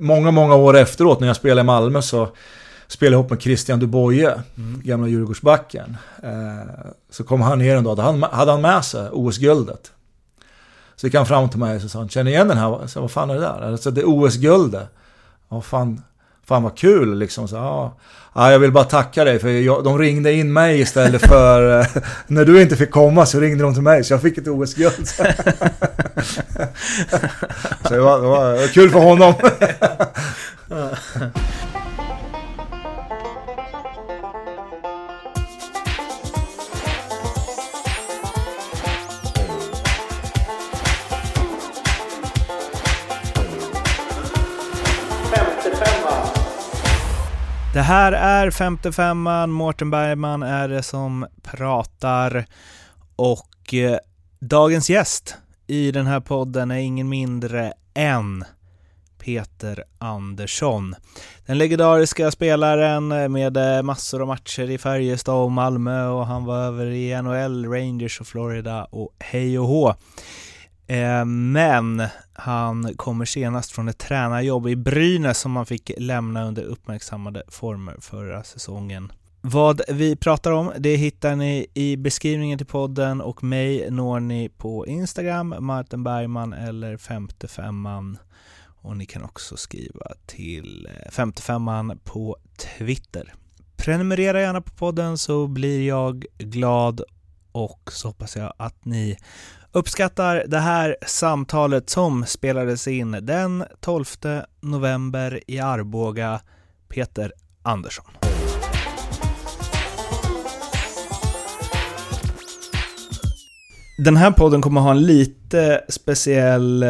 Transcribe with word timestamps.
många, 0.00 0.30
många 0.30 0.54
år 0.54 0.76
efteråt 0.76 1.20
när 1.20 1.26
jag 1.26 1.36
spelade 1.36 1.60
i 1.60 1.64
Malmö 1.64 2.02
så 2.02 2.28
spelade 2.86 3.14
jag 3.14 3.20
ihop 3.20 3.30
med 3.30 3.42
Christian 3.42 3.78
Duboye, 3.78 4.42
mm. 4.56 4.80
gamla 4.84 5.08
Djurgårdsbacken. 5.08 5.96
Eh, 6.22 6.90
så 7.10 7.24
kom 7.24 7.40
han 7.40 7.58
ner 7.58 7.76
en 7.76 7.84
dag, 7.84 7.96
då 7.96 8.02
hade 8.32 8.52
han 8.52 8.60
med 8.60 8.84
sig 8.84 9.08
OS-guldet. 9.12 9.92
Så 10.96 11.06
gick 11.06 11.14
han 11.14 11.26
fram 11.26 11.48
till 11.48 11.58
mig 11.58 11.84
och 11.84 11.90
sa, 11.90 12.08
känner 12.08 12.30
igen 12.30 12.48
den 12.48 12.58
här? 12.58 12.86
Så, 12.86 13.00
vad 13.00 13.10
fan 13.10 13.30
är 13.30 13.34
det 13.34 13.40
där? 13.40 13.62
Alltså, 13.62 13.90
det 13.90 14.00
är 14.00 14.04
OS-guldet. 14.04 14.88
Ja, 15.48 15.60
fan, 15.60 16.02
fan 16.48 16.62
vad 16.62 16.78
kul 16.78 17.18
liksom. 17.18 17.48
Så, 17.48 17.56
ja. 17.56 17.96
ja, 18.34 18.52
jag 18.52 18.58
vill 18.58 18.72
bara 18.72 18.84
tacka 18.84 19.24
dig 19.24 19.38
för 19.38 19.48
jag, 19.48 19.84
de 19.84 19.98
ringde 19.98 20.32
in 20.32 20.52
mig 20.52 20.80
istället 20.80 21.26
för 21.26 21.80
eh, 21.80 21.86
när 22.26 22.44
du 22.44 22.62
inte 22.62 22.76
fick 22.76 22.90
komma 22.90 23.26
så 23.26 23.40
ringde 23.40 23.64
de 23.64 23.74
till 23.74 23.82
mig 23.82 24.04
så 24.04 24.12
jag 24.12 24.22
fick 24.22 24.38
ett 24.38 24.48
OS-guld. 24.48 25.08
så 25.08 25.22
det 27.88 28.00
var, 28.00 28.20
det 28.20 28.26
var 28.28 28.72
kul 28.72 28.90
för 28.90 29.00
honom. 29.00 29.34
Det 47.76 47.82
här 47.82 48.12
är 48.12 48.50
55an, 48.50 49.46
Mårten 49.46 49.90
Bergman 49.90 50.42
är 50.42 50.68
det 50.68 50.82
som 50.82 51.26
pratar 51.42 52.46
och 53.16 53.74
eh, 53.74 53.98
dagens 54.40 54.90
gäst 54.90 55.36
i 55.66 55.90
den 55.90 56.06
här 56.06 56.20
podden 56.20 56.70
är 56.70 56.76
ingen 56.76 57.08
mindre 57.08 57.72
än 57.94 58.44
Peter 59.18 59.84
Andersson. 59.98 60.94
Den 61.46 61.58
legendariska 61.58 62.30
spelaren 62.30 63.32
med 63.32 63.56
eh, 63.56 63.82
massor 63.82 64.20
av 64.20 64.26
matcher 64.26 64.70
i 64.70 64.78
Färjestad 64.78 65.44
och 65.44 65.52
Malmö 65.52 66.06
och 66.06 66.26
han 66.26 66.44
var 66.44 66.58
över 66.58 66.86
i 66.86 67.22
NHL, 67.22 67.66
Rangers 67.66 68.20
och 68.20 68.26
Florida 68.26 68.84
och 68.84 69.14
hej 69.18 69.58
och 69.58 69.66
hå. 69.66 69.94
Eh, 70.86 71.24
men 71.24 72.02
han 72.32 72.94
kommer 72.96 73.24
senast 73.24 73.72
från 73.72 73.88
ett 73.88 73.98
tränarjobb 73.98 74.68
i 74.68 74.76
Brynäs 74.76 75.38
som 75.38 75.56
han 75.56 75.66
fick 75.66 75.90
lämna 75.98 76.44
under 76.44 76.62
uppmärksammade 76.62 77.42
former 77.48 77.96
förra 78.00 78.44
säsongen. 78.44 79.12
Vad 79.40 79.80
vi 79.88 80.16
pratar 80.16 80.50
om, 80.50 80.72
det 80.78 80.96
hittar 80.96 81.36
ni 81.36 81.66
i 81.74 81.96
beskrivningen 81.96 82.58
till 82.58 82.66
podden 82.66 83.20
och 83.20 83.44
mig 83.44 83.90
når 83.90 84.20
ni 84.20 84.48
på 84.48 84.86
Instagram, 84.86 85.54
Martin 85.60 86.04
Bergman 86.04 86.52
eller 86.52 86.96
55an. 86.96 88.16
Och 88.64 88.96
ni 88.96 89.06
kan 89.06 89.24
också 89.24 89.56
skriva 89.56 90.12
till 90.26 90.88
eh, 90.90 91.10
55an 91.10 91.98
på 92.04 92.36
Twitter. 92.56 93.34
Prenumerera 93.76 94.40
gärna 94.40 94.60
på 94.60 94.70
podden 94.70 95.18
så 95.18 95.46
blir 95.46 95.88
jag 95.88 96.24
glad 96.38 97.00
och 97.52 97.92
så 97.92 98.08
hoppas 98.08 98.36
jag 98.36 98.52
att 98.56 98.84
ni 98.84 99.16
Uppskattar 99.76 100.44
det 100.46 100.58
här 100.58 100.96
samtalet 101.06 101.90
som 101.90 102.26
spelades 102.26 102.88
in 102.88 103.18
den 103.22 103.64
12 103.80 104.04
november 104.60 105.40
i 105.46 105.60
Arboga, 105.60 106.40
Peter 106.88 107.32
Andersson. 107.62 108.04
Den 114.04 114.16
här 114.16 114.30
podden 114.30 114.62
kommer 114.62 114.80
ha 114.80 114.90
en 114.90 115.02
lite 115.02 115.84
speciell 115.88 116.82
eh, 116.82 116.88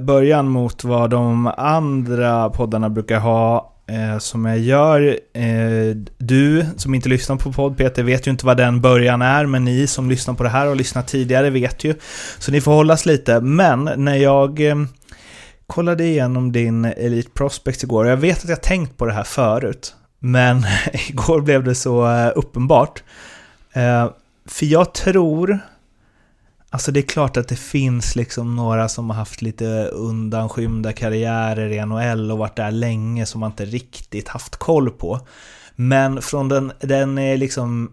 början 0.00 0.48
mot 0.48 0.84
vad 0.84 1.10
de 1.10 1.46
andra 1.56 2.50
poddarna 2.50 2.90
brukar 2.90 3.20
ha 3.20 3.75
eh, 3.86 4.18
som 4.18 4.44
jag 4.44 4.58
gör. 4.58 5.18
Eh, 5.32 5.96
du 6.18 6.66
som 6.76 6.94
inte 6.94 7.08
lyssnar 7.08 7.36
på 7.36 7.52
podd 7.52 7.76
Peter 7.76 8.02
vet 8.02 8.26
ju 8.26 8.30
inte 8.30 8.46
vad 8.46 8.56
den 8.56 8.80
början 8.80 9.22
är, 9.22 9.46
men 9.46 9.64
ni 9.64 9.86
som 9.86 10.10
lyssnar 10.10 10.34
på 10.34 10.42
det 10.42 10.48
här 10.48 10.66
och 10.68 10.76
lyssnat 10.76 11.08
tidigare 11.08 11.50
vet 11.50 11.84
ju. 11.84 11.94
Så 12.38 12.52
ni 12.52 12.60
får 12.60 12.72
hållas 12.72 13.06
lite. 13.06 13.40
Men 13.40 13.90
när 13.96 14.16
jag 14.16 14.60
eh, 14.60 14.76
kollade 15.66 16.04
igenom 16.04 16.52
din 16.52 16.84
Elite 16.84 17.30
Prospects 17.30 17.84
igår, 17.84 18.04
och 18.04 18.10
jag 18.10 18.16
vet 18.16 18.44
att 18.44 18.50
jag 18.50 18.62
tänkt 18.62 18.96
på 18.96 19.06
det 19.06 19.12
här 19.12 19.24
förut, 19.24 19.94
men 20.18 20.62
igår 21.08 21.40
blev 21.40 21.64
det 21.64 21.74
så 21.74 22.10
eh, 22.10 22.32
uppenbart. 22.36 23.02
Eh, 23.72 24.10
för 24.48 24.66
jag 24.66 24.94
tror 24.94 25.60
Alltså 26.76 26.92
det 26.92 27.00
är 27.00 27.02
klart 27.02 27.36
att 27.36 27.48
det 27.48 27.56
finns 27.56 28.16
liksom 28.16 28.56
några 28.56 28.88
som 28.88 29.10
har 29.10 29.16
haft 29.16 29.42
lite 29.42 29.64
undanskymda 29.84 30.92
karriärer 30.92 31.72
i 31.72 31.86
NHL 31.86 32.30
och 32.30 32.38
varit 32.38 32.56
där 32.56 32.70
länge 32.70 33.26
som 33.26 33.40
man 33.40 33.50
inte 33.50 33.64
riktigt 33.64 34.28
haft 34.28 34.56
koll 34.56 34.90
på. 34.90 35.26
Men 35.76 36.22
från 36.22 36.48
den, 36.48 36.72
den 36.80 37.18
är 37.18 37.36
liksom 37.36 37.92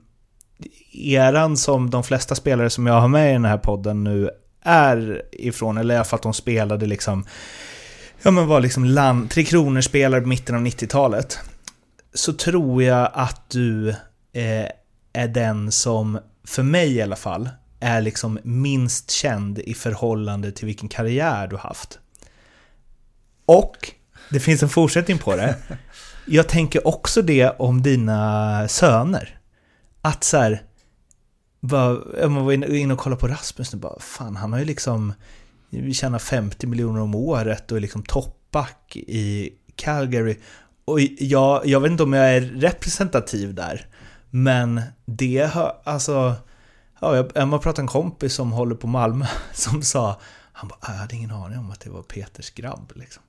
eran 0.94 1.58
som 1.58 1.90
de 1.90 2.04
flesta 2.04 2.36
spelare 2.36 2.70
som 2.70 2.88
jag 2.88 3.02
har 3.02 3.08
med 3.08 3.30
i 3.30 3.34
den 3.34 3.46
här 3.46 3.58
podden 3.58 4.04
nu 4.04 4.30
är 4.64 5.22
ifrån, 5.32 5.78
eller 5.78 5.94
i 5.94 5.98
alla 5.98 6.06
fall 6.06 6.18
att 6.18 6.24
de 6.24 6.34
spelade 6.34 6.86
liksom, 6.86 7.26
ja 8.22 8.32
men 8.32 8.48
var 8.48 8.62
liksom 8.62 8.86
land, 8.86 9.30
Tre 9.30 9.44
Kronor-spelare 9.44 10.22
på 10.22 10.28
mitten 10.28 10.56
av 10.56 10.62
90-talet. 10.62 11.40
Så 12.14 12.34
tror 12.34 12.84
jag 12.84 13.10
att 13.14 13.50
du 13.50 13.90
eh, 14.34 14.68
är 15.14 15.28
den 15.28 15.72
som, 15.72 16.20
för 16.48 16.64
mig 16.64 16.96
i 16.96 17.02
alla 17.02 17.16
fall, 17.16 17.50
är 17.84 18.02
liksom 18.02 18.40
minst 18.44 19.12
känd 19.12 19.60
i 19.60 19.74
förhållande 19.74 20.52
till 20.52 20.66
vilken 20.66 20.90
karriär 20.90 21.48
du 21.48 21.58
haft. 21.58 22.00
Och 23.46 23.92
det 24.30 24.40
finns 24.40 24.64
en 24.64 24.70
fortsättning 24.70 25.18
på 25.18 25.36
det. 25.36 25.56
Jag 26.26 26.50
tänker 26.50 26.88
också 26.88 27.22
det 27.22 27.50
om 27.50 27.82
dina 27.82 28.68
söner. 28.68 29.40
Att 30.02 30.24
så 30.24 30.38
här, 30.38 30.64
bara, 31.60 32.30
man 32.30 32.46
var 32.46 32.54
inne 32.54 32.94
och 32.94 33.00
kollade 33.00 33.20
på 33.20 33.28
Rasmus 33.28 33.74
nu 33.74 33.80
bara, 33.80 34.00
fan 34.00 34.36
han 34.36 34.54
har 34.54 34.60
ju 34.60 34.66
liksom, 34.66 35.14
vi 35.70 35.94
tjänar 35.94 36.20
50 36.20 36.68
miljoner 36.68 37.02
om 37.02 37.16
året 37.16 37.72
och 37.72 37.78
är 37.78 37.82
liksom 37.82 38.04
toppback 38.04 38.96
i 38.96 39.50
Calgary. 39.76 40.38
Och 40.86 41.00
jag, 41.20 41.66
jag 41.66 41.80
vet 41.80 41.92
inte 41.92 42.04
om 42.04 42.14
jag 42.14 42.36
är 42.36 42.42
representativ 42.42 43.54
där, 43.54 43.88
men 44.30 44.82
det 45.06 45.50
har, 45.54 45.82
alltså, 45.84 46.36
ja, 47.04 47.16
jag, 47.16 47.32
jag 47.34 47.62
pratade 47.62 47.82
en 47.82 47.88
kompis 47.88 48.34
som 48.34 48.52
håller 48.52 48.76
på 48.76 48.88
Malmö 48.88 49.26
som 49.54 49.82
sa 49.82 50.20
han 50.54 50.68
bara, 50.68 50.78
jag 50.82 51.00
hade 51.00 51.16
ingen 51.16 51.32
aning 51.32 51.60
om 51.60 51.72
att 51.72 51.80
det 51.80 51.90
var 51.90 52.02
Peters 52.02 52.52
grabb. 52.52 52.92
Liksom. 52.96 53.24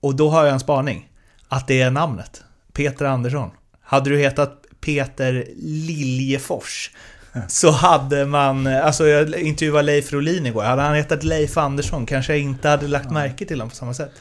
Och 0.00 0.14
då 0.14 0.30
har 0.30 0.44
jag 0.44 0.52
en 0.52 0.60
spaning. 0.60 1.08
Att 1.48 1.66
det 1.66 1.80
är 1.80 1.90
namnet. 1.90 2.44
Peter 2.72 3.04
Andersson. 3.04 3.50
Hade 3.80 4.10
du 4.10 4.18
hetat 4.18 4.64
Peter 4.80 5.46
Liljefors 5.56 6.90
så 7.48 7.70
hade 7.70 8.26
man, 8.26 8.66
alltså 8.66 9.06
jag 9.06 9.34
intervjuade 9.34 9.82
Leif 9.82 10.12
Rolin 10.12 10.46
igår, 10.46 10.62
hade 10.62 10.82
han 10.82 10.94
hetat 10.94 11.24
Leif 11.24 11.56
Andersson 11.56 12.06
kanske 12.06 12.32
jag 12.32 12.42
inte 12.42 12.68
hade 12.68 12.88
lagt 12.88 13.10
märke 13.10 13.44
till 13.44 13.60
honom 13.60 13.70
på 13.70 13.76
samma 13.76 13.94
sätt. 13.94 14.12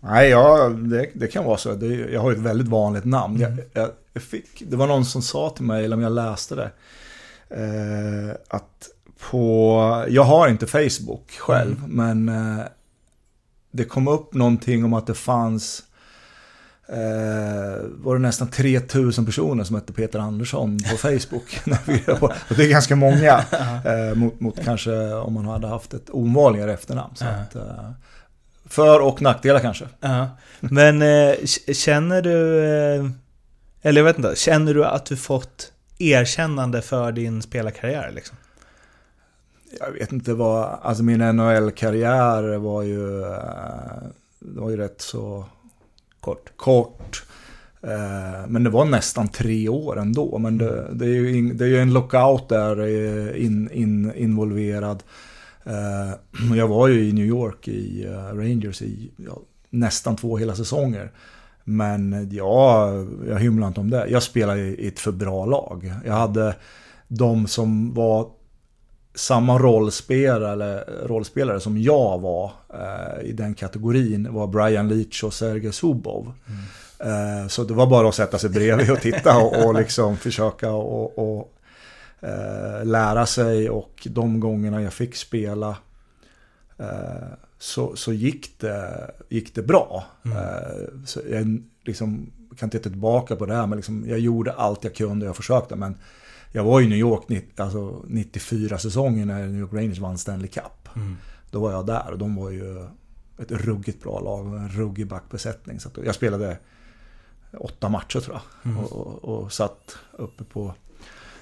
Nej, 0.00 0.28
ja, 0.30 0.68
det, 0.68 1.10
det 1.14 1.26
kan 1.26 1.44
vara 1.44 1.56
så. 1.56 1.74
Det, 1.74 1.86
jag 1.86 2.20
har 2.20 2.30
ju 2.30 2.36
ett 2.36 2.42
väldigt 2.42 2.68
vanligt 2.68 3.04
namn. 3.04 3.36
Mm. 3.36 3.58
Jag, 3.72 3.90
jag, 4.12 4.22
fick, 4.22 4.62
det 4.66 4.76
var 4.76 4.86
någon 4.86 5.04
som 5.04 5.22
sa 5.22 5.50
till 5.50 5.64
mig, 5.64 5.84
eller 5.84 5.96
om 5.96 6.02
jag 6.02 6.12
läste 6.12 6.54
det, 6.54 6.70
eh, 7.50 8.36
att 8.48 8.88
på, 9.30 10.04
jag 10.08 10.24
har 10.24 10.48
inte 10.48 10.66
Facebook 10.66 11.30
själv, 11.30 11.78
mm. 11.78 11.90
men 11.90 12.28
eh, 12.28 12.64
det 13.70 13.84
kom 13.84 14.08
upp 14.08 14.34
någonting 14.34 14.84
om 14.84 14.94
att 14.94 15.06
det 15.06 15.14
fanns 15.14 15.82
Eh, 16.88 17.82
var 17.82 18.14
det 18.14 18.20
nästan 18.20 18.48
3000 18.48 19.26
personer 19.26 19.64
som 19.64 19.76
hette 19.76 19.92
Peter 19.92 20.18
Andersson 20.18 20.78
på 20.90 20.96
Facebook. 20.96 21.60
och 22.20 22.56
det 22.56 22.64
är 22.64 22.68
ganska 22.68 22.96
många. 22.96 23.44
Eh, 23.84 24.14
mot, 24.14 24.40
mot, 24.40 24.64
kanske 24.64 25.12
om 25.12 25.32
man 25.32 25.44
hade 25.44 25.66
haft 25.66 25.94
ett 25.94 26.10
ovanligare 26.10 26.72
efternamn. 26.72 27.16
Så 27.16 27.24
att, 27.24 27.54
eh, 27.54 27.90
för 28.66 29.00
och 29.00 29.22
nackdelar 29.22 29.60
kanske. 29.60 29.84
Men 30.60 31.02
eh, 31.02 31.34
känner 31.72 32.22
du, 32.22 32.64
eh, 32.64 33.10
eller 33.82 34.00
jag 34.00 34.04
vet 34.04 34.16
inte, 34.16 34.32
känner 34.36 34.74
du 34.74 34.84
att 34.84 35.06
du 35.06 35.16
fått 35.16 35.72
erkännande 36.10 36.82
för 36.82 37.12
din 37.12 37.42
spelarkarriär 37.42 38.12
liksom? 38.14 38.36
Jag 39.80 39.92
vet 39.92 40.12
inte 40.12 40.34
vad, 40.34 40.78
alltså 40.82 41.02
min 41.02 41.20
NHL-karriär 41.20 42.56
var 42.56 42.82
ju, 42.82 43.22
eh, 43.22 44.02
det 44.38 44.60
var 44.60 44.70
ju 44.70 44.76
rätt 44.76 45.00
så 45.00 45.44
kort. 46.20 46.52
kort. 46.56 47.24
Eh, 47.82 48.46
men 48.48 48.64
det 48.64 48.70
var 48.70 48.84
nästan 48.84 49.28
tre 49.28 49.68
år 49.68 49.98
ändå. 49.98 50.38
Men 50.38 50.58
det, 50.58 50.88
det 50.92 51.04
är, 51.04 51.08
ju 51.08 51.38
in, 51.38 51.56
det 51.56 51.64
är 51.64 51.68
ju 51.68 51.80
en 51.80 51.92
lockout 51.92 52.48
där 52.48 52.80
eh, 52.80 53.44
in, 53.44 53.70
in, 53.70 54.12
involverad. 54.14 55.02
Jag 56.56 56.68
var 56.68 56.88
ju 56.88 57.08
i 57.08 57.12
New 57.12 57.26
York 57.26 57.68
i 57.68 58.06
Rangers 58.32 58.82
i 58.82 59.10
ja, 59.16 59.38
nästan 59.70 60.16
två 60.16 60.36
hela 60.36 60.54
säsonger. 60.54 61.10
Men 61.64 62.28
ja, 62.32 62.90
jag 63.28 63.38
hymlar 63.38 63.68
inte 63.68 63.80
om 63.80 63.90
det. 63.90 64.06
Jag 64.08 64.22
spelade 64.22 64.60
i 64.60 64.88
ett 64.88 65.00
för 65.00 65.12
bra 65.12 65.46
lag. 65.46 65.92
Jag 66.04 66.14
hade 66.14 66.56
de 67.08 67.46
som 67.46 67.94
var 67.94 68.30
samma 69.14 69.58
rollspelare, 69.58 70.84
rollspelare 71.06 71.60
som 71.60 71.78
jag 71.78 72.18
var 72.18 72.52
eh, 72.74 73.24
i 73.24 73.32
den 73.32 73.54
kategorin 73.54 74.32
var 74.32 74.46
Brian 74.46 74.88
Leach 74.88 75.24
och 75.24 75.34
Sergej 75.34 75.72
Zubov. 75.72 76.32
Mm. 76.46 77.42
Eh, 77.42 77.48
så 77.48 77.64
det 77.64 77.74
var 77.74 77.86
bara 77.86 78.08
att 78.08 78.14
sätta 78.14 78.38
sig 78.38 78.50
bredvid 78.50 78.90
och 78.90 79.00
titta 79.00 79.38
och, 79.38 79.66
och 79.66 79.74
liksom 79.74 80.16
försöka 80.16 80.70
och, 80.70 81.18
och 81.18 81.54
eh, 82.20 82.84
lära 82.84 83.26
sig 83.26 83.70
och 83.70 84.08
de 84.10 84.40
gångerna 84.40 84.82
jag 84.82 84.92
fick 84.92 85.16
spela 85.16 85.76
eh, 86.78 87.28
så, 87.64 87.96
så 87.96 88.12
gick, 88.12 88.60
det, 88.60 89.10
gick 89.28 89.54
det 89.54 89.62
bra. 89.62 90.04
Mm. 90.24 90.38
Eh, 90.38 91.04
så 91.04 91.20
jag 91.30 91.62
liksom, 91.84 92.30
kan 92.56 92.70
titta 92.70 92.90
tillbaka 92.90 93.36
på 93.36 93.46
det 93.46 93.54
här 93.54 93.66
men 93.66 93.76
liksom, 93.76 94.04
jag 94.08 94.18
gjorde 94.18 94.52
allt 94.52 94.84
jag 94.84 94.94
kunde, 94.94 95.26
jag 95.26 95.36
försökte 95.36 95.76
men 95.76 95.98
jag 96.52 96.64
var 96.64 96.80
i 96.80 96.88
New 96.88 96.98
York 96.98 97.50
alltså 97.56 98.02
94 98.06 98.78
säsongen 98.78 99.28
när 99.28 99.46
New 99.46 99.60
York 99.60 99.72
Rangers 99.72 99.98
vann 99.98 100.18
Stanley 100.18 100.48
Cup. 100.48 100.96
Mm. 100.96 101.16
Då 101.50 101.60
var 101.60 101.72
jag 101.72 101.86
där 101.86 102.10
och 102.10 102.18
de 102.18 102.36
var 102.36 102.50
ju 102.50 102.82
ett 103.38 103.50
ruggigt 103.50 104.02
bra 104.02 104.20
lag 104.20 104.46
och 104.46 104.58
en 104.58 104.68
ruggig 104.68 105.06
backbesättning. 105.06 105.80
Så 105.80 105.90
jag 106.04 106.14
spelade 106.14 106.58
åtta 107.58 107.88
matcher 107.88 108.20
tror 108.20 108.36
jag. 108.36 108.72
Mm. 108.72 108.84
Och, 108.84 108.92
och, 108.92 109.24
och, 109.24 109.52
satt 109.52 109.96
uppe 110.12 110.44
på 110.44 110.74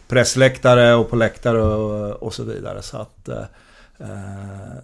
pressläktare 0.09 0.95
och 0.95 1.11
på 1.11 1.17
läktare 1.17 1.63
och, 1.63 2.23
och 2.23 2.35
så 2.35 2.45
vidare. 2.45 2.83
Så 2.83 2.97
att, 2.97 3.29
eh, 3.29 4.79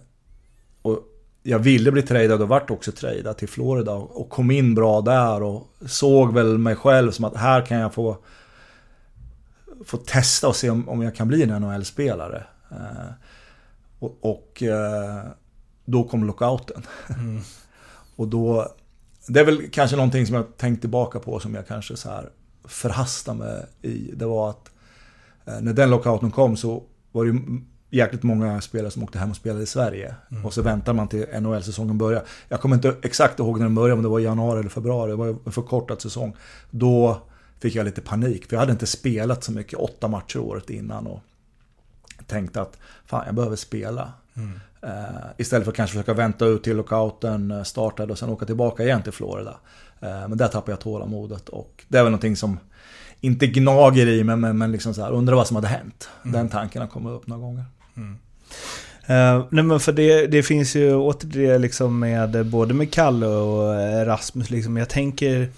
och 0.81 1.03
jag 1.49 1.59
ville 1.59 1.91
bli 1.91 2.01
tradad 2.01 2.41
och 2.41 2.47
vart 2.47 2.69
också 2.69 2.91
tradad 2.91 3.37
till 3.37 3.49
Florida 3.49 3.93
och 3.93 4.29
kom 4.29 4.51
in 4.51 4.75
bra 4.75 5.01
där 5.01 5.43
och 5.43 5.67
såg 5.85 6.33
väl 6.33 6.57
mig 6.57 6.75
själv 6.75 7.11
som 7.11 7.25
att 7.25 7.35
här 7.35 7.65
kan 7.65 7.77
jag 7.77 7.93
få 7.93 8.17
få 9.85 9.97
testa 9.97 10.47
och 10.47 10.55
se 10.55 10.69
om, 10.69 10.89
om 10.89 11.01
jag 11.01 11.15
kan 11.15 11.27
bli 11.27 11.43
en 11.43 11.61
NHL-spelare. 11.61 12.43
Eh, 12.71 13.11
och, 13.99 14.17
och 14.21 14.63
eh, 14.63 15.23
då 15.85 16.03
kom 16.03 16.23
lockouten. 16.23 16.83
Mm. 17.09 17.41
och 18.15 18.27
då, 18.27 18.75
det 19.27 19.39
är 19.39 19.45
väl 19.45 19.69
kanske 19.71 19.95
någonting 19.95 20.25
som 20.25 20.35
jag 20.35 20.57
tänkt 20.57 20.81
tillbaka 20.81 21.19
på 21.19 21.39
som 21.39 21.55
jag 21.55 21.67
kanske 21.67 21.97
så 21.97 22.09
här 22.09 22.29
förhastade 22.65 23.37
mig 23.37 23.65
i. 23.81 24.11
Det 24.15 24.25
var 24.25 24.49
att 24.49 24.71
eh, 25.45 25.61
när 25.61 25.73
den 25.73 25.89
lockouten 25.89 26.31
kom 26.31 26.57
så 26.57 26.83
var 27.11 27.25
det 27.25 27.39
jäkligt 27.89 28.23
många 28.23 28.61
spelare 28.61 28.91
som 28.91 29.03
åkte 29.03 29.19
hem 29.19 29.29
och 29.29 29.35
spelade 29.35 29.63
i 29.63 29.65
Sverige. 29.65 30.15
Mm. 30.31 30.45
Och 30.45 30.53
så 30.53 30.61
väntar 30.61 30.93
man 30.93 31.07
till 31.07 31.25
NHL-säsongen 31.41 31.97
börjar. 31.97 32.23
Jag 32.47 32.61
kommer 32.61 32.75
inte 32.75 32.95
exakt 33.01 33.39
ihåg 33.39 33.57
när 33.57 33.65
den 33.65 33.75
började, 33.75 33.93
om 33.93 34.03
det 34.03 34.09
var 34.09 34.19
i 34.19 34.23
januari 34.23 34.59
eller 34.59 34.69
februari. 34.69 35.11
Det 35.11 35.15
var 35.15 35.27
en 35.27 35.51
förkortad 35.51 36.01
säsong. 36.01 36.35
Då 36.69 37.21
fick 37.59 37.75
jag 37.75 37.85
lite 37.85 38.01
panik. 38.01 38.45
För 38.45 38.55
jag 38.55 38.59
hade 38.59 38.71
inte 38.71 38.87
spelat 38.87 39.43
så 39.43 39.51
mycket, 39.51 39.79
åtta 39.79 40.07
matcher 40.07 40.39
året 40.39 40.69
innan. 40.69 41.07
Och 41.07 41.19
tänkte 42.27 42.61
att 42.61 42.77
fan, 43.05 43.23
jag 43.25 43.35
behöver 43.35 43.55
spela. 43.55 44.13
Mm. 44.33 44.59
Uh, 44.83 45.25
istället 45.37 45.65
för 45.65 45.71
att 45.71 45.75
kanske 45.75 45.93
försöka 45.93 46.13
vänta 46.13 46.45
ut 46.45 46.63
till 46.63 46.77
lockouten 46.77 47.51
eh, 47.51 47.63
startade 47.63 48.11
och 48.11 48.19
sen 48.19 48.29
åka 48.29 48.45
tillbaka 48.45 48.83
igen 48.83 49.03
till 49.03 49.11
Florida. 49.11 49.57
Uh, 50.03 50.27
men 50.27 50.37
där 50.37 50.47
tappade 50.47 50.71
jag 50.71 50.79
tålamodet 50.79 51.49
och 51.49 51.83
det 51.87 51.97
är 51.97 52.03
väl 52.03 52.11
någonting 52.11 52.35
som 52.35 52.59
inte 53.21 53.47
gnager 53.47 54.07
i 54.07 54.23
mig 54.23 54.35
men, 54.35 54.57
men 54.57 54.71
liksom 54.71 54.93
så 54.93 55.01
här, 55.01 55.11
undrar 55.11 55.35
vad 55.35 55.47
som 55.47 55.55
hade 55.55 55.67
hänt. 55.67 56.09
Mm. 56.23 56.33
Den 56.33 56.49
tanken 56.49 56.81
har 56.81 56.89
kommit 56.89 57.11
upp 57.11 57.27
några 57.27 57.41
gånger. 57.41 57.63
Mm. 57.99 58.17
Uh, 59.09 59.47
nej 59.51 59.63
men 59.63 59.79
för 59.79 59.91
det, 59.91 60.27
det 60.27 60.43
finns 60.43 60.75
ju 60.75 60.95
åter 60.95 61.27
det 61.27 61.57
liksom 61.57 61.99
med 61.99 62.45
både 62.45 62.73
med 62.73 62.93
Kalle 62.93 63.25
och 63.25 64.05
Rasmus 64.05 64.49
liksom. 64.49 64.77
Jag 64.77 64.89
tänker 64.89 65.49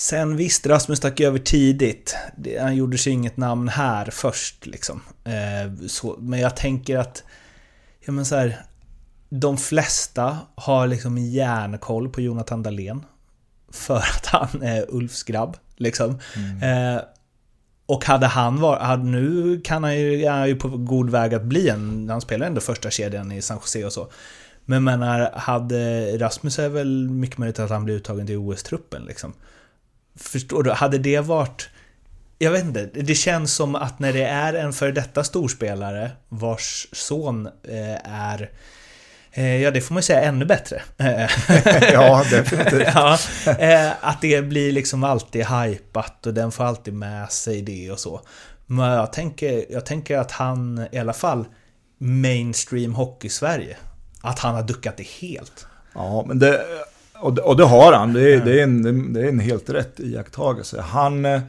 Sen 0.00 0.36
visst, 0.36 0.66
Rasmus 0.66 0.98
stack 0.98 1.20
över 1.20 1.38
tidigt. 1.38 2.16
Han 2.60 2.76
gjorde 2.76 2.98
sig 2.98 3.12
inget 3.12 3.36
namn 3.36 3.68
här 3.68 4.08
först 4.12 4.66
liksom. 4.66 5.02
Eh, 5.24 5.86
så, 5.86 6.16
men 6.20 6.40
jag 6.40 6.56
tänker 6.56 6.98
att, 6.98 7.22
ja 8.00 8.12
men 8.12 8.24
så 8.24 8.36
här, 8.36 8.60
de 9.28 9.56
flesta 9.56 10.38
har 10.54 10.86
liksom 10.86 11.18
järnkoll 11.18 12.08
på 12.08 12.20
Jonathan 12.20 12.62
Dahlén. 12.62 13.04
För 13.72 13.96
att 13.96 14.26
han 14.26 14.62
är 14.62 14.86
Ulfs 14.88 15.22
grabb, 15.22 15.56
liksom. 15.76 16.18
Mm. 16.36 16.62
Eh, 16.96 17.02
och 17.90 18.04
hade 18.04 18.26
han 18.26 18.60
varit, 18.60 19.04
nu 19.04 19.60
kan 19.64 19.84
han 19.84 19.98
ju, 19.98 20.24
är 20.24 20.30
han 20.30 20.48
ju 20.48 20.56
på 20.56 20.68
god 20.68 21.10
väg 21.10 21.34
att 21.34 21.42
bli 21.42 21.68
en, 21.68 22.08
han 22.10 22.20
spelar 22.20 22.46
ändå 22.46 22.60
första 22.60 22.90
kedjan 22.90 23.32
i 23.32 23.42
San 23.42 23.56
Jose 23.56 23.84
och 23.84 23.92
så. 23.92 24.10
Men 24.64 24.84
menar, 24.84 25.30
hade 25.34 26.18
Rasmus 26.18 26.58
är 26.58 26.68
väl 26.68 27.08
mycket 27.08 27.38
möjligt 27.38 27.58
att 27.58 27.70
han 27.70 27.84
blir 27.84 27.94
uttagen 27.94 28.26
till 28.26 28.36
OS-truppen 28.36 29.04
liksom. 29.04 29.32
Förstår 30.16 30.62
du? 30.62 30.70
Hade 30.70 30.98
det 30.98 31.20
varit... 31.20 31.68
Jag 32.38 32.50
vet 32.50 32.64
inte, 32.64 32.84
det 32.94 33.14
känns 33.14 33.54
som 33.54 33.74
att 33.74 33.98
när 33.98 34.12
det 34.12 34.24
är 34.24 34.54
en 34.54 34.72
före 34.72 34.92
detta 34.92 35.24
storspelare 35.24 36.10
vars 36.28 36.88
son 36.92 37.46
eh, 37.46 38.10
är 38.12 38.50
Ja, 39.34 39.70
det 39.70 39.80
får 39.80 39.94
man 39.94 40.02
säga 40.02 40.20
ännu 40.20 40.44
bättre. 40.44 40.82
ja, 41.92 42.24
definitivt. 42.30 42.88
ja, 42.94 43.18
eh, 43.58 43.90
att 44.00 44.20
det 44.20 44.42
blir 44.42 44.72
liksom 44.72 45.04
alltid 45.04 45.46
hypat 45.46 46.26
och 46.26 46.34
den 46.34 46.52
får 46.52 46.64
alltid 46.64 46.94
med 46.94 47.32
sig 47.32 47.62
det 47.62 47.90
och 47.90 47.98
så. 47.98 48.20
Men 48.66 48.90
jag 48.90 49.12
tänker, 49.12 49.64
jag 49.72 49.86
tänker 49.86 50.18
att 50.18 50.32
han 50.32 50.86
i 50.92 50.98
alla 50.98 51.12
fall 51.12 51.44
mainstream 51.98 52.94
hockey-Sverige, 52.94 53.76
att 54.20 54.38
han 54.38 54.54
har 54.54 54.62
duckat 54.62 54.96
det 54.96 55.06
helt. 55.06 55.66
Ja, 55.94 56.24
men 56.26 56.38
det, 56.38 56.60
och, 57.14 57.38
och 57.38 57.56
det 57.56 57.64
har 57.64 57.92
han. 57.92 58.12
Det 58.12 58.34
är, 58.34 58.44
det 58.44 58.60
är, 58.60 58.62
en, 58.62 59.12
det 59.12 59.20
är 59.20 59.28
en 59.28 59.40
helt 59.40 59.70
rätt 59.70 60.00
iakttagelse. 60.00 60.80
Han 60.80 61.24
äh, 61.24 61.40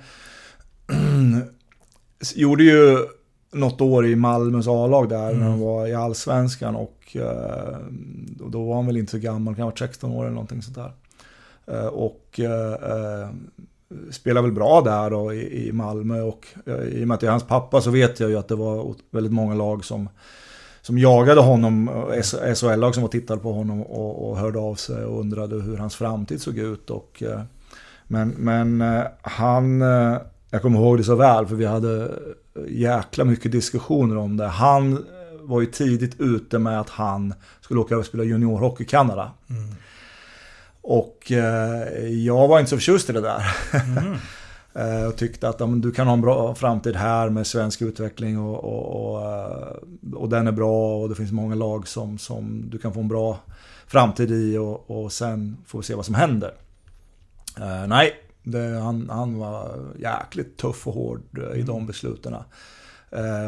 gjorde 2.36 2.64
ju 2.64 2.98
något 3.52 3.82
år 3.82 4.08
i 4.08 4.16
Malmös 4.16 4.68
A-lag 4.68 5.10
där 5.10 5.30
mm. 5.30 5.40
när 5.40 5.50
han 5.50 5.60
var 5.60 5.88
i 5.88 5.94
Allsvenskan. 5.94 6.76
Och 6.76 7.16
äh, 7.16 7.78
då 8.52 8.66
var 8.66 8.76
han 8.76 8.86
väl 8.86 8.98
inte 8.98 9.12
så 9.12 9.18
gammal, 9.18 9.56
kan 9.56 9.62
ha 9.62 9.70
varit 9.70 9.80
16 9.80 10.12
år 10.12 10.24
eller 10.24 10.34
någonting 10.34 10.62
sånt 10.62 10.78
där. 10.78 10.92
Äh, 11.68 11.88
och 11.88 12.40
spelade 14.12 14.48
väl 14.48 14.56
bra 14.56 14.82
där 14.82 15.10
då 15.10 15.34
i, 15.34 15.68
i 15.68 15.72
Malmö. 15.72 16.22
Och 16.22 16.48
i 16.92 17.04
och 17.04 17.08
med 17.08 17.16
att 17.16 17.22
det 17.22 17.28
är 17.28 17.32
hans 17.32 17.48
pappa 17.48 17.82
så 17.82 17.92
vet 17.92 18.20
jag 18.20 18.30
ju 18.30 18.38
att 18.38 18.48
det 18.48 18.56
var 18.56 18.96
väldigt 19.12 19.34
många 19.34 19.54
lag 19.54 19.86
som 19.86 20.10
som 20.82 20.98
jagade 20.98 21.42
honom, 21.42 21.90
SHL-lag 22.56 22.94
som 22.94 23.02
var 23.02 23.10
tittade 23.10 23.42
på 23.42 23.54
honom 23.54 23.82
och, 23.82 24.30
och, 24.30 24.38
hörde 24.38 24.60
av 24.60 24.76
sig 24.76 25.06
och 25.06 25.20
undrade 25.20 25.56
hur 25.56 25.78
hans 25.78 25.96
framtid 25.96 26.42
såg 26.42 26.58
ut. 26.58 26.90
Och, 26.90 27.24
eh, 27.24 27.42
men, 28.08 28.30
men 28.30 28.82
eh, 28.82 29.04
han, 29.22 29.82
eh, 29.82 30.18
jag 30.50 30.62
kommer 30.62 30.80
ihåg 30.80 30.98
det 30.98 31.04
så 31.04 31.16
väl 31.16 31.46
för 31.46 31.56
vi 31.56 31.66
hade 31.66 32.12
jäkla 32.68 33.26
mycket 33.26 33.52
diskussioner 33.52 34.18
om 34.18 34.38
det. 34.38 34.48
Han 34.48 35.06
var 35.42 35.62
ju 35.62 35.68
tidigt 35.68 36.20
ute 36.20 36.60
med 36.60 36.80
att 36.80 36.90
han 36.90 37.34
skulle 37.62 37.80
åka 37.80 37.98
och 37.98 38.06
spela 38.06 38.24
juniorhockey 38.24 38.84
i 38.84 38.88
Kanada. 38.88 39.32
Mm. 39.50 39.76
Och 40.82 41.32
jag 42.10 42.48
var 42.48 42.60
inte 42.60 42.70
så 42.70 42.78
förtjust 42.78 43.10
i 43.10 43.14
det 43.14 43.22
där. 43.22 43.44
Mm. 43.74 44.18
Eh, 44.74 45.08
och 45.08 45.16
tyckte 45.16 45.50
att 45.50 45.60
ja, 45.60 45.66
du 45.66 45.92
kan 45.92 46.08
ha 46.08 46.14
en 46.14 46.22
bra 46.22 46.56
framtid 46.56 46.96
här 46.96 47.30
med 47.30 47.48
svensk 47.48 47.82
utveckling 47.82 48.40
och, 48.40 48.64
och, 48.64 49.14
och, 49.14 49.22
eh, 49.22 50.14
och, 50.14 50.30
den 50.30 50.48
är 50.48 50.52
bra 50.52 51.02
och 51.02 51.10
det 51.10 51.16
finns 51.16 51.32
många 51.32 51.56
lag 51.56 51.88
som, 51.88 52.18
som 52.18 52.70
du 52.70 52.78
kan 52.78 52.94
få 52.94 53.00
en 53.00 53.08
bra 53.08 53.40
framtid 53.88 54.32
i 54.32 54.58
och, 54.58 54.92
och 54.92 55.12
sen 55.12 55.58
får 55.66 55.80
vi 55.80 55.84
se 55.84 55.96
vad 55.96 56.06
som 56.06 56.16
händer. 56.16 56.54
Uh, 57.60 57.88
nej, 57.88 58.14
det, 58.44 58.80
han, 58.80 59.10
han 59.10 59.38
var 59.38 59.80
jäkligt 60.00 60.58
tuff 60.58 60.88
och 60.88 60.94
hård 60.94 61.22
i 61.38 61.40
mm. 61.40 61.66
de 61.66 61.86
besluten. 61.86 62.36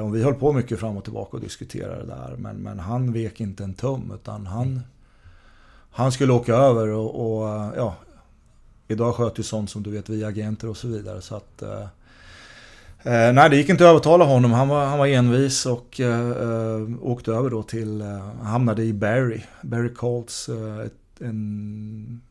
Och 0.03 0.15
vi 0.15 0.23
höll 0.23 0.33
på 0.33 0.53
mycket 0.53 0.79
fram 0.79 0.97
och 0.97 1.03
tillbaka 1.03 1.37
och 1.37 1.43
diskuterade 1.43 2.01
det 2.01 2.07
där. 2.07 2.35
Men, 2.37 2.55
men 2.55 2.79
han 2.79 3.13
vek 3.13 3.41
inte 3.41 3.63
en 3.63 3.73
tum 3.73 4.11
utan 4.15 4.47
han, 4.47 4.81
han 5.91 6.11
skulle 6.11 6.33
åka 6.33 6.53
över 6.53 6.87
och, 6.87 7.39
och 7.39 7.47
ja, 7.77 7.95
Idag 8.87 9.15
sköter 9.15 9.39
ju 9.39 9.43
sånt 9.43 9.69
som 9.69 9.83
du 9.83 9.91
vet 9.91 10.09
via 10.09 10.27
agenter 10.27 10.69
och 10.69 10.77
så 10.77 10.87
vidare. 10.87 11.21
Så 11.21 11.35
att, 11.35 11.61
eh, 11.61 11.81
eh, 13.13 13.33
nej, 13.33 13.49
det 13.49 13.55
gick 13.55 13.69
inte 13.69 13.83
att 13.83 13.89
övertala 13.89 14.25
honom. 14.25 14.51
Han 14.51 14.67
var, 14.67 14.85
han 14.85 14.99
var 14.99 15.07
envis 15.07 15.65
och 15.65 15.99
eh, 15.99 16.29
eh 16.29 16.87
åkte 17.01 17.31
över 17.31 17.49
då 17.49 17.63
till, 17.63 18.01
eh, 18.01 18.43
hamnade 18.43 18.83
i 18.83 18.93
Barry. 18.93 19.41
Barry 19.61 19.93
Colts, 19.93 20.49
eh, 20.49 20.79
ett, 20.79 21.21
en 21.21 22.21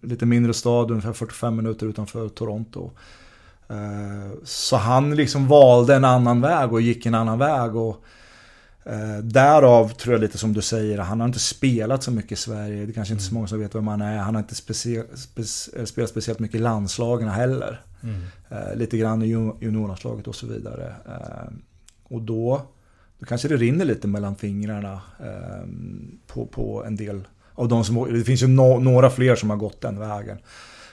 lite 0.00 0.26
mindre 0.26 0.54
stad, 0.54 0.90
ungefär 0.90 1.12
45 1.12 1.56
minuter 1.56 1.86
utanför 1.86 2.28
Toronto. 2.28 2.90
Så 4.44 4.76
han 4.76 5.16
liksom 5.16 5.48
valde 5.48 5.94
en 5.94 6.04
annan 6.04 6.40
väg 6.40 6.72
och 6.72 6.80
gick 6.80 7.06
en 7.06 7.14
annan 7.14 7.38
väg. 7.38 7.76
Och 7.76 8.04
Eh, 8.84 9.18
därav 9.18 9.88
tror 9.88 10.14
jag 10.14 10.20
lite 10.20 10.38
som 10.38 10.52
du 10.52 10.62
säger, 10.62 10.98
han 10.98 11.20
har 11.20 11.26
inte 11.26 11.38
spelat 11.38 12.02
så 12.02 12.10
mycket 12.10 12.32
i 12.32 12.36
Sverige. 12.36 12.86
Det 12.86 12.92
är 12.92 12.94
kanske 12.94 13.14
inte 13.14 13.24
så 13.24 13.30
mm. 13.30 13.34
många 13.34 13.48
som 13.48 13.60
vet 13.60 13.74
vem 13.74 13.88
han 13.88 14.00
är. 14.00 14.18
Han 14.18 14.34
har 14.34 14.42
inte 14.42 14.54
specie 14.54 15.04
spe 15.16 15.44
spelat 15.86 16.10
speciellt 16.10 16.38
mycket 16.38 16.54
i 16.54 16.62
landslagen 16.62 17.28
heller. 17.28 17.80
Mm. 18.02 18.20
Eh, 18.48 18.76
lite 18.76 18.98
grann 18.98 19.22
i 19.22 19.26
juniorlandslaget 19.60 20.28
och 20.28 20.34
så 20.34 20.46
vidare. 20.46 20.94
Eh, 21.06 21.52
och 22.02 22.22
då, 22.22 22.62
då 23.18 23.26
kanske 23.26 23.48
det 23.48 23.56
rinner 23.56 23.84
lite 23.84 24.08
mellan 24.08 24.36
fingrarna 24.36 25.00
eh, 25.18 25.66
på, 26.26 26.46
på 26.46 26.84
en 26.84 26.96
del 26.96 27.28
av 27.54 27.68
de 27.68 27.84
som 27.84 28.12
Det 28.12 28.24
finns 28.24 28.42
ju 28.42 28.46
no 28.46 28.78
några 28.78 29.10
fler 29.10 29.36
som 29.36 29.50
har 29.50 29.56
gått 29.56 29.80
den 29.80 29.98
vägen. 29.98 30.38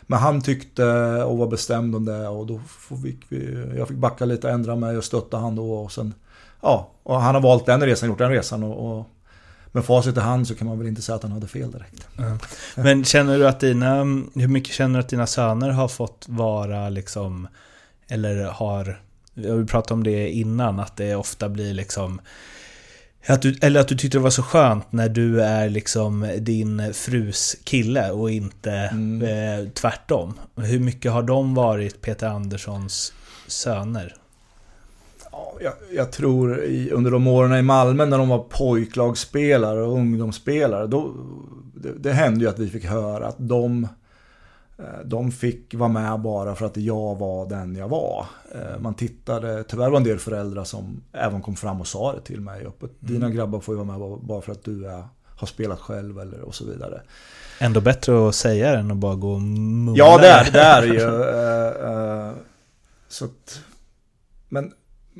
Men 0.01 0.19
han 0.19 0.41
tyckte 0.41 0.85
och 1.23 1.37
var 1.37 1.47
bestämd 1.47 1.95
om 1.95 2.05
det 2.05 2.27
och 2.27 2.47
då 2.47 2.61
fick 3.03 3.19
vi, 3.29 3.67
jag 3.77 3.87
fick 3.87 3.97
backa 3.97 4.25
lite, 4.25 4.49
ändra 4.49 4.75
mig 4.75 4.97
och 4.97 5.03
stötta 5.03 5.37
han 5.37 5.55
då 5.55 5.73
och 5.73 5.91
sen 5.91 6.13
ja, 6.61 6.91
och 7.03 7.21
han 7.21 7.35
har 7.35 7.41
valt 7.41 7.65
den 7.65 7.81
resan, 7.81 8.09
gjort 8.09 8.17
den 8.17 8.31
resan 8.31 8.63
och, 8.63 8.99
och 8.99 9.09
med 9.71 9.85
facit 9.85 10.17
i 10.17 10.19
hand 10.19 10.47
så 10.47 10.55
kan 10.55 10.67
man 10.67 10.77
väl 10.77 10.87
inte 10.87 11.01
säga 11.01 11.15
att 11.15 11.23
han 11.23 11.31
hade 11.31 11.47
fel 11.47 11.71
direkt. 11.71 12.07
Mm. 12.17 12.37
Men 12.75 13.03
känner 13.03 13.37
du 13.37 13.47
att 13.47 13.59
dina, 13.59 13.95
hur 14.35 14.47
mycket 14.47 14.73
känner 14.73 14.93
du 14.93 14.99
att 14.99 15.09
dina 15.09 15.27
söner 15.27 15.69
har 15.69 15.87
fått 15.87 16.25
vara 16.29 16.89
liksom, 16.89 17.47
eller 18.07 18.43
har, 18.43 19.01
vi 19.33 19.65
pratade 19.65 19.93
om 19.93 20.03
det 20.03 20.29
innan, 20.29 20.79
att 20.79 20.97
det 20.97 21.15
ofta 21.15 21.49
blir 21.49 21.73
liksom 21.73 22.21
att 23.33 23.41
du, 23.41 23.57
eller 23.61 23.79
att 23.79 23.87
du 23.87 23.95
tyckte 23.95 24.17
det 24.17 24.21
var 24.21 24.29
så 24.29 24.43
skönt 24.43 24.91
när 24.91 25.09
du 25.09 25.41
är 25.41 25.69
liksom 25.69 26.29
din 26.37 26.93
frus 26.93 27.55
kille 27.63 28.11
och 28.11 28.31
inte 28.31 28.71
mm. 28.71 29.21
eh, 29.21 29.69
tvärtom. 29.69 30.33
Hur 30.55 30.79
mycket 30.79 31.11
har 31.11 31.23
de 31.23 31.55
varit 31.55 32.01
Peter 32.01 32.27
Anderssons 32.27 33.13
söner? 33.47 34.15
jag, 35.61 35.73
jag, 35.91 36.11
tror 36.11 36.63
i, 36.63 36.91
under 36.91 37.11
de 37.11 37.27
åren 37.27 37.59
i 37.59 37.61
Malmö 37.61 38.05
när 38.05 38.17
de 38.17 38.29
var 38.29 38.39
pojklagsspelare 38.49 39.81
och 39.81 39.93
ungdomsspelare. 39.93 40.87
Då, 40.87 41.13
det, 41.73 41.93
det 41.99 42.13
hände 42.13 42.39
ju 42.39 42.49
att 42.49 42.59
vi 42.59 42.69
fick 42.69 42.85
höra 42.85 43.27
att 43.27 43.35
de, 43.37 43.87
de 45.05 45.31
fick 45.31 45.73
vara 45.73 45.89
med 45.89 46.19
bara 46.19 46.55
för 46.55 46.65
att 46.65 46.77
jag 46.77 47.15
var 47.15 47.49
den 47.49 47.75
jag 47.75 47.87
var. 47.87 48.25
Eh, 48.55 48.79
man 48.79 48.93
tittade, 48.93 49.63
tyvärr 49.63 49.89
var 49.89 49.97
en 49.97 50.03
del 50.03 50.19
föräldrar 50.19 50.63
som 50.63 51.03
även 51.11 51.41
kom 51.41 51.55
fram 51.55 51.81
och 51.81 51.87
sa 51.87 52.13
det 52.13 52.21
till 52.21 52.41
mig 52.41 52.65
öppet. 52.65 52.91
Mm. 53.01 53.13
Dina 53.13 53.29
grabbar 53.29 53.59
får 53.59 53.75
ju 53.75 53.83
vara 53.83 53.97
med 53.97 54.19
bara 54.19 54.41
för 54.41 54.51
att 54.51 54.63
du 54.63 54.87
är, 54.87 55.03
har 55.25 55.47
spelat 55.47 55.79
själv 55.79 56.19
eller 56.19 56.41
och 56.41 56.55
så 56.55 56.65
vidare. 56.65 57.01
Ändå 57.59 57.81
bättre 57.81 58.27
att 58.27 58.35
säga 58.35 58.71
det 58.71 58.77
än 58.77 58.91
att 58.91 58.97
bara 58.97 59.15
gå 59.15 59.31
och 59.31 59.41
mumla. 59.41 59.97
Ja, 59.97 60.17
det 60.17 60.27
är 60.27 60.51
det 60.51 60.59
är 60.59 60.83
ju. 60.83 60.99
Uh, 60.99 62.33
så 63.07 63.25
att, 63.25 63.61
men 64.49 64.73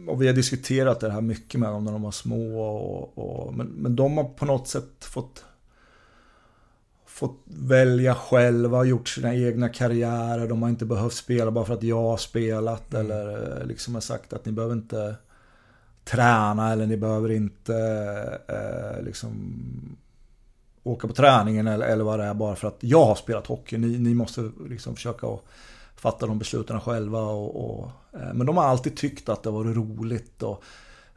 och 0.08 0.22
vi 0.22 0.28
har 0.28 0.34
diskuterat 0.34 1.00
det 1.00 1.12
här 1.12 1.22
mycket 1.22 1.60
med 1.60 1.70
dem 1.70 1.86
när 1.86 1.92
de 1.92 2.02
var 2.02 2.12
små. 2.12 2.62
Och, 2.62 3.18
och, 3.18 3.54
men, 3.54 3.68
men 3.68 3.96
de 3.96 4.18
har 4.18 4.24
på 4.24 4.46
något 4.46 4.68
sätt 4.68 5.06
fått, 5.06 5.44
fått 7.18 7.42
välja 7.46 8.16
själva, 8.16 8.84
gjort 8.84 9.10
sina 9.10 9.36
egna 9.36 9.70
karriärer. 9.70 10.48
De 10.48 10.62
har 10.62 10.70
inte 10.70 10.86
behövt 10.86 11.14
spela 11.14 11.52
bara 11.52 11.66
för 11.66 11.74
att 11.74 11.84
jag 11.84 12.02
har 12.02 12.18
spelat. 12.18 12.94
Mm. 12.94 13.06
Eller 13.06 13.66
liksom 13.66 13.94
har 13.94 14.02
sagt 14.02 14.34
att 14.34 14.46
ni 14.46 14.52
behöver 14.52 14.76
inte 14.76 15.16
träna 16.04 16.72
eller 16.72 16.86
ni 16.86 16.98
behöver 16.98 17.32
inte 17.32 17.76
eh, 18.48 19.04
liksom 19.04 19.62
åka 20.84 21.08
på 21.08 21.14
träningen 21.14 21.68
eller, 21.68 21.86
eller 21.88 22.04
vad 22.04 22.20
det 22.20 22.26
är 22.26 22.34
bara 22.34 22.56
för 22.56 22.68
att 22.68 22.78
jag 22.80 23.06
har 23.06 23.16
spelat 23.16 23.48
hockey. 23.48 23.78
Ni, 23.78 23.98
ni 23.98 24.14
måste 24.14 24.52
liksom 24.70 24.96
försöka 24.96 25.28
att 25.28 25.44
fatta 25.96 26.28
de 26.28 26.40
besluten 26.40 26.82
själva. 26.82 27.22
Och, 27.22 27.70
och, 27.70 27.92
eh, 28.14 28.34
men 28.34 28.48
de 28.48 28.58
har 28.58 28.64
alltid 28.64 28.98
tyckt 28.98 29.30
att 29.30 29.44
det 29.44 29.52
var 29.52 29.64
roligt. 29.64 30.44
Och, 30.44 30.64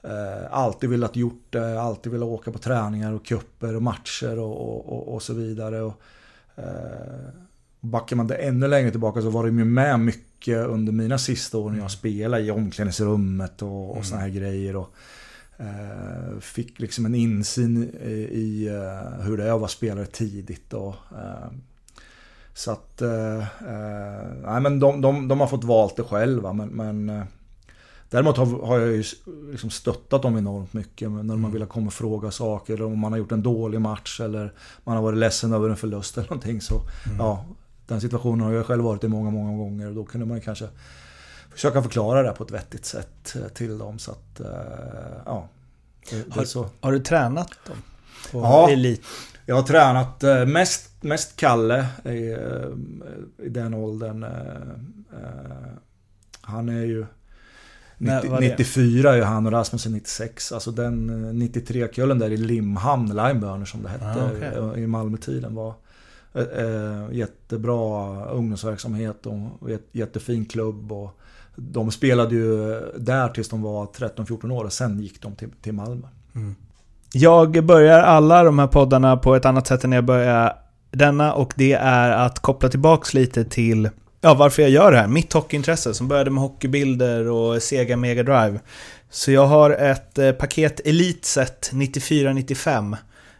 eh, 0.02 0.52
alltid 0.52 0.90
velat 0.90 1.16
gjort 1.16 1.47
det, 1.50 1.80
alltid 1.80 2.12
velat 2.12 2.28
åka 2.28 2.52
på 2.52 2.59
träningar 2.59 3.12
och 3.12 3.26
kupper 3.26 3.76
och 3.76 3.83
matcher 3.83 4.38
och, 4.38 4.92
och, 4.92 5.14
och 5.14 5.23
så 5.23 5.35
vidare. 5.35 5.83
Och, 5.83 6.00
eh, 6.57 6.64
backar 7.80 8.16
man 8.16 8.26
det 8.26 8.35
ännu 8.35 8.69
längre 8.69 8.90
tillbaka 8.90 9.23
så 9.23 9.30
var 9.30 9.47
de 9.47 9.59
ju 9.59 9.64
med 9.64 10.00
mycket 10.00 10.66
under 10.66 10.92
mina 10.92 11.19
sista 11.19 11.59
år 11.59 11.71
när 11.71 11.78
jag 11.78 11.90
spelade 11.90 12.42
i 12.42 12.50
omklädningsrummet 12.50 13.62
och, 13.62 13.88
och 13.88 13.97
mm. 13.97 14.04
såna 14.04 14.21
här 14.21 14.28
grejer. 14.28 14.76
Och, 14.76 14.95
eh, 15.57 16.40
fick 16.40 16.80
liksom 16.80 17.07
en 17.07 17.14
insyn 17.14 17.83
i, 18.04 18.11
i 18.12 18.71
uh, 18.71 19.25
hur 19.25 19.37
det 19.37 19.45
är 19.45 19.52
att 19.52 19.61
vara 19.61 19.69
spelare 19.69 20.07
tidigt. 20.07 20.73
Och, 20.73 20.95
uh, 21.12 21.50
så 22.54 22.71
att, 22.71 23.02
eh, 23.02 23.38
eh, 23.38 24.28
nej 24.42 24.61
men 24.61 24.80
de, 24.80 25.00
de, 25.00 25.28
de, 25.28 25.40
har 25.40 25.47
fått 25.47 25.64
valt 25.64 25.97
det 25.97 26.02
själva. 26.02 26.52
Men, 26.52 26.69
men 26.69 27.09
eh, 27.09 27.23
däremot 28.11 28.37
har, 28.37 28.67
har, 28.67 28.79
jag 28.79 28.88
ju 28.88 29.05
liksom 29.50 29.71
stöttat 29.71 30.23
dem 30.23 30.38
enormt 30.38 30.73
mycket. 30.73 31.11
När 31.11 31.21
mm. 31.21 31.40
man 31.40 31.52
vill 31.52 31.67
komma 31.67 31.87
och 31.87 31.93
fråga 31.93 32.31
saker. 32.31 32.75
Eller 32.75 32.85
om 32.85 32.99
man 32.99 33.12
har 33.12 33.19
gjort 33.19 33.33
en 33.33 33.43
dålig 33.43 33.81
match 33.81 34.21
eller 34.21 34.52
man 34.85 34.97
har 34.97 35.02
varit 35.02 35.19
ledsen 35.19 35.52
över 35.52 35.69
en 35.69 35.76
förlust 35.76 36.19
eller 36.19 36.29
någonting. 36.29 36.61
Så, 36.61 36.75
mm. 37.07 37.19
ja, 37.19 37.45
den 37.87 38.00
situationen 38.00 38.40
har 38.40 38.52
jag 38.52 38.67
själv 38.67 38.85
varit 38.85 39.05
i 39.05 39.09
många, 39.09 39.31
många 39.31 39.59
gånger. 39.59 39.88
Och 39.88 39.95
då 39.95 40.05
kunde 40.05 40.26
man 40.26 40.40
kanske 40.40 40.69
försöka 41.50 41.83
förklara 41.83 42.23
det 42.23 42.33
på 42.33 42.45
ett 42.45 42.50
vettigt 42.50 42.85
sätt 42.85 43.37
eh, 43.37 43.49
till 43.49 43.79
dem. 43.79 43.99
Så 43.99 44.11
att, 44.11 44.40
eh, 44.40 44.47
ja. 45.26 45.49
Det, 46.11 46.35
har, 46.35 46.67
har, 46.81 46.93
du 46.93 47.00
tränat 47.00 47.50
dem? 47.67 47.76
På 48.33 48.38
ja, 48.38 48.71
elit? 48.71 49.02
Jag 49.47 49.55
har 49.55 49.62
tränat 49.62 50.25
eh, 50.25 50.47
mest, 50.47 51.02
mest 51.02 51.37
Kalle 51.37 51.87
i, 52.05 52.37
i 53.47 53.49
den 53.49 53.75
åldern. 53.75 54.26
Han 56.40 56.69
är 56.69 56.85
ju 56.85 57.07
90, 58.00 58.40
94 58.40 59.16
är 59.16 59.23
han 59.23 59.47
och 59.47 59.52
Rasmussen 59.52 59.92
96. 59.92 60.52
Alltså 60.52 60.71
den 60.71 61.11
93-kullen 61.42 62.19
där 62.19 62.30
i 62.30 62.37
Limhamn, 62.37 63.09
Limeburner 63.09 63.64
som 63.64 63.83
det 63.83 63.88
hette 63.88 64.23
ah, 64.23 64.37
okay. 64.37 64.83
i 64.83 64.87
Malmötiden 64.87 65.54
var 65.54 65.75
jättebra 67.11 68.25
ungdomsverksamhet 68.25 69.26
och 69.26 69.71
jättefin 69.92 70.45
klubb. 70.45 70.92
Och 70.92 71.21
de 71.57 71.90
spelade 71.90 72.35
ju 72.35 72.80
där 72.97 73.28
tills 73.28 73.49
de 73.49 73.62
var 73.62 73.87
13-14 73.87 74.50
år 74.50 74.64
och 74.64 74.73
sen 74.73 75.00
gick 75.00 75.23
de 75.23 75.37
till, 75.37 75.50
till 75.62 75.73
Malmö. 75.73 76.07
Mm. 76.35 76.54
Jag 77.12 77.64
börjar 77.64 78.02
alla 78.02 78.45
de 78.45 78.59
här 78.59 78.66
poddarna 78.66 79.16
på 79.16 79.35
ett 79.35 79.45
annat 79.45 79.66
sätt 79.66 79.85
än 79.85 79.92
jag 79.92 80.04
börjar 80.04 80.52
denna 80.90 81.33
och 81.33 81.52
det 81.57 81.73
är 81.73 82.11
att 82.11 82.38
koppla 82.38 82.69
tillbaks 82.69 83.14
lite 83.14 83.45
till 83.45 83.90
ja, 84.21 84.35
varför 84.35 84.62
jag 84.62 84.71
gör 84.71 84.93
det 84.93 84.99
här. 84.99 85.07
Mitt 85.07 85.33
hockeyintresse 85.33 85.95
som 85.95 86.09
började 86.09 86.31
med 86.31 86.43
hockeybilder 86.43 87.29
och 87.29 87.62
Sega 87.62 87.97
Mega 87.97 88.23
Drive. 88.23 88.61
Så 89.11 89.33
jag 89.33 89.47
har 89.47 89.71
ett 89.71 90.19
eh, 90.19 90.33
paket 90.33 90.81
Elite 90.85 91.29
Set 91.29 91.71
94-95. 91.73 92.97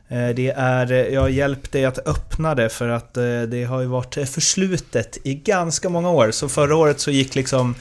Eh, 0.09 0.29
det 0.29 0.51
är, 0.57 0.93
eh, 0.93 0.99
jag 0.99 1.21
har 1.21 1.29
hjälpt 1.29 1.73
dig 1.73 1.85
att 1.85 2.09
öppna 2.09 2.55
det 2.55 2.69
för 2.69 2.89
att 2.89 3.17
eh, 3.17 3.43
det 3.43 3.65
har 3.65 3.81
ju 3.81 3.87
varit 3.87 4.17
eh, 4.17 4.25
förslutet 4.25 5.19
i 5.25 5.35
ganska 5.35 5.89
många 5.89 6.11
år. 6.11 6.31
Så 6.31 6.49
förra 6.49 6.77
året 6.77 7.01
så 7.01 7.11
gick 7.11 7.35
liksom 7.35 7.75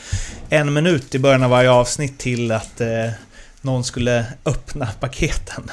en 0.50 0.74
minut 0.74 1.16
i 1.16 1.20
början 1.20 1.44
av 1.44 1.50
varje 1.50 1.72
avsnitt 1.72 2.20
till 2.20 2.52
att 2.52 2.82
eh, 2.82 3.10
någon 3.62 3.84
skulle 3.84 4.26
öppna 4.46 4.86
paketen. 5.00 5.64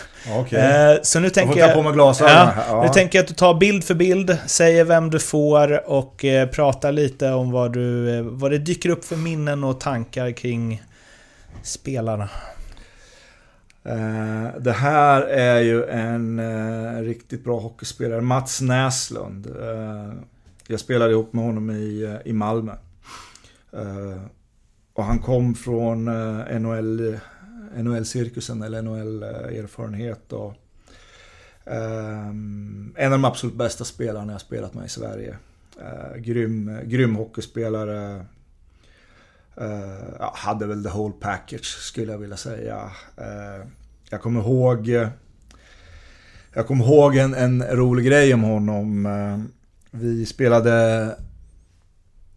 Okay. 0.40 0.60
Eh, 0.60 0.98
så 1.02 1.20
nu 1.20 1.30
tänker 1.30 1.58
jag... 1.58 1.68
jag 1.68 1.76
på 1.76 1.82
mig 1.82 1.92
glasögonen. 1.92 2.48
Ja, 2.56 2.64
ja. 2.68 2.82
Nu 2.82 2.88
tänker 2.88 3.18
jag 3.18 3.22
att 3.22 3.28
du 3.28 3.34
tar 3.34 3.54
bild 3.54 3.84
för 3.84 3.94
bild, 3.94 4.38
säger 4.46 4.84
vem 4.84 5.10
du 5.10 5.18
får 5.18 5.90
och 5.90 6.24
eh, 6.24 6.48
pratar 6.48 6.92
lite 6.92 7.30
om 7.30 7.50
vad, 7.50 7.72
du, 7.72 8.16
eh, 8.18 8.22
vad 8.22 8.50
det 8.50 8.58
dyker 8.58 8.90
upp 8.90 9.04
för 9.04 9.16
minnen 9.16 9.64
och 9.64 9.80
tankar 9.80 10.30
kring 10.30 10.82
spelarna. 11.62 12.28
det 14.58 14.72
här 14.72 15.22
är 15.22 15.60
ju 15.60 15.84
en 15.84 16.40
riktigt 17.04 17.44
bra 17.44 17.60
hockeyspelare, 17.60 18.20
Mats 18.20 18.60
Näslund. 18.60 19.56
jag 20.66 20.80
spelade 20.80 21.12
ihop 21.12 21.32
med 21.32 21.44
honom 21.44 21.70
i, 21.70 22.18
i 22.24 22.32
Malmö. 22.32 22.72
och 24.94 25.04
han 25.04 25.18
kom 25.18 25.54
från 25.54 26.04
NHL 26.60 27.18
NHL-cirkusen 27.74 28.62
eller 28.62 28.82
NHL-erfarenhet. 28.82 30.32
Och, 30.32 30.54
um, 31.64 32.94
en 32.96 33.12
av 33.12 33.18
de 33.18 33.24
absolut 33.24 33.54
bästa 33.54 33.84
spelarna 33.84 34.32
jag 34.32 34.40
spelat 34.40 34.74
med 34.74 34.86
i 34.86 34.88
Sverige. 34.88 35.36
Uh, 35.80 36.16
grym, 36.16 36.78
grym 36.84 37.16
hockeyspelare. 37.16 38.24
Uh, 39.60 40.30
hade 40.34 40.66
väl 40.66 40.82
the 40.82 40.90
whole 40.90 41.14
package 41.20 41.66
skulle 41.66 42.12
jag 42.12 42.18
vilja 42.18 42.36
säga. 42.36 42.90
Uh, 43.20 43.66
jag 44.10 44.20
kommer 44.20 44.40
ihåg 44.40 44.88
jag 46.52 46.66
kommer 46.66 46.84
ihåg 46.84 47.16
en, 47.16 47.34
en 47.34 47.62
rolig 47.62 48.06
grej 48.06 48.34
om 48.34 48.42
honom. 48.42 49.08
Vi 49.90 50.26
spelade 50.26 51.16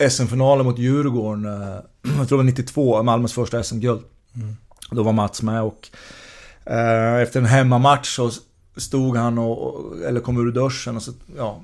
SM-finalen 0.10 0.66
mot 0.66 0.80
Djurgården, 0.80 1.44
jag 2.18 2.28
tror 2.28 2.28
det 2.28 2.36
var 2.36 2.44
92, 2.44 3.04
Malmös 3.04 3.34
första 3.34 3.64
SM-guld. 3.64 4.02
Mm. 4.36 4.56
Då 4.92 5.04
var 5.04 5.12
Mats 5.12 5.42
med 5.42 5.62
och 5.62 5.90
eh, 6.66 7.16
efter 7.16 7.40
en 7.40 7.46
hemmamatch 7.46 8.16
så 8.16 8.32
stod 8.78 9.18
han 9.18 9.38
och, 9.38 9.98
eller 10.08 10.22
kom 10.22 10.48
ur 10.48 10.52
duschen 10.52 10.96
och 10.96 11.04
så, 11.04 11.12
ja, 11.38 11.62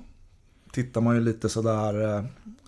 tittar 0.72 1.02
man 1.02 1.16
ju 1.16 1.22
lite 1.22 1.50
sådär 1.50 2.04
eh, 2.04 2.24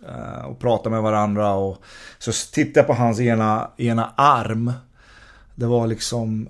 eh, 0.09 0.45
och 0.45 0.59
pratar 0.59 0.89
med 0.89 1.01
varandra 1.01 1.53
och 1.53 1.77
så 2.19 2.31
tittar 2.51 2.81
jag 2.81 2.87
på 2.87 2.93
hans 2.93 3.19
ena, 3.19 3.71
ena 3.77 4.13
arm. 4.15 4.73
Det 5.55 5.65
var 5.65 5.87
liksom 5.87 6.49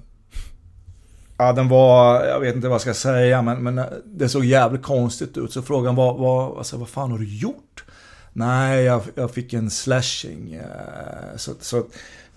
Ja, 1.40 1.54
den 1.54 1.70
var, 1.70 2.26
jag 2.26 2.40
vet 2.40 2.56
inte 2.56 2.68
vad 2.68 2.76
jag 2.76 2.82
ska 2.82 2.94
säga, 2.94 3.42
men, 3.42 3.64
men 3.64 3.78
eh, 3.78 3.86
det 4.06 4.30
såg 4.30 4.46
jävligt 4.46 4.84
konstigt 4.84 5.38
ut. 5.38 5.54
Så 5.54 5.62
frågan 5.62 5.96
var, 5.96 6.18
vad, 6.18 6.58
alltså, 6.58 6.78
vad 6.78 6.90
fan 6.90 7.12
har 7.12 7.18
du 7.18 7.38
gjort? 7.38 7.84
Nej, 8.34 8.84
jag, 8.84 9.02
jag 9.16 9.32
fick 9.32 9.54
en 9.54 9.70
slashing. 9.70 10.54
Eh, 10.54 11.38
så, 11.38 11.52
så 11.60 11.86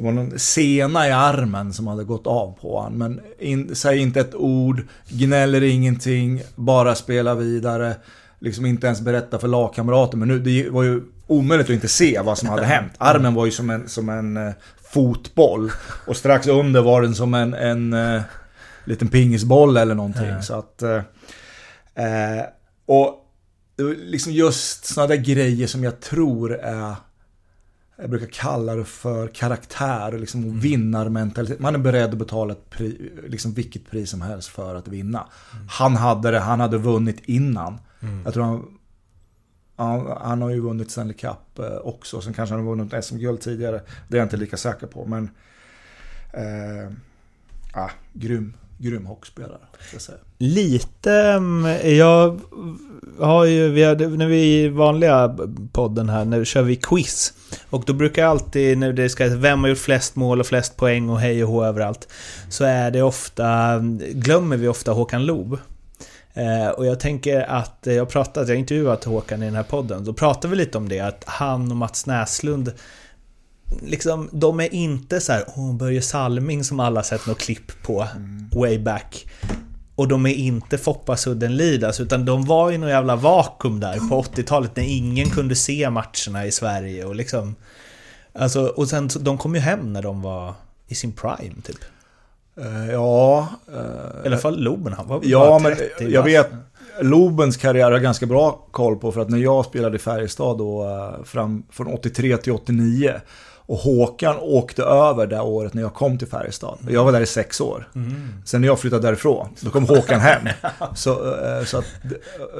det 0.01 0.05
var 0.05 0.13
någon 0.13 0.39
sena 0.39 1.09
i 1.09 1.11
armen 1.11 1.73
som 1.73 1.87
hade 1.87 2.05
gått 2.05 2.27
av 2.27 2.59
på 2.61 2.81
honom. 2.81 2.99
Men 2.99 3.21
in, 3.39 3.77
säg 3.77 3.99
inte 3.99 4.21
ett 4.21 4.35
ord, 4.35 4.83
gnäller 5.09 5.63
ingenting, 5.63 6.43
bara 6.57 6.95
spela 6.95 7.35
vidare. 7.35 7.95
Liksom 8.39 8.67
inte 8.67 8.87
ens 8.87 9.01
berätta 9.01 9.39
för 9.39 9.49
lagkamrater. 9.49 10.17
Men 10.17 10.29
nu, 10.29 10.39
det 10.39 10.71
var 10.71 10.83
ju 10.83 11.03
omöjligt 11.27 11.67
att 11.67 11.75
inte 11.75 11.89
se 11.89 12.21
vad 12.25 12.39
som 12.39 12.49
hade 12.49 12.65
hänt. 12.65 12.93
Armen 12.99 13.35
var 13.35 13.47
ju 13.47 13.51
som 13.51 13.71
en, 13.71 13.89
som 13.89 14.09
en 14.09 14.37
eh, 14.37 14.53
fotboll. 14.93 15.71
Och 16.07 16.17
strax 16.17 16.47
under 16.47 16.83
var 16.83 17.03
den 17.03 17.15
som 17.15 17.35
en, 17.35 17.55
en 17.55 17.93
uh, 17.93 18.23
liten 18.85 19.09
pingisboll 19.09 19.77
eller 19.77 19.95
någonting. 19.95 20.27
Mm. 20.27 20.43
Så 20.43 20.55
att... 20.55 20.83
Uh, 20.83 22.45
och 22.87 23.17
liksom 23.97 24.33
just 24.33 24.85
sådana 24.85 25.09
där 25.09 25.17
grejer 25.17 25.67
som 25.67 25.85
jag 25.85 26.01
tror 26.01 26.55
är 26.55 26.95
jag 28.01 28.11
brukar 28.11 28.27
kalla 28.27 28.75
det 28.75 28.85
för 28.85 29.29
karaktär 29.29 30.15
och 30.15 30.21
liksom 30.21 30.43
mm. 30.43 30.61
vinnarmentalitet. 30.61 31.61
Man 31.61 31.75
är 31.75 31.79
beredd 31.79 32.11
att 32.11 32.19
betala 32.19 32.53
ett 32.53 32.71
pri, 32.71 33.13
liksom 33.29 33.53
vilket 33.53 33.91
pris 33.91 34.11
som 34.11 34.23
helst 34.23 34.49
för 34.49 34.75
att 34.75 34.89
vinna. 34.89 35.27
Mm. 35.53 35.67
Han 35.69 35.97
hade 35.97 36.31
det, 36.31 36.39
han 36.39 36.61
hade 36.61 36.79
vunnit 36.79 37.21
innan. 37.25 37.79
Mm. 38.01 38.23
Jag 38.25 38.35
tror 38.35 38.45
han, 38.45 38.79
han, 39.77 40.17
han, 40.21 40.43
har 40.43 40.51
ju 40.51 40.61
vunnit 40.61 40.91
Stanley 40.91 41.17
Cup 41.17 41.59
eh, 41.59 41.77
också. 41.77 42.21
Sen 42.21 42.35
kanske 42.35 42.55
han 42.55 42.67
har 42.67 42.77
vunnit 42.77 43.05
SM-guld 43.05 43.41
tidigare. 43.41 43.81
Det 44.09 44.17
är 44.17 44.19
jag 44.19 44.27
inte 44.27 44.37
lika 44.37 44.57
säker 44.57 44.87
på. 44.87 45.07
Men 45.07 45.31
eh, 46.33 46.93
ah, 47.73 47.91
grym 48.13 48.55
grym 48.81 49.07
hockeyspelare. 49.07 49.59
Lite, 50.39 51.13
mm, 51.13 51.97
jag 51.97 52.41
har 53.19 53.45
ju, 53.45 53.69
vi 53.69 53.85
hade, 53.85 54.09
när 54.09 54.27
vi 54.27 54.63
i 54.63 54.69
vanliga 54.69 55.37
podden 55.73 56.09
här, 56.09 56.25
nu 56.25 56.45
kör 56.45 56.63
vi 56.63 56.77
quiz. 56.77 57.33
Och 57.71 57.85
då 57.87 57.93
brukar 57.93 58.23
jag 58.23 58.31
alltid, 58.31 58.79
när 58.79 58.93
det 58.93 59.09
ska 59.09 59.27
vem 59.27 59.61
har 59.61 59.69
gjort 59.69 59.79
flest 59.79 60.17
mål 60.17 60.41
och 60.41 60.47
flest 60.47 60.77
poäng 60.77 61.09
och 61.11 61.21
hej 61.21 61.45
och 61.45 61.51
hå 61.51 61.65
överallt. 61.65 62.09
Så 62.49 62.65
är 62.65 62.91
det 62.91 63.03
ofta, 63.03 63.79
glömmer 64.13 64.57
vi 64.57 64.69
ofta 64.69 64.93
Håkan 64.93 65.27
Loob. 65.27 65.59
Eh, 66.35 66.69
och 66.69 66.87
jag 66.87 67.01
tänker 67.01 67.41
att, 67.41 67.79
jag 67.83 67.99
har 67.99 68.07
pratat, 68.07 68.49
jag 68.49 68.55
har 68.55 68.61
intervjuat 68.61 69.05
Håkan 69.05 69.43
i 69.43 69.47
den 69.47 69.55
här 69.55 69.63
podden, 69.63 70.05
då 70.05 70.13
pratade 70.13 70.49
vi 70.49 70.57
lite 70.57 70.79
om 70.79 70.89
det, 70.89 71.01
att 71.01 71.25
han 71.27 71.71
och 71.71 71.77
Mats 71.77 72.07
Näslund 72.07 72.73
liksom, 73.83 74.29
de 74.33 74.61
är 74.61 74.75
inte 74.75 75.21
så 75.21 75.33
här, 75.33 75.45
åh, 75.57 75.75
Börje 75.75 76.03
Salming 76.03 76.65
som 76.65 76.81
alla 76.81 77.03
sett 77.03 77.27
något 77.27 77.39
klipp 77.39 77.83
på 77.83 78.07
mm. 78.17 78.49
way 78.53 78.79
back. 78.79 79.27
Och 79.95 80.09
de 80.09 80.27
är 80.27 80.35
inte 80.35 80.79
Foppa 80.79 81.17
Sudden 81.17 81.57
Lidas, 81.57 82.01
utan 82.01 82.25
de 82.25 82.45
var 82.45 82.73
i 82.73 82.79
något 82.79 82.91
jävla 82.91 83.17
vakuum 83.17 83.81
där 83.81 84.09
på 84.09 84.23
80-talet 84.23 84.77
när 84.77 84.85
ingen 84.85 85.31
kunde 85.31 85.55
se 85.55 85.91
matcherna 85.91 86.47
i 86.47 86.53
Sverige 86.53 87.05
och 87.05 87.15
liksom... 87.15 87.55
Alltså, 88.33 88.67
och 88.67 88.89
sen, 88.89 89.09
de 89.21 89.39
kom 89.39 89.55
ju 89.55 89.61
hem 89.61 89.93
när 89.93 90.03
de 90.03 90.23
var 90.23 90.55
i 90.89 90.95
sin 90.95 91.13
prime, 91.13 91.55
typ. 91.65 91.79
Uh, 92.59 92.91
ja... 92.91 93.49
Uh, 93.69 94.25
I 94.25 94.27
alla 94.27 94.39
fall 94.39 94.63
Loben, 94.63 94.93
han 94.93 95.09
var 95.09 95.21
Ja, 95.25 95.59
men 95.63 95.77
jag 96.11 96.23
vet... 96.23 96.51
Lobens 97.01 97.57
karriär 97.57 97.85
har 97.85 97.93
jag 97.93 98.03
ganska 98.03 98.27
bra 98.27 98.67
koll 98.71 98.97
på 98.97 99.13
för 99.13 99.21
att 99.21 99.31
när 99.31 99.39
jag 99.39 99.65
spelade 99.65 99.97
i 99.97 99.99
Färjestad 99.99 100.59
då, 100.59 100.85
uh, 100.85 101.25
fram 101.25 101.63
från 101.71 101.87
83 101.87 102.37
till 102.37 102.53
89 102.53 103.13
och 103.71 103.79
Håkan 103.79 104.37
åkte 104.41 104.83
över 104.83 105.27
det 105.27 105.41
året 105.41 105.75
när 105.75 105.83
jag 105.83 105.95
kom 105.95 106.19
till 106.19 106.29
Färjestad. 106.29 106.79
Jag 106.89 107.05
var 107.05 107.13
där 107.13 107.21
i 107.21 107.27
sex 107.27 107.61
år. 107.61 107.89
Mm. 107.95 108.29
Sen 108.45 108.61
när 108.61 108.69
jag 108.69 108.79
flyttade 108.79 109.03
därifrån, 109.03 109.49
då 109.61 109.71
kom 109.71 109.87
Håkan 109.87 110.21
hem. 110.21 110.49
Så, 110.95 111.11
eh, 111.11 111.65
så 111.65 111.79
att 111.79 111.85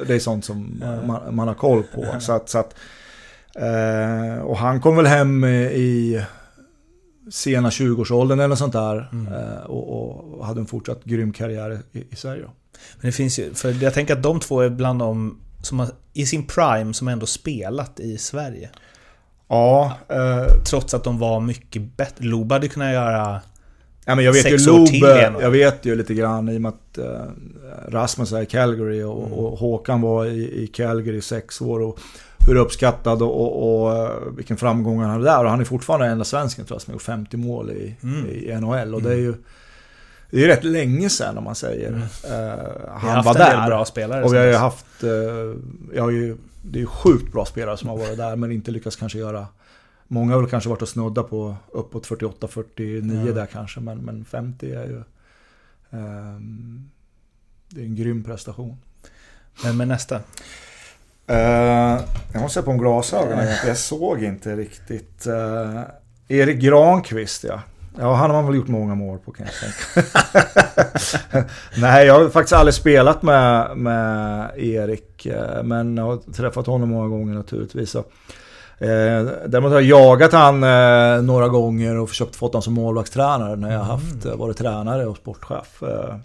det 0.07 0.13
är 0.13 0.19
sånt 0.19 0.45
som 0.45 0.83
man, 1.07 1.35
man 1.35 1.47
har 1.47 1.55
koll 1.55 1.83
på. 1.83 2.15
Så 2.19 2.33
att, 2.33 2.49
så 2.49 2.57
att, 2.57 2.75
eh, 3.55 4.43
och 4.43 4.57
han 4.57 4.81
kom 4.81 4.95
väl 4.95 5.05
hem 5.05 5.45
i 5.45 6.21
sena 7.31 7.69
20-årsåldern 7.69 8.39
eller 8.39 8.47
något 8.47 8.57
sånt 8.57 8.73
där. 8.73 9.09
Mm. 9.11 9.33
Eh, 9.33 9.63
och, 9.63 10.39
och, 10.39 10.45
hade 10.45 10.59
en 10.59 10.67
fortsatt 10.67 11.03
grym 11.03 11.33
karriär 11.33 11.79
i, 11.91 11.99
i 12.11 12.15
Sverige. 12.15 12.43
Men 12.95 13.01
det 13.01 13.11
finns 13.11 13.39
ju, 13.39 13.53
för 13.53 13.83
jag 13.83 13.93
tänker 13.93 14.15
att 14.15 14.23
de 14.23 14.39
två 14.39 14.61
är 14.61 14.69
bland 14.69 14.99
de 14.99 15.39
som 15.61 15.79
har, 15.79 15.89
i 16.13 16.25
sin 16.25 16.47
prime 16.47 16.93
som 16.93 17.07
ändå 17.07 17.25
spelat 17.25 17.99
i 17.99 18.17
Sverige. 18.17 18.69
Ja. 19.51 19.97
Eh, 20.09 20.63
Trots 20.63 20.93
att 20.93 21.03
de 21.03 21.19
var 21.19 21.39
mycket 21.39 21.97
bättre. 21.97 22.25
Lob 22.25 22.51
hade 22.51 22.67
kunnat 22.67 22.93
göra 22.93 23.41
Ja, 24.05 24.15
men 24.15 24.25
jag 24.25 24.33
vet 24.33 24.51
ju 24.51 24.57
Lob, 24.57 24.87
jag 25.41 25.51
vet 25.51 25.85
ju 25.85 25.95
lite 25.95 26.13
grann 26.13 26.49
i 26.49 26.57
och 26.57 26.61
med 26.61 26.69
att 26.69 26.97
uh, 26.97 27.05
Rasmus 27.87 28.31
är 28.31 28.41
i 28.41 28.45
Calgary 28.45 29.03
och, 29.03 29.27
mm. 29.27 29.33
och 29.33 29.57
Håkan 29.59 30.01
var 30.01 30.25
i, 30.25 30.63
i, 30.63 30.67
Calgary 30.67 31.17
i 31.17 31.21
sex 31.21 31.61
år. 31.61 31.81
Och 31.81 31.99
hur 32.47 32.55
uppskattad 32.55 33.21
och, 33.21 33.41
och, 33.41 33.83
och 33.83 34.03
uh, 34.03 34.35
vilken 34.35 34.57
framgång 34.57 34.99
han 34.99 35.09
hade 35.09 35.23
där. 35.23 35.43
Och 35.43 35.49
han 35.49 35.59
är 35.59 35.65
fortfarande 35.65 36.05
enda 36.05 36.25
svensken 36.25 36.65
tror 36.65 36.75
jag 36.75 36.81
som 36.81 36.91
har 36.91 36.95
gjort 36.95 37.01
50 37.01 37.37
mål 37.37 37.71
i, 37.71 37.95
mm. 38.03 38.29
i 38.29 38.55
NHL. 38.61 38.93
Och 38.93 39.01
mm. 39.01 39.03
det 39.03 39.15
är 39.17 39.21
ju 39.21 39.33
det 40.31 40.43
är 40.43 40.47
rätt 40.47 40.63
länge 40.63 41.09
sedan 41.09 41.37
om 41.37 41.43
man 41.43 41.55
säger. 41.55 41.87
Mm. 41.87 42.01
Uh, 42.01 42.65
han 42.97 43.23
var 43.23 43.33
där. 43.33 43.67
bra 43.67 43.85
spelare. 43.85 44.23
Och 44.23 44.33
vi 44.33 44.37
har 44.37 44.45
ju 44.45 44.55
haft, 44.55 44.85
jag 45.93 46.03
har 46.03 46.11
ju 46.11 46.37
det 46.61 46.81
är 46.81 46.85
sjukt 46.85 47.31
bra 47.31 47.45
spelare 47.45 47.77
som 47.77 47.89
har 47.89 47.97
varit 47.97 48.17
där 48.17 48.35
men 48.35 48.51
inte 48.51 48.71
lyckats 48.71 48.95
kanske 48.95 49.19
göra 49.19 49.47
Många 50.13 50.33
har 50.33 50.41
väl 50.41 50.49
kanske 50.49 50.69
varit 50.69 50.81
och 50.81 50.89
snudda 50.89 51.23
på 51.23 51.55
uppåt 51.71 52.07
48-49 52.07 53.27
ja. 53.27 53.33
där 53.33 53.45
kanske 53.45 53.79
men, 53.79 53.97
men 53.97 54.25
50 54.25 54.71
är 54.71 54.85
ju 54.85 55.03
um, 55.89 56.91
Det 57.69 57.81
är 57.81 57.85
en 57.85 57.95
grym 57.95 58.23
prestation. 58.23 58.77
Men 59.63 59.77
med 59.77 59.87
nästa? 59.87 60.15
Uh, 60.15 62.01
jag 62.33 62.41
måste 62.41 62.59
se 62.59 62.65
på 62.65 62.71
om 62.71 62.77
glasögonen, 62.77 63.47
jag 63.67 63.77
såg 63.77 64.23
inte 64.23 64.55
riktigt. 64.55 65.27
Uh, 65.27 65.81
Erik 66.27 66.61
Granqvist 66.61 67.43
ja. 67.43 67.61
Ja, 67.99 68.13
han 68.13 68.29
har 68.29 68.37
man 68.37 68.45
väl 68.45 68.55
gjort 68.55 68.67
många 68.67 68.95
mål 68.95 69.19
på 69.19 69.31
kan 69.31 69.45
jag 69.45 69.55
tänka 69.55 70.09
Nej, 71.77 72.07
jag 72.07 72.19
har 72.19 72.29
faktiskt 72.29 72.53
aldrig 72.53 72.73
spelat 72.73 73.21
med, 73.21 73.77
med 73.77 74.51
Erik. 74.57 75.25
Eh, 75.25 75.63
men 75.63 75.97
jag 75.97 76.05
har 76.05 76.17
träffat 76.33 76.67
honom 76.67 76.89
många 76.89 77.07
gånger 77.07 77.33
naturligtvis. 77.33 77.91
Så. 77.91 77.99
Eh, 78.81 79.25
däremot 79.47 79.71
har 79.71 79.81
jag 79.81 79.83
jagat 79.83 80.33
han 80.33 80.63
eh, 80.63 81.21
några 81.23 81.47
gånger 81.47 81.97
och 81.97 82.09
försökt 82.09 82.35
få 82.35 82.45
honom 82.45 82.61
som 82.61 82.73
målvaktstränare 82.73 83.55
när 83.55 83.71
jag 83.71 83.83
haft, 83.83 84.25
mm. 84.25 84.37
varit 84.37 84.57
tränare 84.57 85.05
och 85.05 85.17
sportchef. 85.17 85.83
Eh, 85.83 86.15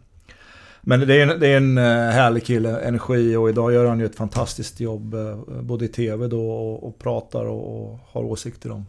men 0.81 1.01
det 1.01 1.21
är, 1.21 1.29
en, 1.29 1.41
det 1.41 1.49
är 1.49 1.57
en 1.57 1.79
härlig 2.13 2.47
kille, 2.47 2.81
energi 2.81 3.37
och 3.37 3.49
idag 3.49 3.73
gör 3.73 3.87
han 3.87 3.99
ju 3.99 4.07
ett 4.07 4.17
fantastiskt 4.17 4.81
jobb 4.81 5.15
eh, 5.15 5.37
både 5.61 5.85
i 5.85 5.89
tv 5.89 6.29
då 6.29 6.51
och, 6.51 6.89
och 6.89 6.99
pratar 6.99 7.45
och, 7.45 7.77
och, 7.77 7.99
har 8.13 8.25
åsikter 8.25 8.71
om, 8.71 8.87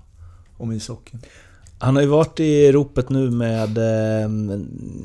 om 0.58 0.72
ishockeyn. 0.72 1.22
Han 1.80 1.96
har 1.96 2.04
ju 2.04 2.10
varit 2.10 2.40
i 2.40 2.72
ropet 2.72 3.10
nu 3.10 3.32
med 3.32 3.78
eh, 3.78 4.30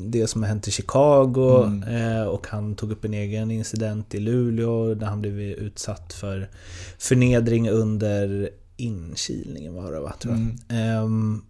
det 0.05 0.27
som 0.27 0.43
har 0.43 0.49
hänt 0.49 0.67
i 0.67 0.71
Chicago 0.71 1.63
mm. 1.65 1.83
Eh, 1.83 2.23
och 2.23 2.47
han 2.47 2.75
tog 2.75 2.91
upp 2.91 3.05
en 3.05 3.13
egen 3.13 3.51
incident 3.51 4.15
i 4.15 4.19
Luleå 4.19 4.93
där 4.93 5.07
han 5.07 5.21
blev 5.21 5.39
utsatt 5.39 6.13
för 6.13 6.49
förnedring 6.97 7.69
under 7.69 8.49
inkilningen 8.77 9.73
var 9.73 9.91
det 9.91 9.99
va? 9.99 10.13
Tror 10.19 10.33
jag. 10.33 10.41
Mm. 10.41 10.57
Ehm, 10.69 11.41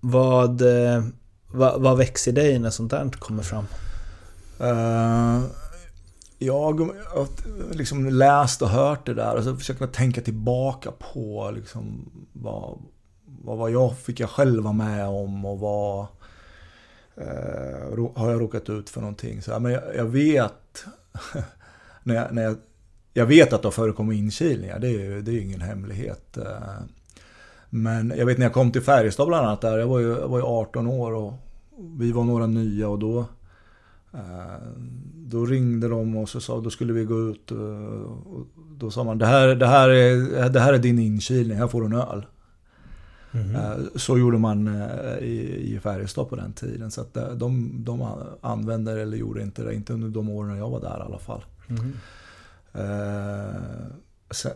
vad, 0.00 0.62
eh, 0.62 1.04
vad, 1.46 1.80
vad 1.80 1.98
växer 1.98 2.32
dig 2.32 2.58
när 2.58 2.70
sånt 2.70 2.90
där 2.90 3.10
kommer 3.18 3.42
fram? 3.42 3.64
Uh, 4.60 5.44
jag 6.38 6.80
har 6.80 7.74
liksom 7.74 8.06
läst 8.06 8.62
och 8.62 8.68
hört 8.68 9.06
det 9.06 9.14
där 9.14 9.36
och 9.36 9.44
så 9.44 9.56
försöker 9.56 9.82
jag 9.82 9.92
tänka 9.92 10.20
tillbaka 10.20 10.90
på 11.12 11.50
liksom 11.54 12.10
vad, 12.32 12.78
vad 13.40 13.58
var 13.58 13.68
jag, 13.68 13.98
fick 13.98 14.20
jag 14.20 14.30
själv 14.30 14.62
vara 14.62 14.72
med 14.72 15.06
om 15.06 15.44
och 15.44 15.58
vad 15.58 16.06
eh, 17.16 18.10
har 18.14 18.30
jag 18.30 18.40
råkat 18.40 18.70
ut 18.70 18.90
för 18.90 19.00
någonting. 19.00 19.42
Så, 19.42 19.60
men 19.60 19.72
jag, 19.72 19.82
jag 19.96 20.04
vet, 20.04 20.84
när 22.02 22.14
jag, 22.14 22.34
när 22.34 22.42
jag, 22.42 22.56
jag, 23.12 23.26
vet 23.26 23.52
att 23.52 23.62
det 23.62 23.66
har 23.66 23.72
förekommit 23.72 24.18
inkilningar, 24.18 24.78
det 24.78 24.88
är 24.88 25.04
ju 25.04 25.22
det 25.22 25.32
är 25.32 25.40
ingen 25.40 25.60
hemlighet. 25.60 26.36
Eh. 26.36 26.80
Men 27.70 28.12
jag 28.16 28.26
vet 28.26 28.38
när 28.38 28.46
jag 28.46 28.52
kom 28.52 28.72
till 28.72 28.82
Färjestad 28.82 29.28
bland 29.28 29.46
annat, 29.46 29.60
där, 29.60 29.78
jag 29.78 29.86
var 29.86 29.98
ju, 29.98 30.08
jag 30.08 30.28
var 30.28 30.38
ju 30.38 30.44
18 30.44 30.86
år 30.86 31.12
och 31.12 31.32
vi 31.98 32.12
var 32.12 32.24
några 32.24 32.46
nya 32.46 32.88
och 32.88 32.98
då 32.98 33.18
eh, 34.12 34.68
då 35.14 35.46
ringde 35.46 35.88
de 35.88 36.16
och 36.16 36.28
så 36.28 36.40
sa 36.40 36.60
då 36.60 36.70
skulle 36.70 36.92
vi 36.92 37.04
gå 37.04 37.20
ut 37.20 37.50
eh, 37.50 37.56
och 37.56 38.46
då 38.76 38.90
sa 38.90 39.04
man 39.04 39.18
det 39.18 39.26
här, 39.26 39.48
det 39.54 39.66
här, 39.66 39.88
är, 39.88 40.48
det 40.48 40.60
här 40.60 40.72
är 40.72 40.78
din 40.78 40.98
inkilning, 40.98 41.58
här 41.58 41.66
får 41.66 41.80
du 41.80 41.86
en 41.86 41.92
öl. 41.92 42.26
Mm. 43.32 43.88
Så 43.94 44.18
gjorde 44.18 44.38
man 44.38 44.82
eh, 44.82 45.18
i, 45.18 45.80
Färjestad 45.82 46.28
på 46.28 46.36
den 46.36 46.52
tiden. 46.52 46.90
Så 46.90 47.00
att 47.00 47.16
eh, 47.16 47.30
de, 47.30 47.72
de 47.84 48.16
använde 48.40 49.02
eller 49.02 49.16
gjorde 49.16 49.42
inte 49.42 49.64
det, 49.64 49.74
inte 49.74 49.92
under 49.92 50.08
de 50.08 50.28
åren 50.28 50.58
jag 50.58 50.70
var 50.70 50.80
där 50.80 50.98
i 50.98 51.02
alla 51.02 51.18
fall. 51.18 51.44
Mm. 51.68 51.92
Sen, 54.30 54.52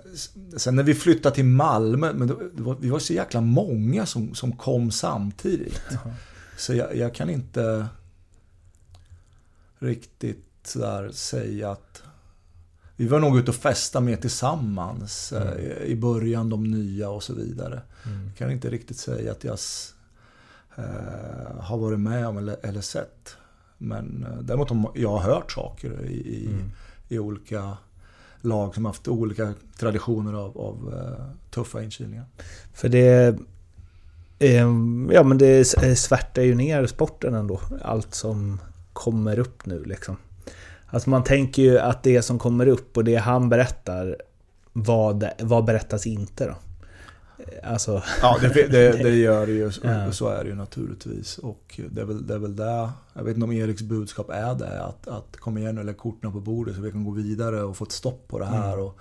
sen, 0.56 0.76
när 0.76 0.82
vi 0.82 0.94
flyttade 0.94 1.34
till 1.34 1.44
Malmö, 1.44 2.12
men 2.12 2.28
var, 2.64 2.76
vi 2.80 2.88
var 2.88 2.98
så 2.98 3.12
jäkla 3.12 3.40
många 3.40 4.06
som, 4.06 4.34
som 4.34 4.52
kom 4.52 4.90
samtidigt. 4.90 5.82
Mm. 5.90 6.14
Så 6.56 6.74
jag, 6.74 6.96
jag, 6.96 7.14
kan 7.14 7.30
inte 7.30 7.86
riktigt 9.78 10.44
sådär 10.62 11.10
säga 11.12 11.70
att 11.70 11.85
vi 12.96 13.06
var 13.06 13.20
nog 13.20 13.38
ute 13.38 13.50
och 13.50 13.56
festa 13.56 14.00
mer 14.00 14.16
tillsammans 14.16 15.32
mm. 15.32 15.48
Eh, 15.48 15.82
i 15.82 15.96
början, 15.96 16.48
de 16.48 16.64
nya 16.64 17.08
och 17.08 17.22
så 17.22 17.34
vidare. 17.34 17.82
Mm. 18.06 18.26
Jag 18.26 18.36
kan 18.36 18.50
inte 18.50 18.70
riktigt 18.70 18.98
säga 18.98 19.32
att 19.32 19.44
jag 19.44 19.58
eh, 20.76 21.60
har 21.60 21.78
varit 21.78 22.00
med 22.00 22.26
om 22.26 22.38
eller, 22.38 22.56
eller 22.62 22.80
sett. 22.80 23.36
Men 23.78 24.26
eh, 24.30 24.42
däremot 24.42 24.70
har 24.70 24.90
jag 24.94 25.18
hört 25.18 25.52
saker 25.52 26.04
i, 26.06 26.14
i, 26.14 26.46
mm. 26.46 26.70
i, 27.08 27.18
olika 27.18 27.76
lag 28.40 28.74
som 28.74 28.84
haft 28.84 29.08
olika 29.08 29.54
traditioner 29.78 30.34
av, 30.34 30.58
av 30.58 30.94
uh, 30.94 31.50
tuffa 31.50 31.82
inkilningar. 31.82 32.24
För 32.72 32.88
det 32.88 33.38
Ehm, 34.38 35.10
ja 35.12 35.22
men 35.22 35.38
det 35.38 35.64
svärtar 35.98 36.42
ju 36.42 36.54
ner 36.54 36.86
sporten 36.86 37.34
ändå. 37.34 37.60
Allt 37.82 38.14
som 38.14 38.60
kommer 38.92 39.38
upp 39.38 39.66
nu 39.66 39.84
liksom. 39.84 40.16
Alltså 40.90 41.10
man 41.10 41.24
tänker 41.24 41.62
ju 41.62 41.78
att 41.78 42.02
det 42.02 42.22
som 42.22 42.38
kommer 42.38 42.66
upp 42.66 42.96
och 42.96 43.04
det 43.04 43.16
han 43.16 43.48
berättar, 43.48 44.16
vad, 44.72 45.28
vad 45.38 45.64
berättas 45.64 46.06
inte 46.06 46.46
då? 46.46 46.54
Alltså... 47.62 48.02
Ja, 48.22 48.38
det, 48.40 48.48
det, 48.48 49.02
det 49.02 49.14
gör 49.14 49.46
det 49.46 49.52
ju. 49.52 49.70
Ja. 49.82 50.12
Så 50.12 50.28
är 50.28 50.44
det 50.44 50.50
ju 50.50 50.56
naturligtvis. 50.56 51.38
Och 51.38 51.80
det 51.90 52.00
är, 52.00 52.04
väl, 52.04 52.26
det 52.26 52.34
är 52.34 52.38
väl 52.38 52.56
det. 52.56 52.90
Jag 53.12 53.24
vet 53.24 53.34
inte 53.34 53.44
om 53.44 53.52
Eriks 53.52 53.82
budskap 53.82 54.30
är 54.30 54.54
det. 54.54 54.84
Att, 54.84 55.08
att 55.08 55.36
kom 55.36 55.58
igen 55.58 55.74
nu, 55.74 55.82
lägg 55.82 55.96
korten 55.96 56.32
på 56.32 56.40
bordet 56.40 56.74
så 56.74 56.80
vi 56.80 56.90
kan 56.90 57.04
gå 57.04 57.10
vidare 57.10 57.62
och 57.62 57.76
få 57.76 57.84
ett 57.84 57.92
stopp 57.92 58.28
på 58.28 58.38
det 58.38 58.46
här. 58.46 58.72
Mm. 58.72 58.84
Och, 58.84 58.98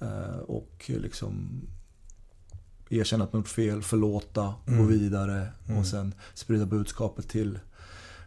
eh, 0.00 0.38
och 0.46 0.84
liksom 0.86 1.60
erkänna 2.90 3.24
att 3.24 3.32
man 3.32 3.40
gjort 3.40 3.48
fel, 3.48 3.82
förlåta, 3.82 4.54
mm. 4.66 4.78
gå 4.78 4.84
vidare 4.84 5.48
mm. 5.66 5.78
och 5.78 5.86
sen 5.86 6.14
sprida 6.34 6.66
budskapet 6.66 7.28
till 7.28 7.58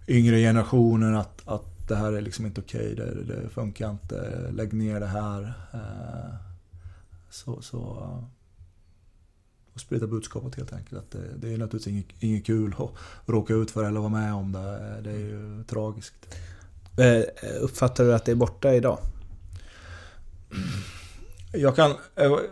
yngre 0.08 0.38
generationer 0.38 1.14
att, 1.14 1.42
att 1.46 1.69
det 1.90 1.96
här 1.96 2.14
är 2.14 2.22
liksom 2.22 2.46
inte 2.46 2.62
okej, 2.62 2.94
okay, 2.94 3.06
det, 3.06 3.24
det 3.24 3.50
funkar 3.50 3.92
inte, 3.92 4.50
lägg 4.52 4.74
ner 4.74 5.00
det 5.00 5.06
här. 5.06 5.54
Eh, 5.74 6.36
så, 7.30 7.62
så 7.62 7.80
och 9.74 9.82
sprida 9.82 10.08
budskapet 10.08 10.56
helt 10.56 10.74
enkelt. 10.74 11.02
Att 11.02 11.12
det, 11.12 11.38
det 11.38 11.54
är 11.54 11.58
naturligtvis 11.58 11.88
inget, 11.88 12.06
inget 12.20 12.46
kul 12.46 12.76
att 12.78 12.92
råka 13.26 13.54
ut 13.54 13.72
för 13.72 13.84
eller 13.84 14.00
vara 14.00 14.10
med 14.10 14.34
om 14.34 14.52
det. 14.52 15.02
Det 15.04 15.12
är 15.12 15.20
ju 15.20 15.64
tragiskt. 15.64 16.36
Eh, 16.98 17.24
uppfattar 17.62 18.04
du 18.04 18.14
att 18.14 18.26
det 18.26 18.32
är 18.32 18.36
borta 18.36 18.74
idag? 18.74 19.00
Jag, 21.54 21.76
kan, 21.76 21.96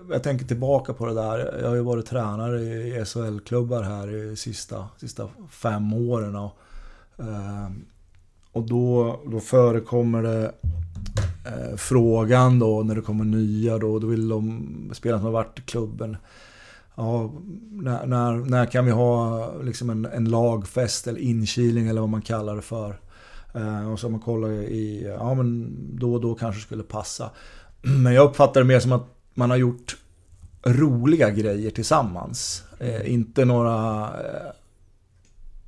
jag 0.09 0.23
tänker 0.23 0.45
tillbaka 0.45 0.93
på 0.93 1.05
det 1.05 1.13
där. 1.13 1.59
Jag 1.61 1.67
har 1.67 1.75
ju 1.75 1.81
varit 1.81 2.05
tränare 2.05 2.61
i 2.61 3.05
SHL-klubbar 3.05 3.83
här 3.83 4.15
i 4.15 4.35
sista, 4.35 4.89
sista 4.97 5.29
fem 5.49 5.93
åren. 5.93 6.35
Och, 6.35 6.57
eh, 7.17 7.69
och 8.57 8.67
då, 8.67 9.19
då 9.25 9.39
förekommer 9.39 10.23
det 10.23 10.51
eh, 11.45 11.75
frågan 11.77 12.59
då 12.59 12.83
när 12.83 12.95
det 12.95 13.01
kommer 13.01 13.25
nya 13.25 13.77
då. 13.77 13.99
Då 13.99 14.07
vill 14.07 14.29
de 14.29 14.91
spelarna 14.93 15.19
som 15.19 15.25
har 15.25 15.33
varit 15.33 15.59
i 15.59 15.61
klubben 15.61 16.17
ja, 16.97 17.33
när, 17.71 18.05
när, 18.05 18.35
när, 18.35 18.65
kan 18.65 18.85
vi 18.85 18.91
ha 18.91 19.51
liksom 19.61 19.89
en, 19.89 20.05
en 20.05 20.29
lagfest 20.29 21.07
eller 21.07 21.19
inkilning 21.19 21.87
eller 21.87 22.01
vad 22.01 22.09
man 22.09 22.21
kallar 22.21 22.55
det 22.55 22.61
för. 22.61 22.99
Eh, 23.55 23.91
och 23.91 23.99
så 23.99 24.09
man 24.09 24.19
kollar 24.19 24.49
i, 24.49 25.13
ja 25.19 25.33
men 25.33 25.77
då 25.99 26.13
och 26.13 26.21
då 26.21 26.35
kanske 26.35 26.61
skulle 26.61 26.83
passa. 26.83 27.29
Men 27.81 28.13
jag 28.13 28.29
uppfattar 28.29 28.61
det 28.61 28.67
mer 28.67 28.79
som 28.79 28.91
att 28.91 29.07
man 29.33 29.49
har 29.49 29.57
gjort 29.57 29.97
roliga 30.63 31.29
grejer 31.29 31.71
tillsammans. 31.71 32.63
Eh, 32.79 33.13
inte 33.13 33.45
några 33.45 34.03
eh, 34.03 34.51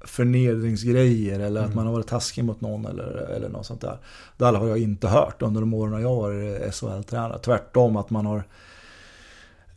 förnedringsgrejer 0.01 1.39
eller 1.39 1.59
mm. 1.59 1.69
att 1.69 1.75
man 1.75 1.85
har 1.85 1.93
varit 1.93 2.07
taskig 2.07 2.43
mot 2.43 2.62
någon 2.62 2.85
eller, 2.85 3.05
eller 3.35 3.49
något 3.49 3.65
sånt 3.65 3.81
där. 3.81 3.97
Det 4.38 4.45
har 4.45 4.67
jag 4.67 4.77
inte 4.77 5.07
hört 5.07 5.41
under 5.41 5.62
de 5.62 5.73
åren 5.73 6.01
jag 6.01 6.15
varit 6.15 6.75
SHL-tränare. 6.75 7.39
Tvärtom 7.39 7.95
att 7.95 8.09
man 8.09 8.25
har 8.25 8.43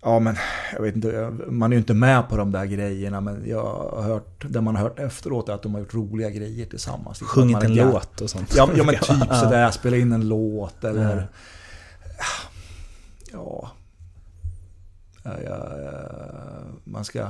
Ja 0.05 0.19
men 0.19 0.37
jag 0.73 0.83
vet 0.83 0.97
inte, 0.97 1.31
man 1.49 1.73
är 1.73 1.77
ju 1.77 1.81
inte 1.81 1.95
med 1.95 2.29
på 2.29 2.37
de 2.37 2.53
där 2.53 2.65
grejerna 2.65 3.21
men 3.21 3.43
jag 3.47 3.65
har 3.65 4.03
hört, 4.03 4.45
det 4.49 4.61
man 4.61 4.77
har 4.77 4.83
hört 4.83 4.99
efteråt 4.99 5.49
är 5.49 5.53
att 5.53 5.63
de 5.63 5.75
har 5.75 5.81
gjort 5.81 5.95
roliga 5.95 6.31
grejer 6.31 6.67
tillsammans. 6.67 7.21
Sjungit 7.21 7.63
en 7.63 7.75
låt 7.75 8.21
och 8.21 8.31
sånt. 8.31 8.55
Ja, 8.57 8.71
ja 8.77 8.85
men 8.85 8.95
typ 9.03 9.35
sådär, 9.35 9.71
spela 9.71 9.97
in 9.97 10.13
en 10.13 10.29
låt 10.29 10.85
eller... 10.85 11.13
Mm. 11.13 11.25
Ja... 13.33 13.71
ja, 15.23 15.33
ja 15.45 15.69
man 16.85 17.05
ska 17.05 17.19
eh, 17.19 17.29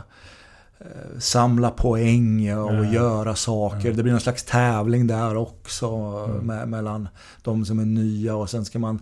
samla 1.19 1.71
poäng 1.71 2.55
och 2.57 2.71
mm. 2.71 2.93
göra 2.93 3.35
saker. 3.35 3.85
Mm. 3.85 3.97
Det 3.97 4.03
blir 4.03 4.13
någon 4.13 4.21
slags 4.21 4.45
tävling 4.45 5.07
där 5.07 5.37
också 5.37 5.87
mm. 5.87 6.47
med, 6.47 6.69
mellan 6.69 7.09
de 7.43 7.65
som 7.65 7.79
är 7.79 7.85
nya 7.85 8.37
och 8.37 8.51
sen 8.51 8.65
ska 8.65 8.79
man 8.79 8.99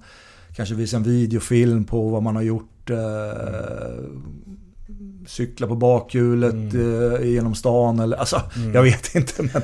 kanske 0.56 0.74
visa 0.74 0.96
en 0.96 1.02
videofilm 1.02 1.84
på 1.84 2.08
vad 2.08 2.22
man 2.22 2.36
har 2.36 2.42
gjort. 2.42 2.90
Eh, 2.90 2.96
cykla 5.26 5.66
på 5.66 5.74
bakhjulet 5.74 6.52
mm. 6.52 7.14
eh, 7.14 7.28
genom 7.28 7.54
stan 7.54 7.98
eller 7.98 8.16
alltså, 8.16 8.42
mm. 8.56 8.74
jag 8.74 8.82
vet 8.82 9.14
inte. 9.14 9.42
Men, 9.42 9.62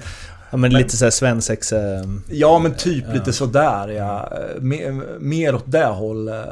ja, 0.51 0.57
men 0.57 0.73
lite 0.73 0.97
såhär 0.97 1.11
svensex... 1.11 1.73
Eh, 1.73 2.05
ja 2.31 2.59
men 2.59 2.75
typ 2.75 3.05
ja. 3.09 3.15
lite 3.15 3.33
sådär 3.33 3.89
ja. 3.89 4.33
Mer, 4.61 5.19
mer 5.21 5.55
åt 5.55 5.73
det 5.73 5.87
hållet 5.87 6.47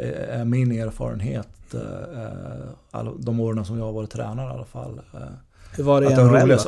eh, 0.00 0.40
är 0.40 0.44
min 0.44 0.72
erfarenhet. 0.72 1.48
Eh, 1.74 1.80
alla, 2.90 3.12
de 3.18 3.40
åren 3.40 3.64
som 3.64 3.78
jag 3.78 3.84
har 3.84 3.92
varit 3.92 4.10
tränare 4.10 4.50
i 4.50 4.54
alla 4.54 4.64
fall. 4.64 5.00
Hur 5.76 5.84
var 5.84 6.00
det 6.00 6.10
i 6.10 6.14
NHL 6.14 6.58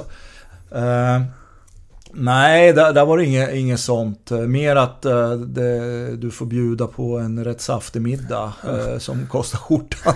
Nej, 2.12 2.72
där, 2.72 2.92
där 2.92 3.04
var 3.04 3.18
det 3.18 3.24
inget, 3.24 3.54
inget 3.54 3.80
sånt. 3.80 4.30
Mer 4.30 4.76
att 4.76 5.06
uh, 5.06 5.32
det, 5.32 6.16
du 6.16 6.30
får 6.30 6.46
bjuda 6.46 6.86
på 6.86 7.18
en 7.18 7.44
rätt 7.44 7.60
saftig 7.60 8.02
middag 8.02 8.52
uh, 8.68 8.98
som 8.98 9.26
kostar 9.26 9.58
skjortan. 9.58 10.14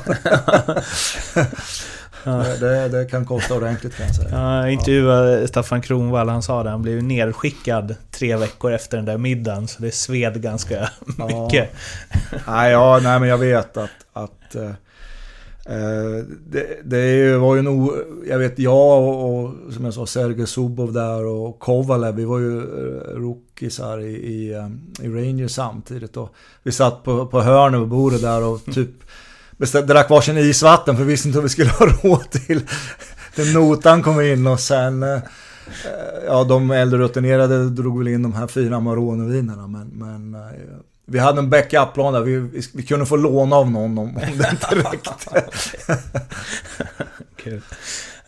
det, 2.61 2.89
det, 2.89 3.05
kan 3.11 3.27
kosta 3.27 3.55
ordentligt 3.55 3.97
kan 3.97 4.07
jag 4.07 4.15
säga. 4.15 4.29
Ja, 4.31 4.61
jag 4.61 4.73
intervjuade. 4.73 5.49
Staffan 5.49 5.83
Kronvall, 5.83 6.29
han 6.29 6.43
sa 6.43 6.63
det. 6.63 6.71
Han 6.71 6.83
blev 6.83 7.03
nerskickad 7.03 7.95
tre 8.11 8.37
veckor 8.37 8.73
efter 8.73 8.97
den 8.97 9.07
där 9.07 9.19
middagen. 9.19 9.69
Så 9.69 9.83
det 9.83 9.95
sved 9.95 10.43
ganska 10.43 10.91
mycket. 11.07 11.71
Ja, 12.31 12.39
nej, 12.47 12.73
ja, 12.73 13.01
nej 13.03 13.21
men 13.21 13.29
jag 13.29 13.39
vet 13.39 13.77
att, 13.77 13.91
att 14.13 14.42
uh, 14.57 14.73
Eh, 15.67 16.25
det, 16.47 16.79
det, 16.85 17.37
var 17.37 17.57
ju 17.57 17.63
nog, 17.63 17.93
jag 18.29 18.39
vet 18.39 18.59
jag 18.59 19.03
och, 19.03 19.45
och 19.45 19.73
som 19.73 19.85
jag 19.85 19.95
sa 19.95 20.07
Sergej 20.07 20.47
Subov 20.47 20.93
där 20.93 21.25
och 21.25 21.59
Kovalev, 21.59 22.15
vi 22.15 22.25
var 22.25 22.39
ju 22.39 22.59
eh, 22.59 23.17
rookiesar 23.17 24.01
i, 24.01 24.11
i, 24.11 24.53
eh, 24.53 24.69
i 25.07 25.09
Rangers 25.09 25.53
samtidigt. 25.53 26.17
Och 26.17 26.35
vi 26.63 26.73
satt 26.73 27.05
på, 27.05 27.27
på 27.27 27.41
hörnet 27.41 27.81
på 27.81 27.87
bordet 27.87 28.23
där 28.23 28.45
och 28.45 28.65
typ 28.65 28.91
bestämde, 29.57 29.93
drack 29.93 30.11
varsin 30.11 30.39
isvatten 30.39 30.97
för 30.97 31.05
vi 31.05 31.11
visste 31.11 31.29
inte 31.29 31.39
hur 31.39 31.43
vi 31.43 31.49
skulle 31.49 31.71
ha 31.71 31.87
råd 32.03 32.31
till. 32.31 32.61
Den 33.37 33.53
notan 33.53 34.03
kom 34.03 34.21
in 34.21 34.47
och 34.47 34.61
sen 34.61 35.05
Ja, 36.27 36.45
de 36.45 36.71
äldre 36.71 36.99
rutinerade 36.99 37.71
drog 37.71 37.99
väl 37.99 38.09
in 38.09 38.23
de 38.23 38.33
här 38.33 38.47
fyra 38.47 38.77
Amarone-vinerna 38.77 39.67
men, 39.67 39.89
men 39.89 40.37
vi 41.13 41.19
hade 41.19 41.39
en 41.39 41.51
backup-plan 41.51 42.13
där. 42.13 42.21
Vi, 42.21 42.37
vi, 42.37 42.63
vi, 42.75 42.83
kunde 42.83 43.07
få 43.07 43.17
låna 43.17 43.57
av 43.57 43.71
någon 43.71 43.99
om, 43.99 43.99
om 43.99 44.15
det 44.39 44.49
inte 44.51 44.75
räckte. 44.75 45.45
Kul. 47.37 47.63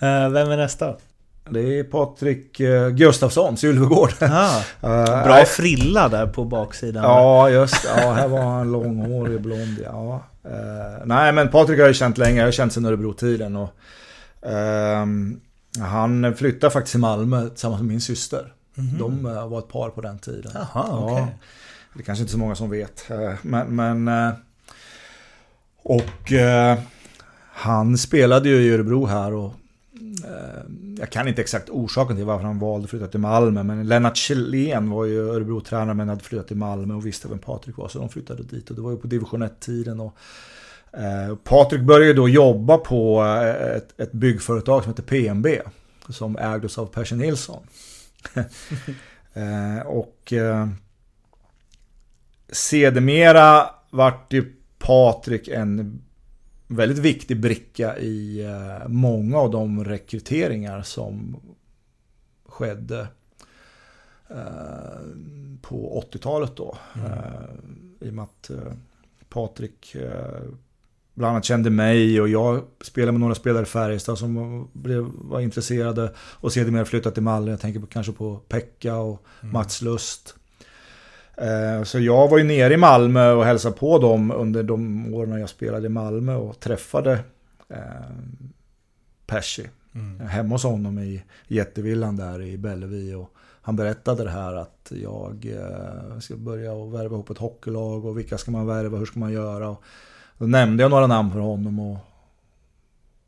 Uh, 0.03 0.29
vem 0.29 0.51
är 0.51 0.57
nästa? 0.57 0.95
Det 1.51 1.79
är 1.79 1.85
Patrik 1.85 2.61
uh, 2.61 2.89
Gustafsson, 2.89 3.57
Sylvegård. 3.57 4.11
Ah, 4.21 4.59
uh, 4.85 5.25
bra 5.25 5.45
frilla 5.45 6.09
där 6.09 6.27
på 6.27 6.45
baksidan. 6.45 7.03
Ja, 7.03 7.51
just 7.51 7.83
det. 7.83 8.03
Ja, 8.03 8.13
här 8.13 8.29
var 8.29 8.43
han 8.43 8.73
långhårig 8.73 9.41
blond. 9.41 9.79
Ja. 9.85 10.25
Uh, 10.47 11.07
nej, 11.07 11.33
men 11.33 11.49
Patrik 11.49 11.79
har 11.79 11.87
jag 11.87 11.97
känt 11.97 12.19
länge. 12.19 12.39
Jag 12.39 12.47
har 12.47 12.53
känt 12.53 12.73
sedan 12.73 12.85
Örebro-tiden. 12.85 13.57
Och, 13.57 13.71
uh, 14.47 15.07
han 15.85 16.35
flyttade 16.37 16.71
faktiskt 16.71 16.93
till 16.93 17.01
Malmö 17.01 17.49
tillsammans 17.49 17.81
med 17.81 17.89
min 17.89 18.01
syster. 18.01 18.53
Mm 18.77 18.91
-hmm. 18.91 18.99
De 18.99 19.23
var 19.51 19.59
ett 19.59 19.69
par 19.69 19.91
på 19.91 20.01
den 20.01 20.19
tiden. 20.19 20.57
Aha, 20.57 21.13
okay. 21.13 21.27
Det 21.95 22.01
är 22.01 22.05
kanske 22.05 22.23
inte 22.23 22.33
så 22.33 22.39
många 22.39 22.55
som 22.55 22.71
vet. 22.71 23.11
Eh, 23.11 23.35
men, 23.43 23.77
men 23.77 24.09
eh, 24.09 24.35
och 25.83 26.33
eh, 26.33 26.79
han 27.53 27.99
spelade 27.99 28.49
ju 28.49 28.57
i 28.57 28.71
Örebro 28.71 29.07
här 29.07 29.33
och 29.33 29.55
jag 30.99 31.11
kan 31.11 31.29
inte 31.29 31.43
exakt 31.43 31.71
orsaken 31.71 32.17
till 32.17 32.25
varför 32.25 32.47
han 32.47 32.59
valde 32.59 32.85
att 32.85 32.91
flytta 32.91 33.07
till 33.07 33.21
Malmö, 33.21 33.63
men 33.63 33.89
Lennart 33.89 34.17
Kjellén 34.17 34.91
var 34.91 35.05
ju 35.05 35.29
Örebro-tränare 35.29 35.95
men 35.95 36.09
hade 36.09 36.25
flyttat 36.25 36.49
till 36.49 36.57
Malmö 36.57 36.95
och 36.95 37.07
visste 37.07 37.29
vem 37.29 37.39
Patrik 37.39 37.77
var, 37.77 37.89
så 37.89 37.99
de 37.99 38.09
flyttade 38.09 38.43
dit. 38.43 38.71
Och 38.71 38.77
det 38.77 38.83
var 38.83 38.91
ju 38.91 38.97
på 38.97 39.07
division 39.07 39.43
1-tiden. 39.43 40.01
Och, 40.01 40.17
eh, 40.93 41.37
Patrik 41.45 41.83
började 41.83 42.13
då 42.13 42.29
jobba 42.29 42.79
på 42.79 43.23
ett, 43.77 44.01
ett 44.01 44.13
byggföretag 44.13 44.83
som 44.83 44.93
heter 44.93 45.03
PMB, 45.03 45.47
som 46.09 46.37
ägdes 46.37 46.79
av 46.79 46.87
Percy 46.87 47.17
Nilsson. 47.17 47.67
eh, 49.35 49.87
och 49.87 50.33
eh, 50.33 50.69
sedermera 52.53 53.71
vart 53.91 54.33
ju 54.33 54.55
Patrik 54.79 55.49
en 55.49 56.03
väldigt 56.67 56.99
viktig 56.99 57.41
bricka 57.41 57.99
i 57.99 58.45
eh, 58.45 58.89
många 58.89 59.39
av 59.39 59.51
de 59.51 59.85
rekryteringar 59.85 60.83
som 60.83 61.37
skedde 62.47 63.09
eh, 64.31 64.37
på 65.63 66.05
80-talet 66.13 66.57
då. 66.57 66.77
Mm. 66.95 67.13
Eh, 67.13 67.19
I 68.01 68.11
och 68.11 68.15
med 68.15 68.25
att 68.25 68.51
Patrik 69.29 69.97
bland 71.15 71.31
annat 71.31 71.45
kände 71.45 71.71
mig 71.71 72.21
och 72.21 72.29
jag 72.29 72.65
spelade 72.81 73.13
med 73.13 73.21
några 73.21 73.35
spelare 73.35 73.63
i 73.63 73.67
Färjestad 73.67 74.19
som 74.19 74.69
blev, 74.73 75.11
var 75.15 75.41
intresserade 75.41 76.15
och 76.19 76.53
sedermera 76.53 76.85
flyttade 76.85 77.15
till 77.15 77.23
Malmö. 77.23 77.51
Jag 77.51 77.61
tänker 77.61 77.81
på, 77.81 77.87
kanske 77.87 78.13
på 78.13 78.37
Pekka 78.49 78.97
och 78.97 79.25
mm. 79.41 79.53
Mats 79.53 79.83
Lust. 79.83 80.35
Eh, 81.37 81.83
så 81.83 82.01
jag 82.01 82.29
var 82.29 82.39
ju 82.39 82.45
nere 82.45 82.75
i 82.75 82.77
Malmö 82.77 83.33
och 83.33 83.45
hälsade 83.45 83.77
på 83.77 83.99
dem 83.99 84.31
under 84.31 84.63
de 84.63 85.15
åren 85.15 85.41
jag 85.41 85.49
spelade 85.49 85.87
i 85.87 85.91
Malmö 85.91 86.35
och 86.35 86.61
träffade 86.61 87.13
eh, 87.69 87.79
Percy. 89.27 89.65
Mm. 89.95 90.21
Hemma 90.21 90.55
hos 90.55 90.65
honom 90.65 90.99
i 90.99 91.23
jättevillan 91.49 92.17
där 92.17 92.43
i 92.43 92.59
Bellevue. 92.59 93.15
Och 93.15 93.31
han 93.63 93.77
berättade 93.77 94.25
det 94.25 94.31
här 94.31 94.55
att 94.55 94.93
jag 95.03 95.47
eh, 95.53 96.19
ska 96.19 96.37
börja 96.37 96.73
och 96.73 96.95
värva 96.95 97.15
ihop 97.15 97.31
ett 97.31 97.39
hockeylag 97.39 98.05
och 98.05 98.19
vilka 98.19 98.39
ska 98.39 98.51
man 98.51 98.67
värva, 98.67 98.99
hur 98.99 99.07
ska 99.07 99.21
man 99.21 99.33
göra? 99.33 99.69
Och 99.69 99.85
då 100.39 100.47
nämnde 100.47 100.83
jag 100.83 100.91
några 100.91 101.07
namn 101.07 101.33
för 101.33 101.39
honom 101.39 101.81
och, 101.81 101.99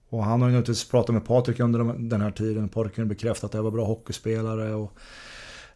och 0.09 0.25
han 0.25 0.42
har 0.42 0.49
ju 0.49 0.55
naturligtvis 0.55 0.90
pratat 0.90 1.14
med 1.14 1.27
Patrik 1.27 1.61
under 1.61 2.09
den 2.09 2.21
här 2.21 2.31
tiden. 2.31 2.69
Patrik 2.69 2.95
kunde 2.95 3.14
bekräfta 3.14 3.47
att 3.47 3.55
jag 3.55 3.62
var 3.62 3.71
bra 3.71 3.85
hockeyspelare. 3.85 4.75
Och, 4.75 4.92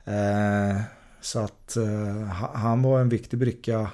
eh, 0.04 0.76
så 1.20 1.38
att 1.38 1.76
eh, 1.76 2.24
han 2.54 2.82
var 2.82 3.00
en 3.00 3.08
viktig 3.08 3.38
bricka 3.38 3.90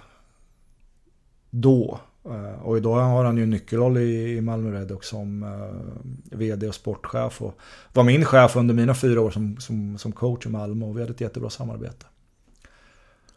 då. 1.50 2.00
Eh, 2.24 2.62
och 2.62 2.76
idag 2.76 3.00
har 3.00 3.24
han 3.24 3.36
ju 3.36 3.42
en 3.42 3.50
nyckelroll 3.50 3.98
i 3.98 4.40
Malmö 4.40 4.80
Redhawk 4.80 5.04
som 5.04 5.42
eh, 5.42 6.38
VD 6.38 6.68
och 6.68 6.74
sportchef. 6.74 7.42
Och 7.42 7.58
var 7.92 8.04
min 8.04 8.24
chef 8.24 8.56
under 8.56 8.74
mina 8.74 8.94
fyra 8.94 9.20
år 9.20 9.30
som, 9.30 9.56
som, 9.60 9.98
som 9.98 10.12
coach 10.12 10.46
i 10.46 10.48
Malmö 10.48 10.86
och 10.86 10.96
vi 10.96 11.00
hade 11.00 11.12
ett 11.12 11.20
jättebra 11.20 11.50
samarbete. 11.50 12.06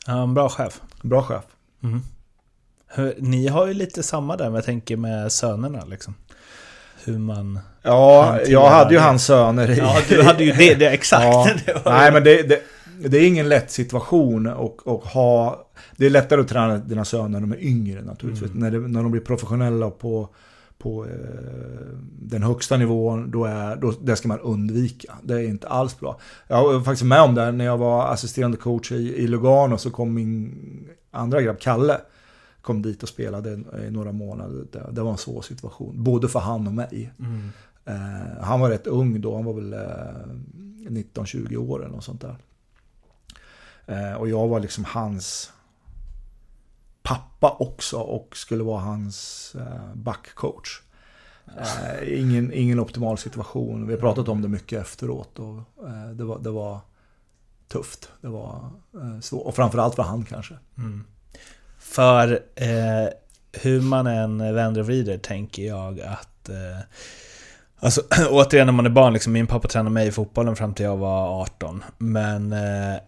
Ja, 0.08 0.24
en 0.24 0.34
bra 0.34 0.50
chef. 0.50 0.82
Bra 1.02 1.24
chef. 1.24 1.44
Mm. 1.84 2.02
Hur, 2.88 3.16
ni 3.18 3.48
har 3.48 3.68
ju 3.68 3.74
lite 3.74 4.04
samma 4.04 4.38
där, 4.38 4.46
men 4.46 4.56
jag 4.56 4.66
tänker 4.66 4.98
med 4.98 5.32
sönerna 5.32 5.86
liksom. 5.86 6.16
Hur 7.04 7.18
man... 7.18 7.60
Ja, 7.82 8.40
jag 8.42 8.70
hade 8.70 8.94
ju 8.94 9.00
hans 9.00 9.26
söner 9.26 9.72
i... 9.72 9.78
Ja, 9.78 9.98
du 10.10 10.24
hade 10.24 10.44
ju 10.44 10.52
det, 10.52 10.76
det 10.76 10.90
exakt. 10.90 11.24
Ja, 11.24 11.50
det 11.66 11.82
nej, 11.86 12.12
men 12.12 12.24
det, 12.24 12.42
det, 12.42 12.62
det, 13.00 13.18
är 13.18 13.28
ingen 13.28 13.50
lätt 13.50 13.72
situation 13.72 14.48
och, 14.48 14.88
och 14.88 15.04
ha 15.04 15.66
det 15.96 16.06
är 16.06 16.10
lättare 16.10 16.42
att 16.42 16.48
träna 16.48 16.78
dina 16.78 17.06
söner 17.06 17.30
när 17.30 17.40
de 17.40 17.52
är 17.52 17.64
yngre 17.64 18.02
naturligtvis. 18.02 18.52
Mm. 18.52 18.60
När, 18.60 18.72
det, 18.72 18.88
när 18.88 19.04
de 19.04 19.12
blir 19.12 19.22
professionella 19.22 19.90
på, 19.90 20.30
på 20.78 21.06
eh, 21.06 21.12
den 22.20 22.44
högsta 22.44 22.78
nivån, 22.78 23.32
då 23.32 23.46
är, 23.46 23.76
då, 23.76 23.94
det 24.02 24.16
ska 24.16 24.28
man 24.28 24.40
undvika. 24.40 25.14
Det 25.24 25.34
är 25.34 25.48
inte 25.48 25.68
alls 25.68 26.00
bra. 26.00 26.20
Jag 26.48 26.64
var 26.64 26.82
faktiskt 26.82 27.06
med 27.06 27.22
om 27.22 27.36
det 27.36 27.52
när 27.52 27.66
jag 27.66 27.78
var 27.78 28.14
assisterande 28.14 28.58
coach 28.58 28.92
i, 28.92 28.96
i 28.96 29.28
Lugano 29.28 29.78
så 29.78 29.92
kom 29.92 30.14
min 30.14 30.60
andra 31.12 31.42
grabb, 31.42 31.60
Kalle, 31.60 31.98
kom 32.62 32.82
dit 32.82 33.04
och 33.04 33.10
spelade 33.10 33.64
i 33.88 33.92
några 33.92 34.12
månader. 34.12 34.66
Det, 34.72 34.90
det 34.92 35.02
var 35.02 35.12
en 35.12 35.18
svår 35.18 35.42
situation, 35.42 36.04
både 36.04 36.28
för 36.28 36.40
han 36.40 36.68
och 36.68 36.74
mig. 36.74 37.14
Mm. 37.20 37.50
Eh, 37.86 38.44
han 38.44 38.60
var 38.60 38.70
rätt 38.70 38.88
ung 38.88 39.22
då, 39.22 39.36
han 39.36 39.46
var 39.46 39.54
väl 39.54 39.74
eh, 39.74 39.80
19-20 40.90 41.58
år 41.58 41.80
eller 41.80 41.96
något 41.96 42.04
sånt 42.04 42.22
där. 42.22 42.36
Eh, 43.90 44.14
och 44.14 44.30
jag 44.30 44.48
var 44.48 44.60
liksom 44.60 44.86
hans 44.86 45.52
pappa 47.04 47.56
också 47.60 47.98
och 47.98 48.38
skulle 48.38 48.64
vara 48.64 48.80
hans 48.80 49.56
eh, 49.56 49.94
backcoach. 49.94 50.82
Eh, 51.58 52.20
ingen, 52.20 52.54
ingen 52.54 52.80
optimal 52.80 53.18
situation. 53.18 53.88
Vi 53.88 53.94
har 53.94 54.00
pratat 54.00 54.28
om 54.28 54.42
det 54.42 54.48
mycket 54.48 54.82
efteråt 54.82 55.40
och 55.40 55.88
eh, 55.88 56.10
det, 56.14 56.24
var, 56.24 56.40
det 56.40 56.50
var 56.50 56.80
tufft. 57.68 58.10
Det 58.22 58.28
var 58.28 58.70
eh, 58.94 59.20
svårt. 59.20 59.46
Och 59.46 59.56
framförallt 59.56 59.96
för 59.96 60.04
han 60.04 60.26
kanske. 60.26 60.54
Mm. 60.78 61.04
För 61.80 62.32
eh, 62.56 63.10
hur 63.52 63.82
man 63.82 64.08
än 64.08 64.56
vänder 64.56 64.82
och 64.82 64.88
vrider 64.88 65.18
tänker 65.18 65.64
jag 65.68 66.00
att 66.00 66.50
eh, 66.50 66.80
Alltså 67.80 68.02
återigen 68.30 68.66
när 68.66 68.74
man 68.74 68.86
är 68.86 68.90
barn, 68.90 69.14
liksom, 69.14 69.34
min 69.34 69.48
pappa 69.48 69.68
tränade 69.68 69.94
mig 69.94 70.08
i 70.08 70.12
fotbollen 70.12 70.56
fram 70.56 70.74
till 70.74 70.86
jag 70.86 70.98
var 70.98 71.42
18. 71.42 71.84
Men 71.98 72.54
eh, 72.54 73.00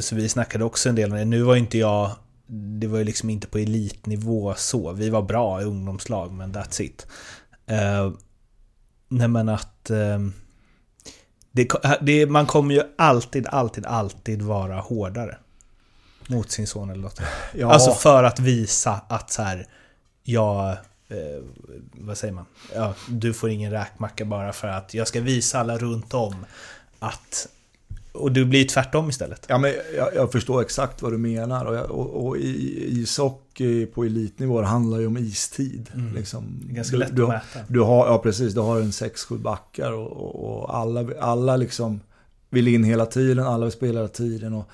så 0.00 0.14
vi 0.14 0.28
snackade 0.28 0.64
också 0.64 0.88
en 0.88 0.94
del 0.94 1.10
om 1.10 1.18
det. 1.18 1.24
Nu 1.24 1.42
var 1.42 1.56
inte 1.56 1.78
jag 1.78 2.16
det 2.48 2.86
var 2.86 2.98
ju 2.98 3.04
liksom 3.04 3.30
inte 3.30 3.46
på 3.46 3.58
elitnivå 3.58 4.54
så. 4.56 4.92
Vi 4.92 5.10
var 5.10 5.22
bra 5.22 5.62
i 5.62 5.64
ungdomslag, 5.64 6.32
men 6.32 6.54
that's 6.54 6.82
it. 6.82 7.06
Uh, 7.70 8.12
nej 9.08 9.28
men 9.28 9.48
att... 9.48 9.90
Uh, 9.90 10.28
det, 11.52 11.68
det, 12.00 12.26
man 12.26 12.46
kommer 12.46 12.74
ju 12.74 12.82
alltid, 12.98 13.46
alltid, 13.46 13.86
alltid 13.86 14.42
vara 14.42 14.80
hårdare. 14.80 15.38
Mot 16.28 16.50
sin 16.50 16.66
son 16.66 16.90
eller 16.90 17.02
dotter. 17.02 17.28
Ja. 17.54 17.72
Alltså 17.72 17.92
för 17.92 18.24
att 18.24 18.40
visa 18.40 19.00
att 19.08 19.30
så 19.30 19.42
här, 19.42 19.66
jag... 20.22 20.70
Eh, 21.08 21.42
vad 21.92 22.18
säger 22.18 22.34
man? 22.34 22.46
Ja, 22.74 22.94
du 23.08 23.34
får 23.34 23.50
ingen 23.50 23.70
räkmacka 23.70 24.24
bara 24.24 24.52
för 24.52 24.68
att 24.68 24.94
jag 24.94 25.08
ska 25.08 25.20
visa 25.20 25.60
alla 25.60 25.78
runt 25.78 26.14
om 26.14 26.46
att 26.98 27.48
och 28.16 28.32
det 28.32 28.44
blir 28.44 28.64
tvärtom 28.64 29.08
istället. 29.08 29.46
Ja, 29.48 29.58
men 29.58 29.72
jag, 29.96 30.14
jag 30.14 30.32
förstår 30.32 30.62
exakt 30.62 31.02
vad 31.02 31.12
du 31.12 31.18
menar. 31.18 31.64
Och, 31.64 31.76
jag, 31.76 31.90
och, 31.90 32.26
och 32.26 32.36
ishockey 32.38 33.86
på 33.86 34.04
elitnivå 34.04 34.62
handlar 34.62 34.98
ju 34.98 35.06
om 35.06 35.16
istid. 35.16 35.90
Mm. 35.94 36.14
Liksom. 36.14 36.60
Det 36.64 36.72
är 36.72 36.76
ganska 36.76 36.96
lätt 36.96 37.16
du, 37.16 37.22
att 37.22 37.28
mäta. 37.28 37.58
Du 37.68 37.80
har, 37.80 38.06
ja, 38.06 38.18
precis. 38.18 38.54
Du 38.54 38.60
har 38.60 38.80
en 38.80 38.90
6-7 38.90 39.38
backar 39.38 39.92
och, 39.92 40.44
och, 40.44 40.76
alla, 40.76 41.06
alla 41.20 41.56
liksom 41.56 42.00
vill 42.50 42.68
in 42.68 42.84
hela 42.84 43.06
tiden. 43.06 43.46
Alla 43.46 43.64
vill 43.64 43.72
spela 43.72 43.98
hela 43.98 44.08
tiden. 44.08 44.54
Och, 44.54 44.70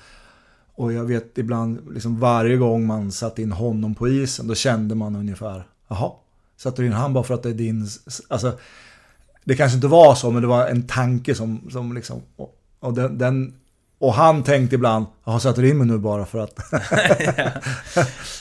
och 0.75 0.93
jag 0.93 1.03
vet 1.03 1.37
ibland, 1.37 1.93
liksom 1.93 2.19
varje 2.19 2.57
gång 2.57 2.85
man 2.85 3.11
satte 3.11 3.41
in 3.41 3.51
honom 3.51 3.95
på 3.95 4.07
isen, 4.07 4.47
då 4.47 4.55
kände 4.55 4.95
man 4.95 5.15
ungefär, 5.15 5.67
jaha, 5.87 6.11
satte 6.57 6.81
du 6.81 6.85
in 6.85 6.93
han 6.93 7.13
bara 7.13 7.23
för 7.23 7.33
att 7.33 7.43
det 7.43 7.49
är 7.49 7.53
din... 7.53 7.87
Alltså, 8.27 8.57
det 9.43 9.55
kanske 9.55 9.75
inte 9.75 9.87
var 9.87 10.15
så, 10.15 10.31
men 10.31 10.41
det 10.41 10.47
var 10.47 10.67
en 10.67 10.87
tanke 10.87 11.35
som, 11.35 11.69
som 11.71 11.93
liksom... 11.93 12.21
Och, 12.83 12.93
den, 12.93 13.17
den, 13.17 13.53
och 13.99 14.13
han 14.13 14.43
tänkte 14.43 14.75
ibland, 14.75 15.05
jag 15.25 15.31
har 15.31 15.39
satt 15.39 15.57
mig 15.57 15.73
nu 15.73 15.97
bara 15.97 16.25
för 16.25 16.39
att... 16.39 16.59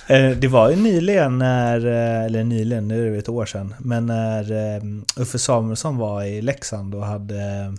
Eh, 0.07 0.31
det 0.31 0.49
var 0.49 0.71
ju 0.71 0.77
nyligen 0.77 1.39
när, 1.39 1.87
eh, 1.87 2.25
eller 2.25 2.45
nyligen, 2.45 2.89
nu 2.89 3.07
är 3.07 3.11
det 3.11 3.19
ett 3.19 3.29
år 3.29 3.47
sedan, 3.47 3.75
men 3.79 4.07
när 4.07 4.53
eh, 4.53 4.83
Uffe 5.17 5.39
Samuelsson 5.39 5.97
var 5.97 6.23
i 6.23 6.43
Leksand 6.43 6.95
och 6.95 7.07
hade 7.07 7.75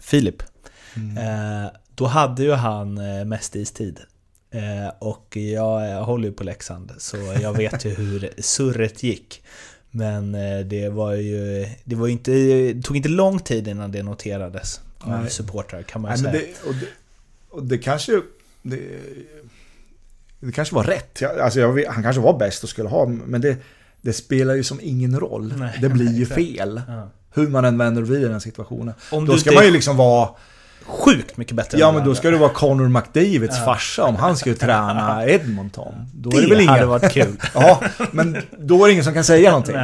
Filip. 0.00 0.42
Mm. 0.96 1.68
Då 1.94 2.06
hade 2.06 2.42
ju 2.42 2.52
han 2.52 2.94
mest 3.28 3.56
istid. 3.56 4.00
Och 4.98 5.36
jag 5.36 6.04
håller 6.04 6.28
ju 6.28 6.34
på 6.34 6.44
Leksand, 6.44 6.92
så 6.98 7.16
jag 7.42 7.56
vet 7.56 7.84
ju 7.84 7.94
hur 7.94 8.30
surret 8.42 9.02
gick. 9.02 9.42
Men 9.90 10.32
det 10.68 10.88
var 10.88 11.14
ju, 11.14 11.68
det 11.84 11.96
var 11.96 12.08
inte, 12.08 12.30
det 12.30 12.82
tog 12.82 12.96
inte 12.96 13.08
lång 13.08 13.38
tid 13.38 13.68
innan 13.68 13.92
det 13.92 14.02
noterades 14.02 14.80
av 15.00 15.26
supportrar 15.26 15.82
kan 15.82 16.02
man 16.02 16.08
Nej, 16.08 16.18
säga. 16.18 16.32
Det, 16.32 16.68
och, 16.68 16.74
det, 16.74 16.86
och 17.50 17.64
det 17.64 17.78
kanske... 17.78 18.22
Det, 18.62 18.80
det 20.40 20.52
kanske 20.52 20.74
var 20.74 20.84
rätt. 20.84 21.22
Alltså 21.22 21.60
jag, 21.60 21.84
han 21.88 22.02
kanske 22.02 22.22
var 22.22 22.38
bäst 22.38 22.62
och 22.62 22.68
skulle 22.68 22.88
ha, 22.88 23.06
men 23.06 23.40
det, 23.40 23.56
det 24.00 24.12
spelar 24.12 24.54
ju 24.54 24.64
som 24.64 24.80
ingen 24.82 25.20
roll. 25.20 25.54
Nej, 25.56 25.78
det 25.80 25.88
blir 25.88 26.12
ju 26.12 26.26
fel. 26.36 26.82
Ja. 26.88 27.10
Hur 27.34 27.48
man 27.48 27.64
än 27.64 27.78
vänder 27.78 28.02
och 28.02 28.08
vrider 28.08 28.28
den 28.28 28.40
situationen. 28.40 28.94
Om 29.10 29.26
då 29.26 29.38
ska 29.38 29.52
man 29.52 29.64
ju 29.64 29.70
liksom 29.70 29.96
vara... 29.96 30.28
Sjukt 30.88 31.36
mycket 31.36 31.56
bättre 31.56 31.78
Ja, 31.78 31.92
men 31.92 32.04
då 32.04 32.14
ska 32.14 32.30
du 32.30 32.36
vara 32.38 32.50
Connor 32.50 32.88
McDavids 32.88 33.58
ja. 33.58 33.64
farsa 33.64 34.04
om 34.04 34.16
han 34.16 34.36
skulle 34.36 34.54
träna 34.54 35.26
Edmonton. 35.28 35.94
Då 36.14 36.30
det, 36.30 36.36
är 36.36 36.42
det 36.42 36.48
väl 36.48 36.60
ingen... 36.60 36.74
hade 36.74 36.86
varit 36.86 37.12
kul. 37.12 37.36
ja, 37.54 37.82
men 38.12 38.36
då 38.58 38.84
är 38.84 38.86
det 38.86 38.92
ingen 38.92 39.04
som 39.04 39.14
kan 39.14 39.24
säga 39.24 39.50
någonting. 39.50 39.76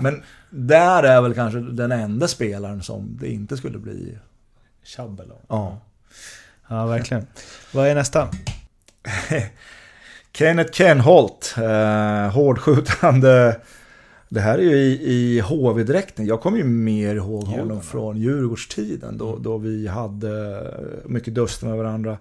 men 0.00 0.22
där 0.54 1.02
är 1.02 1.20
väl 1.20 1.34
kanske 1.34 1.60
den 1.60 1.92
enda 1.92 2.28
spelaren 2.28 2.82
som 2.82 3.16
det 3.20 3.28
inte 3.28 3.56
skulle 3.56 3.78
bli... 3.78 4.18
Tjabbel 4.82 5.32
Ja. 5.48 5.80
Ja, 6.68 6.86
verkligen. 6.86 7.26
Vad 7.72 7.86
är 7.86 7.94
nästa? 7.94 8.28
Kenneth 10.32 10.72
Kenholt, 10.72 11.54
eh, 11.58 12.32
hårdskjutande. 12.32 13.60
Det 14.28 14.40
här 14.40 14.58
är 14.58 14.62
ju 14.62 14.76
i, 14.76 15.12
i 15.12 15.40
HV-dräkten. 15.40 16.26
Jag 16.26 16.40
kommer 16.40 16.58
ju 16.58 16.64
mer 16.64 17.14
ihåg 17.14 17.44
honom 17.44 17.60
Djurgården. 17.60 17.82
från 17.82 18.16
Djurgårdstiden 18.16 19.18
då, 19.18 19.30
mm. 19.30 19.42
då 19.42 19.58
vi 19.58 19.86
hade 19.88 20.62
mycket 21.04 21.34
dust 21.34 21.62
med 21.62 21.76
varandra. 21.76 22.18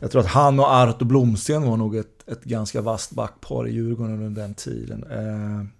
Jag 0.00 0.10
tror 0.10 0.20
att 0.20 0.28
han 0.28 0.60
och 0.60 0.74
Arto 0.74 1.04
Blomsten 1.04 1.62
var 1.62 1.76
nog 1.76 1.96
ett, 1.96 2.28
ett 2.28 2.44
ganska 2.44 2.80
vasst 2.80 3.10
backpar 3.10 3.68
i 3.68 3.72
Djurgården 3.72 4.22
under 4.22 4.42
den 4.42 4.54
tiden. 4.54 5.04
Eh, 5.10 5.75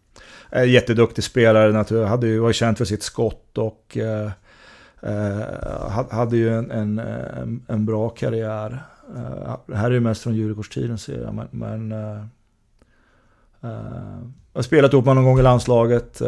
Eh, 0.56 0.64
jätteduktig 0.64 1.24
spelare, 1.24 1.72
naturligtvis. 1.72 2.10
Hade 2.10 2.26
ju, 2.26 2.38
var 2.38 2.52
känd 2.52 2.78
för 2.78 2.84
sitt 2.84 3.02
skott 3.02 3.58
och 3.58 3.96
eh, 3.96 4.30
eh 5.00 6.06
hade 6.10 6.36
ju 6.36 6.58
en, 6.58 6.70
en, 6.70 7.62
en, 7.68 7.86
bra 7.86 8.08
karriär. 8.08 8.82
Det 9.66 9.76
här 9.76 9.86
är 9.86 9.94
ju 9.94 10.00
mest 10.00 10.22
från 10.22 10.34
Djurgårdstiden 10.34 10.98
ser 10.98 11.22
jag, 11.22 11.34
men, 11.34 11.48
men 11.50 11.92
eh, 11.92 12.24
jag 14.52 14.58
har 14.58 14.62
spelat 14.62 14.92
ihop 14.92 15.04
med 15.04 15.14
någon 15.14 15.24
gång 15.24 15.38
i 15.38 15.42
landslaget. 15.42 16.22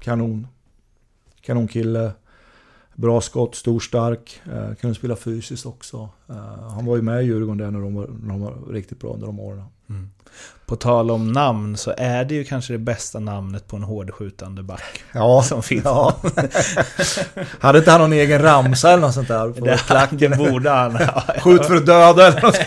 Kanon. 0.00 0.46
Kanonkille. 1.40 2.12
Bra 3.00 3.20
skott, 3.20 3.54
stor, 3.54 3.80
stark. 3.80 4.42
Eh, 4.52 4.74
kunde 4.74 4.94
spela 4.94 5.16
fysiskt 5.16 5.66
också. 5.66 6.08
Eh, 6.28 6.70
han 6.70 6.86
var 6.86 6.96
ju 6.96 7.02
med 7.02 7.22
i 7.22 7.26
Djurgården 7.26 7.58
där 7.58 7.70
när 7.70 7.80
de 7.80 7.94
var, 7.94 8.06
när 8.22 8.28
de 8.28 8.40
var 8.40 8.72
riktigt 8.72 9.00
bra 9.00 9.12
under 9.12 9.26
de 9.26 9.40
åren. 9.40 9.64
Mm. 9.88 10.10
På 10.66 10.76
tal 10.76 11.10
om 11.10 11.32
namn 11.32 11.76
så 11.76 11.94
är 11.96 12.24
det 12.24 12.34
ju 12.34 12.44
kanske 12.44 12.72
det 12.72 12.78
bästa 12.78 13.20
namnet 13.20 13.66
på 13.66 13.76
en 13.76 13.82
hårdskjutande 13.82 14.62
back 14.62 15.02
ja, 15.12 15.42
som 15.42 15.62
finns. 15.62 15.84
Ja. 15.84 16.16
Hade 17.60 17.78
inte 17.78 17.90
han 17.90 18.00
någon 18.00 18.12
egen 18.12 18.42
ramsa 18.42 18.90
eller 18.90 19.02
något 19.02 19.14
sånt 19.14 19.28
där? 19.28 19.52
På 19.52 19.64
det, 19.64 19.76
klacken? 19.76 20.30
det 20.30 20.36
borde 20.36 20.70
han 20.70 20.96
ha. 20.96 21.22
Skjut 21.38 21.66
för 21.66 21.76
att 21.76 21.86
döda 21.86 22.26
eller 22.26 22.42
något. 22.42 22.58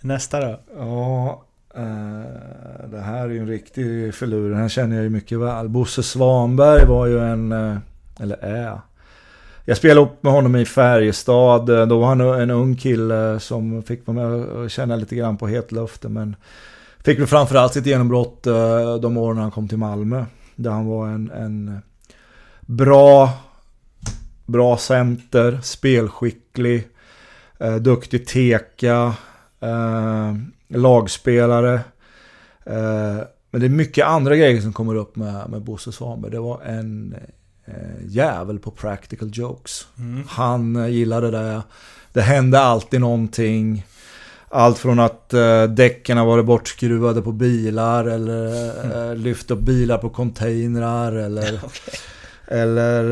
Nästa 0.00 0.40
då? 0.40 0.60
Ja, 0.76 1.44
Eh, 1.74 2.86
det 2.90 3.00
här 3.00 3.24
är 3.24 3.28
ju 3.28 3.38
en 3.38 3.46
riktig 3.46 4.14
förlur. 4.14 4.50
Den 4.50 4.58
här 4.58 4.68
känner 4.68 4.96
jag 4.96 5.02
ju 5.02 5.10
mycket 5.10 5.38
väl. 5.38 5.68
Bosse 5.68 6.02
Svanberg 6.02 6.86
var 6.86 7.06
ju 7.06 7.18
en, 7.18 7.52
eh, 7.52 7.76
eller 8.20 8.36
är. 8.36 8.80
Jag 9.64 9.76
spelade 9.76 10.00
upp 10.00 10.22
med 10.22 10.32
honom 10.32 10.56
i 10.56 10.64
Färjestad. 10.64 11.70
Eh, 11.70 11.86
då 11.86 11.98
var 11.98 12.06
han 12.06 12.20
en 12.20 12.50
ung 12.50 12.76
kille 12.76 13.40
som 13.40 13.82
fick 13.82 14.06
mig 14.06 14.24
att 14.64 14.70
känna 14.72 14.96
lite 14.96 15.16
grann 15.16 15.36
på 15.36 15.46
hetluften. 15.46 16.12
Men 16.12 16.36
fick 17.04 17.18
väl 17.18 17.26
framförallt 17.26 17.72
sitt 17.72 17.86
genombrott 17.86 18.42
de 19.02 19.16
åren 19.16 19.38
han 19.38 19.50
kom 19.50 19.68
till 19.68 19.78
Malmö. 19.78 20.24
Där 20.56 20.70
han 20.70 20.86
var 20.86 21.08
en, 21.08 21.30
en 21.30 21.80
bra, 22.60 23.30
bra 24.46 24.76
center, 24.76 25.60
spelskicklig, 25.62 26.88
duktig 27.80 28.26
teka, 28.26 29.14
lagspelare. 30.74 31.74
Eh, 32.66 33.18
men 33.50 33.60
det 33.60 33.66
är 33.66 33.68
mycket 33.68 34.06
andra 34.06 34.36
grejer 34.36 34.60
som 34.60 34.72
kommer 34.72 34.94
upp 34.94 35.16
med, 35.16 35.50
med 35.50 35.62
Bosse 35.62 35.92
Svanberg. 35.92 36.32
Det 36.32 36.40
var 36.40 36.62
en 36.62 37.16
eh, 37.64 38.06
jävel 38.06 38.58
på 38.58 38.70
practical 38.70 39.30
jokes. 39.32 39.86
Mm. 39.98 40.24
Han 40.28 40.76
eh, 40.76 40.88
gillade 40.88 41.30
det. 41.30 41.62
Det 42.12 42.22
hände 42.22 42.60
alltid 42.60 43.00
någonting. 43.00 43.86
Allt 44.48 44.78
från 44.78 45.00
att 45.00 45.34
eh, 45.34 45.64
däcken 45.64 46.18
har 46.18 46.26
varit 46.26 46.44
bortskruvade 46.44 47.22
på 47.22 47.32
bilar 47.32 48.04
eller 48.04 48.74
mm. 48.84 49.18
lyft 49.18 49.50
upp 49.50 49.60
bilar 49.60 49.98
på 49.98 50.10
containrar 50.10 51.12
eller 51.12 51.54
okay. 51.64 51.94
Eller 52.52 53.04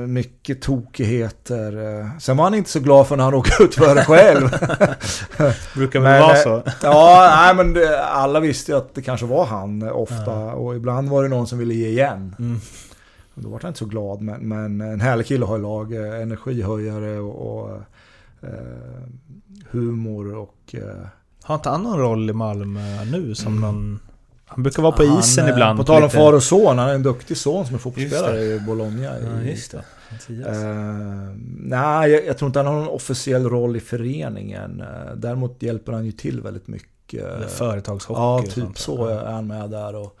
eh, 0.00 0.06
mycket 0.06 0.62
tokigheter. 0.62 2.10
Sen 2.20 2.36
var 2.36 2.44
han 2.44 2.54
inte 2.54 2.70
så 2.70 2.80
glad 2.80 3.06
för 3.06 3.16
när 3.16 3.24
han 3.24 3.32
råkade 3.32 3.64
ut 3.64 3.74
för 3.74 3.94
det 3.94 4.04
själv. 4.04 4.48
Brukar 5.74 6.00
väl 6.00 6.22
vara 6.22 6.36
så? 6.36 6.62
ja, 6.82 7.32
nej, 7.36 7.54
men 7.54 7.72
det, 7.72 8.04
alla 8.04 8.40
visste 8.40 8.72
ju 8.72 8.78
att 8.78 8.94
det 8.94 9.02
kanske 9.02 9.26
var 9.26 9.44
han 9.44 9.82
ofta. 9.82 10.24
Ja. 10.30 10.52
Och 10.52 10.76
ibland 10.76 11.08
var 11.08 11.22
det 11.22 11.28
någon 11.28 11.46
som 11.46 11.58
ville 11.58 11.74
ge 11.74 11.88
igen. 11.88 12.34
Mm. 12.38 12.60
Då 13.34 13.48
var 13.48 13.60
han 13.62 13.68
inte 13.68 13.78
så 13.78 13.86
glad. 13.86 14.20
Men, 14.22 14.48
men 14.48 14.80
en 14.80 15.00
härlig 15.00 15.26
kille 15.26 15.46
har 15.46 15.58
lag. 15.58 15.92
Energihöjare 16.22 17.18
och, 17.18 17.64
och 17.64 17.70
eh, 18.42 19.02
humor 19.70 20.34
och... 20.34 20.74
Eh, 20.74 21.06
har 21.42 21.54
inte 21.54 21.68
han 21.68 21.82
någon 21.82 21.98
roll 21.98 22.30
i 22.30 22.32
Malmö 22.32 23.04
nu 23.04 23.34
som 23.34 23.56
mm. 23.56 23.60
någon... 23.60 24.00
Han 24.50 24.62
brukar 24.62 24.82
vara 24.82 24.92
på 24.92 25.04
han, 25.04 25.18
isen 25.18 25.44
eh, 25.44 25.50
ibland. 25.50 25.78
På 25.78 25.84
tal 25.84 26.02
om 26.02 26.10
far 26.10 26.32
och 26.32 26.42
son, 26.42 26.78
han 26.78 26.88
är 26.88 26.94
en 26.94 27.02
duktig 27.02 27.36
son 27.36 27.66
som 27.66 27.74
är 27.74 27.78
fotbollsspelare 27.78 28.40
i 28.42 28.60
Bologna. 28.60 29.02
Ja, 29.02 29.42
just 29.42 29.70
det. 29.70 29.84
Uh, 30.30 31.34
nej, 31.58 32.10
jag, 32.10 32.26
jag, 32.26 32.38
tror 32.38 32.46
inte 32.46 32.58
han 32.58 32.66
har 32.66 32.74
någon 32.74 32.88
officiell 32.88 33.48
roll 33.48 33.76
i 33.76 33.80
föreningen. 33.80 34.80
Uh, 34.80 35.14
däremot 35.16 35.62
hjälper 35.62 35.92
han 35.92 36.06
ju 36.06 36.12
till 36.12 36.40
väldigt 36.40 36.68
mycket. 36.68 37.50
Företagshockey 37.50 38.20
Ja, 38.20 38.42
typ 38.54 38.78
så 38.78 39.06
är 39.06 39.32
han 39.32 39.46
med 39.46 39.70
där. 39.70 39.94
Och, 39.94 40.18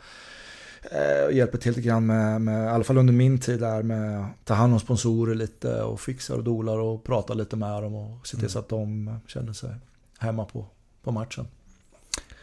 uh, 0.84 1.36
hjälper 1.36 1.58
till 1.58 1.70
lite 1.70 1.80
grann 1.80 2.06
med, 2.06 2.40
med, 2.40 2.64
i 2.66 2.68
alla 2.68 2.84
fall 2.84 2.98
under 2.98 3.12
min 3.12 3.38
tid 3.38 3.60
där, 3.60 3.82
med 3.82 4.20
att 4.20 4.44
ta 4.44 4.54
hand 4.54 4.72
om 4.72 4.80
sponsorer 4.80 5.34
lite 5.34 5.82
och 5.82 6.00
fixar 6.00 6.34
och 6.34 6.44
dolar 6.44 6.78
och 6.78 7.04
pratar 7.04 7.34
lite 7.34 7.56
med 7.56 7.82
dem 7.82 7.94
och 7.94 8.26
se 8.26 8.30
till 8.30 8.38
mm. 8.38 8.50
så 8.50 8.58
att 8.58 8.68
de 8.68 9.14
känner 9.26 9.52
sig 9.52 9.70
hemma 10.18 10.44
på, 10.44 10.66
på 11.02 11.12
matchen. 11.12 11.46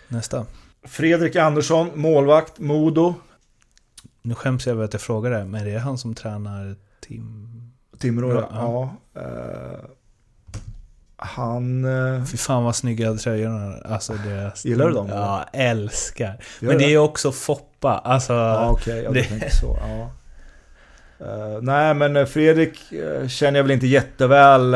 Nästa. 0.08 0.46
Fredrik 0.88 1.36
Andersson, 1.36 1.92
målvakt, 1.96 2.60
Modo. 2.60 3.14
Nu 4.22 4.36
skäms 4.36 4.68
jag 4.68 4.74
över 4.74 4.86
att 4.86 4.94
jag 4.94 5.02
frågar 5.02 5.32
det, 5.32 5.46
men 5.46 5.62
är 5.62 5.66
det 5.66 5.80
han 5.80 5.98
som 5.98 6.16
tränar 6.16 6.76
Tim... 7.00 7.48
Timrå, 8.00 8.34
ja. 8.34 8.48
ja. 9.14 9.22
Uh, 9.22 9.90
han... 11.18 11.86
Uh, 11.86 12.26
Fy 12.26 12.38
fan 12.38 12.64
vad 12.64 12.76
snygga 12.76 13.14
tröjorna 13.14 13.78
Alltså 13.86 14.14
deras... 14.14 14.66
Gillar 14.66 14.88
du 14.88 14.94
dem? 14.94 15.08
Ja, 15.10 15.46
älskar. 15.54 16.44
Gör 16.60 16.70
men 16.70 16.78
det 16.78 16.94
är 16.94 16.98
också 16.98 17.32
Foppa. 17.32 17.98
Alltså... 17.98 18.34
Ja, 18.34 18.70
okej. 18.70 19.08
Okay. 19.10 19.24
Ja, 19.24 19.38
det... 19.40 19.54
så. 19.54 19.78
Ja. 19.82 20.12
Uh, 21.26 21.62
nej, 21.62 21.94
men 21.94 22.28
Fredrik 22.28 22.80
känner 23.28 23.60
jag 23.60 23.64
väl 23.64 23.72
inte 23.72 23.88
jätteväl. 23.88 24.76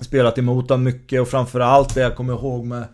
spelat 0.00 0.38
emot 0.38 0.68
honom 0.68 0.84
mycket 0.84 1.20
och 1.20 1.28
framförallt 1.28 1.94
det 1.94 2.00
jag 2.00 2.16
kommer 2.16 2.32
ihåg 2.32 2.64
med, 2.64 2.84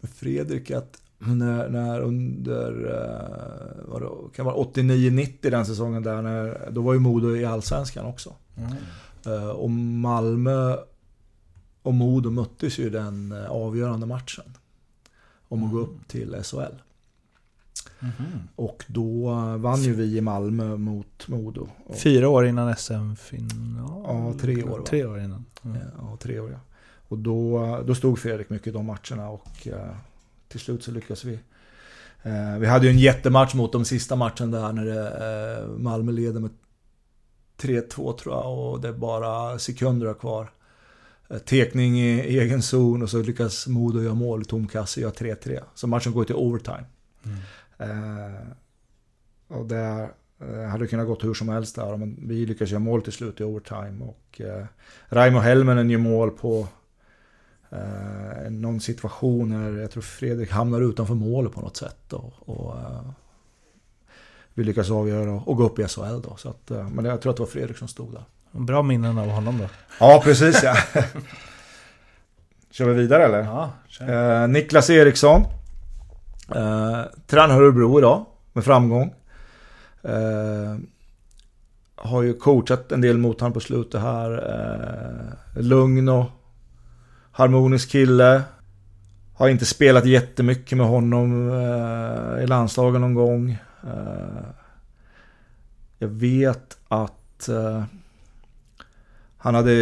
med 0.00 0.10
Fredrik 0.10 0.70
att 0.70 0.99
när, 1.20 1.68
när 1.68 2.00
under, 2.00 2.72
uh, 2.84 3.90
vad 3.90 4.02
det, 4.02 4.36
kan 4.36 4.46
vara 4.46 4.54
89-90 4.54 5.50
den 5.50 5.66
säsongen 5.66 6.02
där, 6.02 6.22
när, 6.22 6.70
då 6.70 6.82
var 6.82 6.92
ju 6.92 6.98
Modo 6.98 7.36
i 7.36 7.44
Allsvenskan 7.44 8.06
också. 8.06 8.32
Mm. 8.56 8.72
Uh, 9.26 9.48
och 9.48 9.70
Malmö 9.70 10.76
och 11.82 11.94
Modo 11.94 12.30
möttes 12.30 12.78
ju 12.78 12.90
den 12.90 13.32
uh, 13.32 13.50
avgörande 13.50 14.06
matchen. 14.06 14.44
Om 15.48 15.58
att 15.58 15.70
mm. 15.70 15.76
gå 15.76 15.82
upp 15.82 16.08
till 16.08 16.36
SHL. 16.42 16.74
Mm. 18.00 18.14
Och 18.56 18.84
då 18.86 19.34
vann 19.58 19.82
ju 19.82 19.94
vi 19.94 20.16
i 20.16 20.20
Malmö 20.20 20.76
mot 20.76 21.28
Modo. 21.28 21.68
Fyra 21.94 22.28
år 22.28 22.46
innan 22.46 22.76
SM-final? 22.76 24.02
Ja, 24.06 24.34
tre 24.40 24.64
år. 24.64 24.78
Va? 24.78 24.84
Tre 24.86 25.04
år 25.04 25.20
innan. 25.20 25.44
Mm. 25.64 25.78
Ja, 25.98 26.16
tre 26.20 26.40
år 26.40 26.50
ja. 26.50 26.58
Och 27.08 27.18
då, 27.18 27.80
då 27.86 27.94
stod 27.94 28.18
Fredrik 28.18 28.50
mycket 28.50 28.66
i 28.66 28.70
de 28.70 28.86
matcherna 28.86 29.28
och 29.28 29.68
till 30.50 30.60
slut 30.60 30.82
så 30.82 30.90
lyckas 30.90 31.24
vi. 31.24 31.38
Eh, 32.22 32.58
vi 32.58 32.66
hade 32.66 32.86
ju 32.86 32.92
en 32.92 32.98
jättematch 32.98 33.54
mot 33.54 33.72
dem 33.72 33.84
sista 33.84 34.16
matchen 34.16 34.50
där 34.50 34.72
när 34.72 34.84
det, 34.84 35.60
eh, 35.60 35.68
Malmö 35.68 36.12
leder 36.12 36.40
med 36.40 36.50
3-2 37.56 38.18
tror 38.18 38.34
jag 38.34 38.58
och 38.58 38.80
det 38.80 38.88
är 38.88 38.92
bara 38.92 39.58
sekunder 39.58 40.14
kvar. 40.14 40.50
Eh, 41.30 41.38
tekning 41.38 42.00
i 42.00 42.38
egen 42.38 42.62
zon 42.62 43.02
och 43.02 43.10
så 43.10 43.22
lyckas 43.22 43.66
Modo 43.66 44.02
göra 44.02 44.14
mål, 44.14 44.44
tom 44.44 44.66
kasse, 44.66 45.00
gör 45.00 45.10
3-3. 45.10 45.60
Så 45.74 45.86
matchen 45.86 46.12
går 46.12 46.24
till 46.24 46.34
overtime. 46.34 46.84
Mm. 47.24 47.38
Eh, 47.78 48.40
och 49.48 49.66
det 49.66 50.10
eh, 50.40 50.64
hade 50.64 50.86
kunnat 50.86 51.06
gått 51.06 51.24
hur 51.24 51.34
som 51.34 51.48
helst 51.48 51.76
där, 51.76 51.96
men 51.96 52.28
vi 52.28 52.46
lyckas 52.46 52.70
göra 52.70 52.80
mål 52.80 53.02
till 53.02 53.12
slut 53.12 53.40
i 53.40 53.44
overtime. 53.44 54.04
Och 54.04 54.40
eh, 54.40 54.64
Raimo 55.08 55.38
Helminen 55.38 55.90
gör 55.90 55.98
mål 55.98 56.30
på 56.30 56.68
eh, 57.72 58.50
någon 58.50 58.80
situation 58.80 59.48
när 59.48 59.80
jag 59.80 59.90
tror 59.90 60.02
Fredrik 60.02 60.50
hamnar 60.50 60.80
utanför 60.80 61.14
målet 61.14 61.52
på 61.52 61.60
något 61.60 61.76
sätt. 61.76 62.12
Och, 62.12 62.32
och 62.38 62.76
eh, 62.80 63.10
vi 64.54 64.64
lyckas 64.64 64.90
avgöra 64.90 65.32
och 65.32 65.56
gå 65.56 65.64
upp 65.64 65.78
i 65.78 65.88
SHL 65.88 66.20
då. 66.22 66.36
Så 66.36 66.48
att, 66.48 66.70
eh, 66.70 66.88
men 66.88 67.04
jag 67.04 67.20
tror 67.20 67.30
att 67.30 67.36
det 67.36 67.42
var 67.42 67.50
Fredrik 67.50 67.78
som 67.78 67.88
stod 67.88 68.12
där. 68.12 68.24
Bra 68.52 68.82
minnen 68.82 69.18
av 69.18 69.28
honom 69.28 69.58
då. 69.58 69.68
Ja, 70.00 70.20
precis 70.24 70.62
ja. 70.62 70.76
kör 72.70 72.88
vi 72.88 72.94
vidare 72.94 73.24
eller? 73.24 73.42
Ja, 73.42 73.72
eh, 74.00 74.48
Niklas 74.48 74.90
Eriksson. 74.90 75.42
Eh, 76.54 77.00
tränar 77.26 77.60
Örebro 77.62 77.98
idag 77.98 78.26
med 78.52 78.64
framgång. 78.64 79.14
Eh, 80.02 80.76
har 81.94 82.22
ju 82.22 82.34
coachat 82.34 82.92
en 82.92 83.00
del 83.00 83.18
mot 83.18 83.40
honom 83.40 83.52
på 83.52 83.60
slutet 83.60 84.00
här. 84.00 84.32
Eh, 85.54 85.62
lugn 85.62 86.08
och 86.08 86.24
harmonisk 87.30 87.90
kille. 87.90 88.42
Har 89.34 89.48
inte 89.48 89.66
spelat 89.66 90.06
jättemycket 90.06 90.78
med 90.78 90.86
honom 90.86 91.50
eh, 91.50 92.44
i 92.44 92.46
landslagen 92.46 93.00
någon 93.00 93.14
gång. 93.14 93.50
Eh, 93.82 94.44
jag 95.98 96.08
vet 96.08 96.78
att 96.88 97.48
eh, 97.48 97.84
han 99.36 99.54
hade 99.54 99.72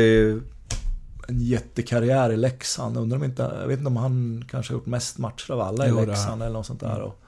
en 1.28 1.40
jättekarriär 1.40 2.32
i 2.32 2.36
Leksand. 2.36 2.96
Undrar 2.96 3.16
om 3.16 3.24
inte, 3.24 3.42
jag 3.60 3.68
vet 3.68 3.78
inte 3.78 3.88
om 3.88 3.96
han 3.96 4.44
kanske 4.50 4.72
har 4.72 4.78
gjort 4.78 4.86
mest 4.86 5.18
matcher 5.18 5.52
av 5.52 5.60
alla 5.60 5.86
i 5.86 5.90
jo, 5.90 6.04
Leksand 6.04 6.42
eller 6.42 6.52
något 6.52 6.66
sånt 6.66 6.80
där. 6.80 7.00
Och 7.00 7.20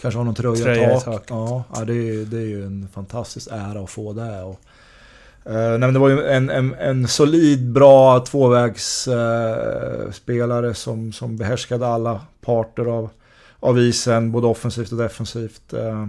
kanske 0.00 0.18
har 0.18 0.24
någon 0.24 0.34
tröja, 0.34 0.64
tröja 0.64 1.00
tak. 1.00 1.24
Ja, 1.28 1.64
det, 1.86 1.94
är, 1.94 2.24
det 2.24 2.36
är 2.36 2.46
ju 2.46 2.66
en 2.66 2.88
fantastisk 2.92 3.48
ära 3.50 3.80
att 3.80 3.90
få 3.90 4.12
det. 4.12 4.42
Och, 4.42 4.60
nej, 5.52 5.78
men 5.78 5.92
det 5.92 5.98
var 5.98 6.08
ju 6.08 6.26
en, 6.26 6.50
en, 6.50 6.74
en 6.74 7.08
solid, 7.08 7.72
bra 7.72 8.20
tvåvägsspelare 8.20 10.66
uh, 10.66 10.72
som, 10.72 11.12
som 11.12 11.36
behärskade 11.36 11.86
alla 11.86 12.20
parter 12.40 12.84
av, 12.84 13.10
av 13.60 13.78
isen, 13.78 14.32
både 14.32 14.46
offensivt 14.46 14.92
och 14.92 14.98
defensivt. 14.98 15.74
Uh, 15.74 16.06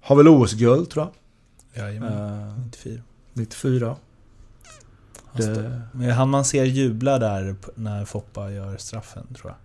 har 0.00 0.16
väl 0.16 0.28
OS-guld 0.28 0.90
tror 0.90 1.04
jag. 1.04 1.12
Jajamän, 1.84 2.64
94. 2.64 3.02
94. 3.32 3.96
Det... 5.32 5.80
Men 5.92 6.10
han 6.10 6.30
man 6.30 6.44
ser 6.44 6.64
jubla 6.64 7.18
där 7.18 7.56
när 7.74 8.04
Foppa 8.04 8.50
gör 8.50 8.76
straffen 8.76 9.34
tror 9.34 9.50
jag. 9.50 9.56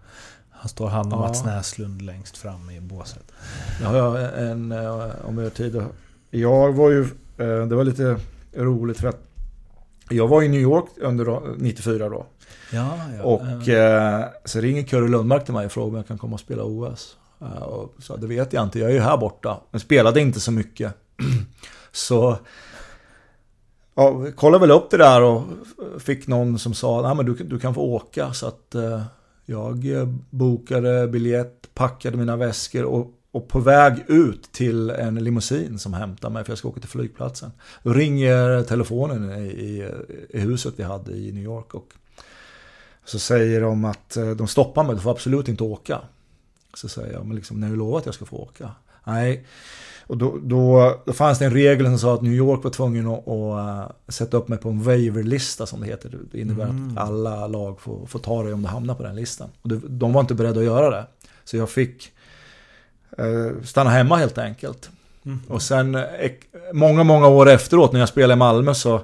Han 0.49 0.69
står 0.69 0.87
han 0.87 1.13
och 1.13 1.19
ja. 1.19 1.27
Mats 1.27 1.45
Näslund 1.45 2.01
längst 2.01 2.37
fram 2.37 2.69
i 2.69 2.81
båset. 2.81 3.31
Ja, 3.81 4.19
en, 4.19 4.71
om 5.23 5.37
vi 5.37 5.43
har 5.43 5.49
tid. 5.49 5.83
Jag 6.29 6.73
var 6.73 6.89
ju 6.89 7.03
Eh, 7.03 7.09
det 7.45 7.75
var 7.75 7.83
lite 7.83 8.19
roligt 8.53 8.97
för 8.97 9.07
att 9.07 9.29
jag 10.09 10.27
var 10.27 10.43
i 10.43 10.47
New 10.47 10.61
York 10.61 10.85
under 10.97 11.55
94 11.57 12.09
då. 12.09 12.25
Ja, 12.71 12.97
ja. 13.17 13.23
Och 13.23 13.69
eh, 13.69 14.25
så 14.45 14.59
ringer 14.59 14.83
Curre 14.83 15.07
Lundmark 15.07 15.45
till 15.45 15.53
mig 15.53 15.65
och 15.65 15.71
frågar 15.71 15.89
om 15.89 15.95
jag 15.95 16.07
kan 16.07 16.17
komma 16.17 16.33
och 16.33 16.39
spela 16.39 16.63
OS. 16.63 17.17
Eh, 17.41 17.61
och 17.61 17.93
så 17.99 18.15
det 18.15 18.27
vet 18.27 18.53
jag 18.53 18.63
inte, 18.63 18.79
jag 18.79 18.89
är 18.89 18.93
ju 18.93 18.99
här 18.99 19.17
borta. 19.17 19.59
Men 19.71 19.79
spelade 19.79 20.21
inte 20.21 20.39
så 20.39 20.51
mycket. 20.51 20.93
så 21.91 22.37
ja, 23.95 24.25
kollade 24.35 24.61
väl 24.67 24.71
upp 24.71 24.89
det 24.89 24.97
där 24.97 25.21
och 25.21 25.43
fick 25.99 26.27
någon 26.27 26.59
som 26.59 26.73
sa 26.73 27.11
att 27.11 27.25
du, 27.25 27.33
du 27.33 27.59
kan 27.59 27.73
få 27.73 27.81
åka. 27.81 28.33
Så 28.33 28.47
att 28.47 28.75
eh, 28.75 29.03
jag 29.45 29.85
bokade 30.29 31.07
biljett, 31.07 31.69
packade 31.73 32.17
mina 32.17 32.35
väskor 32.35 32.83
och, 32.83 33.13
och 33.31 33.47
på 33.47 33.59
väg 33.59 34.03
ut 34.07 34.51
till 34.51 34.89
en 34.89 35.15
limousin 35.15 35.79
som 35.79 35.93
hämtar 35.93 36.29
mig 36.29 36.43
för 36.43 36.51
jag 36.51 36.57
ska 36.57 36.67
åka 36.67 36.79
till 36.79 36.89
flygplatsen. 36.89 37.51
Då 37.83 37.93
ringer 37.93 38.63
telefonen 38.63 39.31
i, 39.31 39.47
i, 39.47 39.91
i 40.29 40.39
huset 40.39 40.73
vi 40.77 40.83
hade 40.83 41.11
i 41.11 41.31
New 41.31 41.43
York 41.43 41.73
och 41.73 41.93
så 43.05 43.19
säger 43.19 43.61
de 43.61 43.85
att 43.85 44.17
eh, 44.17 44.29
de 44.29 44.47
stoppar 44.47 44.83
mig, 44.83 44.95
du 44.95 45.01
får 45.01 45.11
absolut 45.11 45.47
inte 45.47 45.63
åka. 45.63 46.01
Så 46.73 46.89
säger 46.89 47.13
jag, 47.13 47.25
men 47.25 47.35
liksom, 47.35 47.59
när 47.59 47.69
du 47.69 47.75
lovat 47.75 47.99
att 47.99 48.05
jag 48.05 48.15
ska 48.15 48.25
få 48.25 48.37
åka? 48.37 48.71
Nej. 49.03 49.45
Och 50.07 50.17
då, 50.17 50.37
då, 50.43 50.95
då 51.05 51.13
fanns 51.13 51.39
det 51.39 51.45
en 51.45 51.53
regel 51.53 51.85
som 51.85 51.99
sa 51.99 52.13
att 52.13 52.21
New 52.21 52.33
York 52.33 52.63
var 52.63 52.71
tvungen 52.71 53.07
att, 53.07 53.27
att 53.27 53.89
uh, 53.89 53.91
sätta 54.07 54.37
upp 54.37 54.47
mig 54.47 54.57
på 54.57 54.69
en 54.69 54.83
waiver-lista 54.83 55.65
som 55.65 55.81
det 55.81 55.85
heter. 55.85 56.19
Det 56.31 56.39
innebär 56.39 56.63
mm. 56.63 56.97
att 56.97 57.03
alla 57.03 57.47
lag 57.47 57.81
får, 57.81 58.05
får 58.05 58.19
ta 58.19 58.43
dig 58.43 58.53
om 58.53 58.61
du 58.61 58.67
hamnar 58.67 58.95
på 58.95 59.03
den 59.03 59.15
listan. 59.15 59.49
Och 59.61 59.69
det, 59.69 59.81
de 59.87 60.13
var 60.13 60.21
inte 60.21 60.33
beredda 60.33 60.59
att 60.59 60.65
göra 60.65 60.89
det. 60.89 61.07
Så 61.43 61.57
jag 61.57 61.69
fick 61.69 62.11
stanna 63.63 63.89
hemma 63.89 64.15
helt 64.15 64.37
enkelt. 64.37 64.89
Mm. 65.25 65.39
Och 65.47 65.61
sen, 65.61 65.95
uh, 65.95 66.03
många, 66.73 67.03
många 67.03 67.27
år 67.27 67.49
efteråt 67.49 67.93
när 67.93 67.99
jag 67.99 68.09
spelade 68.09 68.33
i 68.33 68.37
Malmö 68.37 68.73
så 68.73 69.01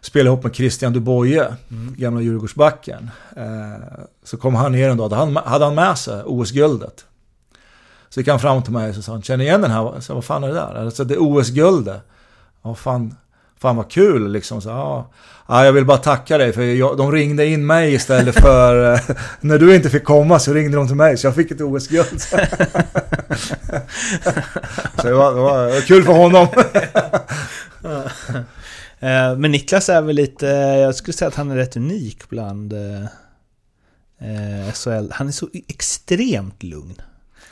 spelade 0.00 0.28
ihop 0.28 0.44
med 0.44 0.54
Christian 0.54 0.92
Duboye, 0.92 1.54
mm. 1.70 1.94
gamla 1.96 2.20
Djurgårdsbacken. 2.20 3.10
Eh, 3.36 4.04
så 4.24 4.36
kom 4.36 4.54
han 4.54 4.72
ner 4.72 4.88
en 4.88 4.96
dag, 4.96 5.10
då 5.10 5.16
hade 5.44 5.64
han 5.64 5.74
med 5.74 5.98
sig 5.98 6.22
OS-guldet. 6.26 7.04
Så 8.08 8.20
gick 8.20 8.28
han 8.28 8.40
fram 8.40 8.62
till 8.62 8.72
mig 8.72 8.98
och 8.98 9.04
sa, 9.04 9.20
känner 9.20 9.44
igen 9.44 9.62
den 9.62 9.70
här? 9.70 10.00
Så, 10.00 10.14
vad 10.14 10.24
fan 10.24 10.44
är 10.44 10.48
det 10.48 10.54
där? 10.54 10.74
Alltså, 10.74 11.04
det 11.04 11.14
är 11.14 11.18
OS-guldet. 11.18 12.00
Ja, 12.62 12.74
fan, 12.74 13.16
fan 13.60 13.76
vad 13.76 13.90
kul 13.90 14.32
liksom. 14.32 14.62
Så, 14.62 14.68
ja. 14.68 15.10
ja, 15.48 15.64
jag 15.64 15.72
vill 15.72 15.84
bara 15.84 15.98
tacka 15.98 16.38
dig 16.38 16.52
för 16.52 16.62
jag, 16.62 16.96
de 16.96 17.12
ringde 17.12 17.46
in 17.46 17.66
mig 17.66 17.94
istället 17.94 18.40
för 18.40 18.94
eh, 18.94 19.00
när 19.40 19.58
du 19.58 19.74
inte 19.74 19.90
fick 19.90 20.04
komma 20.04 20.38
så 20.38 20.52
ringde 20.52 20.76
de 20.76 20.86
till 20.86 20.96
mig 20.96 21.16
så 21.16 21.26
jag 21.26 21.34
fick 21.34 21.50
ett 21.50 21.60
OS-guld. 21.60 22.20
så 24.96 25.02
det 25.02 25.12
var, 25.12 25.34
det 25.34 25.40
var 25.40 25.86
kul 25.86 26.04
för 26.04 26.12
honom. 26.12 26.46
Eh, 29.02 29.36
men 29.36 29.50
Niklas 29.50 29.88
är 29.88 30.02
väl 30.02 30.16
lite, 30.16 30.46
jag 30.46 30.94
skulle 30.94 31.12
säga 31.12 31.28
att 31.28 31.34
han 31.34 31.50
är 31.50 31.56
rätt 31.56 31.76
unik 31.76 32.28
bland 32.28 32.72
eh, 32.72 33.04
SHL. 34.74 35.10
Han 35.10 35.28
är 35.28 35.32
så 35.32 35.48
extremt 35.68 36.62
lugn. 36.62 37.00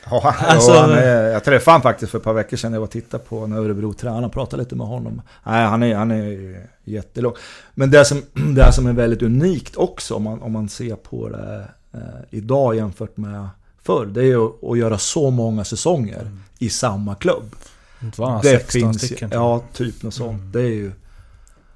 Ja, 0.05 0.35
alltså, 0.39 0.71
han 0.71 0.91
är, 0.91 1.23
jag 1.23 1.43
träffade 1.43 1.73
honom 1.73 1.81
faktiskt 1.81 2.11
för 2.11 2.17
ett 2.17 2.23
par 2.23 2.33
veckor 2.33 2.57
sedan. 2.57 2.73
Jag 2.73 2.79
var 2.79 2.87
och 2.87 2.91
tittade 2.91 3.23
på 3.23 3.47
när 3.47 3.57
Örebro 3.57 3.93
tränade 3.93 4.25
och 4.25 4.33
pratade 4.33 4.63
lite 4.63 4.75
med 4.75 4.87
honom. 4.87 5.21
Nej, 5.43 5.65
han 5.65 5.83
är, 5.83 5.95
han 5.95 6.11
är 6.11 6.67
jättelång. 6.83 7.33
Men 7.75 7.91
det 7.91 8.05
som, 8.05 8.21
det 8.55 8.71
som 8.71 8.87
är 8.87 8.93
väldigt 8.93 9.21
unikt 9.21 9.75
också 9.75 10.15
om 10.15 10.23
man, 10.23 10.41
om 10.41 10.51
man 10.51 10.69
ser 10.69 10.95
på 10.95 11.29
det 11.29 11.67
eh, 11.93 11.99
idag 12.29 12.75
jämfört 12.75 13.17
med 13.17 13.49
förr. 13.83 14.05
Det 14.05 14.25
är 14.25 14.45
att, 14.45 14.63
att 14.63 14.77
göra 14.77 14.97
så 14.97 15.29
många 15.29 15.63
säsonger 15.63 16.21
mm. 16.21 16.43
i 16.59 16.69
samma 16.69 17.15
klubb. 17.15 17.55
Det, 17.99 18.39
det 18.41 18.71
finns, 18.71 19.01
stycken, 19.01 19.29
Ja, 19.33 19.63
typ 19.73 20.03
något 20.03 20.13
sånt. 20.13 20.39
Mm. 20.39 20.51
Det 20.51 20.61
är 20.61 20.73
ju 20.73 20.91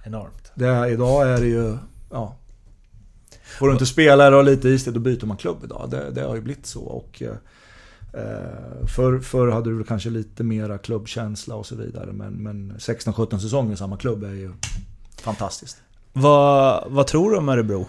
enormt. 0.04 0.52
Det, 0.56 0.90
idag 0.90 1.30
är 1.30 1.42
det 1.42 1.48
ju, 1.48 1.78
ja. 2.12 2.36
Får 3.60 3.68
du 3.68 3.74
inte 3.74 3.86
spela 3.86 4.30
ha 4.30 4.42
lite 4.42 4.70
istid, 4.70 4.94
då 4.94 5.00
byter 5.00 5.26
man 5.26 5.38
klubb 5.38 5.58
idag. 5.64 5.88
Det, 5.92 6.12
det 6.12 6.22
har 6.22 6.36
ju 6.36 6.42
blivit 6.42 6.66
så. 6.66 6.82
Och, 6.82 7.24
eh, 8.14 8.88
förr, 8.88 9.20
förr 9.20 9.48
hade 9.48 9.78
du 9.78 9.84
kanske 9.84 10.10
lite 10.10 10.44
mera 10.44 10.78
klubbkänsla 10.78 11.56
och 11.56 11.66
så 11.66 11.76
vidare. 11.76 12.12
Men, 12.12 12.34
men 12.34 12.74
16-17 12.78 13.38
säsonger 13.38 13.74
i 13.74 13.78
samma 13.78 13.98
klubb 13.98 14.24
är 14.24 14.34
ju 14.34 14.52
fantastiskt. 15.22 15.78
Vad, 16.14 16.84
vad 16.88 17.08
tror 17.08 17.32
du 17.32 17.38
om 17.38 17.50
Örebro? 17.50 17.88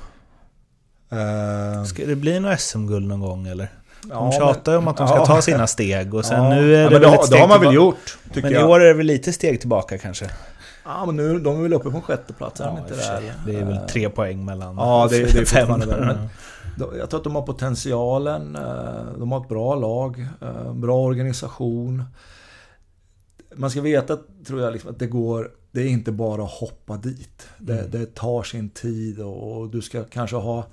Uh, 1.13 1.85
ska 1.85 2.07
det 2.07 2.17
bli 2.17 2.41
något 2.41 2.61
SM-guld 2.61 3.07
någon 3.07 3.21
gång 3.21 3.47
eller? 3.47 3.69
De 4.03 4.11
ja, 4.11 4.33
tjatar 4.33 4.73
ju 4.73 4.79
om 4.79 4.89
att 4.89 4.97
de 4.97 5.09
ska 5.09 5.17
ja, 5.17 5.27
ta 5.27 5.43
sina 5.43 5.67
steg 5.67 6.15
och 6.15 6.25
sen 6.25 6.45
ja, 6.45 6.51
nu 6.51 6.77
är 6.77 6.91
det 6.91 7.07
ja, 7.07 7.15
ett 7.15 7.25
steg 7.25 7.39
Det 7.39 7.41
har 7.41 7.49
man 7.49 7.61
väl 7.61 7.75
gjort, 7.75 8.19
Men 8.35 8.53
i 8.53 8.59
år 8.59 8.81
är 8.81 8.85
det 8.85 8.95
väl 8.95 9.07
lite 9.07 9.33
steg 9.33 9.61
tillbaka 9.61 9.99
kanske? 9.99 10.31
Ja, 10.85 11.07
men 11.07 11.17
nu, 11.17 11.39
de 11.39 11.59
är 11.59 11.63
väl 11.63 11.73
uppe 11.73 11.91
på 11.91 11.97
en 11.97 12.03
sjätte 12.03 12.33
plats, 12.33 12.61
är 12.61 12.65
ja, 12.65 12.71
de 12.71 12.79
inte 12.79 12.95
där? 12.95 13.35
Det 13.47 13.57
är 13.57 13.65
väl 13.65 13.79
tre 13.89 14.11
poäng 14.11 14.45
mellan 14.45 14.77
Ja, 14.77 15.09
det, 15.11 15.19
det 15.19 15.25
är 15.25 15.39
fortfarande 15.39 15.87
där. 15.87 16.01
Men 16.01 16.29
jag 16.79 17.11
tror 17.11 17.21
att 17.21 17.25
de 17.25 17.35
har 17.35 17.43
potentialen, 17.43 18.57
eh, 18.57 19.19
de 19.19 19.33
har 19.33 19.41
ett 19.41 19.49
bra 19.49 19.75
lag, 19.75 20.27
eh, 20.41 20.75
bra 20.75 21.03
organisation. 21.03 22.05
Man 23.55 23.71
ska 23.71 23.81
veta, 23.81 24.19
tror 24.47 24.61
jag, 24.61 24.73
liksom, 24.73 24.91
att 24.91 24.99
det 24.99 25.07
går, 25.07 25.51
det 25.71 25.83
är 25.83 25.87
inte 25.87 26.13
bara 26.13 26.45
att 26.45 26.51
hoppa 26.51 26.97
dit. 26.97 27.49
Det, 27.59 27.79
mm. 27.79 27.91
det 27.91 28.15
tar 28.15 28.43
sin 28.43 28.69
tid 28.69 29.21
och 29.21 29.71
du 29.71 29.83
ska 29.83 30.05
kanske 30.05 30.37
ha 30.37 30.67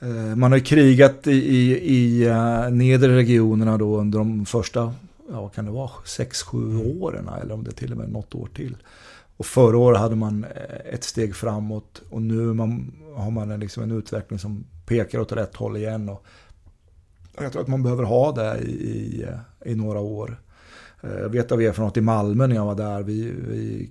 eh, 0.00 0.36
man 0.36 0.52
har 0.52 0.58
ju 0.58 0.64
krigat 0.64 1.26
i, 1.26 1.56
i, 1.56 1.94
i 1.96 2.30
nedre 2.70 3.16
regionerna 3.16 3.78
då 3.78 3.96
under 3.96 4.18
de 4.18 4.46
första 4.46 4.94
ja, 5.30 5.40
vad 5.40 5.52
kan 5.52 5.64
det 5.64 5.70
vara, 5.70 5.90
6-7 6.04 7.00
åren 7.00 7.28
eller 7.42 7.54
om 7.54 7.64
det 7.64 7.72
till 7.72 7.92
och 7.92 7.98
med 7.98 8.08
något 8.08 8.34
år 8.34 8.48
till. 8.54 8.76
Och 9.36 9.46
förra 9.46 9.78
året 9.78 10.00
hade 10.00 10.16
man 10.16 10.46
ett 10.92 11.04
steg 11.04 11.36
framåt 11.36 12.02
och 12.10 12.22
nu 12.22 12.52
man, 12.52 12.92
har 13.14 13.30
man 13.30 13.60
liksom 13.60 13.82
en 13.82 13.90
utveckling 13.90 14.38
som 14.38 14.64
pekar 14.86 15.18
åt 15.18 15.32
rätt 15.32 15.56
håll 15.56 15.76
igen. 15.76 16.08
Och 16.08 16.26
jag 17.40 17.52
tror 17.52 17.62
att 17.62 17.68
man 17.68 17.82
behöver 17.82 18.04
ha 18.04 18.32
det 18.32 18.58
i, 18.58 19.26
i, 19.64 19.74
några 19.74 20.00
år. 20.00 20.40
Eh, 21.00 21.10
jag 21.10 21.28
vet 21.28 21.52
av 21.52 21.60
erfarenhet 21.60 21.96
i 21.96 22.00
Malmö 22.00 22.46
när 22.46 22.56
jag 22.56 22.64
var 22.64 22.74
där. 22.74 23.02
Vi, 23.02 23.34
vi 23.48 23.90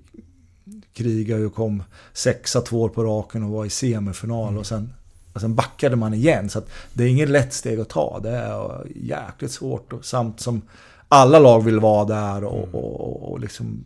krigade 0.94 1.46
och 1.46 1.56
kom 1.56 1.84
sexa 2.14 2.62
två 2.62 2.82
år 2.82 2.90
på 2.90 3.04
raken 3.04 3.44
och 3.44 3.50
var 3.50 3.66
i 3.66 3.70
semifinal. 3.70 4.48
Mm. 4.48 4.60
Och, 4.60 4.66
sen, 4.66 4.94
och 5.34 5.42
sen 5.42 5.56
backade 5.56 5.96
man 5.96 6.14
igen. 6.14 6.50
Så 6.50 6.62
det 6.94 7.04
är 7.04 7.08
inget 7.08 7.30
lätt 7.30 7.54
steg 7.54 7.80
att 7.80 7.90
ta. 7.90 8.20
Det 8.24 8.30
är 8.30 8.88
jäkligt 8.96 9.52
svårt. 9.52 9.94
Och 9.94 10.06
samt 10.06 10.40
som 10.40 10.62
alla 11.08 11.40
lag 11.40 11.64
vill 11.64 11.80
vara 11.80 12.06
där 12.06 12.44
och, 12.44 12.64
mm. 12.64 12.76
och, 12.76 13.02
och, 13.02 13.32
och 13.32 13.40
liksom 13.40 13.84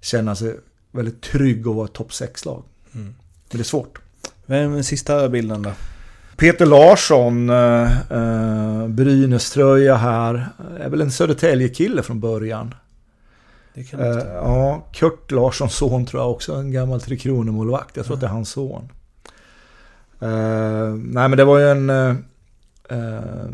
känna 0.00 0.36
sig 0.36 0.56
väldigt 0.90 1.22
trygg 1.22 1.66
och 1.66 1.74
vara 1.74 1.86
ett 1.86 1.92
topp 1.92 2.10
6-lag. 2.10 2.62
Mm. 2.94 3.06
Men 3.06 3.14
det 3.50 3.58
är 3.58 3.62
svårt. 3.62 3.98
Vem 4.46 4.74
är 4.74 4.82
sista 4.82 5.28
bilden 5.28 5.62
då? 5.62 5.72
Peter 6.36 6.66
Larsson, 6.66 7.50
eh, 7.50 8.10
eh, 8.10 8.88
Brynäs-tröja 8.88 9.96
här. 9.96 10.48
Är 10.80 10.88
väl 10.88 11.00
en 11.00 11.10
Södertälje-kille 11.10 12.02
från 12.02 12.20
början. 12.20 12.74
Det 13.74 13.84
kan 13.84 14.00
eh, 14.00 14.18
ja, 14.34 14.86
Kurt 14.92 15.30
Larssons 15.30 15.74
son 15.74 16.06
tror 16.06 16.22
jag 16.22 16.30
också, 16.30 16.54
en 16.54 16.72
gammal 16.72 17.00
Tre 17.00 17.16
Kronor-målvakt. 17.16 17.96
Jag 17.96 18.06
tror 18.06 18.16
mm. 18.16 18.16
att 18.16 18.20
det 18.20 18.26
är 18.26 18.36
hans 18.36 18.50
son. 18.50 18.88
Eh, 20.20 20.94
nej 20.94 21.28
men 21.28 21.36
det 21.36 21.44
var 21.44 21.58
ju 21.58 21.68
en 21.68 21.90
eh, 21.90 22.14
eh, 22.88 23.46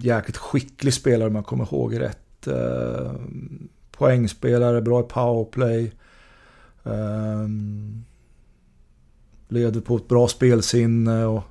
jäkligt 0.00 0.36
skicklig 0.36 0.94
spelare 0.94 1.28
om 1.28 1.34
jag 1.34 1.46
kommer 1.46 1.64
ihåg 1.64 2.00
rätt. 2.00 2.46
Eh, 2.46 3.12
poängspelare, 3.90 4.82
bra 4.82 5.00
i 5.00 5.02
powerplay. 5.02 5.92
Eh, 6.84 7.48
leder 9.48 9.80
på 9.80 9.96
ett 9.96 10.08
bra 10.08 10.28
spelsinne. 10.28 11.24
Och, 11.24 11.42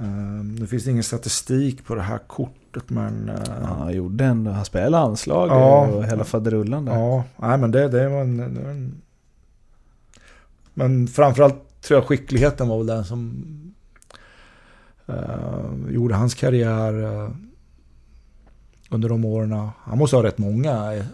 eh, 0.00 0.44
nu 0.44 0.66
finns 0.66 0.84
det 0.84 0.90
ingen 0.90 1.02
statistik 1.02 1.84
på 1.84 1.94
det 1.94 2.02
här 2.02 2.18
kortet 2.18 2.90
men... 2.90 3.28
Eh, 3.28 3.34
ja, 3.62 3.66
han 3.78 3.92
gjorde 3.92 4.24
ändå, 4.24 4.50
han 4.50 4.64
spelade 4.64 4.90
landslag 4.90 5.48
ja, 5.48 5.86
och 5.86 6.04
hela 6.04 6.24
faderullan 6.24 6.84
där. 6.84 6.92
Ja, 6.92 7.24
nej 7.36 7.58
men 7.58 7.70
det, 7.70 7.88
det 7.88 8.08
var 8.08 8.20
en, 8.20 8.54
det 8.54 8.60
var 8.60 8.70
en... 8.70 9.02
Men 10.74 11.08
framförallt 11.08 11.82
tror 11.82 12.00
jag 12.00 12.06
skickligheten 12.06 12.68
var 12.68 12.78
väl 12.78 12.86
den 12.86 13.04
som 13.04 13.44
Uh, 15.10 15.92
gjorde 15.94 16.14
hans 16.14 16.34
karriär 16.34 17.04
uh, 17.04 17.30
under 18.90 19.08
de 19.08 19.24
åren. 19.24 19.68
Han 19.84 19.98
måste 19.98 20.16
ha 20.16 20.22
rätt 20.22 20.38
många 20.38 20.94
uh, 20.94 21.04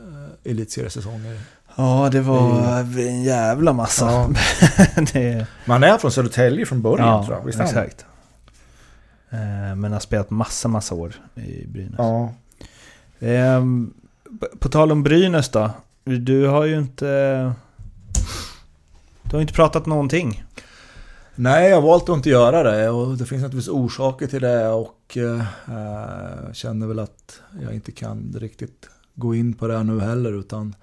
elitseriesäsonger. 0.44 1.40
Ja, 1.76 2.08
det 2.12 2.20
var 2.20 2.80
en 2.98 3.22
jävla 3.22 3.72
massa. 3.72 4.06
Ja. 4.06 4.28
det... 5.12 5.46
Man 5.64 5.82
är 5.82 5.98
från 5.98 6.12
Södertälje 6.12 6.66
från 6.66 6.82
början 6.82 7.08
ja, 7.08 7.24
tror 7.24 7.36
jag. 7.36 7.44
Visst 7.44 7.60
exakt. 7.60 8.06
Men 9.76 9.92
har 9.92 10.00
spelat 10.00 10.30
massa, 10.30 10.68
massa 10.68 10.94
år 10.94 11.14
i 11.34 11.66
Brynäs. 11.66 11.98
Ja. 11.98 12.32
Um, 13.58 13.94
på 14.58 14.68
tal 14.68 14.92
om 14.92 15.02
Brynäs 15.02 15.48
då. 15.48 15.70
Du 16.04 16.46
har 16.46 16.64
ju 16.64 16.78
inte... 16.78 17.52
Du 19.22 19.36
har 19.36 19.40
inte 19.40 19.52
pratat 19.52 19.86
någonting. 19.86 20.44
Nej, 21.34 21.68
jag 21.68 21.76
har 21.76 21.88
valt 21.88 22.08
att 22.08 22.16
inte 22.16 22.30
göra 22.30 22.62
det 22.62 22.90
och 22.90 23.16
det 23.16 23.26
finns 23.26 23.42
naturligtvis 23.42 23.74
orsaker 23.74 24.26
till 24.26 24.42
det 24.42 24.68
och 24.68 25.16
eh, 25.16 26.52
känner 26.52 26.86
väl 26.86 26.98
att 26.98 27.40
jag 27.62 27.74
inte 27.74 27.92
kan 27.92 28.34
riktigt 28.38 28.88
gå 29.14 29.34
in 29.34 29.54
på 29.54 29.68
det 29.68 29.82
nu 29.82 30.00
heller 30.00 30.40
utan 30.40 30.68
eh, 30.68 30.74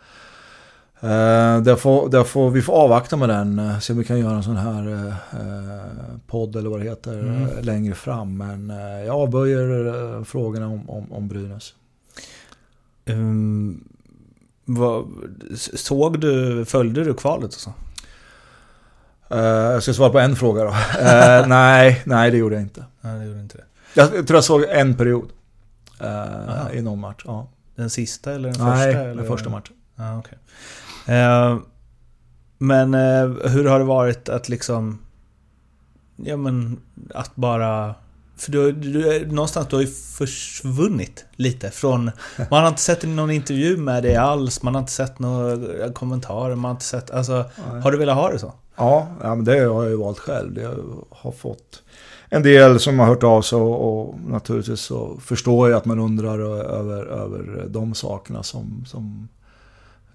där, 1.64 1.76
får, 1.76 2.10
där 2.10 2.24
får 2.24 2.50
vi 2.50 2.62
får 2.62 2.74
avvakta 2.74 3.18
med 3.18 3.30
den, 3.30 3.60
eh, 3.60 3.80
se 3.80 3.94
om 3.94 4.00
vi 4.00 4.06
kan 4.06 4.20
göra 4.20 4.36
en 4.36 4.44
sån 4.44 4.58
här 4.58 4.92
eh, 5.32 6.18
podd 6.28 6.56
eller 6.56 6.70
vad 6.70 6.80
det 6.80 6.84
heter 6.84 7.20
mm. 7.20 7.44
Eh, 7.44 7.64
längre 7.64 7.96
fram. 7.96 8.38
Men 8.38 8.70
eh, 8.70 9.06
jag 9.06 9.16
avböjer 9.16 9.86
eh, 10.18 10.24
frågorna 10.24 10.68
om, 10.68 10.90
om, 10.90 11.14
om 11.14 11.28
Brynäs. 11.28 11.74
Um, 13.06 13.84
vad, 14.66 15.08
såg 15.74 16.20
du, 16.20 16.66
följde 16.66 17.04
du 17.04 17.14
kvalet 17.14 17.54
och 17.54 17.60
så? 17.60 17.74
Uh, 19.34 19.40
jag 19.44 19.84
ska 19.84 19.94
svara 19.94 20.10
på 20.10 20.20
en 20.20 20.36
fråga 20.36 20.64
då. 20.64 20.70
Uh, 20.70 21.48
nej, 21.48 22.02
nej 22.06 22.32
det 22.32 22.38
gjorde 22.38 22.56
jag 22.56 22.62
inte. 22.62 22.86
Nej, 23.02 23.20
det 23.20 23.26
gjorde 23.26 23.40
inte 23.40 23.58
det. 23.58 23.64
Jag 23.94 24.10
tror 24.12 24.38
jag 24.38 24.44
såg 24.44 24.64
en 24.64 24.96
period. 24.96 25.30
eh, 26.00 26.78
i 26.78 26.82
någon 26.82 27.00
match. 27.00 27.24
Ja. 27.26 27.48
Den 27.76 27.90
sista 27.90 28.32
eller 28.32 28.52
den 28.52 28.68
Nej, 28.68 28.86
första? 28.86 29.00
den 29.00 29.12
eller? 29.12 29.24
första 29.24 29.50
matchen. 29.50 29.76
Ja, 29.96 30.18
okay. 30.18 30.38
Eh, 31.06 31.58
men 32.58 32.94
eh, 32.94 33.50
hur 33.52 33.66
har 33.66 33.80
det 33.80 33.86
varit 33.86 34.30
att 34.30 34.50
liksom... 34.50 35.00
Ja 36.16 36.38
men, 36.38 36.80
att 37.14 37.36
bara... 37.36 37.96
För 38.38 38.52
du, 38.52 38.72
du, 38.72 39.26
någonstans 39.26 39.68
du 39.68 39.76
har 39.76 39.84
ju 39.84 39.92
försvunnit 40.18 41.26
lite 41.36 41.72
från... 41.72 42.12
Man 42.52 42.62
har 42.62 42.68
inte 42.68 42.82
sett 42.82 43.04
någon 43.04 43.32
intervju 43.32 43.78
med 43.78 44.04
dig 44.04 44.16
alls, 44.16 44.64
man 44.64 44.76
har 44.76 44.82
inte 44.82 44.92
sett 44.92 45.20
några 45.20 45.92
kommentarer, 45.94 46.56
man 46.56 46.66
har 46.66 46.72
inte 46.72 46.86
sett... 46.86 47.12
Alltså, 47.12 47.46
har 47.84 47.92
du 47.92 47.98
velat 47.98 48.16
ha 48.16 48.32
det 48.32 48.40
så? 48.40 48.54
Ja, 48.76 49.08
ja 49.22 49.36
men 49.36 49.46
det 49.46 49.60
har 49.60 49.84
jag 49.84 49.90
ju 49.90 49.98
valt 49.98 50.20
själv. 50.20 50.62
Jag 50.62 50.76
har 51.10 51.32
fått 51.32 51.84
en 52.30 52.44
del 52.44 52.80
som 52.80 53.00
har 53.00 53.06
hört 53.06 53.24
av 53.24 53.42
sig 53.42 53.58
och, 53.58 54.08
och 54.08 54.20
naturligtvis 54.20 54.82
så 54.82 55.18
förstår 55.22 55.70
jag 55.70 55.78
att 55.78 55.86
man 55.86 56.00
undrar 56.00 56.40
över, 56.40 57.06
över 57.06 57.66
de 57.70 57.94
sakerna 57.94 58.44
som, 58.44 58.86
som 58.88 59.28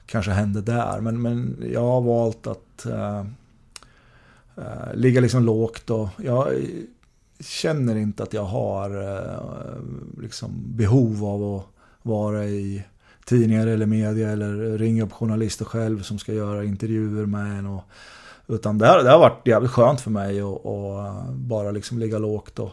kanske 0.08 0.30
hände 0.30 0.60
där. 0.60 1.00
Men, 1.00 1.22
men 1.22 1.64
jag 1.72 1.82
har 1.82 2.00
valt 2.00 2.46
att 2.46 2.86
eh, 2.86 3.18
eh, 4.56 4.94
ligga 4.94 5.20
liksom 5.20 5.44
lågt 5.44 5.90
och 5.90 6.08
jag 6.16 6.48
känner 7.40 7.96
inte 7.96 8.22
att 8.22 8.32
jag 8.32 8.44
har 8.44 9.16
eh, 9.16 10.22
liksom 10.22 10.50
behov 10.66 11.24
av 11.24 11.54
att 11.54 11.66
vara 12.02 12.44
i 12.44 12.84
tidningar 13.24 13.66
eller 13.66 13.86
media 13.86 14.30
eller 14.30 14.78
ringa 14.78 15.04
upp 15.04 15.12
journalister 15.12 15.64
själv 15.64 16.02
som 16.02 16.18
ska 16.18 16.32
göra 16.32 16.64
intervjuer 16.64 17.26
med 17.26 17.58
en. 17.58 17.66
Och, 17.66 17.84
utan 18.46 18.78
det 18.78 18.86
har, 18.86 19.02
det 19.02 19.10
har 19.10 19.18
varit 19.18 19.46
jävligt 19.46 19.70
skönt 19.70 20.00
för 20.00 20.10
mig 20.10 20.40
att 20.40 21.34
bara 21.34 21.70
liksom 21.70 21.98
ligga 21.98 22.18
lågt 22.18 22.58
och 22.58 22.72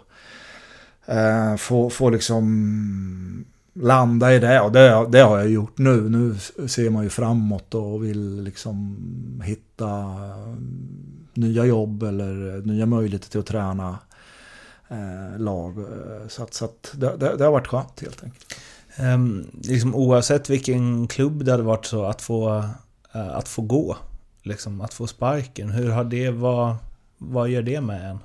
eh, 1.06 1.56
få, 1.56 1.90
få 1.90 2.10
liksom 2.10 3.46
landa 3.76 4.34
i 4.34 4.40
det. 4.40 4.62
Och 4.62 4.72
det, 4.72 5.08
det 5.10 5.20
har 5.20 5.38
jag 5.38 5.50
gjort 5.50 5.78
nu. 5.78 6.10
Nu 6.10 6.36
ser 6.68 6.90
man 6.90 7.04
ju 7.04 7.10
framåt 7.10 7.74
och 7.74 8.04
vill 8.04 8.44
liksom 8.44 8.98
hitta 9.46 9.90
eh, 9.90 10.56
nya 11.34 11.66
jobb 11.66 12.04
eller 12.04 12.56
eh, 12.56 12.64
nya 12.64 12.86
möjligheter 12.86 13.30
till 13.30 13.40
att 13.40 13.46
träna 13.46 13.98
eh, 14.88 15.40
lag. 15.40 15.78
Eh, 15.78 16.28
så, 16.28 16.44
att, 16.44 16.54
så 16.54 16.66
att 16.66 16.92
det, 16.94 17.18
det, 17.18 17.36
det, 17.38 17.44
har 17.44 17.52
varit 17.52 17.68
skönt 17.68 18.02
helt 18.02 18.24
enkelt. 18.24 18.56
Um, 19.00 19.52
liksom 19.64 19.96
oavsett 19.96 20.50
vilken 20.50 21.08
klubb 21.08 21.46
det 21.46 21.52
hade 21.52 21.64
varit 21.64 21.86
så 21.86 22.06
att 22.06 22.22
få, 22.22 22.58
uh, 23.16 23.38
att 23.38 23.48
få 23.48 23.62
gå 23.62 23.98
liksom, 24.44 24.82
att 24.82 24.94
få 24.94 25.08
sparken? 25.08 25.72
Hur 25.72 25.90
har 25.90 26.04
det, 26.04 26.30
vad, 26.30 26.76
vad 27.18 27.50
gör 27.50 27.62
det 27.62 27.82
med 27.82 28.10
en? 28.10 28.20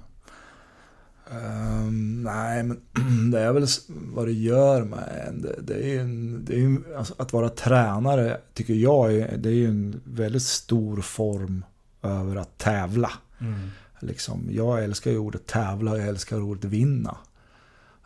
Um, 1.33 2.23
nej, 2.23 2.63
men 2.63 2.81
det 3.31 3.41
är 3.41 3.53
väl 3.53 3.67
vad 3.89 4.27
det 4.27 4.33
gör 4.33 4.85
med 4.85 5.25
en. 5.29 5.43
Det, 5.43 5.55
det 5.63 5.95
är 5.95 6.01
en, 6.01 6.45
det 6.45 6.55
är 6.55 6.59
ju, 6.59 6.97
alltså, 6.97 7.15
att 7.19 7.33
vara 7.33 7.49
tränare 7.49 8.41
tycker 8.55 8.75
jag 8.75 9.15
är, 9.15 9.37
det 9.37 9.49
är 9.49 9.55
ju 9.55 9.69
en 9.69 10.01
väldigt 10.05 10.43
stor 10.43 11.01
form 11.01 11.65
över 12.03 12.37
att 12.37 12.59
tävla. 12.59 13.11
Mm. 13.41 13.71
Liksom, 14.01 14.49
jag 14.51 14.85
älskar 14.85 15.11
ju 15.11 15.19
ordet 15.19 15.47
tävla 15.47 15.91
och 15.91 15.99
jag 15.99 16.09
älskar 16.09 16.43
ordet 16.43 16.65
vinna. 16.65 17.17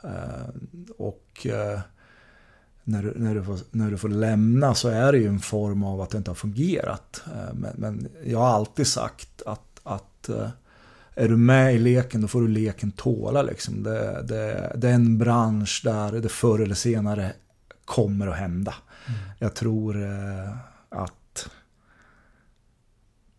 Uh, 0.05 0.49
och 0.97 1.47
uh, 1.47 1.81
när 2.85 3.13
när, 3.17 3.35
du 3.35 3.43
får, 3.43 3.59
när 3.71 3.91
du 3.91 3.99
får 3.99 4.09
lämna 4.09 4.75
så 4.75 4.89
är 4.89 5.13
det 5.13 5.19
ju 5.19 5.27
en 5.27 5.41
form 5.41 5.85
av 5.85 6.01
att 6.01 6.11
det 6.11 6.19
inte 6.19 6.31
har 6.31 6.37
fungerat. 6.37 7.23
Eh, 7.27 7.55
men, 7.55 7.73
men 7.77 8.09
jag 8.25 8.39
har 8.39 8.49
alltid 8.49 8.87
sagt 8.87 9.43
att, 9.47 9.81
att 9.83 10.29
eh, 10.29 10.49
är 11.15 11.29
du 11.29 11.37
med 11.37 11.75
i 11.75 11.79
leken 11.79 12.21
då 12.21 12.29
får 12.29 12.41
du 12.41 12.49
leken 12.49 12.91
tåla. 12.91 13.43
Liksom. 13.43 13.83
Det, 13.83 14.23
det, 14.23 14.73
det 14.77 14.89
är 14.89 14.95
en 14.95 15.19
bransch 15.19 15.81
där 15.85 16.13
det 16.13 16.29
förr 16.29 16.59
eller 16.59 16.75
senare 16.75 17.33
kommer 17.85 18.27
att 18.27 18.37
hända. 18.37 18.75
Mm. 19.07 19.21
Jag 19.39 19.55
tror 19.55 20.03
eh, 20.03 20.57
att 20.89 21.51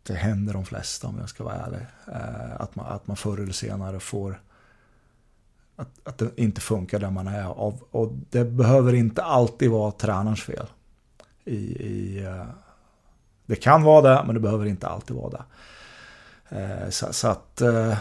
det 0.04 0.14
händer 0.14 0.54
de 0.54 0.66
flesta 0.66 1.08
om 1.08 1.18
jag 1.20 1.30
ska 1.30 1.44
vara 1.44 1.56
ärlig. 1.56 1.86
Att 2.58 2.76
man, 2.76 2.86
att 2.86 3.08
man 3.08 3.18
förr 3.18 3.38
eller 3.38 3.54
senare 3.54 4.00
får 4.00 4.40
att, 5.76 5.90
att 6.04 6.18
det 6.18 6.30
inte 6.36 6.62
funkar 6.62 7.00
där 7.00 7.10
man 7.10 7.28
är. 7.28 7.60
Och, 7.60 7.88
och 7.92 8.12
det 8.30 8.46
behöver 8.46 8.94
inte 8.94 9.24
alltid 9.24 9.72
vara 9.72 9.92
tränarens 9.92 10.44
fel. 10.44 10.68
I, 11.46 11.56
i, 11.56 12.24
eh, 12.24 12.46
det 13.46 13.56
kan 13.56 13.84
vara 13.84 14.02
det, 14.10 14.24
men 14.26 14.36
det 14.36 14.42
behöver 14.42 14.66
inte 14.66 14.88
alltid 14.88 15.16
vara 15.16 15.30
det. 15.30 15.44
Eh, 16.50 16.90
så, 16.90 17.14
så 17.14 17.28
att 17.28 17.62
eh, 17.62 17.98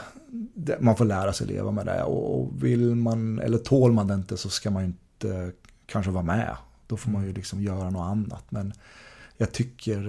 man 0.81 0.97
får 0.97 1.05
lära 1.05 1.33
sig 1.33 1.47
leva 1.47 1.71
med 1.71 1.87
det. 1.87 2.03
Och, 2.03 2.65
vill 2.65 2.95
man, 2.95 3.39
eller 3.39 3.59
tål 3.59 3.93
man 3.93 4.07
det 4.07 4.15
inte 4.15 4.37
så 4.37 4.51
ska 4.51 4.71
man 4.71 4.85
inte 4.85 5.53
kanske 5.87 6.11
vara 6.11 6.25
med. 6.25 6.57
Då 6.87 6.97
får 6.97 7.11
man 7.11 7.27
ju 7.27 7.33
liksom 7.33 7.63
göra 7.63 7.91
något 7.91 8.11
annat. 8.11 8.45
Men 8.49 8.73
jag 9.37 9.53
tycker, 9.53 10.03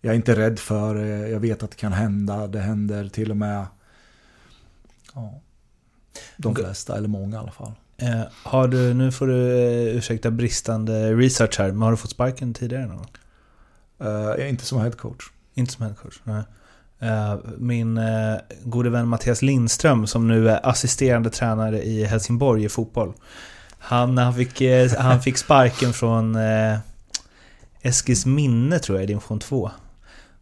jag 0.00 0.12
är 0.12 0.16
inte 0.16 0.36
rädd 0.36 0.58
för 0.58 0.94
det. 0.94 1.28
Jag 1.28 1.40
vet 1.40 1.62
att 1.62 1.70
det 1.70 1.76
kan 1.76 1.92
hända. 1.92 2.46
Det 2.46 2.60
händer 2.60 3.08
till 3.08 3.30
och 3.30 3.36
med 3.36 3.66
ja, 5.14 5.40
de 6.36 6.54
flesta, 6.54 6.96
eller 6.96 7.08
många 7.08 7.36
i 7.36 7.38
alla 7.38 7.50
fall. 7.50 7.72
Eh, 7.96 8.22
har 8.42 8.68
du, 8.68 8.94
nu 8.94 9.12
får 9.12 9.26
du 9.26 9.58
eh, 9.58 9.96
ursäkta 9.96 10.30
bristande 10.30 11.14
research 11.14 11.58
här, 11.58 11.72
men 11.72 11.82
har 11.82 11.90
du 11.90 11.96
fått 11.96 12.10
sparken 12.10 12.54
tidigare 12.54 12.86
någon 12.86 13.06
uh, 14.38 14.50
Inte 14.50 14.64
som 14.64 14.80
headcoach. 14.80 15.30
Inte 15.54 15.72
som 15.72 15.86
headcoach, 15.86 16.20
nej. 16.24 16.42
Eh, 17.00 17.36
min 17.58 17.98
eh, 17.98 18.36
gode 18.64 18.90
vän 18.90 19.08
Mattias 19.08 19.42
Lindström 19.42 20.06
som 20.06 20.28
nu 20.28 20.50
är 20.50 20.66
assisterande 20.66 21.30
tränare 21.30 21.82
i 21.82 22.04
Helsingborg 22.04 22.64
i 22.64 22.68
fotboll. 22.68 23.12
Han, 23.78 24.18
han, 24.18 24.34
fick, 24.34 24.60
eh, 24.60 24.90
han 24.98 25.22
fick 25.22 25.38
sparken 25.38 25.92
från 25.92 26.36
Eskils 27.82 28.26
minne 28.26 28.78
tror 28.78 28.98
jag 28.98 29.04
i 29.04 29.06
division 29.06 29.38
2. 29.38 29.70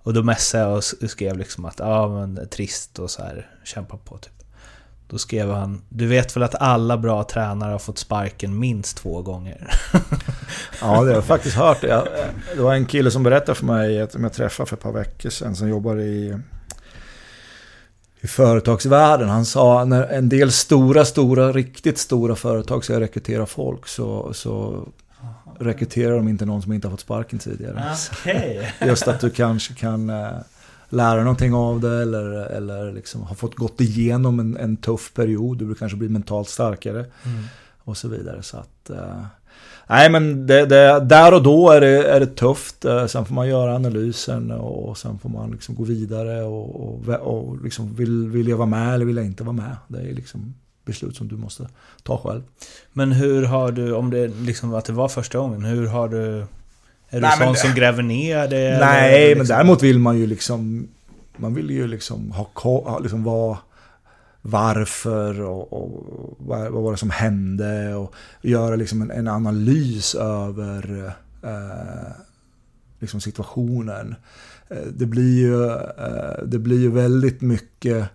Och 0.03 0.15
då 0.15 0.23
messade 0.23 0.65
jag 0.65 0.77
och 0.77 1.11
skrev 1.11 1.39
liksom 1.39 1.65
att 1.65 1.79
ja 1.79 2.09
men 2.09 2.49
trist 2.49 2.99
och 2.99 3.11
så 3.11 3.23
här 3.23 3.51
kämpa 3.65 3.97
på 3.97 4.19
typ. 4.19 4.44
Då 5.07 5.19
skrev 5.19 5.51
han 5.51 5.83
Du 5.89 6.07
vet 6.07 6.37
väl 6.37 6.43
att 6.43 6.55
alla 6.55 6.99
bra 6.99 7.25
tränare 7.25 7.73
har 7.73 7.79
fått 7.79 7.99
sparken 7.99 8.59
minst 8.59 8.97
två 8.97 9.23
gånger? 9.23 9.71
ja, 10.81 10.87
det 10.87 10.93
har 10.95 11.07
jag 11.07 11.25
faktiskt 11.25 11.57
hört. 11.57 11.81
Det 11.81 12.63
var 12.63 12.75
en 12.75 12.87
kille 12.87 13.11
som 13.11 13.23
berättade 13.23 13.55
för 13.55 13.67
mig, 13.67 14.11
som 14.11 14.25
jag 14.25 14.33
träffade 14.33 14.69
för 14.69 14.77
ett 14.77 14.83
par 14.83 14.93
veckor 14.93 15.31
sedan, 15.31 15.57
som 15.57 15.69
jobbar 15.69 16.01
i, 16.01 16.39
i 18.21 18.27
företagsvärlden. 18.27 19.29
Han 19.29 19.45
sa 19.45 19.85
när 19.85 20.07
en 20.07 20.29
del 20.29 20.53
stora, 20.53 21.05
stora, 21.05 21.53
riktigt 21.53 21.99
stora 21.99 22.37
företag 22.37 22.85
ska 22.85 23.01
rekrytera 23.01 23.47
folk 23.47 23.89
så, 23.89 24.33
så 24.35 24.87
rekryterar 25.61 26.17
de 26.17 26.29
inte 26.29 26.47
någon 26.47 26.63
som 26.63 26.73
inte 26.73 26.87
har 26.87 26.91
fått 26.91 27.01
sparken 27.01 27.39
tidigare. 27.39 27.95
Okay. 28.23 28.67
Just 28.81 29.09
att 29.09 29.21
du 29.21 29.31
kanske 29.31 29.75
kan 29.75 30.11
eh, 30.11 30.31
lära 30.95 31.21
någonting 31.21 31.55
av 31.55 31.81
det 31.81 32.03
eller, 32.03 32.31
eller 32.31 32.93
liksom 32.93 33.23
har 33.23 33.35
fått 33.35 33.55
gått 33.55 33.81
igenom 33.81 34.41
en, 34.41 34.57
en 34.57 34.77
tuff 34.77 35.13
period. 35.15 35.59
Du 35.59 35.75
kanske 35.75 35.99
blir 35.99 36.09
mentalt 36.09 36.49
starkare. 36.49 36.99
Mm. 36.99 37.45
Och 37.85 37.97
så 37.97 38.09
vidare. 38.09 38.43
Så 38.43 38.57
att, 38.57 38.91
uh, 38.91 39.25
nej 39.87 40.11
men 40.11 40.47
det, 40.47 40.67
det, 40.67 41.01
där 41.01 41.35
och 41.35 41.43
då 41.43 41.71
är 41.71 41.81
det, 41.81 42.09
är 42.09 42.21
det 42.21 42.27
tufft. 42.27 42.85
Uh, 42.85 43.07
sen 43.07 43.25
får 43.25 43.35
man 43.35 43.49
göra 43.49 43.75
analysen 43.75 44.51
och 44.51 44.99
sen 44.99 45.19
får 45.19 45.29
man 45.29 45.51
liksom 45.51 45.75
gå 45.75 45.85
vidare 45.85 46.43
och, 46.43 46.89
och, 46.89 47.09
och 47.09 47.65
liksom 47.65 47.95
vill, 47.95 48.29
vill 48.29 48.49
jag 48.49 48.57
vara 48.57 48.69
med 48.69 48.95
eller 48.95 49.05
vill 49.05 49.17
jag 49.17 49.27
inte 49.27 49.45
vara 49.45 49.57
med? 49.57 49.77
Det 49.89 49.99
är 49.99 50.15
liksom 50.15 50.55
beslut 50.85 51.17
som 51.17 51.29
du 51.29 51.37
måste 51.37 51.69
ta 52.03 52.19
själv. 52.19 52.43
Men 52.93 53.13
hur 53.13 53.43
har 53.43 53.73
du, 53.73 53.93
om 53.93 54.11
det 54.11 54.27
liksom 54.27 54.75
att 54.75 54.85
det 54.85 54.93
var 54.93 55.09
första 55.09 55.39
gången, 55.39 55.65
hur 55.65 55.87
har 55.87 56.09
du 56.09 56.47
är 57.17 57.21
du 57.21 57.45
sån 57.45 57.57
som 57.57 57.75
gräver 57.75 58.03
ner 58.03 58.49
det? 58.49 58.79
Nej, 58.81 59.29
liksom? 59.29 59.39
men 59.39 59.47
däremot 59.47 59.83
vill 59.83 59.99
man 59.99 60.19
ju 60.19 60.27
liksom... 60.27 60.89
Man 61.37 61.55
vill 61.55 61.71
ju 61.71 61.87
liksom 61.87 62.31
ha 62.33 62.99
liksom 62.99 63.25
vad... 63.25 63.57
Varför 64.47 65.41
och, 65.41 65.73
och 65.73 66.05
vad, 66.39 66.73
vad 66.73 66.83
var 66.83 66.91
det 66.91 66.99
som 66.99 67.11
hände 67.11 67.95
och 67.95 68.15
göra 68.43 68.77
liksom 68.77 69.03
en, 69.03 69.11
en 69.11 69.29
analys 69.29 70.15
över 70.15 71.13
eh, 71.43 72.13
liksom 73.05 73.21
situationen. 73.21 74.15
Eh, 74.69 74.87
det 74.93 75.07
blir 75.07 75.39
ju, 75.39 75.71
eh, 75.71 76.45
det 76.47 76.59
blir 76.59 76.81
ju 76.81 76.91
väldigt 76.91 77.41
mycket 77.41 78.09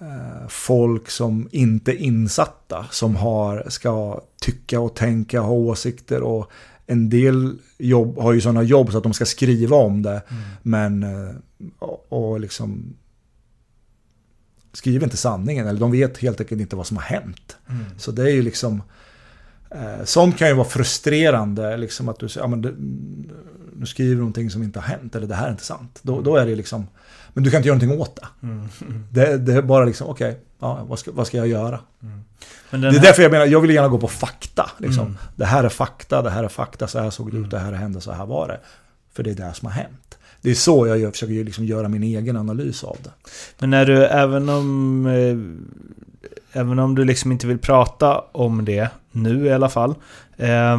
eh, 0.00 0.48
folk 0.48 1.10
som 1.10 1.48
inte 1.52 1.92
är 1.92 1.96
insatta 1.96 2.86
som 2.90 3.16
har, 3.16 3.64
ska 3.68 4.20
tycka 4.40 4.80
och 4.80 4.96
tänka, 4.96 5.40
ha 5.40 5.52
åsikter 5.52 6.22
och 6.22 6.50
en 6.90 7.08
del 7.08 7.58
jobb 7.78 8.18
har 8.18 8.32
ju 8.32 8.40
sådana 8.40 8.62
jobb 8.62 8.92
så 8.92 8.98
att 8.98 9.02
de 9.02 9.12
ska 9.12 9.24
skriva 9.24 9.76
om 9.76 10.02
det. 10.02 10.22
Mm. 10.28 10.42
Men, 10.62 11.02
eh, 11.02 11.34
och, 11.78 12.12
och 12.12 12.40
liksom 12.40 12.96
skriver 14.72 15.04
inte 15.04 15.16
sanningen. 15.16 15.66
Eller 15.66 15.80
de 15.80 15.90
vet 15.90 16.18
helt 16.18 16.40
enkelt 16.40 16.60
inte 16.60 16.76
vad 16.76 16.86
som 16.86 16.96
har 16.96 17.04
hänt. 17.04 17.56
Mm. 17.68 17.84
Så 17.98 18.12
det 18.12 18.22
är 18.22 18.34
ju 18.34 18.42
liksom... 18.42 18.82
Eh, 19.70 20.04
sånt 20.04 20.38
kan 20.38 20.48
ju 20.48 20.54
vara 20.54 20.68
frustrerande. 20.68 21.76
Liksom 21.76 22.08
att 22.08 22.18
du 22.18 22.28
säger, 22.28 22.44
ja, 22.44 22.48
men 22.48 22.62
det, 22.62 22.74
nu 23.76 23.86
skriver 23.86 24.14
du 24.14 24.18
någonting 24.18 24.50
som 24.50 24.62
inte 24.62 24.78
har 24.78 24.86
hänt 24.86 25.14
eller 25.14 25.26
det 25.26 25.34
här 25.34 25.46
är 25.46 25.50
inte 25.50 25.64
sant. 25.64 25.98
Då, 26.02 26.20
då 26.20 26.36
är 26.36 26.46
det 26.46 26.54
liksom, 26.54 26.86
men 27.34 27.44
du 27.44 27.50
kan 27.50 27.58
inte 27.58 27.68
göra 27.68 27.78
någonting 27.78 28.00
åt 28.00 28.16
det. 28.16 28.46
Mm. 28.46 28.68
Det, 29.12 29.38
det 29.38 29.52
är 29.52 29.62
bara 29.62 29.84
liksom, 29.84 30.08
okej, 30.08 30.30
okay, 30.30 30.42
ja, 30.58 30.84
vad, 30.88 30.98
ska, 30.98 31.12
vad 31.12 31.26
ska 31.26 31.36
jag 31.36 31.48
göra? 31.48 31.80
Mm. 32.70 32.80
det 32.80 32.88
är 32.88 32.92
här... 32.92 33.00
därför 33.00 33.22
jag 33.22 33.32
menar, 33.32 33.46
jag 33.46 33.60
vill 33.60 33.70
gärna 33.70 33.88
gå 33.88 33.98
på 33.98 34.08
fakta. 34.08 34.70
Liksom. 34.78 35.06
Mm. 35.06 35.18
Det 35.36 35.44
här 35.44 35.64
är 35.64 35.68
fakta, 35.68 36.22
det 36.22 36.30
här 36.30 36.44
är 36.44 36.48
fakta, 36.48 36.86
så 36.86 36.98
här 36.98 37.10
såg 37.10 37.32
det 37.32 37.38
ut, 37.38 37.50
det 37.50 37.58
här 37.58 37.72
hände, 37.72 38.00
så 38.00 38.12
här 38.12 38.26
var 38.26 38.48
det. 38.48 38.60
För 39.12 39.22
det 39.22 39.30
är 39.30 39.34
det 39.34 39.54
som 39.54 39.66
har 39.66 39.72
hänt. 39.72 40.18
Det 40.42 40.50
är 40.50 40.54
så 40.54 40.86
jag 40.86 40.98
gör, 40.98 41.10
försöker 41.10 41.44
liksom 41.44 41.64
göra 41.64 41.88
min 41.88 42.02
egen 42.02 42.36
analys 42.36 42.84
av 42.84 42.96
det. 43.02 43.10
Men 43.58 43.70
när 43.70 43.86
du, 43.86 44.04
även 44.04 44.48
om... 44.48 45.06
Eh, 45.06 46.60
även 46.60 46.78
om 46.78 46.94
du 46.94 47.04
liksom 47.04 47.32
inte 47.32 47.46
vill 47.46 47.58
prata 47.58 48.18
om 48.32 48.64
det, 48.64 48.90
nu 49.12 49.46
i 49.46 49.52
alla 49.52 49.68
fall. 49.68 49.94
Eh, 50.36 50.78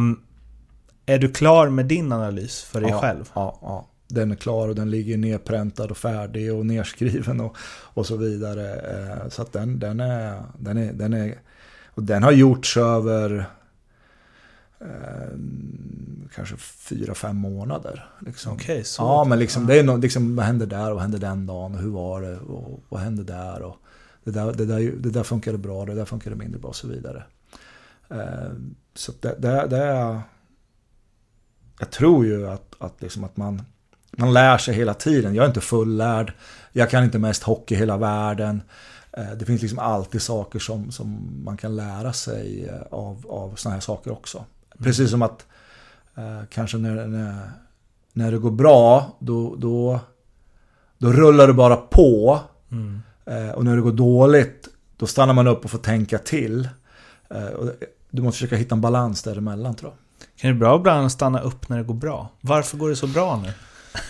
är 1.06 1.18
du 1.18 1.32
klar 1.32 1.68
med 1.68 1.86
din 1.86 2.12
analys 2.12 2.62
för 2.62 2.80
dig 2.80 2.90
ja, 2.90 3.00
själv? 3.00 3.30
Ja, 3.34 3.58
ja. 3.62 3.86
Den 4.08 4.30
är 4.30 4.36
klar 4.36 4.68
och 4.68 4.74
den 4.74 4.90
ligger 4.90 5.16
nerpräntad 5.16 5.90
och 5.90 5.96
färdig 5.96 6.54
och 6.54 6.66
nerskriven 6.74 7.40
och, 7.40 7.56
och 7.82 8.06
så 8.06 8.16
vidare. 8.16 8.74
Eh, 8.74 9.28
så 9.28 9.42
att 9.42 9.52
den, 9.52 9.78
den, 9.78 10.00
är, 10.00 10.42
den, 10.58 10.78
är, 10.78 10.92
den 10.92 11.12
är... 11.12 11.34
Och 11.94 12.02
den 12.02 12.22
har 12.22 12.32
gjorts 12.32 12.76
över 12.76 13.46
eh, 14.80 15.38
kanske 16.34 16.56
fyra, 16.56 17.14
fem 17.14 17.36
månader. 17.36 18.08
Liksom. 18.26 18.52
Okej, 18.52 18.74
okay, 18.74 18.84
så. 18.84 19.02
Ja, 19.02 19.24
men 19.24 19.38
liksom, 19.38 19.66
det 19.66 19.78
är 19.78 19.84
no, 19.84 19.96
liksom, 19.96 20.36
vad 20.36 20.46
hände 20.46 20.66
där 20.66 20.88
och 20.90 20.94
vad 20.94 21.02
hände 21.02 21.18
den 21.18 21.46
dagen 21.46 21.74
och 21.74 21.80
hur 21.80 21.90
var 21.90 22.22
det 22.22 22.38
och 22.38 22.84
vad 22.88 23.00
hände 23.00 23.24
där 23.24 23.62
och 23.62 23.76
det 24.24 24.30
där, 24.30 24.52
det 24.52 24.66
där, 24.66 24.80
det 24.80 25.10
där 25.10 25.22
funkade 25.22 25.58
bra, 25.58 25.84
det 25.84 25.94
där 25.94 26.04
funkade 26.04 26.36
mindre 26.36 26.60
bra 26.60 26.68
och 26.68 26.76
så 26.76 26.88
vidare. 26.88 27.22
Eh, 28.10 28.52
så 28.94 29.12
det, 29.20 29.36
det, 29.38 29.66
det 29.66 29.78
är... 29.78 30.20
Jag 31.78 31.90
tror 31.90 32.26
ju 32.26 32.48
att, 32.48 32.74
att, 32.78 33.02
liksom 33.02 33.24
att 33.24 33.36
man, 33.36 33.62
man 34.10 34.32
lär 34.32 34.58
sig 34.58 34.74
hela 34.74 34.94
tiden. 34.94 35.34
Jag 35.34 35.44
är 35.44 35.48
inte 35.48 35.60
fullärd. 35.60 36.32
Jag 36.72 36.90
kan 36.90 37.04
inte 37.04 37.18
mest 37.18 37.42
hockey 37.42 37.74
i 37.74 37.78
hela 37.78 37.96
världen. 37.96 38.62
Eh, 39.12 39.32
det 39.38 39.44
finns 39.44 39.62
liksom 39.62 39.78
alltid 39.78 40.22
saker 40.22 40.58
som, 40.58 40.90
som 40.90 41.40
man 41.44 41.56
kan 41.56 41.76
lära 41.76 42.12
sig 42.12 42.68
eh, 42.68 42.82
av, 42.90 43.26
av 43.28 43.54
sådana 43.54 43.74
här 43.74 43.80
saker 43.80 44.12
också. 44.12 44.38
Mm. 44.38 44.84
Precis 44.84 45.10
som 45.10 45.22
att 45.22 45.46
eh, 46.16 46.40
kanske 46.50 46.78
när, 46.78 47.06
när, 47.06 47.50
när 48.12 48.32
det 48.32 48.38
går 48.38 48.50
bra, 48.50 49.16
då, 49.18 49.56
då, 49.56 50.00
då 50.98 51.12
rullar 51.12 51.46
det 51.46 51.52
bara 51.52 51.76
på. 51.76 52.40
Mm. 52.70 53.02
Eh, 53.24 53.50
och 53.50 53.64
när 53.64 53.76
det 53.76 53.82
går 53.82 53.92
dåligt, 53.92 54.68
då 54.96 55.06
stannar 55.06 55.34
man 55.34 55.46
upp 55.46 55.64
och 55.64 55.70
får 55.70 55.78
tänka 55.78 56.18
till. 56.18 56.68
Eh, 57.30 57.46
du 58.10 58.22
måste 58.22 58.36
försöka 58.36 58.56
hitta 58.56 58.74
en 58.74 58.80
balans 58.80 59.22
däremellan 59.22 59.74
tror 59.74 59.90
jag. 59.90 59.98
Kan 60.40 60.50
det 60.50 60.56
bra 60.56 60.76
ibland 60.76 61.12
stanna 61.12 61.40
upp 61.40 61.68
när 61.68 61.78
det 61.78 61.84
går 61.84 61.94
bra? 61.94 62.28
Varför 62.40 62.76
går 62.76 62.88
det 62.88 62.96
så 62.96 63.06
bra 63.06 63.42
nu? 63.46 63.52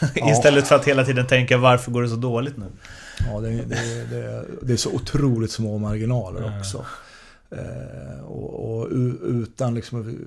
Ja. 0.14 0.32
Istället 0.32 0.68
för 0.68 0.74
att 0.74 0.84
hela 0.84 1.04
tiden 1.04 1.26
tänka 1.26 1.58
varför 1.58 1.90
går 1.90 2.02
det 2.02 2.08
så 2.08 2.16
dåligt 2.16 2.56
nu? 2.56 2.66
Ja, 3.26 3.40
det, 3.40 3.50
det, 3.50 4.10
det, 4.10 4.46
det 4.62 4.72
är 4.72 4.76
så 4.76 4.92
otroligt 4.92 5.50
små 5.50 5.78
marginaler 5.78 6.58
också. 6.58 6.86
Eh, 7.50 8.24
och, 8.24 8.78
och, 8.78 8.88
utan 9.22 9.74
liksom... 9.74 10.18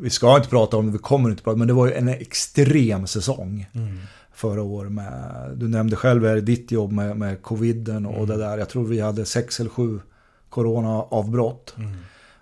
Vi 0.00 0.10
ska 0.10 0.36
inte 0.36 0.48
prata 0.48 0.76
om 0.76 0.86
det, 0.86 0.92
vi 0.92 0.98
kommer 0.98 1.30
inte 1.30 1.42
prata 1.42 1.58
men 1.58 1.68
det 1.68 1.74
var 1.74 1.86
ju 1.86 1.92
en 1.92 2.08
extrem 2.08 3.06
säsong. 3.06 3.70
Mm. 3.72 3.98
Förra 4.32 4.62
året 4.62 4.92
med, 4.92 5.50
du 5.56 5.68
nämnde 5.68 5.96
själv 5.96 6.26
här, 6.26 6.40
ditt 6.40 6.72
jobb 6.72 6.92
med, 6.92 7.16
med 7.16 7.42
coviden 7.42 8.06
och 8.06 8.14
mm. 8.14 8.26
det 8.26 8.36
där. 8.36 8.58
Jag 8.58 8.68
tror 8.68 8.84
vi 8.84 9.00
hade 9.00 9.24
sex 9.24 9.60
eller 9.60 9.70
sju 9.70 10.00
coronaavbrott. 10.48 11.74
Mm. 11.76 11.96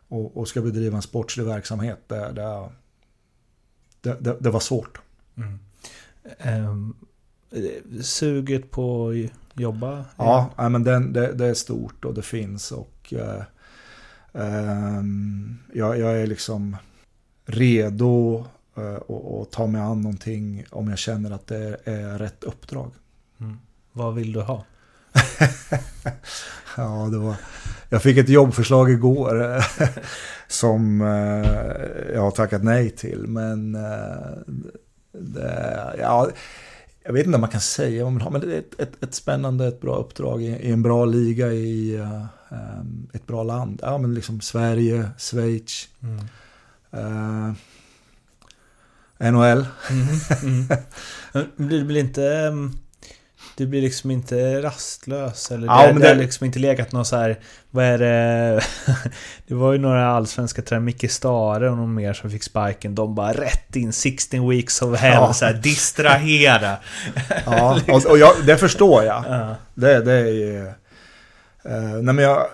Och, 0.08 0.36
och 0.36 0.48
ska 0.48 0.60
bedriva 0.60 0.96
en 0.96 1.02
sportslig 1.02 1.44
verksamhet, 1.44 1.98
det, 2.06 2.32
det, 4.00 4.16
det, 4.20 4.36
det 4.40 4.50
var 4.50 4.60
svårt. 4.60 5.00
Mm. 5.36 5.58
Um, 6.70 6.96
suget 8.02 8.70
på 8.70 9.12
jobba? 9.56 10.04
Ja, 10.16 10.50
ja 10.56 10.68
men 10.68 10.84
den, 10.84 11.12
det, 11.12 11.32
det, 11.32 11.46
är 11.46 11.54
stort 11.54 12.04
och 12.04 12.14
det 12.14 12.22
finns. 12.22 12.72
Och 12.72 13.14
uh, 13.16 13.42
um, 14.32 15.58
jag, 15.72 15.98
jag, 15.98 16.20
är 16.20 16.26
liksom 16.26 16.76
redo 17.46 18.44
att 19.42 19.50
ta 19.52 19.66
mig 19.66 19.80
an 19.80 20.00
någonting 20.00 20.64
om 20.70 20.88
jag 20.88 20.98
känner 20.98 21.30
att 21.30 21.46
det 21.46 21.76
är 21.84 22.18
rätt 22.18 22.44
uppdrag. 22.44 22.92
Mm. 23.40 23.56
Vad 23.92 24.14
vill 24.14 24.32
du 24.32 24.40
ha? 24.40 24.64
ja, 26.76 27.08
det 27.12 27.18
var... 27.18 27.36
Jag 27.88 28.02
fick 28.02 28.18
ett 28.18 28.28
jobbförslag 28.28 28.90
igår 28.90 29.64
som 30.48 31.00
jag 32.14 32.22
har 32.22 32.30
tackat 32.30 32.64
nej 32.64 32.90
till. 32.90 33.26
Men 33.26 33.72
det, 35.12 35.96
ja, 35.98 36.30
jag 37.06 37.12
vet 37.12 37.26
inte 37.26 37.34
om 37.34 37.40
man 37.40 37.50
kan 37.50 37.60
säga 37.60 38.04
vad 38.04 38.12
man 38.12 38.22
har, 38.22 38.30
men 38.30 38.40
det 38.40 38.54
är 38.54 38.58
ett, 38.58 38.80
ett, 38.80 39.02
ett 39.02 39.14
spännande, 39.14 39.66
ett 39.66 39.80
bra 39.80 39.96
uppdrag 39.96 40.42
i, 40.42 40.46
i 40.46 40.70
en 40.70 40.82
bra 40.82 41.04
liga 41.04 41.52
i 41.52 41.96
uh, 41.96 42.24
ett 43.12 43.26
bra 43.26 43.42
land. 43.42 43.80
Ja, 43.82 43.98
men 43.98 44.14
liksom 44.14 44.40
Sverige, 44.40 45.10
Schweiz. 45.18 45.88
Mm. 46.02 46.18
Uh, 46.94 47.52
NHL. 49.18 49.66
Mm, 49.90 50.06
mm. 50.42 50.68
Det 51.56 51.84
blir 51.84 52.00
inte... 52.00 52.22
Um 52.22 52.78
du 53.56 53.66
blir 53.66 53.82
liksom 53.82 54.10
inte 54.10 54.62
rastlös 54.62 55.50
eller 55.50 55.66
ja, 55.66 55.86
det, 55.86 55.92
det, 55.92 55.98
det 55.98 56.08
har 56.08 56.14
liksom 56.14 56.46
inte 56.46 56.58
legat 56.58 56.92
någon 56.92 57.04
så 57.04 57.16
här, 57.16 57.38
Vad 57.70 57.84
är 57.84 57.98
det? 57.98 58.60
det 59.46 59.54
var 59.54 59.72
ju 59.72 59.78
några 59.78 60.08
allsvenska 60.08 60.62
tränare, 60.62 60.84
Micke 60.84 61.10
Stare 61.10 61.70
och 61.70 61.76
någon 61.76 61.94
mer 61.94 62.12
som 62.12 62.30
fick 62.30 62.42
sparken. 62.42 62.94
De 62.94 63.14
bara 63.14 63.32
rätt 63.32 63.76
in 63.76 63.92
16 63.92 64.48
weeks 64.48 64.82
of 64.82 64.98
hell, 64.98 65.12
ja. 65.12 65.32
så 65.32 65.44
här, 65.44 65.54
distrahera. 65.54 66.76
ja, 67.46 67.80
och, 67.88 68.06
och 68.06 68.18
jag, 68.18 68.32
det 68.46 68.56
förstår 68.56 69.04
jag. 69.04 69.24
Ja. 69.28 69.56
Det, 69.74 70.00
det 70.00 70.12
är 70.12 70.26
ju... 70.26 70.72
Uh, 71.66 72.02
nej 72.02 72.14
men 72.14 72.18
jag, 72.18 72.46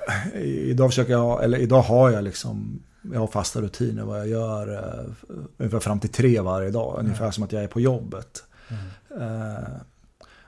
idag 0.44 0.90
försöker 0.90 1.12
jag, 1.12 1.44
eller 1.44 1.58
idag 1.58 1.82
har 1.82 2.10
jag 2.10 2.24
liksom 2.24 2.82
jag 3.12 3.20
har 3.20 3.26
fasta 3.26 3.60
rutiner 3.60 4.02
vad 4.02 4.20
jag 4.20 4.28
gör 4.28 4.70
uh, 4.70 5.12
ungefär 5.56 5.80
fram 5.80 6.00
till 6.00 6.10
tre 6.10 6.40
varje 6.40 6.70
dag. 6.70 6.96
Ungefär 6.98 7.30
som 7.30 7.44
att 7.44 7.52
jag 7.52 7.62
är 7.62 7.68
på 7.68 7.80
jobbet. 7.80 8.44
Mm. 8.68 9.22
Uh, 9.22 9.64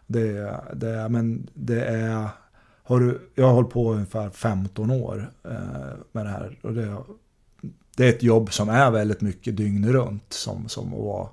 det, 0.07 0.61
det, 0.74 1.09
men 1.09 1.48
det 1.55 1.84
är... 1.84 2.28
Har 2.86 3.00
du, 3.00 3.30
jag 3.34 3.46
har 3.46 3.52
hållit 3.52 3.70
på 3.70 3.92
ungefär 3.92 4.30
15 4.30 4.90
år 4.90 5.30
eh, 5.44 5.50
med 6.12 6.26
det 6.26 6.30
här. 6.30 6.59
Och 6.62 6.72
det, 6.72 6.96
det 7.96 8.05
är 8.05 8.09
ett 8.09 8.22
jobb 8.22 8.52
som 8.52 8.68
är 8.68 8.90
väldigt 8.90 9.20
mycket 9.20 9.57
dygn 9.57 9.92
runt. 9.92 10.32
Som, 10.32 10.68
som 10.68 10.94
att 10.94 11.00
vara, 11.00 11.28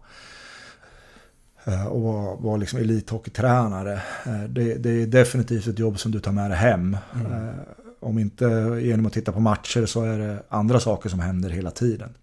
eh, 1.63 1.85
och 1.85 2.01
vara, 2.01 2.35
vara 2.35 2.57
liksom 2.57 2.79
elithockeytränare. 2.79 3.93
Eh, 4.25 4.43
det, 4.49 4.75
det, 4.75 4.89
är 4.89 5.07
definitivt 5.07 5.67
ett 5.67 5.79
jobb 5.79 5.99
som 5.99 6.11
du 6.11 6.19
tar 6.19 6.31
med 6.31 6.51
dig 6.51 6.57
hem. 6.57 6.97
Mm. 7.15 7.31
Eh, 7.31 7.53
om 7.99 8.19
inte 8.19 8.45
genom 8.81 9.05
att 9.05 9.13
titta 9.13 9.31
på 9.31 9.39
matcher 9.39 9.85
så 9.85 10.03
är 10.03 10.19
det 10.19 10.43
andra 10.49 10.79
saker 10.79 11.09
som 11.09 11.19
händer 11.19 11.49
hela 11.49 11.71
tiden. 11.71 12.13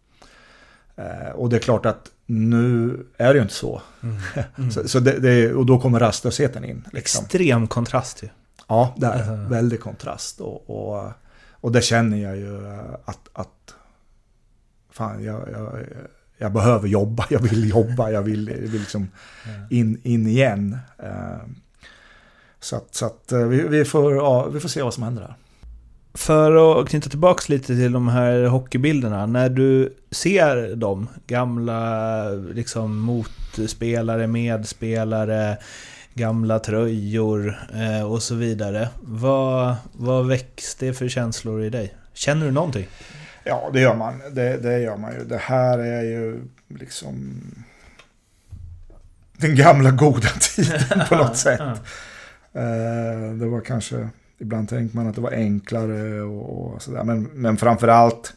Eh, 0.96 1.30
och 1.34 1.48
det 1.48 1.56
är 1.56 1.60
klart 1.60 1.86
att 1.86 2.10
nu 2.30 2.98
är 3.16 3.28
det 3.28 3.34
ju 3.34 3.42
inte 3.42 3.54
så. 3.54 3.82
Mm. 4.02 4.16
Mm. 4.58 4.70
så, 4.70 4.88
så 4.88 5.00
det, 5.00 5.18
det, 5.18 5.52
och 5.54 5.66
då 5.66 5.80
kommer 5.80 6.00
rastlösheten 6.00 6.64
in. 6.64 6.88
Liksom. 6.92 7.24
Extrem 7.24 7.66
kontrast 7.66 8.22
ju. 8.22 8.28
Ja, 8.66 8.94
det 8.96 9.06
är 9.06 9.32
uh. 9.32 9.48
väldigt 9.48 9.80
kontrast. 9.80 10.40
Och, 10.40 10.70
och, 10.70 11.12
och 11.50 11.72
det 11.72 11.82
känner 11.82 12.18
jag 12.18 12.36
ju 12.36 12.66
att, 13.04 13.28
att 13.32 13.74
fan, 14.90 15.24
jag, 15.24 15.48
jag, 15.52 15.86
jag 16.38 16.52
behöver 16.52 16.88
jobba, 16.88 17.26
jag 17.30 17.40
vill 17.40 17.70
jobba, 17.70 18.10
jag 18.10 18.22
vill, 18.22 18.48
jag 18.48 18.68
vill 18.68 18.80
liksom 18.80 19.08
in, 19.70 20.00
in 20.04 20.26
igen. 20.26 20.78
Eh, 20.98 21.38
så 22.60 22.76
att, 22.76 22.94
så 22.94 23.06
att 23.06 23.32
eh, 23.32 23.46
vi, 23.46 23.68
vi, 23.68 23.84
får, 23.84 24.14
ja, 24.14 24.46
vi 24.46 24.60
får 24.60 24.68
se 24.68 24.82
vad 24.82 24.94
som 24.94 25.02
händer 25.02 25.22
här. 25.22 25.34
För 26.18 26.80
att 26.80 26.88
knyta 26.88 27.10
tillbaka 27.10 27.44
lite 27.48 27.66
till 27.66 27.92
de 27.92 28.08
här 28.08 28.44
hockeybilderna. 28.44 29.26
När 29.26 29.48
du 29.48 29.96
ser 30.10 30.76
dem, 30.76 31.08
gamla 31.26 32.30
liksom 32.30 32.98
motspelare, 32.98 34.26
medspelare, 34.26 35.56
gamla 36.14 36.58
tröjor 36.58 37.58
eh, 37.74 38.12
och 38.12 38.22
så 38.22 38.34
vidare. 38.34 38.88
Vad, 39.02 39.76
vad 39.92 40.28
väcks 40.28 40.74
det 40.74 40.94
för 40.94 41.08
känslor 41.08 41.62
i 41.62 41.70
dig? 41.70 41.94
Känner 42.12 42.46
du 42.46 42.52
någonting? 42.52 42.88
Ja, 43.44 43.70
det 43.72 43.80
gör 43.80 43.94
man. 43.94 44.20
Det, 44.30 44.56
det 44.56 44.78
gör 44.78 44.96
man 44.96 45.12
ju. 45.12 45.24
Det 45.24 45.38
här 45.38 45.78
är 45.78 46.02
ju 46.02 46.40
liksom 46.68 47.40
den 49.32 49.56
gamla 49.56 49.90
goda 49.90 50.28
tiden 50.28 50.80
på 51.08 51.16
något 51.16 51.36
sätt. 51.36 51.60
Eh, 52.52 53.32
det 53.38 53.46
var 53.46 53.60
kanske 53.60 54.08
Ibland 54.38 54.68
tänker 54.68 54.96
man 54.96 55.06
att 55.06 55.14
det 55.14 55.20
var 55.20 55.30
enklare 55.30 56.20
och, 56.20 56.74
och 56.74 56.82
sådär. 56.82 57.04
Men, 57.04 57.22
men 57.22 57.56
framförallt 57.56 58.32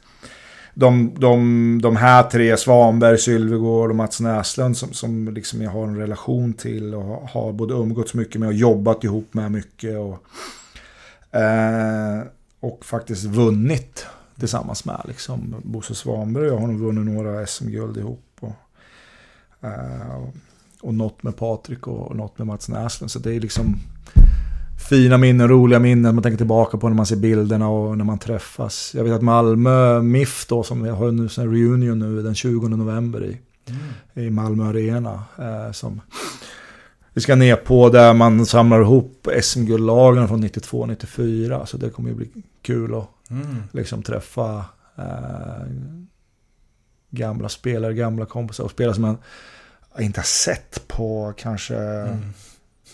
de, 0.73 1.13
de, 1.19 1.79
de 1.81 1.95
här 1.95 2.23
tre, 2.23 2.57
Svanberg, 2.57 3.17
Sylvegård 3.17 3.89
och 3.89 3.95
Mats 3.95 4.19
Näslund 4.19 4.77
som, 4.77 4.93
som 4.93 5.33
liksom 5.33 5.61
jag 5.61 5.71
har 5.71 5.83
en 5.83 5.97
relation 5.97 6.53
till 6.53 6.95
och 6.95 7.29
har 7.29 7.53
både 7.53 7.73
umgåtts 7.73 8.13
mycket 8.13 8.39
med 8.41 8.47
och 8.47 8.53
jobbat 8.53 9.03
ihop 9.03 9.33
med 9.33 9.51
mycket. 9.51 9.97
Och, 9.97 10.23
eh, 11.39 12.21
och 12.59 12.85
faktiskt 12.85 13.23
vunnit 13.23 14.05
tillsammans 14.39 14.85
med. 14.85 15.01
Liksom. 15.05 15.55
Bosse 15.63 15.95
Svanberg 15.95 16.49
och 16.49 16.55
jag 16.55 16.59
har 16.59 16.67
nog 16.67 16.79
vunnit 16.79 17.13
några 17.15 17.47
SM-guld 17.47 17.97
ihop. 17.97 18.37
Och, 18.39 18.53
Eh, 19.61 20.27
och 20.81 20.93
något 20.93 21.23
med 21.23 21.37
Patrik 21.37 21.87
och, 21.87 22.07
och 22.07 22.15
något 22.15 22.37
med 22.37 22.47
Mats 22.47 22.69
Näslund. 22.69 23.11
Så 23.11 23.19
det 23.19 23.35
är 23.35 23.39
liksom 23.39 23.75
fina 24.89 25.17
minnen, 25.17 25.47
roliga 25.47 25.79
minnen 25.79 26.15
man 26.15 26.23
tänker 26.23 26.37
tillbaka 26.37 26.77
på 26.77 26.89
när 26.89 26.95
man 26.95 27.05
ser 27.05 27.15
bilderna 27.15 27.69
och 27.69 27.97
när 27.97 28.05
man 28.05 28.19
träffas. 28.19 28.91
Jag 28.95 29.03
vet 29.03 29.13
att 29.13 29.21
Malmö 29.21 30.01
MIF 30.01 30.45
då, 30.47 30.63
som 30.63 30.81
har 30.81 31.07
en 31.07 31.29
reunion 31.29 31.99
nu 31.99 32.21
den 32.21 32.35
20 32.35 32.67
november 32.67 33.23
i, 33.23 33.37
mm. 33.65 34.27
i 34.27 34.29
Malmö 34.29 34.69
Arena. 34.69 35.23
Eh, 35.39 35.71
som 35.71 36.01
vi 37.13 37.21
ska 37.21 37.35
ner 37.35 37.55
på 37.55 37.89
där 37.89 38.13
man 38.13 38.45
samlar 38.45 38.81
ihop 38.81 39.27
SM-guldlagen 39.41 40.27
från 40.27 40.43
92-94. 40.43 41.65
Så 41.65 41.77
det 41.77 41.89
kommer 41.89 42.09
ju 42.09 42.15
bli 42.15 42.29
kul 42.61 42.95
att 42.95 43.09
mm. 43.29 43.63
liksom 43.71 44.03
träffa 44.03 44.65
eh, 44.97 45.65
gamla 47.09 47.49
spelare, 47.49 47.93
gamla 47.93 48.25
kompisar 48.25 48.63
och 48.63 48.71
spelare 48.71 48.93
som 48.93 49.01
man 49.01 49.17
inte 49.99 50.19
har 50.19 50.25
sett 50.25 50.87
på 50.87 51.33
kanske 51.37 51.77
mm. 51.77 52.33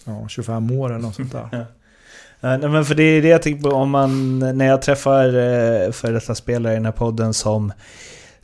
ja, 0.06 0.28
25 0.28 0.72
år 0.72 0.90
eller 0.90 1.00
något 1.00 1.16
sånt 1.16 1.32
där. 1.32 1.66
Nej 2.40 2.60
men 2.60 2.86
för 2.86 2.96
det 2.96 3.04
är 3.04 3.22
det 3.22 3.28
jag 3.28 3.42
tänker 3.42 3.70
på 3.70 3.76
om 3.76 3.90
man, 3.90 4.40
när 4.40 4.66
jag 4.66 4.82
träffar 4.82 5.28
eh, 5.28 5.92
för 5.92 6.14
detta 6.14 6.36
spelare 6.36 6.74
i 6.74 6.76
den 6.76 6.86
här 6.86 6.92
podden 6.92 7.34
som 7.34 7.72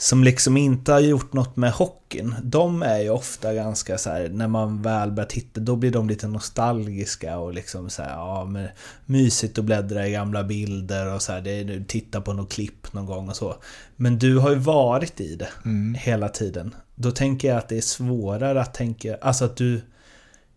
som 0.04 0.24
liksom 0.24 0.58
inte 0.58 0.92
har 0.92 1.00
gjort 1.00 1.34
något 1.34 1.56
med 1.56 1.72
hockeyn. 1.72 2.36
De 2.44 2.84
är 2.84 3.00
ju 3.00 3.10
ofta 3.10 3.54
ganska 3.54 3.98
så 3.98 4.10
här, 4.10 4.30
när 4.30 4.48
man 4.48 4.82
väl 4.82 5.12
börjar 5.12 5.28
titta, 5.28 5.62
då 5.62 5.76
blir 5.76 5.92
de 5.92 6.10
lite 6.10 6.28
nostalgiska 6.28 7.38
och 7.38 7.54
liksom 7.54 7.90
så 7.90 8.02
här, 8.02 8.10
ja 8.10 8.46
men 8.46 8.68
mysigt 9.06 9.58
att 9.58 9.66
bläddra 9.66 10.08
i 10.08 10.12
gamla 10.12 10.44
bilder 10.44 11.14
och 11.14 11.22
så 11.22 11.32
här, 11.32 11.42
det 11.42 11.52
är, 11.52 11.84
titta 11.88 12.22
på 12.22 12.34
något 12.34 12.52
klipp 12.52 12.94
någon 12.94 13.06
gång 13.06 13.30
och 13.30 13.36
så. 13.36 13.56
Men 13.96 14.20
du 14.20 14.38
har 14.38 14.50
ju 14.50 14.56
varit 14.56 15.22
i 15.22 15.36
det 15.36 15.50
mm. 15.66 15.94
hela 15.94 16.30
tiden. 16.30 16.76
Då 16.96 17.12
tänker 17.12 17.48
jag 17.48 17.58
att 17.58 17.70
det 17.70 17.78
är 17.78 17.82
svårare 17.82 18.62
att 18.62 18.74
tänka, 18.74 19.18
alltså 19.22 19.46
att 19.46 19.58
du 19.58 19.82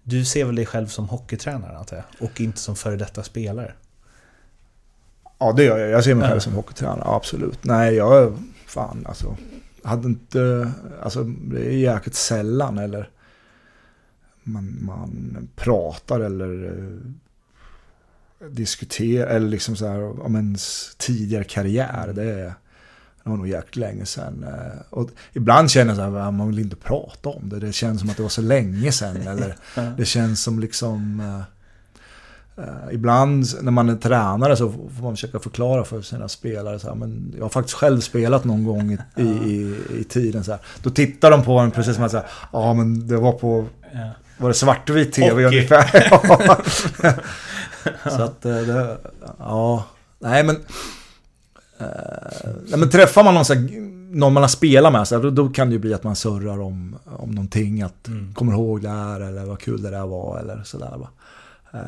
du 0.09 0.25
ser 0.25 0.45
väl 0.45 0.55
dig 0.55 0.67
själv 0.67 0.87
som 0.87 1.09
hockeytränare 1.09 1.77
antar 1.79 1.97
jag? 1.97 2.05
Och 2.29 2.41
inte 2.41 2.59
som 2.59 2.77
före 2.77 2.97
detta 2.97 3.23
spelare? 3.23 3.75
Ja, 5.39 5.53
det 5.53 5.65
gör 5.65 5.79
jag. 5.79 5.91
Jag 5.91 6.05
ser 6.05 6.15
mig 6.15 6.29
själv 6.29 6.41
som 6.41 6.53
hockeytränare, 6.53 7.05
absolut. 7.05 7.65
Nej, 7.65 7.95
jag... 7.95 8.39
Fan, 8.67 9.07
alltså. 9.09 9.37
Hade 9.83 10.09
inte... 10.09 10.73
Alltså, 11.03 11.25
det 11.25 11.67
är 11.67 11.79
jäkligt 11.79 12.15
sällan 12.15 12.79
eller... 12.79 13.11
Man, 14.43 14.79
man 14.81 15.49
pratar 15.57 16.21
eller 16.21 16.65
uh, 16.65 17.01
diskuterar, 18.51 19.27
eller 19.27 19.49
liksom 19.49 19.77
så 19.77 19.87
här 19.87 20.21
om 20.23 20.37
ens 20.37 20.95
tidigare 20.99 21.45
karriär. 21.45 22.13
Det 22.15 22.25
är... 22.25 22.55
Det 23.27 23.31
var 23.31 23.37
nog 23.37 23.49
jäkligt 23.49 23.77
länge 23.77 24.07
sedan. 24.07 24.45
Eh, 24.49 24.81
och 24.91 25.11
ibland 25.33 25.71
känner 25.71 25.95
jag 25.95 26.17
att 26.17 26.35
man 26.35 26.49
vill 26.49 26.59
inte 26.59 26.77
prata 26.77 27.29
om 27.29 27.49
det. 27.49 27.61
Det 27.61 27.73
känns 27.73 28.01
som 28.01 28.11
att 28.11 28.17
det 28.17 28.23
var 28.23 28.31
så 28.31 28.43
länge 28.43 28.93
sedan. 28.93 29.17
Eller 29.27 29.57
det 29.97 30.05
känns 30.05 30.43
som 30.43 30.61
liksom... 30.61 31.21
Uh, 32.59 32.95
ibland 32.95 33.47
när 33.61 33.73
man 33.73 33.89
är 33.89 33.97
tränare 33.97 34.57
så 34.57 34.73
får 34.73 35.03
man 35.03 35.17
försöka 35.17 35.39
förklara 35.39 35.85
för 35.85 36.03
sina 36.03 36.29
spelare. 36.29 36.79
Så 36.79 36.89
här, 36.89 36.95
men 36.95 37.35
jag 37.37 37.45
har 37.45 37.49
faktiskt 37.49 37.77
själv 37.77 38.01
spelat 38.01 38.45
någon 38.45 38.65
gång 38.65 38.93
i, 38.93 38.99
i, 39.23 39.27
i, 39.27 39.77
i 40.01 40.05
tiden. 40.05 40.45
Så 40.45 40.51
här. 40.51 40.61
Då 40.83 40.91
tittar 40.91 41.31
de 41.31 41.43
på 41.43 41.59
en 41.59 41.71
precis 41.71 41.95
som 41.95 42.05
att 42.05 42.11
säga, 42.11 42.25
ja 42.53 42.75
men 42.75 43.09
det 43.09 43.17
var 43.17 43.33
på... 43.33 43.67
Var 44.37 44.49
det 44.49 44.55
svartvit 44.55 45.13
tv 45.13 45.45
Hockey. 45.45 45.57
ungefär? 45.57 46.11
så 48.17 48.23
att 48.23 48.43
det... 48.43 48.99
Ja. 49.39 49.85
Nej 50.19 50.45
men... 50.45 50.57
Uh, 51.81 52.79
men 52.79 52.91
träffar 52.91 53.25
man 53.25 53.35
någon, 53.35 53.45
så 53.45 53.55
här, 53.55 53.81
någon 54.17 54.33
man 54.33 54.43
har 54.43 54.49
spelat 54.49 54.93
med, 54.93 55.09
så 55.09 55.15
här, 55.15 55.23
då, 55.23 55.31
då, 55.31 55.49
kan 55.49 55.69
det 55.69 55.73
ju 55.73 55.79
bli 55.79 55.95
att 55.95 56.05
man 56.05 56.17
surrar 56.17 56.61
om, 56.61 56.99
om 57.05 57.31
någonting. 57.31 57.83
Att 57.83 58.09
mm. 58.09 58.35
kommer 58.35 58.53
ihåg 58.53 58.83
det 58.83 58.89
här 58.89 59.21
eller 59.21 59.45
vad 59.45 59.61
kul 59.61 59.83
det 59.83 59.91
där 59.91 60.07
var 60.07 60.39
eller 60.39 60.63
sådär. 60.65 61.09
Uh, 61.75 61.81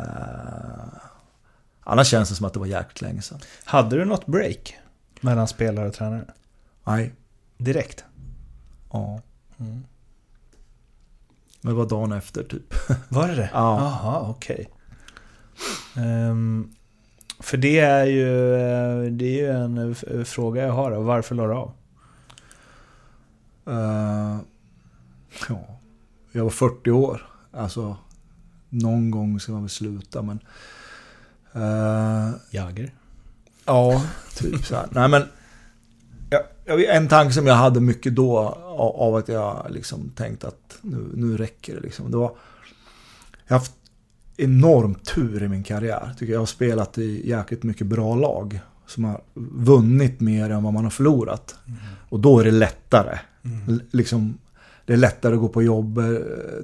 annars 1.81 2.09
känns 2.09 2.29
det 2.29 2.35
som 2.35 2.47
att 2.47 2.53
det 2.53 2.61
var 2.61 2.67
jäkligt 2.67 3.03
länge 3.03 3.23
sedan. 3.23 3.39
Hade 3.65 3.97
du 3.97 4.05
något 4.05 4.27
break 4.27 4.77
mellan 5.21 5.49
spelare 5.49 5.89
och 5.89 5.95
tränare? 5.95 6.25
Nej. 6.85 7.15
Direkt? 7.59 8.05
Ja. 8.93 9.21
Mm. 9.59 9.85
Men 11.61 11.73
det 11.75 11.79
var 11.79 11.87
dagen 11.87 12.13
efter 12.13 12.43
typ. 12.43 12.75
Var 13.09 13.29
det 13.29 13.35
det? 13.35 13.51
Ja. 13.53 13.81
Jaha, 13.81 14.31
okej. 14.31 14.69
Okay. 15.93 16.05
Um, 16.05 16.05
ehm, 16.05 16.75
för 17.41 17.57
det 17.57 17.79
är 17.79 18.05
ju, 18.05 18.55
eh, 18.55 19.13
det 19.13 19.25
är 19.25 19.43
ju 19.43 19.51
en 19.51 19.79
eh, 19.79 20.25
fråga 20.25 20.67
jag 20.67 20.73
har. 20.73 20.91
Varför 20.91 21.35
la 21.35 21.47
du 21.47 21.53
av? 21.53 21.73
Uh, 23.69 24.39
ja, 25.49 25.81
jag 26.33 26.43
var 26.43 26.51
40 26.51 26.91
år. 26.91 27.27
Alltså, 27.53 27.97
någon 28.69 29.11
gång 29.11 29.41
ska 29.41 29.53
man 29.53 29.63
väl 29.63 29.71
sluta 29.71 30.23
men... 30.23 30.39
Uh, 31.57 32.31
Jager? 32.51 32.95
Ja, 33.65 34.03
typ 34.37 34.65
så 34.65 34.75
här. 34.75 34.89
Nej 34.91 35.09
men... 35.09 35.23
Jag, 36.31 36.85
en 36.85 37.09
tanke 37.09 37.35
som 37.35 37.47
jag 37.47 37.55
hade 37.55 37.81
mycket 37.81 38.15
då 38.17 38.39
av 38.79 39.17
att 39.17 39.29
jag 39.29 39.67
liksom 39.71 40.11
tänkte 40.17 40.49
att 40.49 40.79
nu, 40.83 41.11
nu 41.15 41.37
räcker 41.37 41.75
det 41.75 41.81
liksom. 41.81 42.11
Det 42.11 42.17
var, 42.17 42.33
jag 43.47 43.55
har 43.55 43.59
haft 43.59 43.78
enorm 44.39 44.95
tur 44.95 45.43
i 45.43 45.49
min 45.49 45.63
karriär. 45.63 46.15
Tycker 46.19 46.33
jag 46.33 46.41
har 46.41 46.47
spelat 46.47 46.99
i 46.99 47.29
jäkligt 47.29 47.63
mycket 47.63 47.87
bra 47.87 48.15
lag. 48.15 48.61
Som 48.87 49.05
har 49.05 49.21
vunnit 49.55 50.21
mer 50.21 50.51
än 50.51 50.63
vad 50.63 50.73
man 50.73 50.85
har 50.85 50.91
förlorat. 50.91 51.57
Mm. 51.67 51.79
Och 52.09 52.21
då 52.21 52.41
är 52.41 52.45
det 52.45 52.51
lättare. 52.51 53.19
Mm. 53.45 53.81
Liksom, 53.91 54.39
det 54.87 54.93
är 54.93 54.97
lättare 54.97 55.35
att 55.35 55.41
gå 55.41 55.49
på 55.49 55.63
jobb, 55.63 56.01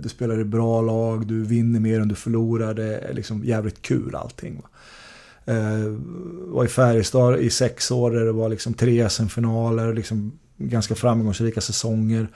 du 0.00 0.08
spelar 0.08 0.40
i 0.40 0.44
bra 0.44 0.82
lag, 0.82 1.26
du 1.26 1.44
vinner 1.44 1.80
mer 1.80 2.00
än 2.00 2.08
du 2.08 2.14
förlorar. 2.14 2.74
Det 2.74 2.98
är 2.98 3.14
liksom 3.14 3.44
jävligt 3.44 3.82
kul 3.82 4.14
allting. 4.14 4.62
Va? 4.62 4.68
Eh, 5.52 5.94
var 6.46 6.64
i 6.64 6.68
Färjestad 6.68 7.38
i 7.38 7.50
sex 7.50 7.90
år 7.90 8.10
där 8.10 8.24
det 8.24 8.32
var 8.32 8.48
liksom 8.48 8.74
tre 8.74 9.08
SM-finaler, 9.08 9.94
liksom 9.94 10.32
ganska 10.56 10.94
framgångsrika 10.94 11.60
säsonger 11.60 12.28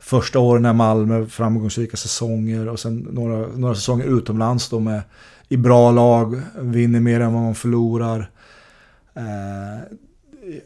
första 0.00 0.38
åren 0.38 0.66
i 0.66 0.72
Malmö, 0.72 1.26
framgångsrika 1.26 1.96
säsonger 1.96 2.68
och 2.68 2.80
sen 2.80 3.08
några, 3.12 3.46
några 3.46 3.74
säsonger 3.74 4.04
utomlands 4.04 4.68
då 4.68 4.80
med 4.80 5.02
i 5.48 5.56
bra 5.56 5.90
lag, 5.90 6.40
vinner 6.60 7.00
mer 7.00 7.20
än 7.20 7.32
vad 7.32 7.42
man 7.42 7.54
förlorar. 7.54 8.30
Eh, 9.14 9.96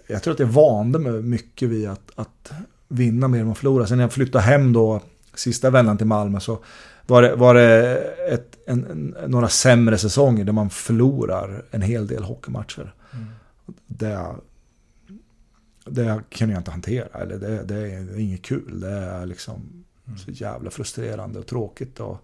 jag 0.06 0.22
tror 0.22 0.34
att 0.34 0.40
jag 0.40 0.46
vande 0.46 0.98
mig 0.98 1.12
mycket 1.12 1.68
vid 1.68 1.88
att, 1.88 2.10
att 2.14 2.52
vinna 2.88 3.28
mer 3.28 3.40
än 3.40 3.46
man 3.46 3.54
förlorar. 3.54 3.86
Sen 3.86 3.98
när 3.98 4.04
jag 4.04 4.12
flyttade 4.12 4.44
hem 4.44 4.72
då, 4.72 5.00
sista 5.34 5.70
vändan 5.70 5.98
till 5.98 6.06
Malmö, 6.06 6.40
så 6.40 6.58
var 7.06 7.22
det, 7.22 7.34
var 7.34 7.54
det 7.54 7.96
ett, 8.30 8.56
en, 8.66 8.86
en, 8.90 9.30
några 9.30 9.48
sämre 9.48 9.98
säsonger 9.98 10.44
där 10.44 10.52
man 10.52 10.70
förlorar 10.70 11.64
en 11.70 11.82
hel 11.82 12.06
del 12.06 12.22
hockeymatcher. 12.22 12.94
Mm. 13.12 13.26
Det, 13.86 14.26
det 15.84 16.22
kan 16.28 16.50
jag 16.50 16.60
inte 16.60 16.70
hantera. 16.70 17.20
Eller 17.20 17.38
det, 17.38 17.62
det 17.62 17.74
är 17.74 18.18
inget 18.18 18.42
kul. 18.42 18.80
Det 18.80 18.90
är 18.90 19.26
liksom 19.26 19.84
mm. 20.06 20.18
så 20.18 20.30
jävla 20.30 20.70
frustrerande 20.70 21.38
och 21.38 21.46
tråkigt. 21.46 22.00
Och, 22.00 22.18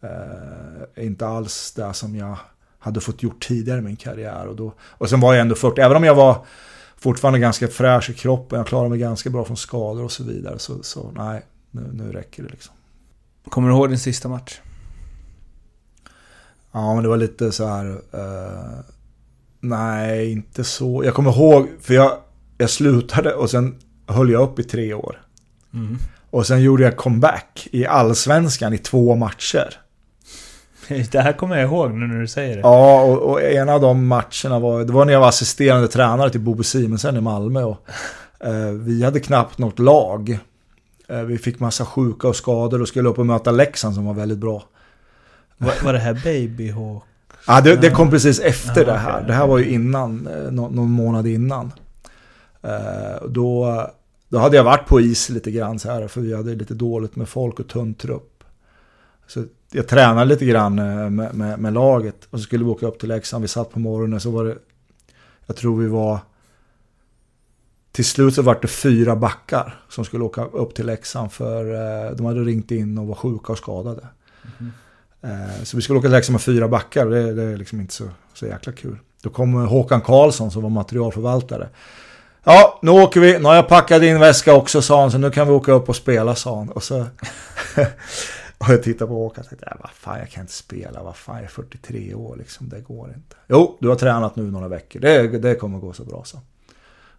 eh, 0.00 1.04
inte 1.04 1.26
alls 1.26 1.72
det 1.72 1.94
som 1.94 2.16
jag 2.16 2.38
hade 2.78 3.00
fått 3.00 3.22
gjort 3.22 3.46
tidigare 3.46 3.78
i 3.78 3.82
min 3.82 3.96
karriär. 3.96 4.46
Och, 4.46 4.56
då, 4.56 4.72
och 4.80 5.10
sen 5.10 5.20
var 5.20 5.34
jag 5.34 5.40
ändå 5.40 5.54
40, 5.54 5.80
även 5.80 5.96
om 5.96 6.04
jag 6.04 6.14
var 6.14 6.44
fortfarande 6.96 7.38
ganska 7.38 7.68
fräsch 7.68 8.10
i 8.10 8.14
kroppen, 8.14 8.58
jag 8.58 8.66
klarade 8.66 8.90
mig 8.90 8.98
ganska 8.98 9.30
bra 9.30 9.44
från 9.44 9.56
skador 9.56 10.04
och 10.04 10.12
så 10.12 10.24
vidare. 10.24 10.58
Så, 10.58 10.82
så 10.82 11.10
nej, 11.10 11.42
nu, 11.70 11.90
nu 11.92 12.12
räcker 12.12 12.42
det 12.42 12.48
liksom. 12.48 12.74
Kommer 13.48 13.68
du 13.68 13.74
ihåg 13.74 13.88
din 13.88 13.98
sista 13.98 14.28
match? 14.28 14.60
Ja, 16.72 16.94
men 16.94 17.02
det 17.02 17.08
var 17.08 17.16
lite 17.16 17.52
så 17.52 17.66
här... 17.66 17.86
Uh, 18.14 18.80
nej, 19.60 20.32
inte 20.32 20.64
så. 20.64 21.04
Jag 21.04 21.14
kommer 21.14 21.30
ihåg, 21.30 21.68
för 21.80 21.94
jag, 21.94 22.18
jag 22.58 22.70
slutade 22.70 23.34
och 23.34 23.50
sen 23.50 23.74
höll 24.06 24.30
jag 24.30 24.42
upp 24.42 24.58
i 24.58 24.64
tre 24.64 24.94
år. 24.94 25.20
Mm. 25.74 25.98
Och 26.30 26.46
sen 26.46 26.62
gjorde 26.62 26.82
jag 26.82 26.96
comeback 26.96 27.68
i 27.72 27.86
allsvenskan 27.86 28.72
i 28.72 28.78
två 28.78 29.14
matcher. 29.14 29.80
Det 31.12 31.20
här 31.20 31.32
kommer 31.32 31.56
jag 31.56 31.64
ihåg 31.64 31.90
nu 31.90 32.06
när 32.06 32.20
du 32.20 32.28
säger 32.28 32.56
det. 32.56 32.60
Ja, 32.60 33.02
och, 33.02 33.30
och 33.30 33.42
en 33.42 33.68
av 33.68 33.80
de 33.80 34.06
matcherna 34.06 34.58
var, 34.58 34.84
det 34.84 34.92
var 34.92 35.04
när 35.04 35.12
jag 35.12 35.20
var 35.20 35.28
assisterande 35.28 35.88
tränare 35.88 36.30
till 36.30 36.40
Bobo 36.40 36.62
Simonsen 36.62 37.16
i 37.16 37.20
Malmö. 37.20 37.62
Och, 37.62 37.88
eh, 38.40 38.70
vi 38.70 39.04
hade 39.04 39.20
knappt 39.20 39.58
något 39.58 39.78
lag. 39.78 40.38
Eh, 41.08 41.20
vi 41.20 41.38
fick 41.38 41.60
massa 41.60 41.84
sjuka 41.84 42.28
och 42.28 42.36
skador 42.36 42.82
och 42.82 42.88
skulle 42.88 43.08
upp 43.08 43.18
och 43.18 43.26
möta 43.26 43.50
Leksand 43.50 43.94
som 43.94 44.06
var 44.06 44.14
väldigt 44.14 44.38
bra. 44.38 44.64
Var, 45.58 45.72
var 45.84 45.92
det 45.92 45.98
här 45.98 46.20
Babyhawk? 46.24 47.02
Ja, 47.46 47.60
det, 47.60 47.76
det, 47.76 47.90
kom 47.90 48.10
precis 48.10 48.40
efter 48.40 48.80
ja, 48.80 48.92
det 48.92 48.98
här. 48.98 49.22
Det 49.22 49.32
här 49.32 49.46
var 49.46 49.58
ju 49.58 49.68
innan, 49.68 50.26
eh, 50.26 50.52
någon, 50.52 50.74
någon 50.74 50.90
månad 50.90 51.26
innan. 51.26 51.72
Eh, 52.66 53.28
då, 53.28 53.80
då 54.28 54.38
hade 54.38 54.56
jag 54.56 54.64
varit 54.64 54.86
på 54.86 55.00
is 55.00 55.28
lite 55.28 55.50
grann 55.50 55.78
så 55.78 55.90
här, 55.90 56.08
för 56.08 56.20
vi 56.20 56.34
hade 56.34 56.54
lite 56.54 56.74
dåligt 56.74 57.16
med 57.16 57.28
folk 57.28 57.60
och 57.60 57.68
tunn 57.68 57.94
trupp. 57.94 58.44
Så 59.26 59.44
jag 59.70 59.88
tränade 59.88 60.24
lite 60.24 60.46
grann 60.46 60.78
eh, 60.78 61.10
med, 61.10 61.34
med, 61.34 61.58
med, 61.58 61.72
laget 61.72 62.28
och 62.30 62.38
så 62.38 62.42
skulle 62.42 62.64
vi 62.64 62.70
åka 62.70 62.86
upp 62.86 62.98
till 62.98 63.08
Leksand. 63.08 63.42
Vi 63.42 63.48
satt 63.48 63.70
på 63.70 63.78
morgonen 63.78 64.20
så 64.20 64.30
var 64.30 64.44
det, 64.44 64.58
jag 65.46 65.56
tror 65.56 65.78
vi 65.78 65.88
var 65.88 66.18
till 67.92 68.04
slut 68.04 68.34
så 68.34 68.42
var 68.42 68.58
det 68.62 68.68
fyra 68.68 69.16
backar 69.16 69.80
som 69.88 70.04
skulle 70.04 70.24
åka 70.24 70.44
upp 70.44 70.74
till 70.74 70.86
Leksand 70.86 71.32
för 71.32 71.74
eh, 71.74 72.16
de 72.16 72.26
hade 72.26 72.40
ringt 72.40 72.70
in 72.70 72.98
och 72.98 73.06
var 73.06 73.14
sjuka 73.14 73.52
och 73.52 73.58
skadade. 73.58 74.06
Mm. 74.58 74.72
Så 75.64 75.76
vi 75.76 75.82
skulle 75.82 75.98
åka 75.98 76.08
till 76.08 76.12
Leksand 76.12 76.32
med 76.32 76.42
fyra 76.42 76.68
backar 76.68 77.06
och 77.06 77.12
det, 77.12 77.34
det 77.34 77.42
är 77.42 77.56
liksom 77.56 77.80
inte 77.80 77.94
så, 77.94 78.08
så 78.34 78.46
jäkla 78.46 78.72
kul. 78.72 78.98
Då 79.22 79.30
kom 79.30 79.54
Håkan 79.54 80.00
Karlsson 80.00 80.50
som 80.50 80.62
var 80.62 80.70
materialförvaltare. 80.70 81.68
Ja, 82.48 82.78
nu 82.82 82.90
åker 82.90 83.20
vi. 83.20 83.38
Nu 83.38 83.44
har 83.44 83.54
jag 83.54 83.68
packat 83.68 84.02
in 84.02 84.20
väska 84.20 84.54
också, 84.54 84.82
sa 84.82 85.00
han. 85.00 85.10
Så 85.10 85.18
nu 85.18 85.30
kan 85.30 85.46
vi 85.46 85.52
åka 85.52 85.72
upp 85.72 85.88
och 85.88 85.96
spela, 85.96 86.34
sa 86.34 86.56
han. 86.56 86.68
Och 86.68 86.82
så... 86.82 86.98
och 88.58 88.68
jag 88.68 88.82
tittade 88.82 89.08
på 89.08 89.14
Håkan 89.14 89.44
och 89.44 89.48
tänkte, 89.48 89.76
vad 89.80 89.90
fan, 89.90 90.18
jag 90.18 90.30
kan 90.30 90.40
inte 90.40 90.52
spela. 90.52 91.02
Vad 91.02 91.16
fan, 91.16 91.36
jag 91.36 91.44
är 91.44 91.48
43 91.48 92.14
år 92.14 92.36
liksom. 92.36 92.68
Det 92.68 92.80
går 92.80 93.08
inte. 93.08 93.36
Jo, 93.48 93.78
du 93.80 93.88
har 93.88 93.96
tränat 93.96 94.36
nu 94.36 94.50
några 94.50 94.68
veckor. 94.68 95.00
Det, 95.00 95.38
det 95.38 95.54
kommer 95.54 95.78
gå 95.78 95.92
så 95.92 96.04
bra, 96.04 96.22
så. 96.24 96.40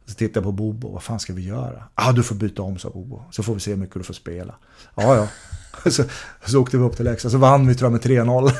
Så 0.05 0.13
tittade 0.13 0.37
jag 0.37 0.43
på 0.43 0.51
Bobo, 0.51 0.93
vad 0.93 1.03
fan 1.03 1.19
ska 1.19 1.33
vi 1.33 1.47
göra? 1.47 1.83
Ja, 1.95 2.09
ah, 2.09 2.11
du 2.11 2.23
får 2.23 2.35
byta 2.35 2.61
om, 2.61 2.77
sa 2.77 2.89
Bobo. 2.89 3.23
Så 3.31 3.43
får 3.43 3.53
vi 3.53 3.59
se 3.59 3.71
hur 3.71 3.77
mycket 3.77 3.95
du 3.95 4.03
får 4.03 4.13
spela. 4.13 4.55
Ja, 4.95 5.15
ja. 5.15 5.27
Så, 5.91 6.03
så 6.45 6.61
åkte 6.61 6.77
vi 6.77 6.83
upp 6.83 6.95
till 6.95 7.05
Leksand, 7.05 7.31
så 7.31 7.37
vann 7.37 7.67
vi 7.67 7.75
tror 7.75 7.91
jag 7.91 7.91
med 7.91 8.27
3-0. 8.27 8.51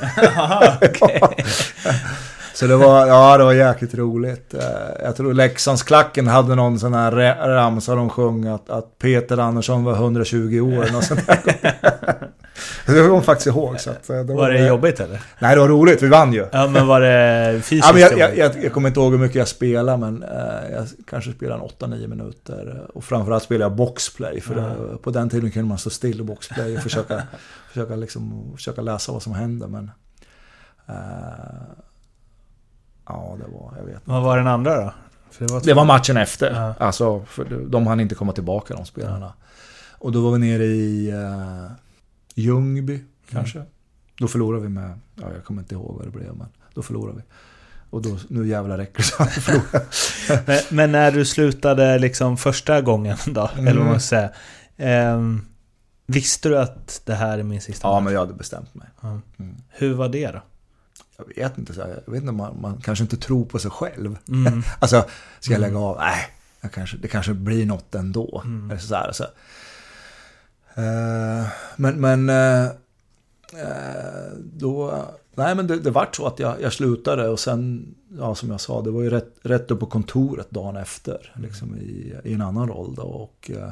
Så 2.57 2.67
det 2.67 2.75
var, 2.75 3.07
ja, 3.07 3.37
det 3.37 3.43
var 3.43 3.53
jäkligt 3.53 3.95
roligt. 3.95 4.53
Eh, 4.53 4.61
jag 5.03 5.15
tror 5.15 5.33
Leksandsklacken 5.33 6.27
hade 6.27 6.55
någon 6.55 6.79
sån 6.79 6.93
här 6.93 7.11
ramsa 7.47 7.95
de 7.95 8.09
sjöng 8.09 8.47
att, 8.47 8.69
att 8.69 8.99
Peter 8.99 9.37
Andersson 9.37 9.83
var 9.83 9.93
120 9.93 10.59
år. 10.59 10.97
Och 10.97 11.03
sånt 11.03 11.27
där. 11.27 11.39
det 12.85 12.93
kommer 12.93 13.03
jag 13.03 13.25
faktiskt 13.25 13.47
ihåg. 13.47 13.79
Så 13.79 13.89
eh, 13.89 13.95
det 14.07 14.23
var, 14.23 14.35
var 14.35 14.49
det 14.49 14.67
jobbigt 14.67 14.99
eller? 14.99 15.21
Nej, 15.39 15.55
det 15.55 15.61
var 15.61 15.67
roligt. 15.67 16.03
Vi 16.03 16.07
vann 16.07 16.33
ju. 16.33 16.45
Ja, 16.51 16.67
men 16.67 16.87
var 16.87 17.01
det 17.01 17.61
fysiskt 17.61 17.87
ja, 17.87 17.93
men 17.93 18.01
jag, 18.01 18.17
jag, 18.17 18.37
jag, 18.37 18.63
jag, 18.63 18.73
kommer 18.73 18.87
inte 18.87 18.99
ihåg 18.99 19.11
hur 19.11 19.19
mycket 19.19 19.35
jag 19.35 19.47
spelade, 19.47 19.97
men 19.97 20.23
eh, 20.23 20.71
jag 20.71 20.87
kanske 21.09 21.31
spelade 21.31 21.63
8-9 21.79 22.07
minuter. 22.07 22.87
Och 22.93 23.03
framförallt 23.03 23.43
spelade 23.43 23.65
jag 23.65 23.75
boxplay. 23.75 24.41
För 24.41 24.55
det, 24.55 24.97
på 24.97 25.11
den 25.11 25.29
tiden 25.29 25.51
kunde 25.51 25.67
man 25.69 25.77
stå 25.77 25.89
still 25.89 26.19
och 26.19 26.25
boxplay 26.25 26.77
och 26.77 26.83
försöka, 26.83 27.21
försöka, 27.67 27.95
liksom, 27.95 28.53
försöka 28.55 28.81
läsa 28.81 29.11
vad 29.11 29.23
som 29.23 29.33
hände. 29.33 29.67
Men, 29.67 29.91
eh, 30.87 31.86
Ja, 33.07 33.37
det 33.39 33.51
var, 33.51 33.73
jag 33.77 33.85
vet 33.85 33.95
inte. 33.95 34.11
Vad 34.11 34.23
var 34.23 34.37
den 34.37 34.47
andra 34.47 34.75
då? 34.75 34.93
det, 35.37 35.51
var 35.51 35.61
det 35.61 35.73
var 35.73 35.85
matchen 35.85 36.17
efter. 36.17 36.51
Ja. 36.51 36.85
Alltså, 36.85 37.25
för 37.25 37.45
de 37.69 37.87
hann 37.87 37.99
inte 37.99 38.15
komma 38.15 38.33
tillbaka 38.33 38.73
de 38.73 38.85
spelarna. 38.85 39.33
Och 39.91 40.11
då 40.11 40.21
var 40.21 40.31
vi 40.31 40.39
nere 40.39 40.63
i 40.65 41.13
uh, 41.13 41.71
Ljungby, 42.35 43.03
kanske. 43.31 43.57
Mm. 43.57 43.71
Då 44.19 44.27
förlorade 44.27 44.63
vi 44.63 44.69
med, 44.69 44.99
ja, 45.15 45.23
jag 45.33 45.43
kommer 45.43 45.61
inte 45.61 45.75
ihåg 45.75 45.95
vad 45.95 46.05
det 46.05 46.11
blev, 46.11 46.35
men 46.35 46.47
då 46.73 46.81
förlorade 46.81 47.17
vi. 47.17 47.23
Och 47.89 48.01
då, 48.01 48.17
nu 48.27 48.47
jävlar 48.47 48.77
räcker 48.77 48.97
det 48.97 49.41
så 49.41 49.51
men, 50.45 50.59
men 50.69 50.91
när 50.91 51.11
du 51.11 51.25
slutade 51.25 51.99
liksom 51.99 52.37
första 52.37 52.81
gången 52.81 53.17
då, 53.25 53.49
mm. 53.53 53.67
eller 53.67 53.79
vad 53.79 53.89
man 53.89 53.99
ska 53.99 54.29
säga. 54.77 55.13
Um, 55.15 55.45
visste 56.05 56.49
du 56.49 56.59
att 56.59 57.01
det 57.05 57.15
här 57.15 57.39
är 57.39 57.43
min 57.43 57.61
sista 57.61 57.87
Ja, 57.87 57.93
match? 57.93 58.03
men 58.03 58.13
jag 58.13 58.19
hade 58.19 58.33
bestämt 58.33 58.75
mig. 58.75 58.87
Mm. 59.01 59.55
Hur 59.69 59.93
var 59.93 60.09
det 60.09 60.31
då? 60.31 60.41
Jag 61.17 61.35
vet 61.35 61.57
inte, 61.57 61.73
så 61.73 61.81
här, 61.81 62.01
jag 62.05 62.13
vet 62.13 62.21
inte 62.21 62.33
man, 62.33 62.61
man 62.61 62.81
kanske 62.81 63.03
inte 63.03 63.17
tror 63.17 63.45
på 63.45 63.59
sig 63.59 63.71
själv. 63.71 64.17
Mm. 64.27 64.63
alltså, 64.79 65.05
ska 65.39 65.53
jag 65.53 65.61
lägga 65.61 65.79
av? 65.79 65.97
Nej, 65.97 66.27
jag 66.61 66.71
kanske, 66.71 66.97
det 66.97 67.07
kanske 67.07 67.33
blir 67.33 67.65
något 67.65 67.95
ändå. 67.95 68.41
Mm. 68.45 68.71
Eller 68.71 68.81
så 68.81 68.95
här, 68.95 69.11
så. 69.11 69.23
Uh, 70.77 71.47
men, 71.75 72.01
men 72.01 72.29
uh, 72.29 72.71
då, 74.43 75.03
nej 75.35 75.55
men 75.55 75.67
det, 75.67 75.79
det 75.79 75.91
vart 75.91 76.15
så 76.15 76.27
att 76.27 76.39
jag, 76.39 76.61
jag 76.61 76.73
slutade 76.73 77.29
och 77.29 77.39
sen, 77.39 77.95
ja 78.17 78.35
som 78.35 78.51
jag 78.51 78.61
sa, 78.61 78.81
det 78.81 78.91
var 78.91 79.01
ju 79.01 79.09
rätt, 79.09 79.35
rätt 79.41 79.71
upp 79.71 79.79
på 79.79 79.85
kontoret 79.85 80.51
dagen 80.51 80.77
efter. 80.77 81.33
Liksom 81.35 81.75
i, 81.75 82.15
i 82.23 82.33
en 82.33 82.41
annan 82.41 82.67
roll 82.67 82.95
då. 82.95 83.03
Och, 83.03 83.51
uh, 83.53 83.71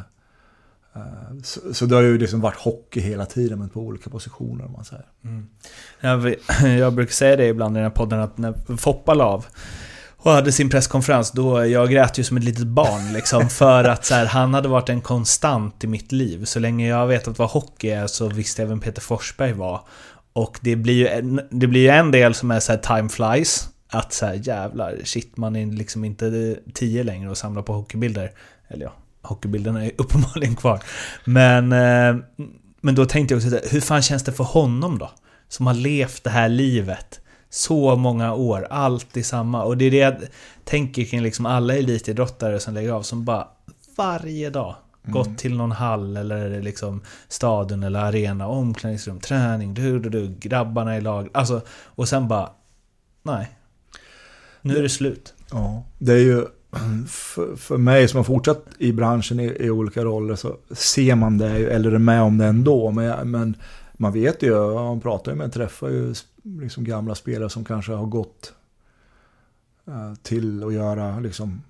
så, 1.44 1.74
så 1.74 1.86
det 1.86 1.96
har 1.96 2.02
ju 2.02 2.18
liksom 2.18 2.42
varit 2.42 2.58
hockey 2.58 3.00
hela 3.00 3.26
tiden, 3.26 3.60
men 3.60 3.70
på 3.70 3.80
olika 3.80 4.10
positioner 4.10 4.66
om 4.66 4.72
man 4.72 4.86
säger. 4.86 5.06
Mm. 5.24 5.48
Jag, 6.00 6.36
jag, 6.80 6.94
brukar 6.94 7.14
säga 7.14 7.36
det 7.36 7.48
ibland 7.48 7.76
i 7.76 7.80
den 7.80 7.84
här 7.84 7.96
podden, 7.96 8.20
att 8.20 8.38
när 8.38 8.78
Foppa 8.78 9.14
la 9.14 9.26
av 9.26 9.46
och 10.18 10.32
hade 10.32 10.52
sin 10.52 10.70
presskonferens, 10.70 11.32
då 11.32 11.66
jag 11.66 11.90
grät 11.90 12.18
ju 12.18 12.24
som 12.24 12.38
ett 12.38 12.44
litet 12.44 12.68
barn 12.68 13.14
liksom. 13.14 13.50
För 13.50 13.84
att 13.84 14.06
så 14.06 14.16
här, 14.16 14.26
han 14.26 14.54
hade 14.54 14.68
varit 14.68 14.90
en 14.90 15.02
konstant 15.02 15.84
i 15.84 15.88
mitt 15.88 16.12
liv. 16.12 16.46
Så 16.46 16.60
länge 16.60 16.88
jag 16.88 17.08
vetat 17.08 17.40
vad 17.40 17.50
hockey 17.50 17.90
är 17.90 18.08
så 18.08 18.28
visste 18.28 18.62
jag 18.62 18.70
vem 18.70 18.80
Peter 18.80 19.02
Forsberg 19.02 19.54
var. 19.54 19.82
Och 20.34 20.60
det 20.62 20.76
blir 20.76 20.94
ju 20.94 21.08
en, 21.08 21.42
det 21.50 21.68
blir 21.68 21.90
en 21.90 22.12
del 22.12 22.34
som 22.34 22.52
är 22.52 22.60
så 22.60 22.72
här, 22.72 22.80
time 22.80 23.10
flies. 23.10 23.70
Att 23.90 24.14
så 24.14 24.26
här, 24.26 24.34
jävlar, 24.44 25.00
shit 25.04 25.38
man 25.38 25.56
är 25.56 25.66
liksom 25.66 26.06
inte 26.06 26.58
tio 26.74 27.04
längre 27.04 27.30
och 27.30 27.38
samlar 27.38 27.62
på 27.62 27.74
hockeybilder. 27.74 28.32
Eller 28.68 28.86
ja, 28.86 28.94
hockeybilderna 29.26 29.86
är 29.86 29.92
uppenbarligen 29.98 30.56
kvar. 30.56 30.84
Men, 31.26 31.72
eh, 31.72 32.24
men 32.82 32.96
då 32.96 33.06
tänkte 33.06 33.34
jag 33.34 33.46
också, 33.46 33.60
hur 33.72 33.82
fan 33.82 34.02
känns 34.02 34.24
det 34.24 34.32
för 34.32 34.44
honom 34.44 34.98
då? 34.98 35.12
Som 35.48 35.68
har 35.68 35.74
levt 35.74 36.24
det 36.24 36.30
här 36.30 36.50
livet 36.50 37.20
så 37.50 37.96
många 37.96 38.34
år, 38.34 38.68
alltid 38.70 39.26
samma. 39.26 39.64
Och 39.64 39.78
det 39.78 39.86
är 39.86 39.92
det 39.92 39.98
jag 39.98 40.16
tänker 40.64 41.06
kring 41.06 41.22
liksom 41.22 41.46
alla 41.46 41.76
elitidrottare 41.76 42.60
som 42.60 42.74
lägger 42.74 42.92
av, 42.92 43.02
som 43.02 43.26
bara 43.26 43.48
varje 43.98 44.50
dag 44.50 44.76
mm. 45.04 45.14
gått 45.14 45.38
till 45.38 45.58
någon 45.58 45.72
hall 45.72 46.18
eller 46.18 46.62
liksom 46.62 47.02
stadion 47.28 47.84
eller 47.84 48.00
arena, 48.00 48.48
omklädningsrum, 48.48 49.20
träning, 49.20 49.74
du, 49.74 50.00
du, 50.00 50.10
du, 50.10 50.36
grabbarna 50.40 50.98
i 50.98 51.02
lag. 51.02 51.30
Alltså, 51.34 51.62
och 51.70 52.10
sen 52.10 52.28
bara, 52.28 52.50
nej. 53.24 53.48
Nu 54.62 54.78
är 54.78 54.82
det 54.82 54.90
slut. 54.90 55.34
Ja, 55.52 55.84
det 55.98 56.14
är 56.14 56.18
ju 56.18 56.46
för, 57.08 57.56
för 57.56 57.78
mig 57.78 58.08
som 58.08 58.18
har 58.18 58.24
fortsatt 58.24 58.66
i 58.78 58.94
branschen 58.94 59.40
i, 59.40 59.46
i, 59.46 59.70
olika 59.70 60.04
roller 60.04 60.36
så 60.36 60.58
ser 60.72 61.16
man 61.16 61.38
det 61.38 61.50
eller 61.50 61.92
är 61.92 61.98
med 61.98 62.22
om 62.22 62.38
det 62.38 62.46
ändå. 62.46 62.92
Men, 62.92 63.32
men 63.32 63.58
man 63.94 64.14
vet 64.14 64.44
ju, 64.44 64.74
man 64.74 65.02
pratar 65.02 65.32
ju 65.32 65.38
med, 65.38 65.54
träffar 65.54 65.90
ju 65.90 66.14
liksom 66.44 66.84
gamla 66.84 67.16
spelare 67.16 67.50
som 67.50 67.66
kanske 67.66 67.92
har 67.92 68.06
gått 68.06 68.54
uh, 69.88 70.14
till 70.24 70.64
att 70.64 70.74
göra 70.74 71.20
liksom 71.20 71.62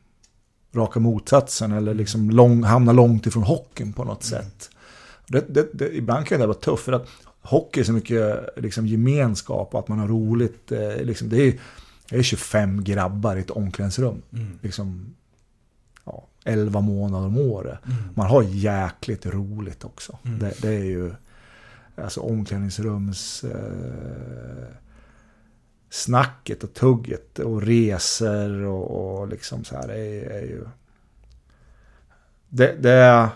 raka 0.76 1.00
motsatsen 1.00 1.72
eller 1.72 1.92
mm. 1.92 1.98
liksom 1.98 2.30
lång, 2.30 2.64
hamna 2.64 2.92
långt 2.92 3.26
ifrån 3.26 3.44
hockeyn 3.44 3.94
på 3.94 4.04
något 4.04 4.32
mm. 4.32 4.44
sätt. 4.44 4.70
Det, 5.28 5.46
det, 5.50 5.70
det, 5.74 5.96
ibland 5.96 6.28
kan 6.28 6.40
det 6.40 6.48
vara 6.48 6.58
tufft 6.58 6.84
för 6.84 6.94
att 6.94 7.08
hockey 7.42 7.80
är 7.80 7.84
så 7.84 7.94
mycket 7.94 8.50
liksom, 8.58 8.88
gemenskap 8.88 9.74
och 9.74 9.80
att 9.80 9.88
man 9.88 10.00
har 10.00 10.08
roligt. 10.08 10.72
Eh, 10.72 10.96
liksom, 11.02 11.30
det 11.30 11.38
är 11.38 11.54
jag 12.10 12.20
är 12.20 12.24
25 12.24 12.84
grabbar 12.84 13.36
i 13.36 13.40
ett 13.40 13.50
omklädningsrum. 13.50 14.22
Mm. 14.34 14.60
Liksom, 14.62 15.16
ja, 16.06 16.28
11 16.44 16.82
månader 16.82 17.28
om 17.28 17.38
året. 17.38 17.80
Mm. 17.86 17.98
Man 18.14 18.28
har 18.28 18.44
jäkligt 18.44 19.26
roligt 19.26 19.84
också. 19.84 20.18
Mm. 20.26 20.40
Det, 20.40 20.54
det, 20.62 20.76
är 20.76 20.84
ju 20.84 21.14
alltså 21.96 22.22
omklädningsrums... 22.22 23.44
Eh, 23.44 24.76
snacket 25.96 26.64
och 26.64 26.74
tugget 26.74 27.40
och 27.40 27.62
resor 27.62 28.62
och, 28.62 29.20
och 29.20 29.28
liksom 29.28 29.64
så 29.64 29.76
här. 29.76 29.90
Är, 29.90 30.30
är 30.30 30.42
ju... 30.42 30.66
Det, 32.50 32.76
det, 32.82 33.30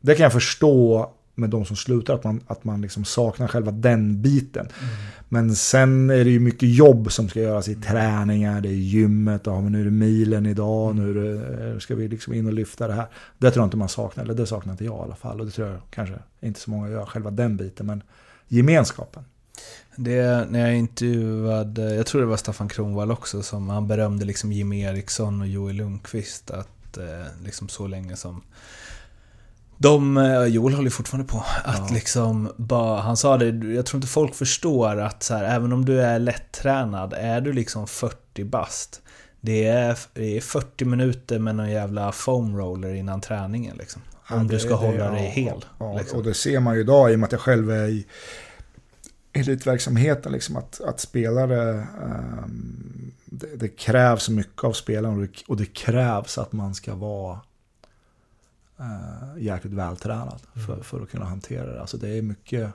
det 0.00 0.14
kan 0.14 0.24
jag 0.24 0.32
förstå 0.32 1.10
med 1.38 1.50
de 1.50 1.64
som 1.64 1.76
slutar, 1.76 2.14
att 2.14 2.24
man, 2.24 2.40
att 2.46 2.64
man 2.64 2.82
liksom 2.82 3.04
saknar 3.04 3.48
själva 3.48 3.70
den 3.70 4.22
biten. 4.22 4.66
Mm. 4.66 4.94
Men 5.28 5.56
sen 5.56 6.10
är 6.10 6.24
det 6.24 6.30
ju 6.30 6.40
mycket 6.40 6.68
jobb 6.68 7.12
som 7.12 7.28
ska 7.28 7.40
göras 7.40 7.68
i 7.68 7.72
mm. 7.72 7.82
träningar, 7.82 8.60
det 8.60 8.68
är 8.68 8.72
gymmet, 8.72 9.42
ja, 9.44 9.60
men 9.60 9.72
nu 9.72 9.80
är 9.80 9.84
det 9.84 9.90
milen 9.90 10.46
idag, 10.46 10.90
mm. 10.90 11.04
nu 11.04 11.14
det, 11.14 11.66
eh, 11.68 11.78
ska 11.78 11.94
vi 11.94 12.08
liksom 12.08 12.34
in 12.34 12.46
och 12.46 12.52
lyfta 12.52 12.88
det 12.88 12.94
här. 12.94 13.06
Det 13.38 13.50
tror 13.50 13.62
jag 13.62 13.66
inte 13.66 13.76
man 13.76 13.88
saknar, 13.88 14.24
eller 14.24 14.34
det 14.34 14.46
saknar 14.46 14.72
inte 14.72 14.84
jag 14.84 14.98
i 14.98 15.02
alla 15.02 15.14
fall. 15.14 15.40
Och 15.40 15.46
det 15.46 15.52
tror 15.52 15.68
jag 15.68 15.80
kanske 15.90 16.14
inte 16.40 16.60
så 16.60 16.70
många 16.70 16.88
gör, 16.88 17.06
själva 17.06 17.30
den 17.30 17.56
biten. 17.56 17.86
Men 17.86 18.02
gemenskapen. 18.48 19.24
Det, 19.96 20.46
när 20.50 20.60
jag 20.60 20.76
intervjuade, 20.76 21.94
jag 21.94 22.06
tror 22.06 22.20
det 22.20 22.26
var 22.26 22.36
Staffan 22.36 22.68
Kronvall 22.68 23.10
också, 23.10 23.42
som 23.42 23.68
han 23.68 23.88
berömde 23.88 24.24
liksom 24.24 24.52
Jimmy 24.52 24.80
Eriksson 24.80 25.40
och 25.40 25.46
Joel 25.46 25.76
Lundqvist. 25.76 26.50
Att 26.50 26.96
eh, 26.96 27.44
liksom 27.44 27.68
så 27.68 27.86
länge 27.86 28.16
som 28.16 28.42
de, 29.78 30.16
eh, 30.16 30.44
Joel 30.44 30.74
håller 30.74 30.90
fortfarande 30.90 31.32
på. 31.32 31.44
Att 31.64 31.88
ja. 31.88 31.94
liksom 31.94 32.52
bara, 32.56 33.00
han 33.00 33.16
sa 33.16 33.36
det, 33.36 33.74
jag 33.74 33.86
tror 33.86 33.98
inte 33.98 34.08
folk 34.08 34.34
förstår 34.34 35.00
att 35.00 35.22
så 35.22 35.34
här, 35.34 35.44
även 35.44 35.72
om 35.72 35.84
du 35.84 36.00
är 36.00 36.18
lättränad, 36.18 37.14
är 37.16 37.40
du 37.40 37.52
liksom 37.52 37.86
40 37.86 38.44
bast. 38.44 39.02
Det 39.40 39.66
är, 39.66 39.98
det 40.14 40.36
är 40.36 40.40
40 40.40 40.84
minuter 40.84 41.38
med 41.38 41.56
någon 41.56 41.70
jävla 41.70 42.12
foam 42.12 42.56
roller 42.56 42.94
innan 42.94 43.20
träningen 43.20 43.76
liksom. 43.76 44.02
Om 44.28 44.38
ja, 44.38 44.44
du 44.44 44.58
ska 44.58 44.74
hålla 44.74 45.10
det, 45.10 45.16
dig 45.16 45.24
ja, 45.24 45.30
hel. 45.30 45.64
Ja, 45.78 45.98
liksom. 45.98 46.18
Och 46.18 46.24
det 46.24 46.34
ser 46.34 46.60
man 46.60 46.74
ju 46.74 46.80
idag 46.80 47.12
i 47.12 47.14
och 47.14 47.18
med 47.18 47.26
att 47.26 47.32
jag 47.32 47.40
själv 47.40 47.70
är 47.70 47.88
i 47.88 48.06
elitverksamheten. 49.32 50.32
Liksom, 50.32 50.56
att, 50.56 50.80
att 50.80 51.00
spelare, 51.00 51.86
um, 52.02 53.12
det, 53.24 53.56
det, 53.56 53.68
krävs 53.68 54.28
mycket 54.28 54.64
av 54.64 54.72
spelarna 54.72 55.14
och 55.14 55.22
det, 55.22 55.28
och 55.48 55.56
det 55.56 55.66
krävs 55.66 56.38
att 56.38 56.52
man 56.52 56.74
ska 56.74 56.94
vara 56.94 57.40
uh, 58.80 59.42
jäkligt 59.42 59.72
vältränad 59.72 60.40
mm. 60.54 60.66
för, 60.66 60.82
för 60.82 61.02
att 61.02 61.10
kunna 61.10 61.24
hantera 61.24 61.72
det. 61.72 61.80
Alltså 61.80 61.96
det 61.96 62.08
är 62.08 62.22
mycket, 62.22 62.70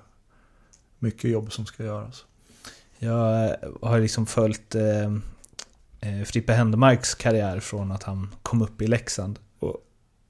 mycket 0.99 1.32
jobb 1.32 1.52
som 1.52 1.66
ska 1.66 1.84
göras. 1.84 2.26
Jag 3.04 3.45
eh, 3.45 3.52
har 3.82 3.99
liksom 3.99 4.26
följt 4.26 4.76
eh, 4.76 5.04
eh, 5.99 6.24
Frippe 6.26 6.54
Händemarks 6.54 7.16
karriär 7.16 7.60
från 7.60 7.91
att 7.91 8.04
han 8.04 8.36
kom 8.41 8.62
upp 8.62 8.82
i 8.82 8.88
Leksand. 8.88 9.39
Och 9.60 9.78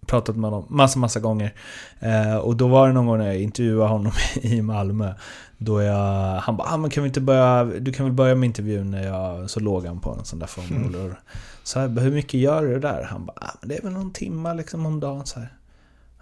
pratat 0.07 0.35
med 0.37 0.51
honom 0.51 0.65
massa, 0.69 0.99
massa 0.99 1.19
gånger. 1.19 1.53
Eh, 1.99 2.35
och 2.35 2.55
då 2.55 2.67
var 2.67 2.87
det 2.87 2.93
någon 2.93 3.05
gång 3.05 3.17
när 3.17 3.27
jag 3.27 3.41
intervjuade 3.41 3.89
honom 3.89 4.11
i 4.41 4.61
Malmö. 4.61 5.13
Då 5.57 5.81
jag, 5.81 6.35
han 6.35 6.57
bara, 6.57 6.67
ah, 6.67 6.77
men 6.77 6.89
kan 6.89 7.03
vi 7.03 7.07
inte 7.07 7.21
börja, 7.21 7.63
du 7.63 7.93
kan 7.93 8.05
väl 8.05 8.13
börja 8.13 8.35
med 8.35 8.47
intervjun 8.47 8.91
när 8.91 9.03
jag, 9.03 9.49
så 9.49 9.59
låg 9.59 9.85
han 9.85 9.99
på 9.99 10.11
en 10.11 10.25
sån 10.25 10.39
där 10.39 10.47
formel. 10.47 10.95
Mm. 10.95 11.15
Så 11.63 11.79
här, 11.79 11.87
hur 11.87 12.11
mycket 12.11 12.39
gör 12.39 12.63
du 12.63 12.79
där? 12.79 13.03
Han 13.03 13.25
bara, 13.25 13.37
ah, 13.41 13.53
men 13.59 13.69
det 13.69 13.77
är 13.77 13.81
väl 13.81 13.93
någon 13.93 14.13
timma 14.13 14.53
liksom 14.53 14.85
om 14.85 14.99
dagen. 14.99 15.25
Så 15.25 15.39
här. 15.39 15.53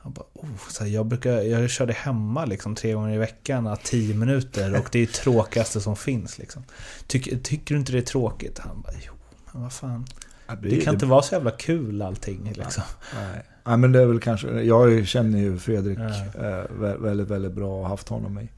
Han 0.03 0.13
bara, 0.13 0.25
oh, 0.33 0.47
så 0.69 0.83
här, 0.83 0.91
jag, 0.91 1.05
brukar, 1.05 1.31
jag 1.31 1.69
körde 1.69 1.93
hemma 1.93 2.45
liksom, 2.45 2.75
tre 2.75 2.93
gånger 2.93 3.15
i 3.15 3.17
veckan, 3.17 3.77
tio 3.83 4.15
minuter 4.15 4.79
och 4.79 4.89
det 4.91 4.99
är 4.99 5.05
det 5.05 5.13
tråkigaste 5.13 5.81
som 5.81 5.95
finns. 5.95 6.37
Liksom. 6.37 6.63
Tyck, 7.07 7.43
tycker 7.43 7.75
du 7.75 7.79
inte 7.79 7.91
det 7.91 7.97
är 7.97 8.01
tråkigt? 8.01 8.59
Han 8.59 8.81
bara, 8.81 8.93
jo, 9.07 9.13
men 9.53 9.61
vad 9.61 9.73
fan. 9.73 10.05
Ja, 10.47 10.55
det, 10.55 10.69
det, 10.69 10.75
kan 10.75 10.93
det, 10.93 10.95
inte 10.95 11.05
vara 11.05 11.21
så 11.21 11.35
jävla 11.35 11.51
kul 11.51 12.01
allting. 12.01 12.53
Liksom. 12.55 12.83
Nej. 13.15 13.43
nej, 13.65 13.77
men 13.77 13.91
det 13.91 14.01
är 14.01 14.05
väl 14.05 14.19
kanske, 14.19 14.61
jag 14.61 15.07
känner 15.07 15.39
ju 15.39 15.57
Fredrik 15.57 15.99
eh, 15.99 16.95
väldigt, 16.99 17.27
väldigt 17.27 17.53
bra 17.53 17.81
och 17.81 17.87
haft 17.87 18.09
honom 18.09 18.39
i, 18.39 18.49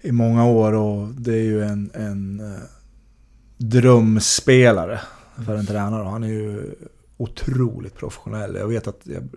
i 0.00 0.12
många 0.12 0.46
år 0.46 0.72
och 0.72 1.08
det 1.08 1.34
är 1.34 1.42
ju 1.42 1.62
en, 1.62 1.90
en 1.94 2.40
eh, 2.40 2.60
drömspelare 3.56 5.00
för 5.46 5.56
en 5.56 5.66
tränare. 5.66 6.08
Han 6.08 6.24
är 6.24 6.28
ju 6.28 6.74
otroligt 7.16 7.94
professionell. 7.94 8.54
Jag 8.54 8.68
vet 8.68 8.86
att 8.86 9.00
jag, 9.04 9.28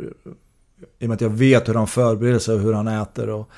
i 0.99 1.05
och 1.05 1.09
med 1.09 1.15
att 1.15 1.21
jag 1.21 1.29
vet 1.29 1.69
hur 1.69 1.73
han 1.73 1.87
förbereder 1.87 2.39
sig 2.39 2.55
och 2.55 2.61
hur 2.61 2.73
han 2.73 2.87
äter 2.87 3.29
och 3.29 3.49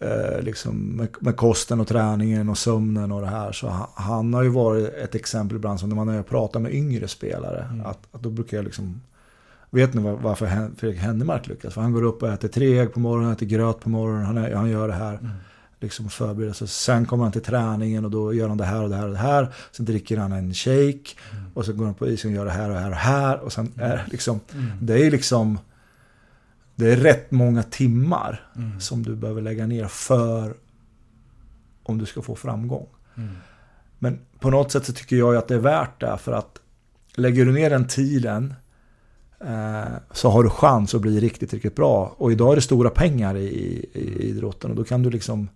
eh, 0.00 0.42
liksom 0.42 0.76
med, 0.76 1.08
med, 1.20 1.36
kosten 1.36 1.80
och 1.80 1.88
träningen 1.88 2.48
och 2.48 2.58
sömnen 2.58 3.12
och 3.12 3.20
det 3.20 3.26
här. 3.26 3.52
Så 3.52 3.68
han, 3.68 3.86
han 3.94 4.34
har 4.34 4.42
ju 4.42 4.48
varit 4.48 4.94
ett 4.94 5.14
exempel 5.14 5.56
ibland 5.56 5.80
som 5.80 5.88
när 5.88 5.96
man 5.96 6.08
har 6.08 6.22
pratat 6.22 6.62
med 6.62 6.74
yngre 6.74 7.08
spelare. 7.08 7.66
Mm. 7.70 7.86
Att, 7.86 7.98
att 8.12 8.22
då 8.22 8.30
brukar 8.30 8.56
jag 8.56 8.64
liksom 8.64 9.00
Vet 9.74 9.94
ni 9.94 10.02
varför 10.22 10.70
Fredrik 10.76 11.00
Hennemark 11.00 11.46
lyckas? 11.46 11.74
För 11.74 11.80
han 11.80 11.92
går 11.92 12.02
upp 12.02 12.22
och 12.22 12.28
äter 12.28 12.48
tre 12.48 12.78
ägg 12.78 12.92
på 12.92 13.00
morgonen, 13.00 13.32
äter 13.32 13.46
gröt 13.46 13.80
på 13.80 13.88
morgonen. 13.88 14.26
Han, 14.26 14.38
är, 14.38 14.54
han 14.54 14.70
gör 14.70 14.88
det 14.88 14.94
här. 14.94 15.14
Mm. 15.14 15.30
Liksom 15.80 16.08
förbereder 16.08 16.52
sig. 16.52 16.68
Sen 16.68 17.06
kommer 17.06 17.24
han 17.24 17.32
till 17.32 17.42
träningen 17.42 18.04
och 18.04 18.10
då 18.10 18.34
gör 18.34 18.48
han 18.48 18.58
det 18.58 18.64
här 18.64 18.82
och 18.82 18.88
det 18.88 18.96
här 18.96 19.04
och 19.04 19.12
det 19.12 19.18
här. 19.18 19.48
Sen 19.70 19.86
dricker 19.86 20.16
han 20.16 20.32
en 20.32 20.54
shake. 20.54 21.10
Mm. 21.32 21.44
Och 21.54 21.64
så 21.64 21.72
går 21.72 21.84
han 21.84 21.94
på 21.94 22.08
isen 22.08 22.30
och 22.30 22.36
gör 22.36 22.44
det 22.44 22.50
här 22.50 22.68
och 22.68 22.74
det 22.74 22.80
här 22.80 22.90
och 22.90 22.96
här. 22.96 23.38
Och 23.40 23.52
sen 23.52 23.72
är 23.76 23.96
det 23.96 24.04
liksom, 24.10 24.40
mm. 24.52 24.70
det 24.80 25.06
är 25.06 25.10
liksom 25.10 25.58
det 26.82 26.92
är 26.92 26.96
rätt 26.96 27.30
många 27.30 27.62
timmar 27.62 28.50
mm. 28.56 28.80
som 28.80 29.02
du 29.02 29.16
behöver 29.16 29.42
lägga 29.42 29.66
ner 29.66 29.86
för 29.86 30.54
om 31.82 31.98
du 31.98 32.06
ska 32.06 32.22
få 32.22 32.36
framgång. 32.36 32.86
Mm. 33.16 33.30
Men 33.98 34.18
på 34.40 34.50
något 34.50 34.72
sätt 34.72 34.86
så 34.86 34.92
tycker 34.92 35.16
jag 35.16 35.36
att 35.36 35.48
det 35.48 35.54
är 35.54 35.58
värt 35.58 36.00
det 36.00 36.18
för 36.18 36.32
att 36.32 36.58
lägger 37.14 37.44
du 37.44 37.52
ner 37.52 37.70
den 37.70 37.86
tiden 37.86 38.54
eh, 39.40 39.92
så 40.10 40.30
har 40.30 40.42
du 40.42 40.50
chans 40.50 40.94
att 40.94 41.00
bli 41.00 41.20
riktigt, 41.20 41.52
riktigt 41.52 41.76
bra. 41.76 42.14
Och 42.16 42.32
idag 42.32 42.52
är 42.52 42.56
det 42.56 42.62
stora 42.62 42.90
pengar 42.90 43.36
i, 43.36 43.46
i, 43.46 43.88
i 43.94 44.28
idrotten 44.28 44.70
och 44.70 44.76
då 44.76 44.84
kan 44.84 45.02
du 45.02 45.10
liksom 45.10 45.48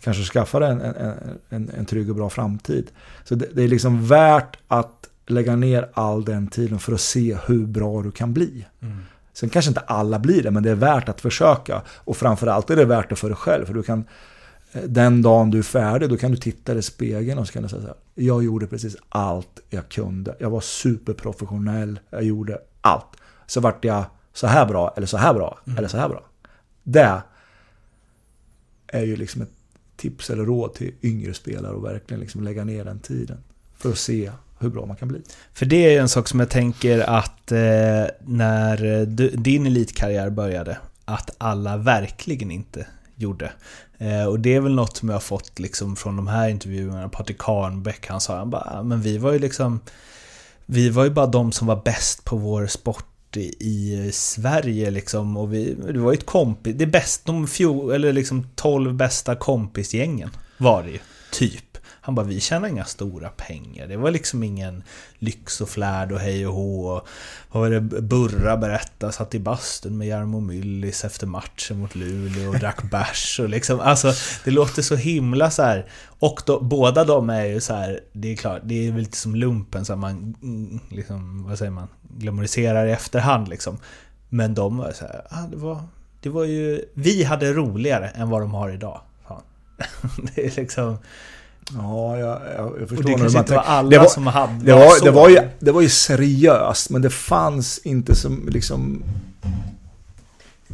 kanske 0.00 0.22
skaffa 0.22 0.58
dig 0.58 0.70
en, 0.70 0.80
en, 0.80 1.14
en, 1.48 1.70
en 1.78 1.86
trygg 1.86 2.10
och 2.10 2.16
bra 2.16 2.30
framtid. 2.30 2.90
Så 3.24 3.34
det, 3.34 3.46
det, 3.54 3.62
är 3.62 3.68
liksom 3.68 4.06
värt 4.06 4.58
att 4.68 5.08
lägga 5.26 5.56
ner 5.56 5.90
all 5.94 6.24
den 6.24 6.48
tiden 6.48 6.78
för 6.78 6.92
att 6.92 7.00
se 7.00 7.36
hur 7.46 7.66
bra 7.66 8.02
du 8.02 8.10
kan 8.10 8.32
bli. 8.32 8.66
Mm. 8.80 8.98
Sen 9.40 9.48
kanske 9.48 9.68
inte 9.68 9.80
alla 9.80 10.18
blir 10.18 10.42
det, 10.42 10.50
men 10.50 10.62
det 10.62 10.70
är 10.70 10.74
värt 10.74 11.08
att 11.08 11.20
försöka. 11.20 11.82
Och 11.88 12.16
framförallt 12.16 12.70
är 12.70 12.76
det 12.76 12.84
värt 12.84 13.08
det 13.08 13.16
för 13.16 13.28
dig 13.28 13.36
själv. 13.36 13.66
För 13.66 13.74
du 13.74 13.82
kan, 13.82 14.04
eh, 14.72 14.82
den 14.82 15.22
dagen 15.22 15.50
du 15.50 15.58
är 15.58 15.62
färdig, 15.62 16.08
då 16.08 16.16
kan 16.16 16.30
du 16.30 16.36
titta 16.36 16.74
i 16.74 16.82
spegeln 16.82 17.38
och 17.38 17.46
så 17.46 17.52
kan 17.52 17.62
du 17.62 17.68
säga 17.68 17.80
så 17.80 17.86
här. 17.86 17.96
Jag 18.14 18.44
gjorde 18.44 18.66
precis 18.66 18.96
allt 19.08 19.60
jag 19.70 19.88
kunde. 19.88 20.36
Jag 20.40 20.50
var 20.50 20.60
superprofessionell. 20.60 22.00
Jag 22.10 22.22
gjorde 22.22 22.58
allt. 22.80 23.16
Så 23.46 23.60
vart 23.60 23.84
jag 23.84 24.04
så 24.32 24.46
här 24.46 24.66
bra, 24.66 24.94
eller 24.96 25.06
så 25.06 25.16
här 25.16 25.34
bra, 25.34 25.58
mm. 25.66 25.78
eller 25.78 25.88
så 25.88 25.96
här 25.96 26.08
bra. 26.08 26.24
Det 26.82 27.22
är 28.86 29.02
ju 29.02 29.16
liksom 29.16 29.42
ett 29.42 29.52
tips 29.96 30.30
eller 30.30 30.44
råd 30.44 30.74
till 30.74 30.94
yngre 31.02 31.34
spelare 31.34 31.76
att 31.76 31.82
verkligen 31.82 32.20
liksom 32.20 32.44
lägga 32.44 32.64
ner 32.64 32.84
den 32.84 33.00
tiden. 33.00 33.38
För 33.76 33.90
att 33.90 33.98
se 33.98 34.30
hur 34.60 34.70
bra 34.70 34.86
man 34.86 34.96
kan 34.96 35.08
bli. 35.08 35.20
För 35.54 35.66
det 35.66 35.94
är 35.94 36.00
en 36.00 36.08
sak 36.08 36.28
som 36.28 36.40
jag 36.40 36.50
tänker 36.50 37.00
att 37.00 37.52
eh, 37.52 38.06
när 38.20 39.00
eh, 39.00 39.06
du, 39.06 39.30
din 39.30 39.66
elitkarriär 39.66 40.30
började, 40.30 40.78
att 41.04 41.30
alla 41.38 41.76
verkligen 41.76 42.50
inte 42.50 42.86
gjorde. 43.14 43.52
Eh, 43.98 44.24
och 44.24 44.40
det 44.40 44.54
är 44.54 44.60
väl 44.60 44.74
något 44.74 44.96
som 44.96 45.08
jag 45.08 45.16
har 45.16 45.20
fått 45.20 45.58
liksom 45.58 45.96
från 45.96 46.16
de 46.16 46.28
här 46.28 46.48
intervjuerna. 46.48 47.08
Patrik 47.08 47.38
Karnbäck, 47.38 48.06
han 48.06 48.20
sa 48.20 48.38
han 48.38 48.50
bara, 48.50 48.78
ah, 48.78 48.82
men 48.82 49.02
vi 49.02 49.18
var 49.18 49.32
ju 49.32 49.38
liksom 49.38 49.80
vi 50.66 50.90
var 50.90 51.04
ju 51.04 51.10
bara 51.10 51.26
de 51.26 51.52
som 51.52 51.66
var 51.66 51.82
bäst 51.84 52.24
på 52.24 52.36
vår 52.36 52.66
sport 52.66 53.36
i 53.36 54.10
Sverige 54.12 54.90
liksom 54.90 55.36
och 55.36 55.54
vi, 55.54 55.74
det 55.74 55.98
var 55.98 56.12
ju 56.12 56.16
ett 56.16 56.26
kompis, 56.26 56.76
det 56.76 56.86
bäst, 56.86 57.24
de 57.24 57.48
fjol, 57.48 57.92
eller 57.92 58.12
liksom 58.12 58.46
12 58.54 58.94
bästa 58.94 59.36
kompisgängen 59.36 60.30
var 60.58 60.82
det 60.82 60.90
ju, 60.90 60.98
typ. 61.32 61.69
Han 62.00 62.14
bara, 62.14 62.26
vi 62.26 62.40
tjänar 62.40 62.68
inga 62.68 62.84
stora 62.84 63.28
pengar. 63.28 63.86
Det 63.86 63.96
var 63.96 64.10
liksom 64.10 64.42
ingen 64.42 64.82
lyx 65.18 65.60
och 65.60 65.68
flärd 65.68 66.12
och 66.12 66.18
hej 66.18 66.46
och 66.46 66.54
hå. 66.54 66.86
Och 66.86 67.08
vad 67.50 67.62
var 67.62 67.70
det 67.70 67.80
Burra 67.80 68.56
berättade? 68.56 69.12
Satt 69.12 69.34
i 69.34 69.38
bastun 69.38 69.98
med 69.98 70.08
Jarmo 70.08 70.40
Myllys 70.40 71.04
efter 71.04 71.26
matchen 71.26 71.78
mot 71.78 71.94
Luleå 71.94 72.48
och 72.48 72.58
drack 72.58 72.82
bärs 72.90 73.40
och 73.40 73.48
liksom, 73.48 73.80
alltså 73.80 74.12
det 74.44 74.50
låter 74.50 74.82
så 74.82 74.96
himla 74.96 75.50
så 75.50 75.62
här. 75.62 75.86
Och 76.18 76.42
då, 76.46 76.60
båda 76.60 77.04
de 77.04 77.30
är 77.30 77.44
ju 77.44 77.60
så 77.60 77.74
här, 77.74 78.00
det 78.12 78.32
är 78.32 78.36
klart, 78.36 78.60
det 78.64 78.86
är 78.88 78.92
väl 78.92 79.00
lite 79.00 79.16
som 79.16 79.34
lumpen 79.34 79.84
så 79.84 79.96
man, 79.96 80.34
mm, 80.42 80.80
liksom, 80.88 81.44
vad 81.48 81.58
säger 81.58 81.70
man, 81.70 81.88
glamoriserar 82.18 82.86
i 82.86 82.92
efterhand 82.92 83.48
liksom. 83.48 83.78
Men 84.28 84.54
de 84.54 84.76
var 84.76 84.92
så 84.92 85.04
här, 85.04 85.22
ah, 85.30 85.46
det 85.50 85.56
var, 85.56 85.82
det 86.20 86.28
var 86.28 86.44
ju, 86.44 86.84
vi 86.94 87.24
hade 87.24 87.52
roligare 87.52 88.08
än 88.08 88.30
vad 88.30 88.40
de 88.40 88.54
har 88.54 88.70
idag. 88.70 89.00
Fan. 89.28 89.42
Det 90.34 90.46
är 90.46 90.56
liksom... 90.56 90.98
Ja, 91.74 92.18
jag, 92.18 92.40
jag, 92.56 92.88
förstår. 92.88 92.96
Och 92.96 93.04
det 93.04 93.14
kanske 93.14 93.38
inte 93.38 93.54
var 93.54 93.62
alla 93.62 93.98
var, 93.98 94.06
som 94.06 94.26
hade 94.26 94.64
det 94.64 94.72
var, 94.72 95.04
det, 95.04 95.10
var 95.10 95.28
ju, 95.28 95.38
det 95.58 95.72
var 95.72 95.80
ju 95.80 95.88
seriöst, 95.88 96.90
men 96.90 97.02
det 97.02 97.10
fanns 97.10 97.78
inte 97.78 98.14
som 98.14 98.48
liksom... 98.48 99.02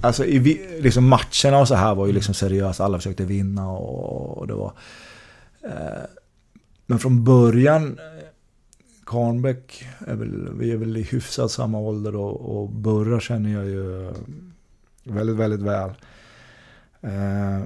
Alltså 0.00 0.24
i 0.24 0.60
liksom 0.80 1.08
matcherna 1.08 1.58
och 1.58 1.68
så 1.68 1.74
här 1.74 1.94
var 1.94 2.06
ju 2.06 2.12
liksom 2.12 2.34
seriöst. 2.34 2.80
Alla 2.80 2.98
försökte 2.98 3.24
vinna 3.24 3.68
och, 3.68 4.38
och 4.38 4.46
det 4.46 4.54
var... 4.54 4.72
Eh, 5.64 6.04
men 6.86 6.98
från 6.98 7.24
början... 7.24 7.98
Karnbäck 9.06 9.86
är 10.06 10.14
väl, 10.14 10.48
vi 10.58 10.72
är 10.72 10.76
väl 10.76 10.96
i 10.96 11.02
hyfsat 11.02 11.50
samma 11.50 11.78
ålder 11.78 12.16
och, 12.16 12.56
och 12.56 12.70
Burra 12.70 13.20
känner 13.20 13.52
jag 13.52 13.64
ju 13.64 14.12
väldigt, 15.04 15.36
väldigt 15.36 15.60
väl. 15.60 15.90
Eh, 17.00 17.62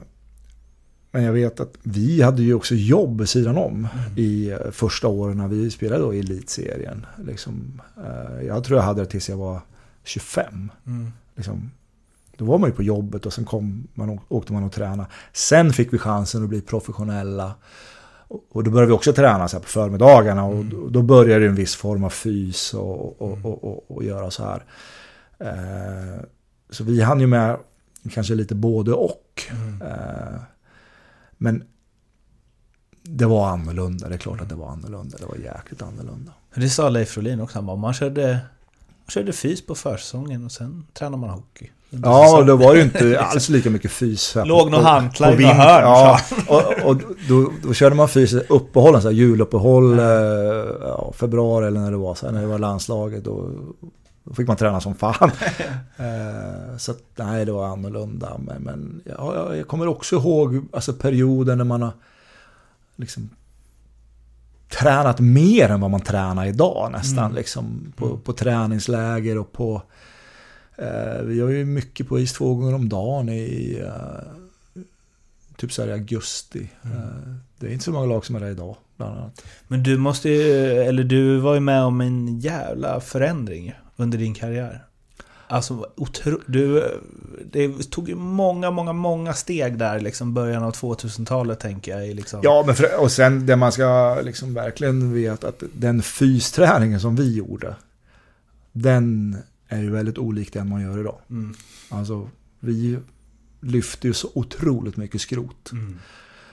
men 1.11 1.23
jag 1.23 1.33
vet 1.33 1.61
att 1.61 1.75
vi 1.83 2.23
hade 2.23 2.43
ju 2.43 2.55
också 2.55 2.75
jobb 2.75 3.29
sidan 3.29 3.57
om 3.57 3.73
mm. 3.73 3.89
i 4.17 4.51
eh, 4.51 4.71
första 4.71 5.09
åren 5.09 5.37
när 5.37 5.49
vi 5.49 5.71
spelade 5.71 6.03
då 6.03 6.15
i 6.15 6.21
elitserien. 6.21 7.07
Liksom, 7.25 7.81
eh, 7.97 8.47
jag 8.47 8.65
tror 8.65 8.79
jag 8.79 8.85
hade 8.85 9.01
det 9.01 9.07
tills 9.07 9.29
jag 9.29 9.37
var 9.37 9.61
25. 10.05 10.71
Mm. 10.87 11.13
Liksom, 11.37 11.71
då 12.37 12.45
var 12.45 12.59
man 12.59 12.71
ju 12.71 12.77
på 12.77 12.83
jobbet 12.83 13.27
och 13.27 13.33
sen 13.33 13.45
kom 13.45 13.89
man, 13.95 14.21
åkte 14.29 14.53
man 14.53 14.65
och 14.65 14.73
tränade. 14.73 15.07
Sen 15.33 15.73
fick 15.73 15.93
vi 15.93 15.99
chansen 15.99 16.43
att 16.43 16.49
bli 16.49 16.61
professionella. 16.61 17.55
Och 18.29 18.65
då 18.65 18.71
började 18.71 18.87
vi 18.87 18.93
också 18.93 19.13
träna 19.13 19.49
så 19.49 19.61
på 19.61 19.69
förmiddagarna 19.69 20.45
och 20.45 20.55
mm. 20.55 20.93
då 20.93 21.03
började 21.03 21.47
en 21.47 21.55
viss 21.55 21.75
form 21.75 22.05
av 22.05 22.11
fys 22.11 22.75
och, 22.75 23.23
och, 23.23 23.33
mm. 23.33 23.47
och, 23.47 23.65
och, 23.65 23.97
och 23.97 24.05
göra 24.05 24.31
så 24.31 24.45
här. 24.45 24.65
Eh, 25.39 26.25
så 26.71 26.85
vi 26.85 27.01
hann 27.01 27.21
ju 27.21 27.27
med 27.27 27.57
kanske 28.11 28.35
lite 28.35 28.55
både 28.55 28.93
och. 28.93 29.43
Mm. 29.51 29.83
Men 31.43 31.65
det 33.03 33.27
var 33.27 33.49
annorlunda, 33.49 34.09
det 34.09 34.15
är 34.15 34.19
klart 34.19 34.41
att 34.41 34.49
det 34.49 34.55
var 34.55 34.69
annorlunda. 34.69 35.19
Det 35.19 35.27
var 35.27 35.37
jäkligt 35.37 35.83
annorlunda. 35.83 36.33
Det 36.55 36.71
sa 36.71 36.89
Leif 36.89 37.17
Rolin 37.17 37.41
också, 37.41 37.59
han 37.59 37.67
bara, 37.67 37.77
man 37.77 37.95
körde, 37.95 38.33
man 39.05 39.09
körde 39.09 39.33
fys 39.33 39.67
på 39.67 39.75
försäsongen 39.75 40.45
och 40.45 40.53
sen 40.53 40.87
tränade 40.93 41.21
man 41.21 41.31
hockey. 41.31 41.71
Ja, 41.91 42.43
då 42.43 42.57
var 42.57 42.73
det 42.73 42.79
ju 42.79 42.85
inte 42.85 43.21
alls 43.31 43.49
lika 43.49 43.71
mycket 43.71 43.91
fys. 43.91 44.37
Låg 44.45 44.71
nog 44.71 44.81
hantlar 44.81 45.41
i 45.41 45.45
hörn. 45.45 45.83
Ja, 45.83 46.21
och, 46.49 46.91
och 46.91 46.97
då, 47.29 47.53
då, 47.63 47.75
körde 47.75 47.97
man 47.97 48.09
fys 48.09 48.33
uppehållen, 48.33 49.03
så 49.03 49.09
här, 49.09 49.15
juluppehåll, 49.15 49.93
mm. 49.93 50.67
ja, 50.81 51.13
februari 51.17 51.67
eller 51.67 51.81
när 51.81 51.91
det 51.91 51.97
var, 51.97 52.15
så 52.15 52.27
här, 52.27 52.33
när 52.33 52.41
det 52.41 52.47
var 52.47 52.59
landslaget. 52.59 53.25
Då, 53.25 53.51
då 54.31 54.35
fick 54.35 54.49
man 54.49 54.57
träna 54.57 54.81
som 54.81 54.95
fan. 54.95 55.31
Eh, 55.97 56.77
så 56.77 56.93
att, 56.93 57.03
nej, 57.17 57.45
det 57.45 57.53
var 57.53 57.67
annorlunda. 57.67 58.39
Men, 58.39 58.63
men 58.63 59.03
ja, 59.05 59.57
jag 59.57 59.69
kommer 59.69 59.87
också 59.87 60.17
ihåg 60.17 60.67
alltså, 60.73 60.93
perioden 60.93 61.59
när 61.59 61.65
man 61.65 61.83
har 61.83 61.93
liksom, 62.97 63.31
tränat 64.69 65.21
mer 65.21 65.69
än 65.69 65.81
vad 65.81 65.91
man 65.91 66.01
tränar 66.01 66.47
idag 66.47 66.93
nästan. 66.93 67.25
Mm. 67.25 67.35
Liksom, 67.35 67.93
på, 67.97 68.07
mm. 68.07 68.21
på 68.21 68.33
träningsläger 68.33 69.39
och 69.39 69.53
på... 69.53 69.83
Eh, 70.77 71.23
vi 71.23 71.41
har 71.41 71.49
ju 71.49 71.65
mycket 71.65 72.09
på 72.09 72.19
is 72.19 72.33
två 72.33 72.55
gånger 72.55 72.75
om 72.75 72.89
dagen 72.89 73.29
i 73.29 73.83
eh, 73.85 74.83
typ 75.57 75.73
så 75.73 75.83
här 75.83 75.93
augusti. 75.93 76.71
Mm. 76.83 76.97
Eh, 76.97 77.35
det 77.59 77.67
är 77.67 77.73
inte 77.73 77.85
så 77.85 77.93
många 77.93 78.07
lag 78.07 78.27
som 78.27 78.37
är 78.37 78.41
där 78.41 78.51
idag. 78.51 78.77
Men 79.69 79.83
du 79.83 79.97
måste 79.97 80.29
ju, 80.29 80.43
eller 80.83 81.05
du 81.05 81.39
var 81.39 81.55
ju 81.55 81.61
med 81.61 81.83
om 81.83 82.01
en 82.01 82.41
jävla 82.41 83.01
förändring 83.01 83.75
under 84.01 84.19
din 84.19 84.35
karriär. 84.35 84.85
Alltså, 85.49 85.87
otro, 85.97 86.41
du, 86.47 86.99
det 87.53 87.91
tog 87.91 88.09
ju 88.09 88.15
många, 88.15 88.71
många, 88.71 88.93
många 88.93 89.33
steg 89.35 89.79
där, 89.79 90.01
liksom 90.01 90.35
början 90.35 90.63
av 90.63 90.73
2000-talet 90.73 91.61
tänker 91.61 91.99
jag. 91.99 92.17
Liksom. 92.17 92.41
Ja, 92.43 92.63
men 92.67 92.75
för, 92.75 93.01
och 93.01 93.13
sen 93.13 93.47
det 93.47 93.57
man 93.57 93.73
ska 93.73 94.21
liksom 94.25 94.55
verkligen 94.55 95.13
veta 95.13 95.49
att 95.49 95.63
den 95.73 96.03
fysträningen 96.03 97.01
som 97.01 97.17
vi 97.17 97.37
gjorde, 97.37 97.75
den 98.73 99.37
är 99.69 99.83
ju 99.83 99.91
väldigt 99.91 100.19
olik 100.19 100.53
den 100.53 100.69
man 100.69 100.83
gör 100.83 101.01
idag. 101.01 101.19
Mm. 101.31 101.55
Alltså, 101.89 102.29
vi 102.61 102.99
lyfte 103.61 104.07
ju 104.07 104.13
så 104.13 104.31
otroligt 104.35 104.97
mycket 104.97 105.21
skrot. 105.21 105.73
Mm. 105.73 105.99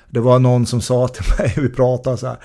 Det 0.09 0.19
var 0.19 0.39
någon 0.39 0.65
som 0.65 0.81
sa 0.81 1.07
till 1.07 1.25
mig, 1.39 1.53
vi 1.57 1.69
pratade 1.69 2.17
så 2.17 2.27
här, 2.27 2.37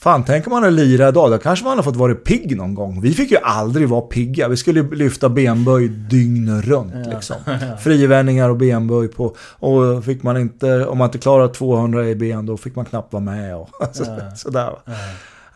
Fan, 0.00 0.24
tänk 0.24 0.46
om 0.46 0.50
man 0.52 0.62
hade 0.62 0.76
lirat 0.76 1.08
idag, 1.12 1.30
då 1.30 1.38
kanske 1.38 1.64
man 1.64 1.70
hade 1.70 1.82
fått 1.82 1.96
vara 1.96 2.14
pigg 2.14 2.56
någon 2.56 2.74
gång. 2.74 3.00
Vi 3.00 3.14
fick 3.14 3.30
ju 3.30 3.36
aldrig 3.42 3.88
vara 3.88 4.00
pigga. 4.00 4.48
Vi 4.48 4.56
skulle 4.56 4.82
lyfta 4.82 5.28
benböj 5.28 5.88
dygnet 5.88 6.64
runt. 6.64 6.92
Ja. 7.06 7.12
Liksom. 7.14 7.36
Frivändningar 7.80 8.48
och 8.48 8.56
benböj 8.56 9.08
på. 9.08 9.36
Och 9.40 10.04
fick 10.04 10.22
man 10.22 10.36
inte, 10.36 10.86
om 10.86 10.98
man 10.98 11.04
inte 11.04 11.18
klarade 11.18 11.54
200 11.54 12.08
i 12.08 12.14
ben, 12.14 12.46
då 12.46 12.56
fick 12.56 12.76
man 12.76 12.84
knappt 12.84 13.12
vara 13.12 13.22
med. 13.22 13.56
Och, 13.56 13.68
Ja. 13.80 14.34
sådär. 14.36 14.70
Ja. 14.84 14.92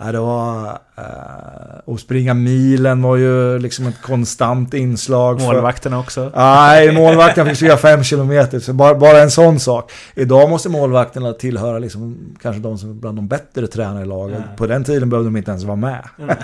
Ja, 0.05 0.13
det 0.13 0.21
var... 0.21 0.67
Eh, 0.97 1.79
och 1.85 2.01
springa 2.01 2.35
milen 2.35 3.03
var 3.03 3.17
ju 3.17 3.59
liksom 3.59 3.87
ett 3.87 4.03
konstant 4.03 4.75
inslag. 4.75 5.41
för- 5.41 5.47
Målvakterna 5.47 5.99
också. 5.99 6.33
Nej, 6.35 6.93
målvakten 6.95 7.47
fick 7.47 7.57
springa 7.57 7.77
5 7.77 8.03
kilometer. 8.05 8.61
Så 8.61 8.73
bara, 8.73 8.95
bara 8.95 9.19
en 9.23 9.31
sån 9.31 9.61
sak. 9.61 9.93
Idag 10.15 10.51
måste 10.51 10.69
målvakterna 10.69 11.33
tillhöra 11.33 11.79
liksom, 11.79 12.37
kanske 12.43 12.63
de 12.63 12.79
som 12.79 12.91
är 12.91 12.95
bland 12.95 13.19
de 13.19 13.29
bättre 13.29 13.67
tränare 13.67 14.03
i 14.03 14.07
laget. 14.07 14.43
Ja. 14.51 14.57
På 14.57 14.67
den 14.67 14.85
tiden 14.85 15.11
behövde 15.11 15.27
de 15.31 15.37
inte 15.37 15.51
ens 15.51 15.65
vara 15.65 15.77
med. 15.77 16.09
Nej. 16.17 16.37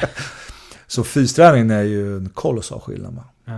Så 0.87 1.05
fysträningen 1.05 1.71
är 1.71 1.83
ju 1.83 2.17
en 2.17 2.29
kolossal 2.35 2.81
skillnad. 2.81 3.19
Ja. 3.45 3.53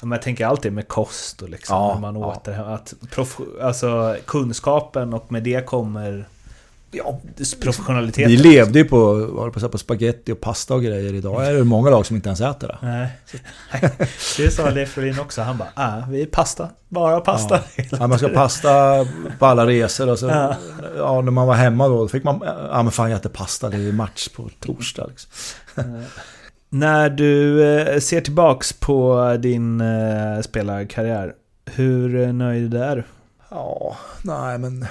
Ja, 0.00 0.06
men 0.06 0.10
jag 0.16 0.22
tänker 0.22 0.46
alltid 0.46 0.72
med 0.72 0.88
kost 0.88 1.42
och 1.42 1.48
liksom 1.48 1.76
Ja, 1.76 1.98
man 2.00 2.14
ja. 2.16 2.26
åter... 2.26 2.74
Att 2.74 2.94
prof, 3.10 3.40
alltså 3.62 4.16
kunskapen 4.26 5.14
och 5.14 5.32
med 5.32 5.42
det 5.42 5.66
kommer 5.66 6.28
Ja, 6.90 7.20
professionaliteten. 7.62 8.30
vi 8.30 8.36
levde 8.36 8.78
ju 8.78 8.84
på, 8.84 9.14
var 9.14 9.50
på, 9.50 9.68
på 9.68 9.78
spaghetti 9.78 10.32
och 10.32 10.40
pasta 10.40 10.74
och 10.74 10.82
grejer. 10.82 11.14
Idag 11.14 11.46
är 11.46 11.54
det 11.54 11.64
många 11.64 11.90
lag 11.90 12.06
som 12.06 12.16
inte 12.16 12.28
ens 12.28 12.40
äter 12.40 12.68
det. 12.68 12.78
Nej. 12.82 13.08
Det 14.36 14.50
sa 14.50 14.70
Leif 14.70 14.88
Flodin 14.88 15.20
också. 15.20 15.42
Han 15.42 15.58
bara 15.58 15.68
ah, 15.74 16.02
vi 16.10 16.22
är 16.22 16.26
pasta. 16.26 16.68
Bara 16.88 17.20
pasta. 17.20 17.60
Ja, 17.90 18.06
man 18.06 18.18
ska 18.18 18.28
pasta 18.28 18.70
på 19.38 19.46
alla 19.46 19.66
resor 19.66 20.08
och 20.10 20.18
så, 20.18 20.26
Ja. 20.26 20.54
ja. 20.96 21.20
när 21.20 21.30
man 21.30 21.46
var 21.46 21.54
hemma 21.54 21.88
då, 21.88 21.96
då 21.96 22.08
fick 22.08 22.24
man, 22.24 22.40
ja 22.70 22.82
men 22.82 22.92
fan 22.92 23.10
jag 23.10 23.18
äter 23.18 23.30
pasta, 23.30 23.68
det 23.68 23.76
är 23.76 23.92
match 23.92 24.28
på 24.28 24.50
torsdag 24.60 25.06
liksom. 25.08 25.30
När 26.72 27.10
du 27.10 27.64
eh, 27.78 27.98
ser 28.00 28.20
tillbaks 28.20 28.72
på 28.72 29.36
din 29.40 29.80
eh, 29.80 30.40
spelarkarriär, 30.40 31.34
hur 31.64 32.20
eh, 32.20 32.32
nöjd 32.32 32.74
är 32.74 32.96
du? 32.96 33.04
Ja, 33.48 33.96
nej 34.22 34.58
men... 34.58 34.86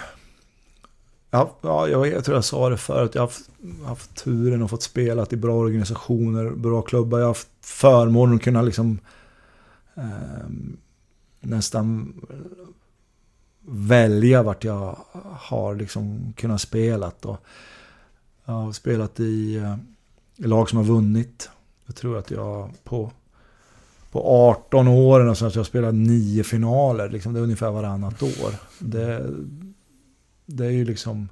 Ja, 1.32 1.58
jag, 1.62 2.08
jag 2.08 2.26
tror 2.26 2.38
jag 2.38 2.44
sa 2.44 2.70
det 2.70 2.78
förut. 2.78 3.16
Jag 3.16 3.22
har 3.22 3.28
haft, 3.28 3.50
haft 3.86 4.16
turen 4.16 4.62
och 4.62 4.70
fått 4.70 4.84
spela 4.84 5.26
i 5.30 5.36
bra 5.36 5.56
organisationer, 5.56 6.50
bra 6.50 6.82
klubbar. 6.82 7.20
Jag 7.20 7.26
har 7.26 7.30
haft 7.30 7.48
förmånen 7.62 8.36
att 8.36 8.42
kunna 8.42 8.62
liksom 8.62 9.00
eh, 9.96 10.50
nästan 11.40 12.14
välja 13.66 14.44
vart 14.44 14.64
jag 14.64 14.98
har 15.40 15.76
liksom 15.76 16.34
kunnat 16.38 16.62
spela. 16.62 17.12
Jag 18.46 18.54
har 18.54 18.72
spelat 18.72 19.20
i, 19.20 19.56
eh, 19.56 19.76
i 20.36 20.48
lag 20.48 20.70
som 20.70 20.78
har 20.78 20.86
vunnit. 20.86 21.50
Jag 21.86 21.96
tror 21.96 22.18
att 22.18 22.32
jag 22.32 22.72
på, 22.84 23.12
på 24.12 24.24
18 24.24 24.88
år 24.88 25.34
så 25.34 25.46
att 25.46 25.56
jag 25.56 25.60
har 25.60 25.66
spelat 25.66 25.96
nio 25.96 26.44
finaler. 26.44 27.10
Liksom, 27.10 27.34
det 27.34 27.40
är 27.40 27.44
ungefär 27.44 27.72
varannat 27.72 28.24
år. 28.24 28.54
Det, 28.80 29.26
det 30.50 30.66
är 30.66 30.70
ju 30.72 30.86
liksom 30.86 31.30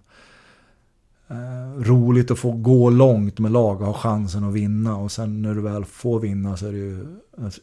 eh, 1.28 1.82
roligt 1.82 2.32
att 2.32 2.40
få 2.40 2.52
gå 2.52 2.90
långt 2.90 3.40
med 3.40 3.52
lag 3.52 3.82
och 3.82 3.88
ha 3.88 3.94
chansen 3.94 4.44
att 4.44 4.54
vinna. 4.54 4.98
Och 4.98 5.12
sen 5.12 5.42
när 5.42 5.54
du 5.56 5.62
väl 5.62 5.86
får 5.86 6.20
vinna 6.20 6.58
så 6.58 6.68
är 6.68 6.72
det 6.72 6.78
ju 6.78 7.06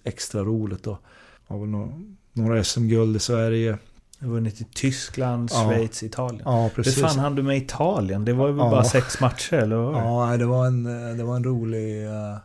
extra 0.04 0.40
roligt. 0.42 0.86
Och 0.86 0.98
har 1.46 1.58
väl 1.58 1.68
några, 1.68 1.88
några 2.32 2.64
SM-guld 2.64 3.16
i 3.16 3.18
Sverige. 3.18 3.78
Du 4.18 4.26
har 4.26 4.32
vunnit 4.34 4.60
i 4.60 4.64
Tyskland, 4.74 5.50
Ja. 5.52 5.64
Schweiz, 5.70 6.02
Italien. 6.02 6.42
Ja, 6.44 6.62
Hur 6.62 6.68
precis. 6.70 7.00
fan 7.02 7.18
hann 7.18 7.34
du 7.34 7.42
med 7.42 7.56
Italien? 7.56 8.24
Det 8.24 8.32
var 8.32 8.48
ju 8.48 8.56
Ja. 8.56 8.70
bara 8.70 8.84
sex 8.84 9.20
matcher, 9.20 9.54
eller 9.56 9.76
vad? 9.76 9.94
Ja, 10.32 10.36
det 10.36 10.44
var 10.46 10.66
en, 10.66 10.82
det 11.18 11.24
var 11.24 11.36
en 11.36 11.44
rolig... 11.44 12.04
eh, 12.06 12.36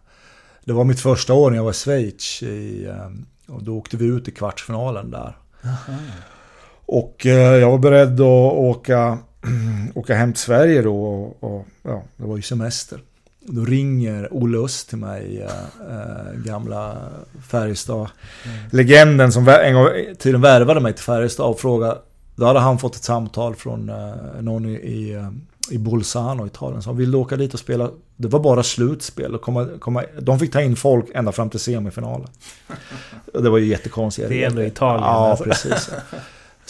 Det 0.66 0.74
var 0.74 0.84
mitt 0.84 1.00
första 1.00 1.34
år 1.34 1.50
när 1.50 1.58
jag 1.58 1.64
var 1.64 1.72
i 1.72 1.74
Schweiz. 1.74 2.44
I, 2.44 2.86
eh, 2.86 3.54
och 3.56 3.64
då 3.64 3.78
åkte 3.78 3.98
vi 3.98 4.06
ut 4.06 4.28
i 4.28 4.32
kvartsfinalen 4.32 5.12
där. 5.12 5.38
Aha. 5.64 5.94
Och 6.92 7.26
eh, 7.26 7.58
jag 7.58 7.72
var 7.72 7.78
beredd 7.78 8.22
att 8.22 8.54
åka, 8.54 9.18
åka 9.96 10.16
hem 10.16 10.34
till 10.34 10.42
Sverige 10.42 10.82
då. 10.82 11.04
Och, 11.06 11.44
och, 11.44 11.66
ja, 11.84 12.04
det 12.18 12.26
var 12.26 12.36
ju 12.36 12.42
semester. 12.42 13.00
Då 13.40 13.66
ringer 13.66 14.28
Olle 14.32 14.58
Öst 14.58 14.90
till 14.90 14.98
mig, 14.98 15.42
eh, 15.42 16.42
gamla 16.46 16.98
Färjestad. 17.50 17.96
Mm. 17.98 18.58
Legenden 18.72 19.32
som 19.32 19.48
en 19.48 19.74
gång 19.74 19.88
i 19.88 20.16
tiden 20.20 20.42
värvade 20.42 20.80
mig 20.80 20.94
till 20.94 21.04
Färjestad 21.04 21.46
och 21.46 21.60
frågade. 21.60 21.98
Då 22.36 22.46
hade 22.46 22.60
han 22.60 22.80
fått 22.80 22.96
ett 22.96 23.04
samtal 23.04 23.56
från 23.56 23.90
eh, 23.90 24.42
någon 24.42 24.66
i, 24.66 24.74
i, 24.74 25.26
i 25.72 25.78
Bolzano, 25.78 26.46
Italien. 26.46 26.82
Som 26.82 26.98
vill 26.98 27.12
du 27.12 27.18
åka 27.18 27.36
dit 27.36 27.54
och 27.54 27.60
spela? 27.60 27.90
Det 28.18 28.28
var 28.28 28.40
bara 28.40 28.64
slutspel. 28.64 29.36
Och 29.36 29.42
komma, 29.42 29.68
komma, 29.80 30.04
de 30.22 30.40
fick 30.40 30.52
ta 30.52 30.62
in 30.62 30.76
folk 30.76 31.06
ända 31.14 31.32
fram 31.32 31.50
till 31.50 31.60
semifinalen. 31.60 32.28
Det 33.34 33.50
var 33.50 33.58
ju 33.58 33.66
jättekonstigt. 33.66 34.30
Det 34.30 34.44
är 34.44 34.48
ändå 34.48 34.64
Italien, 34.64 35.04
Ja, 35.04 35.30
alltså. 35.30 35.44
precis. 35.44 35.90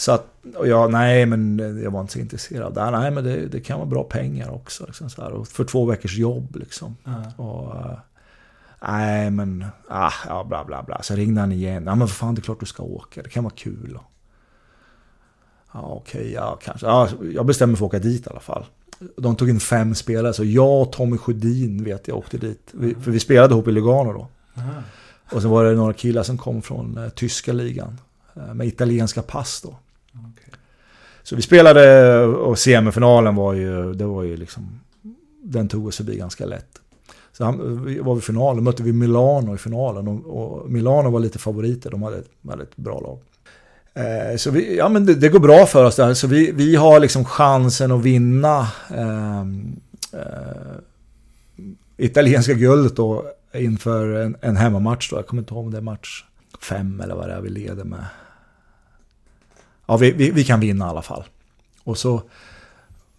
Så 0.00 0.12
att, 0.12 0.26
och 0.56 0.68
jag, 0.68 0.92
nej 0.92 1.26
men 1.26 1.58
jag 1.82 1.90
var 1.90 2.00
inte 2.00 2.12
så 2.12 2.18
intresserad 2.18 2.66
av 2.66 2.74
det. 2.74 2.98
Nej 2.98 3.10
men 3.10 3.24
det, 3.24 3.46
det 3.46 3.60
kan 3.60 3.78
vara 3.78 3.88
bra 3.88 4.04
pengar 4.04 4.50
också. 4.50 4.86
Liksom, 4.86 5.10
så 5.10 5.22
här. 5.22 5.30
Och 5.30 5.48
för 5.48 5.64
två 5.64 5.84
veckors 5.84 6.18
jobb 6.18 6.56
liksom. 6.56 6.96
Ja. 7.04 7.44
Och, 7.44 7.76
eh, 7.76 7.98
nej 8.82 9.30
men, 9.30 9.66
ah, 9.88 10.12
ja 10.28 10.44
bla 10.44 10.64
bla 10.64 10.82
bla. 10.82 11.02
Så 11.02 11.14
ringde 11.14 11.40
han 11.40 11.52
igen. 11.52 11.84
Ja 11.86 11.94
men 11.94 12.08
för 12.08 12.14
fan 12.14 12.34
det 12.34 12.40
är 12.40 12.42
klart 12.42 12.60
du 12.60 12.66
ska 12.66 12.82
åka. 12.82 13.22
Det 13.22 13.28
kan 13.28 13.44
vara 13.44 13.54
kul. 13.56 13.96
Och, 13.96 14.10
ja 15.72 15.80
okej, 15.80 16.32
ja 16.32 16.58
kanske. 16.62 16.86
Ja, 16.86 17.08
jag 17.34 17.46
bestämde 17.46 17.70
mig 17.70 17.78
för 17.78 17.86
att 17.86 17.90
åka 17.90 17.98
dit 17.98 18.26
i 18.26 18.30
alla 18.30 18.40
fall. 18.40 18.64
De 19.16 19.36
tog 19.36 19.48
in 19.48 19.60
fem 19.60 19.94
spelare. 19.94 20.32
Så 20.32 20.44
jag 20.44 20.82
och 20.82 20.92
Tommy 20.92 21.18
Sjödin 21.18 21.84
vet 21.84 22.08
jag 22.08 22.16
åkte 22.16 22.38
dit. 22.38 22.68
Vi, 22.72 22.94
för 22.94 23.10
vi 23.10 23.20
spelade 23.20 23.54
ihop 23.54 23.68
i 23.68 23.72
Lugano 23.72 24.12
då. 24.12 24.28
Aha. 24.56 24.82
Och 25.32 25.42
så 25.42 25.48
var 25.48 25.64
det 25.64 25.74
några 25.74 25.92
killar 25.92 26.22
som 26.22 26.38
kom 26.38 26.62
från 26.62 26.98
eh, 26.98 27.08
tyska 27.08 27.52
ligan. 27.52 27.98
Eh, 28.34 28.54
med 28.54 28.66
italienska 28.66 29.22
pass 29.22 29.60
då. 29.60 29.76
Så 31.22 31.36
vi 31.36 31.42
spelade 31.42 32.24
och 32.24 32.58
semifinalen 32.58 33.34
var 33.34 33.52
ju, 33.52 33.94
det 33.94 34.04
var 34.04 34.22
ju 34.22 34.36
liksom, 34.36 34.80
den 35.42 35.68
tog 35.68 35.86
oss 35.86 35.96
förbi 35.96 36.16
ganska 36.16 36.46
lätt. 36.46 36.80
Så 37.32 37.44
var 38.02 38.14
vi 38.14 38.18
i 38.18 38.22
finalen, 38.22 38.64
mötte 38.64 38.82
vi 38.82 38.92
Milano 38.92 39.54
i 39.54 39.58
finalen 39.58 40.08
och, 40.08 40.26
och 40.26 40.70
Milano 40.70 41.10
var 41.10 41.20
lite 41.20 41.38
favoriter, 41.38 41.90
de 41.90 42.02
hade 42.02 42.18
ett 42.18 42.30
väldigt 42.42 42.76
bra 42.76 43.00
lag. 43.00 43.18
Eh, 43.94 44.36
så 44.36 44.50
vi, 44.50 44.76
ja 44.76 44.88
men 44.88 45.06
det, 45.06 45.14
det 45.14 45.28
går 45.28 45.40
bra 45.40 45.66
för 45.66 45.84
oss 45.84 45.96
där, 45.96 46.14
så 46.14 46.26
vi, 46.26 46.52
vi 46.52 46.76
har 46.76 47.00
liksom 47.00 47.24
chansen 47.24 47.92
att 47.92 48.02
vinna 48.02 48.68
eh, 48.94 49.40
eh, 50.12 50.76
italienska 51.96 52.52
guldet 52.52 52.96
då 52.96 53.24
inför 53.54 54.12
en, 54.12 54.36
en 54.40 54.56
hemmamatch 54.56 55.10
då. 55.10 55.16
Jag 55.16 55.26
kommer 55.26 55.42
inte 55.42 55.54
ihåg 55.54 55.64
om 55.64 55.70
det 55.70 55.78
är 55.78 55.82
match 55.82 56.24
fem 56.62 57.00
eller 57.00 57.14
vad 57.14 57.28
det 57.28 57.34
är 57.34 57.40
vi 57.40 57.48
leder 57.48 57.84
med. 57.84 58.04
Ja, 59.90 59.96
vi, 59.96 60.10
vi, 60.10 60.30
vi 60.30 60.44
kan 60.44 60.60
vinna 60.60 60.86
i 60.86 60.88
alla 60.88 61.02
fall. 61.02 61.24
Och 61.84 61.98
så, 61.98 62.22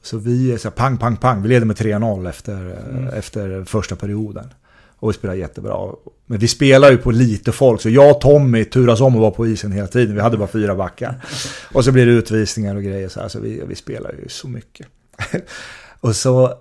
så 0.01 0.17
vi, 0.17 0.57
så 0.57 0.71
pang, 0.71 0.97
pang, 0.97 1.17
pang. 1.17 1.41
Vi 1.41 1.49
leder 1.49 1.65
med 1.65 1.75
3-0 1.75 2.29
efter, 2.29 2.53
Mm. 2.89 3.07
efter 3.07 3.63
första 3.63 3.95
perioden. 3.95 4.53
Och 4.95 5.09
vi 5.09 5.13
spelar 5.13 5.33
jättebra. 5.33 5.91
Men 6.25 6.39
vi 6.39 6.47
spelar 6.47 6.91
ju 6.91 6.97
på 6.97 7.11
lite 7.11 7.51
folk, 7.51 7.81
så 7.81 7.89
jag 7.89 8.11
och 8.15 8.21
Tommy 8.21 8.65
turas 8.65 9.01
om 9.01 9.15
att 9.15 9.21
vara 9.21 9.31
på 9.31 9.47
isen 9.47 9.71
hela 9.71 9.87
tiden. 9.87 10.15
Vi 10.15 10.21
hade 10.21 10.37
bara 10.37 10.47
fyra 10.47 10.75
backar. 10.75 11.25
Och 11.73 11.85
så 11.85 11.91
blir 11.91 12.05
det 12.05 12.11
utvisningar 12.11 12.75
och 12.75 12.83
grejer 12.83 13.09
så 13.09 13.19
här, 13.19 13.27
så 13.27 13.39
vi, 13.39 13.61
vi 13.67 13.75
spelar 13.75 14.11
ju 14.23 14.29
så 14.29 14.47
mycket. 14.47 14.87
och 15.99 16.15
så... 16.15 16.53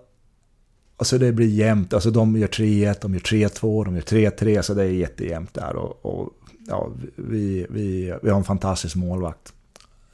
Och 0.96 1.06
så 1.06 1.18
det 1.18 1.32
blir 1.32 1.48
jämnt, 1.48 1.94
alltså 1.94 2.10
de 2.10 2.36
gör 2.36 2.48
3-1, 2.48 2.96
de 3.00 3.14
gör 3.14 3.20
3-2, 3.20 3.84
de 3.84 3.94
gör 3.94 4.02
3-3, 4.02 4.62
så 4.62 4.74
det 4.74 4.82
är 4.82 4.86
jättejämnt 4.86 5.54
där. 5.54 5.76
Och, 5.76 6.06
och 6.06 6.28
ja, 6.68 6.90
vi, 7.16 7.66
vi, 7.70 8.14
vi 8.22 8.30
har 8.30 8.38
en 8.38 8.44
fantastisk 8.44 8.96
målvakt. 8.96 9.52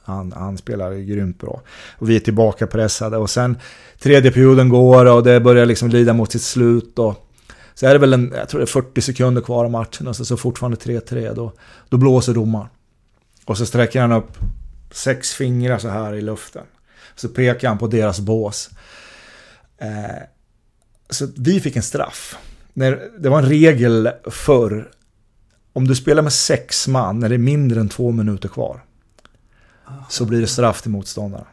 Han, 0.07 0.31
han 0.31 0.57
spelar 0.57 0.93
grymt 0.93 1.39
bra. 1.39 1.61
Och 1.97 2.09
vi 2.09 2.15
är 2.15 2.19
tillbaka 2.19 2.67
pressade. 2.67 3.17
Och 3.17 3.29
sen 3.29 3.57
tredje 3.99 4.31
perioden 4.31 4.69
går 4.69 5.05
och 5.05 5.23
det 5.23 5.39
börjar 5.39 5.65
liksom 5.65 5.89
lida 5.89 6.13
mot 6.13 6.31
sitt 6.31 6.41
slut. 6.41 6.99
Och 6.99 7.31
så 7.73 7.87
är 7.87 7.93
det 7.93 7.99
väl 7.99 8.13
en, 8.13 8.33
jag 8.35 8.49
tror 8.49 8.59
det 8.59 8.63
är 8.63 8.81
40 8.81 9.01
sekunder 9.01 9.41
kvar 9.41 9.65
av 9.65 9.71
matchen 9.71 10.07
och 10.07 10.15
så, 10.15 10.25
så 10.25 10.37
fortfarande 10.37 10.77
3-3. 10.77 11.33
Då, 11.33 11.53
då 11.89 11.97
blåser 11.97 12.33
domaren. 12.33 12.67
Och 13.45 13.57
så 13.57 13.65
sträcker 13.65 14.01
han 14.01 14.11
upp 14.11 14.37
sex 14.91 15.33
fingrar 15.33 15.77
så 15.77 15.89
här 15.89 16.13
i 16.13 16.21
luften. 16.21 16.65
Så 17.15 17.29
pekar 17.29 17.67
han 17.67 17.77
på 17.77 17.87
deras 17.87 18.19
bås. 18.19 18.69
Eh, 19.77 20.23
så 21.09 21.27
vi 21.37 21.59
fick 21.59 21.75
en 21.75 21.83
straff. 21.83 22.37
När, 22.73 23.09
det 23.19 23.29
var 23.29 23.39
en 23.39 23.49
regel 23.49 24.09
förr 24.25 24.91
om 25.73 25.87
du 25.87 25.95
spelar 25.95 26.23
med 26.23 26.33
sex 26.33 26.87
man 26.87 27.19
när 27.19 27.29
det 27.29 27.35
är 27.35 27.39
mindre 27.39 27.79
än 27.79 27.89
två 27.89 28.11
minuter 28.11 28.49
kvar. 28.49 28.83
Så 30.09 30.25
blir 30.25 30.41
det 30.41 30.47
straff 30.47 30.81
till 30.81 30.91
motståndaren. 30.91 31.45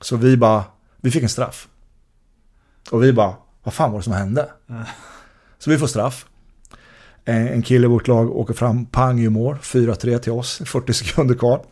Så 0.00 0.16
vi 0.16 0.36
bara, 0.36 0.64
vi 0.96 1.10
fick 1.10 1.22
en 1.22 1.28
straff. 1.28 1.68
Och 2.90 3.02
vi 3.02 3.12
bara, 3.12 3.34
vad 3.62 3.74
fan 3.74 3.90
var 3.92 3.98
det 3.98 4.02
som 4.04 4.12
hände? 4.12 4.48
Så 5.58 5.70
vi 5.70 5.78
får 5.78 5.86
straff. 5.86 6.26
En 7.24 7.62
kille 7.62 7.84
i 7.84 7.88
vårt 7.88 8.08
lag 8.08 8.36
åker 8.36 8.54
fram, 8.54 8.86
pang 8.86 9.20
i 9.20 9.28
mål, 9.28 9.56
4-3 9.62 10.18
till 10.18 10.32
oss, 10.32 10.62
40 10.64 10.92
sekunder 10.92 11.34
kvar. 11.34 11.62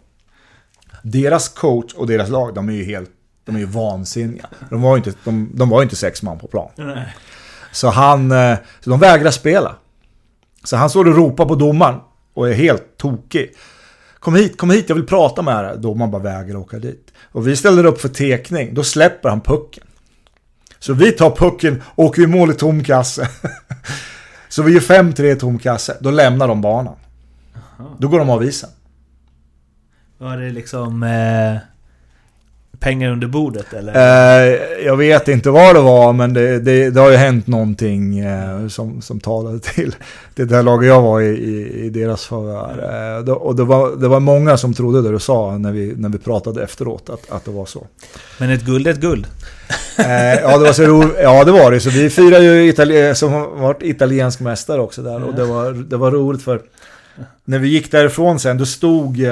Deras 1.02 1.48
coach 1.48 1.94
och 1.94 2.06
deras 2.06 2.28
lag, 2.28 2.54
de 2.54 2.68
är 2.68 2.72
ju 2.72 2.84
helt, 2.84 3.10
de 3.44 3.54
är 3.54 3.60
ju 3.60 3.66
vansinniga. 3.66 4.46
De 4.70 4.82
var 4.82 4.90
ju 4.90 4.96
inte, 4.96 5.12
de, 5.24 5.50
de 5.54 5.68
var 5.68 5.82
inte 5.82 5.96
sex 5.96 6.22
man 6.22 6.38
på 6.38 6.46
plan. 6.46 6.70
Nej. 6.76 7.14
Så 7.72 7.88
han, 7.88 8.32
eh, 8.32 8.56
så 8.80 8.90
de 8.90 9.00
vägrar 9.00 9.30
spela. 9.30 9.76
Så 10.64 10.76
han 10.76 10.90
står 10.90 11.08
och 11.08 11.16
ropar 11.16 11.44
på 11.44 11.54
domaren 11.54 12.00
och 12.34 12.48
är 12.48 12.52
helt 12.52 12.96
tokig. 12.96 13.52
Kom 14.28 14.34
hit, 14.34 14.56
kom 14.56 14.70
hit, 14.70 14.88
jag 14.88 14.96
vill 14.96 15.06
prata 15.06 15.42
med 15.42 15.64
er. 15.64 15.76
Domaren 15.76 16.10
bara 16.10 16.22
vägrar 16.22 16.56
åka 16.56 16.78
dit. 16.78 17.12
Och 17.32 17.48
vi 17.48 17.56
ställer 17.56 17.84
upp 17.86 18.00
för 18.00 18.08
tekning, 18.08 18.74
då 18.74 18.84
släpper 18.84 19.28
han 19.28 19.40
pucken. 19.40 19.84
Så 20.78 20.92
vi 20.92 21.12
tar 21.12 21.30
pucken 21.30 21.82
och 21.86 22.04
åker 22.04 22.22
i 22.22 22.26
mål 22.26 22.50
i 22.50 22.54
tom 22.54 22.84
kasse. 22.84 23.28
Så 24.48 24.62
vi 24.62 24.72
gör 24.72 24.80
5-3 24.80 25.24
i 25.24 25.36
tom 25.36 25.58
kasse, 25.58 25.96
då 26.00 26.10
lämnar 26.10 26.48
de 26.48 26.60
banan. 26.60 26.96
Då 27.98 28.08
går 28.08 28.18
de 28.18 28.30
av 28.30 28.44
isen. 28.44 28.70
Var 30.18 30.36
det 30.36 30.50
liksom 30.50 31.02
eh, 31.02 31.56
pengar 32.80 33.10
under 33.10 33.26
bordet 33.26 33.72
eller? 33.72 33.94
Eh, 33.94 34.58
jag 34.84 34.96
vet 34.96 35.28
inte 35.28 35.50
vad 35.50 35.74
det 35.74 35.80
var, 35.80 36.12
men 36.12 36.34
det, 36.34 36.58
det, 36.58 36.90
det 36.90 37.00
har 37.00 37.10
ju 37.10 37.16
hänt 37.16 37.46
någonting 37.46 38.18
eh, 38.18 38.68
som, 38.68 39.02
som 39.02 39.20
talade 39.20 39.58
till 39.58 39.94
det 40.34 40.44
där 40.44 40.62
laget 40.62 40.88
jag 40.88 41.02
var 41.02 41.20
i, 41.20 41.26
i, 41.26 41.84
i 41.84 41.90
deras 41.90 42.26
favör. 42.26 42.90
Eh, 43.26 43.32
och 43.32 43.56
det 43.56 43.64
var, 43.64 43.96
det 43.96 44.08
var 44.08 44.20
många 44.20 44.56
som 44.56 44.74
trodde 44.74 45.02
det 45.02 45.12
du 45.12 45.18
sa 45.18 45.58
när 45.58 45.72
vi, 45.72 45.94
när 45.96 46.08
vi 46.08 46.18
pratade 46.18 46.62
efteråt, 46.62 47.10
att, 47.10 47.30
att 47.30 47.44
det 47.44 47.50
var 47.50 47.66
så. 47.66 47.86
Men 48.38 48.50
ett 48.50 48.64
guld 48.64 48.86
är 48.86 48.90
ett 48.90 49.00
guld. 49.00 49.26
Eh, 49.98 50.34
ja, 50.34 50.58
det 50.58 50.64
var 50.64 50.72
så 50.72 50.84
ro, 50.84 51.04
ja, 51.22 51.44
det 51.44 51.52
var 51.52 51.70
det. 51.70 51.80
Så 51.80 51.90
vi 51.90 52.10
firar 52.10 52.40
ju 52.40 52.68
Itali 52.68 53.14
som 53.14 53.32
har 53.32 53.48
varit 53.48 53.82
italiensk 53.82 54.40
mästare 54.40 54.80
också 54.80 55.02
där. 55.02 55.24
Och 55.24 55.34
det 55.34 55.44
var, 55.44 55.72
det 55.72 55.96
var 55.96 56.10
roligt 56.10 56.42
för 56.42 56.60
när 57.44 57.58
vi 57.58 57.68
gick 57.68 57.90
därifrån 57.90 58.38
sen, 58.40 58.58
då 58.58 58.66
stod... 58.66 59.26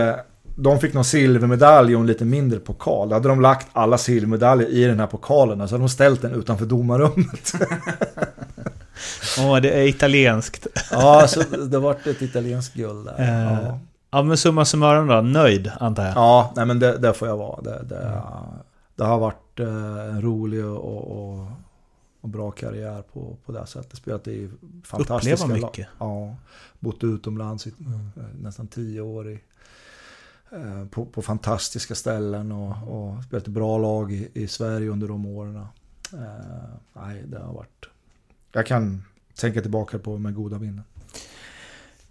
De 0.59 0.78
fick 0.81 0.95
någon 0.95 1.05
silvermedalj 1.05 1.95
och 1.95 2.01
en 2.01 2.07
lite 2.07 2.24
mindre 2.24 2.59
pokal. 2.59 3.09
Då 3.09 3.15
hade 3.15 3.28
de 3.28 3.41
lagt 3.41 3.66
alla 3.73 3.99
silvermedaljer 3.99 4.69
i 4.69 4.85
den 4.85 5.01
här 5.01 5.07
pokalen. 5.07 5.69
Så 5.69 5.74
hade 5.74 5.83
de 5.85 5.89
ställt 5.89 6.23
den 6.23 6.33
utanför 6.33 6.66
domarrummet. 6.66 7.53
Åh, 9.39 9.61
det 9.61 9.70
är 9.70 9.83
italienskt. 9.89 10.66
ja, 10.91 11.27
så 11.28 11.41
det 11.43 11.78
vart 11.78 12.07
ett 12.07 12.23
italienskt 12.23 12.74
guld 12.74 13.05
där. 13.07 13.20
Eh, 13.20 13.62
Ja, 13.65 13.78
Ja 14.11 14.23
men 14.23 14.37
summa 14.37 14.65
summarum 14.65 15.07
då, 15.07 15.20
nöjd 15.20 15.70
antar 15.81 16.05
jag? 16.05 16.12
ja 16.16 16.53
nej, 16.57 16.66
men 16.66 16.78
det, 16.78 16.99
det 16.99 17.15
får 17.15 17.28
jag 17.28 17.37
vara. 17.37 17.61
Det, 17.62 17.83
det, 17.89 18.23
det 18.97 19.05
har 19.05 19.19
varit 19.19 19.61
eh, 19.61 19.66
en 20.15 20.23
rolig 20.23 20.65
och, 20.65 21.11
och, 21.11 21.47
och 22.20 22.28
bra 22.28 22.51
karriär 22.51 23.03
på, 23.12 23.37
på 23.47 23.53
det 23.53 23.66
sättet. 23.66 23.97
Spelat 23.99 24.28
i 24.28 24.51
fantastiska 24.85 25.35
Uppleva 25.45 25.61
lag. 25.61 25.66
mycket. 25.66 25.87
Ja, 25.99 26.35
bott 26.78 27.05
utomlands 27.05 27.66
i 27.66 27.70
eh, 27.70 28.23
nästan 28.43 28.66
tio 28.66 29.01
år 29.01 29.31
i, 29.31 29.41
Eh, 30.52 30.89
på, 30.90 31.05
på 31.05 31.23
fantastiska 31.23 31.94
ställen 31.94 32.52
och, 32.52 32.74
och 32.89 33.24
spelat 33.24 33.48
i 33.48 33.51
bra 33.51 33.78
lag 33.78 34.12
i, 34.12 34.28
i 34.35 34.48
Sverige 34.48 34.90
under 34.90 35.09
de 35.09 35.27
åren. 35.27 35.56
Eh, 36.12 36.23
nej, 36.93 37.23
det 37.27 37.39
har 37.39 37.52
varit... 37.52 37.86
Jag 38.52 38.66
kan 38.66 39.02
tänka 39.35 39.60
tillbaka 39.60 39.98
på 39.98 40.18
med 40.18 40.35
goda 40.35 40.59
minnen. 40.59 40.85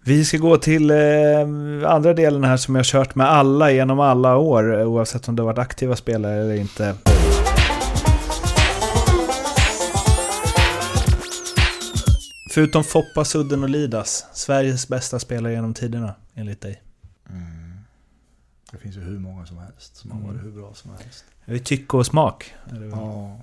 Vi 0.04 0.24
ska 0.24 0.38
gå 0.38 0.56
till 0.56 0.90
eh, 0.90 0.96
andra 1.84 2.14
delen 2.14 2.44
här 2.44 2.56
som 2.56 2.74
jag 2.74 2.78
har 2.78 2.84
kört 2.84 3.14
med 3.14 3.30
alla 3.30 3.70
genom 3.70 4.00
alla 4.00 4.36
år, 4.36 4.84
oavsett 4.84 5.28
om 5.28 5.36
det 5.36 5.42
har 5.42 5.46
varit 5.46 5.58
aktiva 5.58 5.96
spelare 5.96 6.34
eller 6.34 6.54
inte. 6.54 6.94
Förutom 12.50 12.84
Foppa, 12.84 13.24
Sudden 13.24 13.62
och 13.62 13.68
Lidas, 13.68 14.26
Sveriges 14.32 14.88
bästa 14.88 15.18
spelare 15.18 15.52
genom 15.52 15.74
tiderna, 15.74 16.14
enligt 16.34 16.60
dig. 16.60 16.85
Det 18.76 18.82
finns 18.82 18.96
ju 18.96 19.00
hur 19.00 19.18
många 19.18 19.46
som 19.46 19.58
helst 19.58 19.96
som 19.96 20.10
har 20.10 20.18
Mm. 20.18 20.30
varit 20.32 20.44
hur 20.44 20.50
bra 20.50 20.74
som 20.74 20.90
helst. 20.90 21.24
Det 21.46 21.52
är 21.54 21.58
tycke 21.58 21.96
och 21.96 22.06
smak. 22.06 22.54
Ja. 22.90 23.40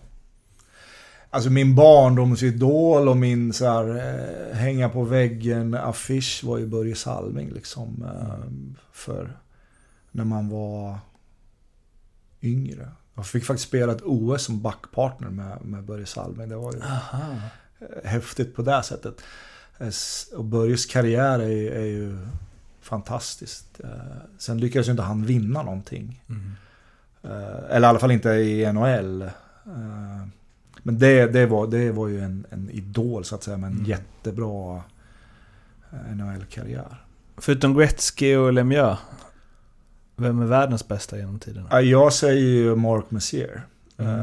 Alltså 1.30 1.50
min 1.50 1.76
barndomsidol 1.76 3.08
och 3.10 3.18
min 3.18 3.54
så 3.54 3.66
här, 3.66 3.90
eh, 4.50 4.56
hänga 4.56 4.90
på 4.90 5.04
väggen 5.04 5.74
affisch 5.74 6.42
var 6.44 6.58
ju 6.58 6.68
Börje 6.68 6.96
Salming 6.96 7.50
liksom. 7.50 8.04
Eh, 8.04 8.52
för 8.92 9.38
när 10.12 10.24
man 10.24 10.50
var 10.50 10.98
yngre. 12.42 12.92
Jag 13.16 13.26
fick 13.28 13.44
faktiskt 13.46 13.68
spela 13.68 13.92
ett 13.94 14.02
OS 14.04 14.44
som 14.44 14.62
backpartner 14.62 15.30
med, 15.30 15.66
med 15.66 15.84
Börje 15.84 16.06
Salming. 16.06 16.50
Det 16.50 16.56
var 16.56 16.74
ju 16.74 16.82
Aha. 16.82 17.34
häftigt 18.04 18.56
på 18.56 18.62
det 18.62 18.84
sättet. 18.84 19.22
Och 20.36 20.46
Börjes 20.46 20.86
karriär 20.86 21.40
är, 21.40 21.72
är 21.72 21.86
ju 21.86 22.28
fantastiskt. 22.94 23.80
Eh, 23.84 23.90
Sen 24.38 24.58
lyckades 24.58 24.88
ju 24.88 24.92
inte 24.92 25.04
han 25.04 25.26
vinna 25.26 25.64
någonting. 25.64 26.24
Mm. 26.30 26.52
Eh, 27.24 27.76
Eller 27.76 27.88
i 27.88 27.90
alla 27.90 28.00
fall 28.00 28.12
inte 28.12 28.30
i 28.30 28.74
NHL. 28.74 29.22
Eh, 29.22 29.30
Men 30.84 31.00
det, 31.00 31.28
det, 31.34 31.46
var, 31.46 31.68
det 31.68 31.92
var 31.92 32.08
ju 32.08 32.20
en, 32.22 32.46
en 32.50 32.70
idol 32.70 33.26
så 33.26 33.36
att 33.36 33.44
säga 33.44 33.58
med 33.58 33.68
en 33.68 33.74
Mm. 33.74 33.86
jättebra 33.86 34.82
NHL-karriär. 36.16 37.04
Förutom 37.38 37.74
Gretzky 37.78 38.36
och 38.36 38.54
Lemieux, 38.54 39.00
vem 40.16 40.42
är 40.42 40.46
världens 40.46 40.88
bästa 40.88 41.18
genom 41.18 41.40
tiderna? 41.40 41.68
Ja, 41.72 41.82
Jag 41.82 42.14
säger 42.14 42.42
ju 42.42 42.76
Mark 42.76 43.12
Messier. 43.12 43.62
Mm. 43.98 44.22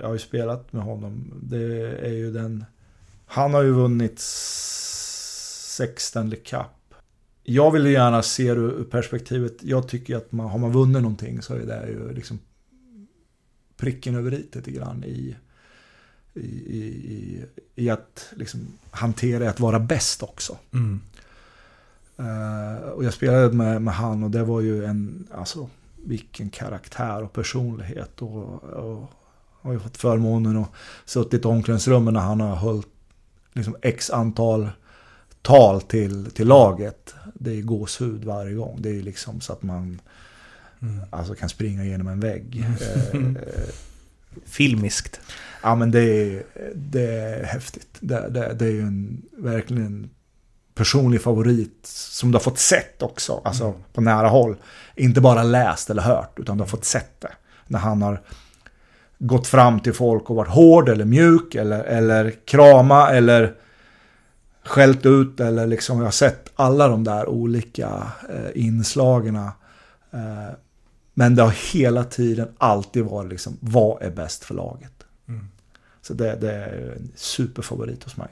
Jag 0.00 0.06
har 0.06 0.12
ju 0.12 0.18
spelat 0.18 0.72
med 0.72 0.82
honom. 0.82 1.32
Det 1.42 1.90
är 2.06 2.12
ju 2.12 2.32
den... 2.32 2.64
Han 3.26 3.54
har 3.54 3.62
ju 3.62 3.72
vunnit 3.72 4.18
sex 4.18 6.04
Stanley 6.06 6.38
Cup. 6.40 6.66
Jag 7.50 7.70
vill 7.70 7.86
gärna 7.86 8.22
se 8.22 8.54
det 8.54 8.60
ur 8.60 8.84
perspektivet. 8.84 9.56
Jag 9.62 9.88
tycker 9.88 10.16
att 10.16 10.32
man, 10.32 10.50
har 10.50 10.58
man 10.58 10.72
vunnit 10.72 11.02
någonting 11.02 11.42
så 11.42 11.54
är 11.54 11.66
det 11.66 11.88
ju 11.88 12.12
liksom 12.12 12.38
pricken 13.76 14.14
över 14.14 14.34
i 14.34 14.36
lite 14.52 14.70
grann 14.70 15.04
i, 15.04 15.36
i, 16.34 16.40
i, 16.40 17.44
i, 17.74 17.90
att 17.90 18.32
liksom 18.36 18.66
hantera 18.90 19.50
att 19.50 19.60
vara 19.60 19.80
bäst 19.80 20.22
också. 20.22 20.58
Mm. 20.72 21.00
Eh, 22.16 22.88
och 22.88 23.04
jag 23.04 23.14
spelade 23.14 23.52
med, 23.52 23.82
med 23.82 23.94
han 23.94 24.22
och 24.22 24.30
det 24.30 24.44
var 24.44 24.60
ju 24.60 24.84
en, 24.84 25.28
alltså 25.34 25.70
vilken 26.04 26.50
karaktär 26.50 27.22
och 27.22 27.32
personlighet. 27.32 28.22
Och, 28.22 28.64
och 28.64 29.12
har 29.62 29.72
ju 29.72 29.78
fått 29.78 29.96
förmånen 29.96 30.56
att 30.56 30.72
suttit 31.04 31.44
i 31.44 31.48
omklädningsrummen 31.48 32.14
när 32.14 32.20
han 32.20 32.40
har 32.40 32.56
hållit 32.56 32.88
liksom 33.52 33.76
x 33.82 34.10
antal 34.10 34.70
tal 35.48 35.80
till, 35.82 36.30
till 36.30 36.48
laget. 36.48 37.14
Det 37.34 37.50
är 37.58 37.62
gåshud 37.62 38.24
varje 38.24 38.54
gång. 38.54 38.76
Det 38.82 38.88
är 38.88 39.02
liksom 39.02 39.40
så 39.40 39.52
att 39.52 39.62
man 39.62 40.00
Mm. 40.82 41.00
alltså, 41.10 41.34
kan 41.34 41.48
springa 41.48 41.84
genom 41.84 42.08
en 42.08 42.20
vägg. 42.20 42.64
Eh, 43.12 43.20
eh, 43.20 43.34
Filmiskt. 44.44 45.20
Ja 45.62 45.74
men 45.74 45.90
det 45.90 46.00
är, 46.02 46.42
det 46.74 47.10
är 47.10 47.44
häftigt. 47.44 47.88
Det, 48.00 48.28
det, 48.30 48.54
det 48.54 48.64
är 48.64 48.70
ju 48.70 48.80
en, 48.80 49.22
verkligen 49.38 49.86
en 49.86 50.10
personlig 50.74 51.22
favorit 51.22 51.78
som 51.86 52.30
du 52.30 52.36
har 52.36 52.42
fått 52.42 52.58
sett 52.58 53.02
också. 53.02 53.40
Alltså 53.44 53.64
Mm. 53.64 53.76
på 53.92 54.00
nära 54.00 54.28
håll. 54.28 54.56
Inte 54.96 55.20
bara 55.20 55.42
läst 55.42 55.90
eller 55.90 56.02
hört 56.02 56.38
utan 56.38 56.56
du 56.56 56.62
har 56.62 56.68
fått 56.68 56.84
sett 56.84 57.20
det. 57.20 57.32
När 57.66 57.78
han 57.78 58.02
har 58.02 58.20
gått 59.18 59.46
fram 59.46 59.80
till 59.80 59.94
folk 59.94 60.30
och 60.30 60.36
varit 60.36 60.50
hård 60.50 60.88
eller 60.88 61.04
mjuk 61.04 61.54
eller, 61.54 61.84
eller 61.84 62.30
krama 62.44 63.10
eller 63.10 63.54
skällt 64.68 65.06
ut 65.06 65.40
eller 65.40 65.66
liksom 65.66 65.98
jag 65.98 66.04
har 66.04 66.10
sett 66.10 66.52
alla 66.54 66.88
de 66.88 67.04
där 67.04 67.28
olika 67.28 68.12
eh, 68.28 68.64
inslagen. 68.64 69.36
Eh, 69.36 69.50
men 71.14 71.34
det 71.34 71.42
har 71.42 71.72
hela 71.72 72.04
tiden 72.04 72.48
alltid 72.58 73.04
varit 73.04 73.30
liksom, 73.30 73.56
vad 73.60 74.02
är 74.02 74.10
bäst 74.10 74.44
för 74.44 74.54
laget? 74.54 74.92
Mm. 75.28 75.48
Så 76.02 76.14
det, 76.14 76.36
det 76.40 76.52
är 76.52 76.96
en 76.96 77.12
superfavorit 77.14 78.04
hos 78.04 78.16
mig. 78.16 78.28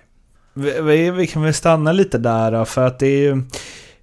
Vi, 0.54 0.80
vi, 0.80 1.10
vi 1.10 1.26
kan 1.26 1.42
väl 1.42 1.54
stanna 1.54 1.92
lite 1.92 2.18
där 2.18 2.52
då, 2.52 2.64
för 2.64 2.86
att 2.86 2.98
det 2.98 3.06
är 3.06 3.20
ju... 3.20 3.42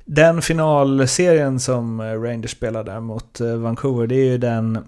Den 0.05 0.41
finalserien 0.41 1.59
som 1.59 1.99
eh, 1.99 2.21
Rangers 2.21 2.51
spelade 2.51 2.91
där 2.91 2.99
mot 2.99 3.41
eh, 3.41 3.55
Vancouver, 3.55 4.07
det 4.07 4.15
är 4.15 4.25
ju 4.25 4.37
den... 4.37 4.87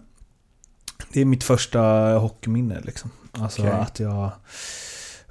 Det 1.13 1.21
är 1.21 1.25
mitt 1.25 1.43
första 1.43 1.81
hockeyminne 2.17 2.81
liksom. 2.83 3.11
Alltså 3.31 3.61
Okej. 3.61 3.73
att 3.73 3.99
jag 3.99 4.31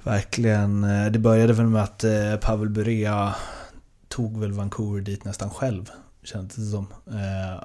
verkligen... 0.05 0.83
eh, 0.83 1.11
Det 1.11 1.19
började 1.19 1.53
väl 1.53 1.65
med 1.65 1.83
att 1.83 2.03
eh, 2.03 2.35
Pavel 2.41 2.69
Burea 2.69 3.35
tog 4.07 4.39
väl 4.39 4.51
Vancouver 4.51 5.01
dit 5.01 5.25
nästan 5.25 5.49
själv, 5.49 5.89
kändes 6.23 6.55
det 6.55 6.65
som. 6.65 6.87
Eh, 7.07 7.63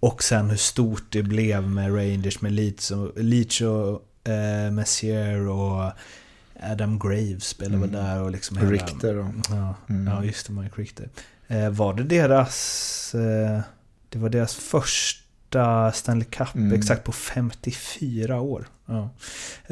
Och 0.00 0.22
sen 0.22 0.50
hur 0.50 0.56
stort 0.56 1.02
det 1.10 1.22
blev 1.22 1.68
med 1.70 1.96
Rangers, 1.96 2.40
med 2.40 2.52
Leach 2.52 2.90
och, 2.90 3.12
Leach 3.22 3.62
och 3.62 4.02
Messier 4.72 5.48
och 5.48 5.92
Adam 6.62 6.98
Graves 6.98 7.44
spelade 7.44 7.76
Mm. 7.76 7.90
väl 7.90 8.04
där 8.04 8.22
och 8.22 8.30
liksom 8.30 8.56
hela- 8.56 8.70
Richter 8.70 9.16
och... 9.16 9.26
Ja, 9.50 9.74
Mm. 9.88 10.06
ja, 10.06 10.24
just 10.24 10.46
det, 10.46 10.52
Mike 10.52 10.80
Richter. 10.80 11.08
Var 11.70 11.94
det 11.94 12.02
deras... 12.02 13.10
Det 14.08 14.18
var 14.18 14.28
deras 14.28 14.54
första 14.54 15.92
Stanley 15.92 16.24
Cup, 16.24 16.54
Mm. 16.54 16.72
exakt 16.72 17.04
på 17.04 17.12
54 17.12 18.40
år. 18.40 18.68
Ja. 18.90 19.08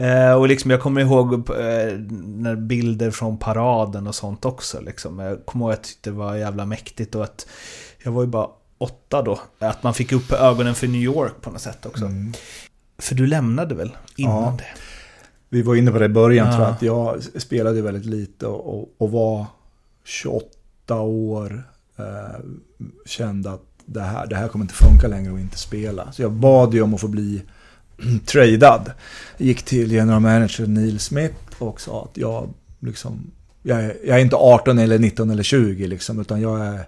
Eh, 0.04 0.32
och 0.32 0.48
liksom 0.48 0.70
jag 0.70 0.80
kommer 0.80 1.00
ihåg 1.00 1.32
eh, 1.34 1.98
när 2.22 2.56
bilder 2.56 3.10
från 3.10 3.38
paraden 3.38 4.06
och 4.06 4.14
sånt 4.14 4.44
också. 4.44 4.80
Liksom. 4.80 5.18
Jag 5.18 5.46
kommer 5.46 5.64
ihåg 5.64 5.72
att 5.72 5.78
jag 5.78 5.84
tyckte 5.84 6.10
det 6.10 6.16
var 6.16 6.34
jävla 6.36 6.66
mäktigt 6.66 7.14
och 7.14 7.24
att 7.24 7.46
jag 8.02 8.12
var 8.12 8.22
ju 8.22 8.28
bara 8.28 8.48
åtta 8.78 9.22
då. 9.22 9.40
Att 9.58 9.82
man 9.82 9.94
fick 9.94 10.12
upp 10.12 10.32
ögonen 10.32 10.74
för 10.74 10.86
New 10.86 11.00
York 11.00 11.32
på 11.40 11.50
något 11.50 11.60
sätt 11.60 11.86
också. 11.86 12.04
Mm. 12.04 12.32
För 12.98 13.14
du 13.14 13.26
lämnade 13.26 13.74
väl 13.74 13.96
innan 14.16 14.42
Ja. 14.42 14.54
det? 14.58 14.64
Vi 15.48 15.62
var 15.62 15.74
inne 15.74 15.90
på 15.90 15.98
det 15.98 16.04
i 16.04 16.08
början 16.08 16.46
Ja. 16.46 16.52
tror 16.52 16.64
jag, 16.66 16.74
att 16.74 16.82
jag 16.82 17.42
spelade 17.42 17.82
väldigt 17.82 18.04
lite 18.06 18.46
och, 18.46 18.88
och, 18.98 19.10
var 19.10 19.46
28 20.04 21.00
år. 21.00 21.62
Eh, 21.96 22.40
kände 23.06 23.50
att 23.50 23.62
det 23.84 24.00
här, 24.00 24.26
det 24.26 24.36
här 24.36 24.48
kommer 24.48 24.64
inte 24.64 24.74
funka 24.74 25.08
längre 25.08 25.32
och 25.32 25.40
inte 25.40 25.58
spela. 25.58 26.12
Så 26.12 26.22
jag 26.22 26.32
bad 26.32 26.74
ju 26.74 26.82
om 26.82 26.94
att 26.94 27.00
få 27.00 27.08
bli 27.08 27.42
tradad. 28.26 28.92
Gick 29.36 29.62
till 29.62 29.92
general 29.92 30.20
manager 30.20 30.66
Neil 30.66 31.00
Smith 31.00 31.34
och 31.58 31.80
sa 31.80 32.04
att 32.04 32.16
jag 32.16 32.48
liksom, 32.80 33.30
jag 33.62 33.84
är, 33.84 33.96
jag 34.04 34.16
är 34.16 34.22
inte 34.22 34.36
18 34.36 34.78
eller 34.78 34.98
19 34.98 35.30
eller 35.30 35.42
20 35.42 35.86
liksom, 35.86 36.20
utan 36.20 36.40
jag 36.40 36.66
är 36.66 36.84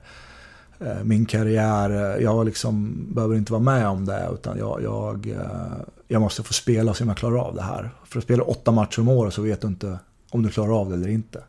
eh, 0.81 1.05
min 1.05 1.27
karriär, 1.27 1.91
eh, 1.91 2.23
jag 2.23 2.47
liksom 2.47 3.05
behöver 3.15 3.37
inte 3.37 3.53
vara 3.53 3.63
med 3.63 3.89
om 3.89 4.05
det 4.05 4.29
utan 4.35 4.59
jag, 4.59 4.83
jag, 4.83 5.27
eh, 5.27 5.85
jag 6.09 6.21
måste 6.21 6.43
få 6.43 6.53
spela 6.53 6.95
så 6.95 7.05
jag 7.05 7.17
klarar 7.17 7.39
av 7.39 7.55
det 7.55 7.63
här. 7.63 7.91
För 8.05 8.19
att 8.19 8.25
spela 8.25 8.43
åtta 8.43 8.71
matcher 8.71 9.01
om 9.01 9.09
året 9.09 9.35
så 9.35 9.43
vet 9.43 9.61
du 9.61 9.69
inte 9.69 9.99
om 10.31 10.43
du 10.43 10.49
klarar 10.49 10.81
av 10.81 10.89
det 10.89 10.95
eller 10.95 11.09
inte. 11.09 11.43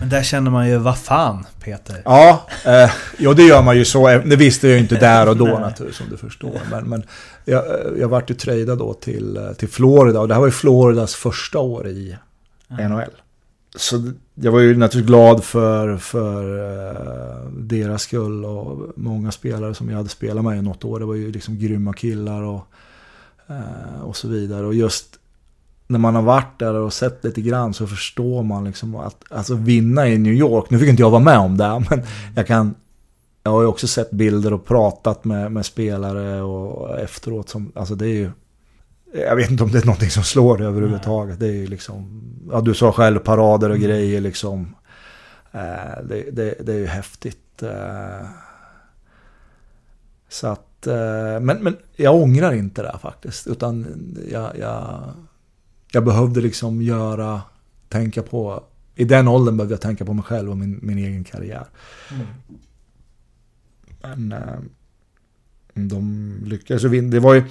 Men 0.00 0.08
där 0.08 0.22
känner 0.22 0.50
man 0.50 0.68
ju, 0.68 0.76
vad 0.76 0.98
fan 0.98 1.46
Peter? 1.64 2.02
Ja, 2.04 2.46
eh, 2.64 2.90
ja 3.18 3.32
det 3.34 3.42
gör 3.42 3.62
man 3.62 3.76
ju 3.76 3.84
så. 3.84 4.08
Det 4.08 4.36
visste 4.36 4.68
jag 4.68 4.74
ju 4.74 4.82
inte 4.82 4.96
där 4.96 5.28
och 5.28 5.36
då 5.36 5.44
naturligtvis 5.44 5.96
som 5.96 6.10
du 6.10 6.16
förstår. 6.16 6.60
Men, 6.70 6.88
men 6.88 7.02
jag, 7.44 7.64
jag 7.98 8.08
vart 8.08 8.30
ju 8.30 8.34
tradad 8.34 8.78
då 8.78 8.94
till, 8.94 9.36
eh, 9.36 9.52
till 9.52 9.68
Florida 9.68 10.20
och 10.20 10.28
det 10.28 10.34
här 10.34 10.40
var 10.40 10.48
ju 10.48 10.52
Floridas 10.52 11.14
första 11.14 11.58
år 11.58 11.88
i 11.88 12.16
NHL. 12.68 13.10
Så 13.76 14.12
jag 14.34 14.52
var 14.52 14.60
ju 14.60 14.76
naturligtvis 14.76 15.08
glad 15.08 15.44
för, 15.44 15.96
för 15.96 16.58
eh, 16.58 17.50
deras 17.50 18.02
skull 18.02 18.44
och 18.44 18.88
många 18.96 19.30
spelare 19.32 19.74
som 19.74 19.90
jag 19.90 19.96
hade 19.96 20.08
spelat 20.08 20.44
med 20.44 20.58
i 20.58 20.62
något 20.62 20.84
år. 20.84 20.98
Det 20.98 21.06
var 21.06 21.14
ju 21.14 21.32
liksom 21.32 21.58
grymma 21.58 21.92
killar 21.92 22.42
och, 22.42 22.66
eh, 23.46 24.02
och 24.02 24.16
så 24.16 24.28
vidare. 24.28 24.66
Och 24.66 24.74
just 24.74 25.19
när 25.90 25.98
man 25.98 26.14
har 26.14 26.22
varit 26.22 26.58
där 26.58 26.74
och 26.74 26.92
sett 26.92 27.24
lite 27.24 27.40
grann 27.40 27.74
så 27.74 27.86
förstår 27.86 28.42
man 28.42 28.64
liksom 28.64 28.96
att 28.96 29.24
alltså 29.30 29.54
vinna 29.54 30.08
i 30.08 30.18
New 30.18 30.32
York, 30.32 30.70
nu 30.70 30.78
fick 30.78 30.88
inte 30.88 31.02
jag 31.02 31.10
vara 31.10 31.22
med 31.22 31.38
om 31.38 31.56
det, 31.56 31.84
men 31.90 32.02
jag 32.36 32.46
kan 32.46 32.74
jag 33.42 33.50
har 33.50 33.60
ju 33.62 33.66
också 33.66 33.86
sett 33.86 34.10
bilder 34.10 34.52
och 34.52 34.66
pratat 34.66 35.24
med, 35.24 35.52
med 35.52 35.66
spelare 35.66 36.42
och 36.42 36.98
efteråt 37.00 37.48
som, 37.48 37.72
alltså 37.74 37.94
det 37.94 38.06
är 38.06 38.14
ju 38.14 38.30
jag 39.14 39.36
vet 39.36 39.50
inte 39.50 39.64
om 39.64 39.70
det 39.70 39.78
är 39.78 39.86
någonting 39.86 40.10
som 40.10 40.22
slår 40.24 40.58
det 40.58 40.64
överhuvudtaget. 40.64 41.40
Det 41.40 41.46
är 41.46 41.52
ju 41.52 41.66
liksom, 41.66 42.22
ja 42.52 42.60
du 42.60 42.74
sa 42.74 42.92
själv 42.92 43.18
parader 43.18 43.70
och 43.70 43.76
Mm. 43.76 43.88
grejer 43.88 44.20
liksom. 44.20 44.74
Eh, 45.52 46.04
det, 46.08 46.30
det, 46.32 46.54
det 46.60 46.72
är 46.72 46.78
ju 46.78 46.86
häftigt. 46.86 47.62
Eh, 47.62 48.26
så 50.28 50.46
att, 50.46 50.86
eh, 50.86 51.40
men, 51.40 51.58
men 51.62 51.76
jag 51.96 52.14
ångrar 52.14 52.52
inte 52.52 52.82
det 52.82 52.98
faktiskt. 53.02 53.46
Utan 53.46 53.86
jag, 54.30 54.58
jag, 54.58 55.00
jag 55.92 56.04
behövde 56.04 56.40
liksom 56.40 56.82
göra, 56.82 57.42
tänka 57.88 58.22
på, 58.22 58.64
i 58.94 59.04
den 59.04 59.28
åldern 59.28 59.56
behövde 59.56 59.74
jag 59.74 59.80
tänka 59.80 60.04
på 60.04 60.12
mig 60.12 60.24
själv 60.24 60.50
och 60.50 60.56
min, 60.56 60.78
min 60.82 60.98
egen 60.98 61.24
karriär. 61.24 61.66
Mm. 62.10 62.26
Men 64.02 64.32
eh, 64.32 64.58
de 65.74 66.34
lyckades 66.44 66.84
vinna. 66.84 67.10
Det 67.10 67.20
var 67.20 67.34
ju, 67.34 67.42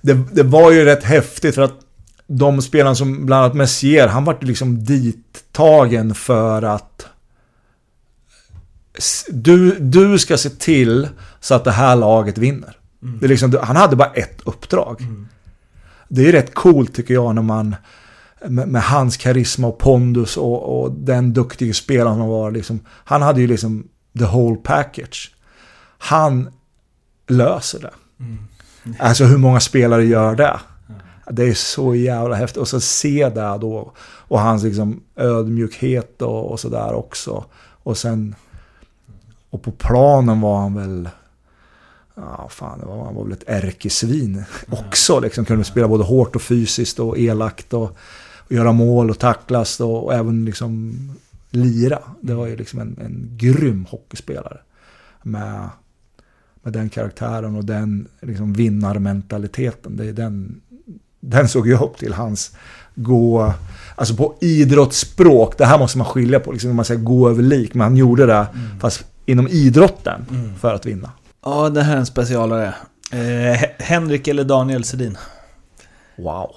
det, 0.00 0.14
det 0.32 0.42
var 0.42 0.72
ju 0.72 0.84
rätt 0.84 1.04
häftigt 1.04 1.54
för 1.54 1.62
att 1.62 1.86
de 2.26 2.62
spelarna 2.62 2.94
som 2.94 3.26
bland 3.26 3.44
annat 3.44 3.56
Messier, 3.56 4.08
han 4.08 4.24
var 4.24 4.38
ju 4.40 4.46
liksom 4.46 4.84
dittagen 4.84 6.14
för 6.14 6.62
att 6.62 7.06
du, 9.28 9.78
du 9.78 10.18
ska 10.18 10.36
se 10.36 10.50
till 10.50 11.08
så 11.40 11.54
att 11.54 11.64
det 11.64 11.70
här 11.70 11.96
laget 11.96 12.38
vinner. 12.38 12.76
Mm. 13.02 13.18
Det 13.18 13.26
är 13.26 13.28
liksom, 13.28 13.58
han 13.62 13.76
hade 13.76 13.96
bara 13.96 14.12
ett 14.12 14.40
uppdrag. 14.44 15.00
Mm. 15.00 15.28
Det 16.14 16.28
är 16.28 16.32
rätt 16.32 16.54
coolt 16.54 16.94
tycker 16.94 17.14
jag 17.14 17.34
när 17.34 17.42
man 17.42 17.76
med, 18.48 18.68
med 18.68 18.82
hans 18.82 19.16
karisma 19.16 19.66
och 19.66 19.78
pondus 19.78 20.36
och, 20.36 20.82
och 20.82 20.92
den 20.92 21.32
duktiga 21.32 21.74
spelaren 21.74 22.18
han 22.18 22.28
var. 22.28 22.50
Liksom, 22.50 22.80
han 22.86 23.22
hade 23.22 23.40
ju 23.40 23.46
liksom 23.46 23.88
the 24.18 24.24
whole 24.24 24.56
package. 24.56 25.34
Han 25.98 26.50
löser 27.26 27.80
det. 27.80 27.90
Mm. 28.20 28.38
Alltså 28.98 29.24
hur 29.24 29.38
många 29.38 29.60
spelare 29.60 30.04
gör 30.04 30.36
det? 30.36 30.60
Det 31.30 31.42
är 31.42 31.54
så 31.54 31.94
jävla 31.94 32.36
häftigt. 32.36 32.58
Och 32.58 32.68
så 32.68 32.80
se 32.80 33.28
det 33.28 33.58
då. 33.60 33.92
Och 34.00 34.40
hans 34.40 34.62
liksom 34.62 35.02
ödmjukhet 35.16 36.22
och, 36.22 36.50
och 36.50 36.60
sådär 36.60 36.92
också. 36.92 37.44
Och 37.82 37.98
sen... 37.98 38.34
Och 39.50 39.62
på 39.62 39.72
planen 39.72 40.40
var 40.40 40.60
han 40.60 40.74
väl... 40.74 41.08
Ja, 42.14 42.48
fan, 42.50 42.80
det 42.80 42.86
var, 42.86 43.04
han 43.04 43.14
var 43.14 43.24
väl 43.24 43.32
ett 43.32 43.44
ärkesvin 43.46 44.44
också. 44.70 45.20
Liksom, 45.20 45.44
kunde 45.44 45.64
spela 45.64 45.88
både 45.88 46.04
hårt 46.04 46.36
och 46.36 46.42
fysiskt 46.42 46.98
och 47.00 47.18
elakt. 47.18 47.72
Och, 47.72 47.96
och 48.38 48.52
göra 48.52 48.72
mål 48.72 49.10
och 49.10 49.18
tacklas 49.18 49.80
och, 49.80 50.04
och 50.04 50.14
även 50.14 50.44
liksom 50.44 50.92
lira. 51.50 51.98
Det 52.20 52.34
var 52.34 52.46
ju 52.46 52.56
liksom 52.56 52.78
en, 52.80 52.96
en 53.04 53.28
grym 53.36 53.86
hockeyspelare. 53.90 54.58
Med, 55.22 55.68
med 56.62 56.72
den 56.72 56.88
karaktären 56.88 57.56
och 57.56 57.64
den 57.64 58.08
liksom 58.20 58.52
vinnarmentaliteten. 58.52 59.96
Det 59.96 60.04
är 60.08 60.12
den, 60.12 60.60
den 61.20 61.48
såg 61.48 61.68
jag 61.68 61.82
upp 61.82 61.96
till. 61.98 62.12
Hans 62.12 62.56
gå, 62.94 63.52
alltså 63.96 64.14
på 64.16 64.34
idrottsspråk, 64.40 65.58
det 65.58 65.66
här 65.66 65.78
måste 65.78 65.98
man 65.98 66.06
skilja 66.06 66.40
på, 66.40 66.52
liksom 66.52 66.76
man 66.76 66.84
säger 66.84 67.00
gå 67.00 67.28
över 67.30 67.42
lik, 67.42 67.74
men 67.74 67.80
han 67.84 67.96
gjorde 67.96 68.26
det 68.26 68.46
Mm. 68.54 68.80
fast 68.80 69.04
inom 69.26 69.48
idrotten 69.48 70.26
Mm. 70.30 70.54
för 70.56 70.74
att 70.74 70.86
vinna. 70.86 71.10
Ja, 71.44 71.68
det 71.68 71.82
här 71.82 71.92
är 71.94 71.98
en 71.98 72.06
specialare. 72.06 72.74
Eh, 73.12 73.18
He- 73.62 73.82
Henrik 73.82 74.28
eller 74.28 74.44
Daniel 74.44 74.84
Sedin? 74.84 75.18
Wow. 76.16 76.54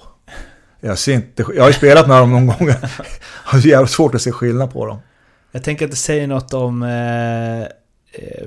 Jag 0.80 0.98
ser 0.98 1.12
inte, 1.12 1.44
jag 1.54 1.62
har 1.62 1.68
ju 1.68 1.74
spelat 1.74 2.08
med 2.08 2.16
dem 2.20 2.30
någon 2.32 2.46
gång. 2.46 2.68
Jag 2.68 2.76
har 3.44 3.66
jävligt 3.66 3.90
svårt 3.90 4.14
att 4.14 4.22
se 4.22 4.32
skillnad 4.32 4.72
på 4.72 4.86
dem. 4.86 4.98
Jag 5.52 5.64
tänker 5.64 5.84
att 5.84 5.90
det 5.90 5.96
säger 5.96 6.26
något 6.26 6.54
om... 6.54 6.82
Eh, 6.82 7.60
eh, 7.62 7.68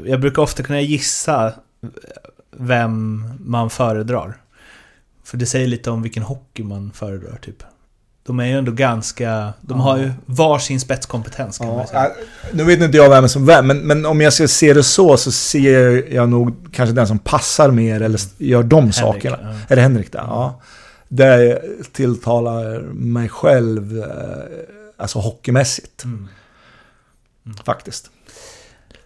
jag 0.05 0.19
brukar 0.21 0.41
ofta 0.41 0.63
kunna 0.63 0.81
gissa 0.81 1.53
vem 2.57 3.23
man 3.39 3.69
föredrar. 3.69 4.37
För 5.23 5.37
det 5.37 5.45
säger 5.45 5.67
lite 5.67 5.91
om 5.91 6.01
vilken 6.01 6.23
hockey 6.23 6.63
man 6.63 6.91
föredrar, 6.91 7.37
typ. 7.41 7.63
De 8.29 8.39
är 8.39 8.45
ju 8.45 8.57
ändå 8.57 8.71
ganska... 8.71 9.53
De 9.61 9.79
har 9.79 9.97
ju 9.97 10.11
varsin 10.25 10.79
spetskompetens, 10.79 11.57
kan 11.57 11.67
man 11.67 11.77
Ja, 11.77 11.87
säga. 11.87 12.05
äh, 12.05 12.11
nu 12.53 12.63
vet 12.63 12.81
inte 12.81 12.97
jag 12.97 13.09
vem 13.09 13.29
som 13.29 13.45
vem, 13.45 13.67
men, 13.67 13.77
men 13.79 14.05
om 14.05 14.21
jag 14.21 14.33
ska 14.33 14.47
se 14.47 14.73
det 14.73 14.83
så 14.83 15.17
så 15.17 15.31
ser 15.31 16.13
jag 16.13 16.29
nog 16.29 16.55
kanske 16.71 16.93
den 16.93 17.07
som 17.07 17.19
passar 17.19 17.71
mer 17.71 18.01
eller 18.01 18.19
gör 18.37 18.63
de 18.63 18.75
Henrik, 18.79 18.95
sakerna. 18.95 19.37
ja. 19.41 19.49
Är 19.67 19.75
det 19.75 19.81
Henrik 19.81 20.11
där? 20.11 20.19
Ja. 20.19 20.61
Det 21.07 21.61
tilltalar 21.93 22.79
mig 22.93 23.29
själv, 23.29 23.99
eh, 23.99 24.05
alltså 24.97 25.19
hockeymässigt 25.19 26.03
Mm. 26.03 26.27
faktiskt. 27.65 28.09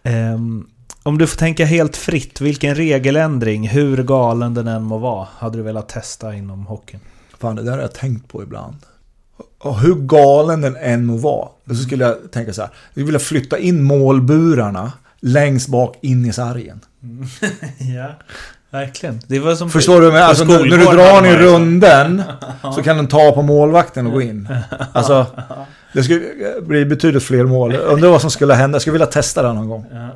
Ehm, 0.03 0.67
om 1.03 1.17
du 1.17 1.27
får 1.27 1.37
tänka 1.37 1.65
helt 1.65 1.97
fritt, 1.97 2.41
vilken 2.41 2.75
regeländring, 2.75 3.67
hur 3.67 4.03
galen 4.03 4.53
den 4.53 4.67
än 4.67 4.83
må 4.83 4.97
vara, 4.97 5.27
hade 5.37 5.57
du 5.57 5.63
velat 5.63 5.89
testa 5.89 6.35
inom 6.35 6.65
hockeyn? 6.65 6.99
Fan, 7.39 7.55
det 7.55 7.63
där 7.63 7.71
har 7.71 7.79
jag 7.79 7.93
tänkt 7.93 8.27
på 8.27 8.43
ibland. 8.43 8.75
Och 9.59 9.79
hur 9.79 9.95
galen 9.95 10.61
den 10.61 10.75
än 10.75 11.05
må 11.05 11.17
vara. 11.17 11.47
Så 11.67 11.75
skulle 11.75 12.05
jag 12.05 12.31
tänka 12.31 12.53
så 12.53 12.61
här. 12.61 12.71
Jag 12.93 13.05
vill 13.05 13.19
flytta 13.19 13.57
in 13.57 13.83
målburarna 13.83 14.91
längst 15.19 15.67
bak 15.67 15.97
in 16.01 16.25
i 16.25 16.33
sargen. 16.33 16.79
ja, 17.95 18.11
verkligen. 18.69 19.21
Det 19.27 19.39
var 19.39 19.55
som 19.55 19.69
Förstår 19.69 20.01
du? 20.01 20.11
Men 20.11 20.23
alltså, 20.23 20.43
när, 20.45 20.63
du 20.63 20.77
drar 20.77 21.15
hade 21.15 21.29
i 21.29 21.37
runden 21.37 22.23
så 22.75 22.83
kan 22.83 22.97
den 22.97 23.07
ta 23.07 23.31
på 23.31 23.41
målvakten 23.41 24.07
och 24.07 24.13
gå 24.13 24.21
in. 24.21 24.49
Alltså, 24.91 25.25
det 25.93 26.03
skulle 26.03 26.25
bli 26.61 26.85
betydligt 26.85 27.23
fler 27.23 27.43
mål. 27.43 27.75
Undrar 27.75 28.09
vad 28.09 28.21
som 28.21 28.31
skulle 28.31 28.53
hända. 28.53 28.75
Jag 28.75 28.81
skulle 28.81 28.91
vilja 28.91 29.05
testa 29.05 29.41
det 29.41 29.53
någon 29.53 29.69
gång. 29.69 29.85
Ja. 29.91 30.09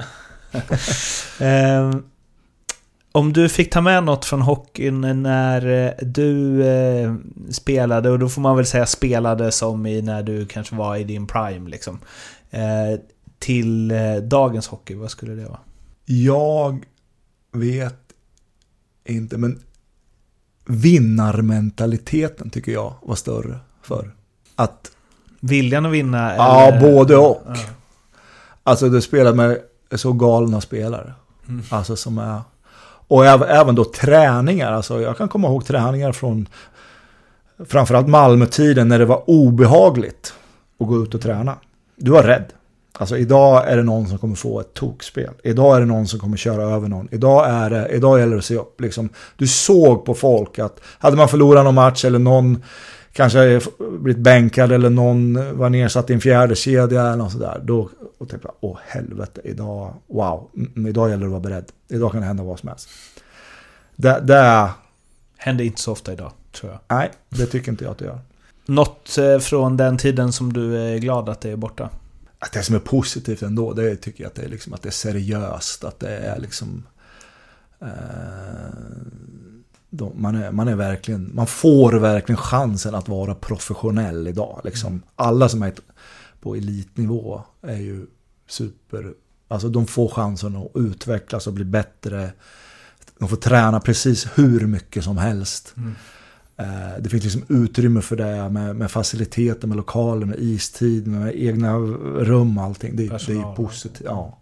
Om 3.17 3.33
du 3.33 3.49
fick 3.49 3.69
ta 3.69 3.81
med 3.81 4.03
något 4.03 4.25
från 4.25 4.41
hockeyn 4.41 5.23
när 5.23 5.85
eh, 5.85 5.91
du 6.07 6.63
eh, 6.67 7.15
spelade, 7.49 8.09
och 8.09 8.19
då 8.19 8.29
får 8.29 8.41
man 8.41 8.55
väl 8.55 8.65
säga 8.65 8.85
spelade 8.85 9.51
som 9.51 9.85
i 9.85 10.01
när 10.01 10.23
du 10.23 10.45
kanske 10.45 10.75
var 10.75 10.95
i 10.95 11.03
din 11.03 11.27
prime 11.27 11.69
liksom. 11.69 11.99
Eh, 12.49 12.99
till 13.39 13.91
eh, 13.91 14.15
dagens 14.15 14.67
hockey, 14.67 14.95
vad 14.95 15.11
skulle 15.11 15.35
det 15.35 15.45
vara? 15.45 15.59
Jag 16.05 16.85
vet 17.53 17.99
inte, 19.05 19.37
men 19.37 19.63
vinnarmentaliteten 20.65 22.49
tycker 22.49 22.71
jag 22.71 22.93
var 23.01 23.15
större 23.15 23.59
förr. 23.81 24.15
Att 24.55 24.91
Viljan 25.39 25.85
att 25.85 25.91
vinna? 25.91 26.35
Ja, 26.35 26.61
eller- 26.61 26.81
både 26.81 27.17
och. 27.17 27.41
Ja. 27.45 27.55
Alltså 28.63 28.89
du 28.89 29.01
spelar 29.01 29.33
med 29.33 29.57
så 29.91 30.13
galna 30.13 30.61
spelare. 30.61 31.13
Mm. 31.47 31.63
Alltså 31.69 31.95
som 31.95 32.17
är... 32.17 32.41
Och 33.07 33.25
även 33.25 33.75
då 33.75 33.85
träningar. 33.85 34.71
Alltså 34.71 35.01
jag 35.01 35.17
kan 35.17 35.29
komma 35.29 35.47
ihåg 35.47 35.65
träningar 35.65 36.11
från 36.11 36.47
framförallt 37.65 38.07
Malmötiden 38.07 38.87
när 38.87 38.99
det 38.99 39.05
var 39.05 39.29
obehagligt 39.29 40.33
att 40.79 40.87
gå 40.87 41.03
ut 41.03 41.15
och 41.15 41.21
träna. 41.21 41.55
Du 41.95 42.11
var 42.11 42.23
rädd. 42.23 42.45
Alltså 42.99 43.17
idag 43.17 43.71
är 43.71 43.77
det 43.77 43.83
någon 43.83 44.07
som 44.07 44.17
kommer 44.17 44.35
få 44.35 44.59
ett 44.59 44.73
tokspel. 44.73 45.29
Idag 45.43 45.75
är 45.75 45.79
det 45.79 45.85
någon 45.85 46.07
som 46.07 46.19
kommer 46.19 46.37
köra 46.37 46.63
över 46.63 46.87
någon. 46.87 47.07
Idag, 47.11 47.49
är 47.49 47.69
det, 47.69 47.87
idag 47.87 48.19
gäller 48.19 48.31
det 48.31 48.37
att 48.37 48.45
se 48.45 48.55
upp. 48.55 48.81
Liksom, 48.81 49.09
du 49.37 49.47
såg 49.47 50.05
på 50.05 50.13
folk 50.13 50.59
att 50.59 50.79
hade 50.99 51.17
man 51.17 51.27
förlorat 51.27 51.63
någon 51.63 51.75
match 51.75 52.05
eller 52.05 52.19
någon 52.19 52.63
kanske 53.17 53.61
blivit 53.77 54.23
bänkad 54.23 54.71
eller 54.71 54.89
någon 54.89 55.57
var 55.57 55.69
nedsatt 55.69 56.09
i 56.09 56.13
en 56.13 56.21
fjärde 56.21 56.55
kedja 56.55 57.01
eller 57.01 57.15
något 57.15 57.31
sådär. 57.31 57.61
Då 57.63 57.89
och 58.17 58.29
tänkte 58.29 58.47
jag, 58.47 58.55
åh 58.59 58.77
helvete, 58.87 59.41
idag, 59.43 59.93
wow, 60.07 60.49
mm, 60.55 60.87
idag 60.87 61.09
gäller 61.09 61.21
det 61.21 61.25
att 61.25 61.31
vara 61.31 61.41
beredd. 61.41 61.65
Idag 61.87 62.11
kan 62.11 62.21
det 62.21 62.27
hända 62.27 62.43
vad 62.43 62.59
som 62.59 62.69
helst. 62.69 62.89
Det, 63.95 64.19
det, 64.19 64.69
Händer 65.37 65.65
inte 65.65 65.81
så 65.81 65.91
ofta 65.91 66.13
idag, 66.13 66.31
tror 66.51 66.71
jag. 66.71 66.97
nej, 66.97 67.11
det 67.29 67.45
tycker 67.45 67.71
inte 67.71 67.83
jag 67.83 67.91
att 67.91 67.97
det 67.97 68.05
gör. 68.05 68.19
Något 68.65 69.17
eh, 69.17 69.39
från 69.39 69.77
den 69.77 69.97
tiden 69.97 70.31
som 70.33 70.53
du 70.53 70.77
är 70.77 70.97
glad 70.97 71.29
att 71.29 71.41
det 71.41 71.51
är 71.51 71.55
borta? 71.55 71.89
Att 72.39 72.53
det 72.53 72.63
som 72.63 72.75
är 72.75 72.79
positivt 72.79 73.41
ändå, 73.41 73.73
det 73.73 73.95
tycker 73.95 74.23
jag 74.23 74.29
att 74.29 74.35
det 74.35 74.43
är, 74.43 74.49
liksom, 74.49 74.73
att 74.73 74.81
det 74.81 74.89
är 74.89 74.91
seriöst, 74.91 75.83
att 75.83 75.99
det 75.99 76.17
är 76.17 76.39
liksom... 76.39 76.83
Eh, 77.81 77.87
då, 79.89 80.13
man, 80.15 80.35
är, 80.35 80.51
man 80.51 80.67
är 80.67 80.75
verkligen, 80.75 81.31
man 81.35 81.47
får 81.47 81.93
verkligen 81.93 82.37
chansen 82.37 82.95
att 82.95 83.07
vara 83.09 83.35
professionell 83.35 84.27
idag. 84.27 84.61
Liksom. 84.63 85.01
Alla 85.15 85.49
som 85.49 85.63
är 85.63 85.73
på 86.41 86.55
elitnivå 86.55 87.41
är 87.61 87.77
ju 87.77 88.05
super... 88.47 89.13
Alltså 89.49 89.69
de 89.69 89.87
får 89.87 90.07
chansen 90.09 90.55
att 90.55 90.71
utvecklas 90.75 91.47
och 91.47 91.53
bli 91.53 91.65
bättre. 91.65 92.31
De 93.19 93.29
får 93.29 93.37
träna 93.37 93.79
precis 93.79 94.27
hur 94.35 94.67
mycket 94.67 95.03
som 95.03 95.17
helst. 95.17 95.75
Eh, 96.57 97.01
Det 97.01 97.09
finns 97.09 97.23
liksom 97.23 97.43
utrymme 97.47 98.01
för 98.01 98.15
det 98.15 98.49
med, 98.49 98.75
med 98.75 98.91
faciliteter, 98.91 99.67
med 99.67 99.77
lokaler, 99.77 100.25
med 100.25 100.39
istid, 100.39 101.07
med 101.07 101.35
egna 101.35 101.77
rum 101.77 102.57
och 102.57 102.63
allting. 102.63 102.95
Det, 102.95 103.03
det 103.03 103.33
är 103.33 103.55
positivt. 103.55 104.05
Ja. 104.05 104.36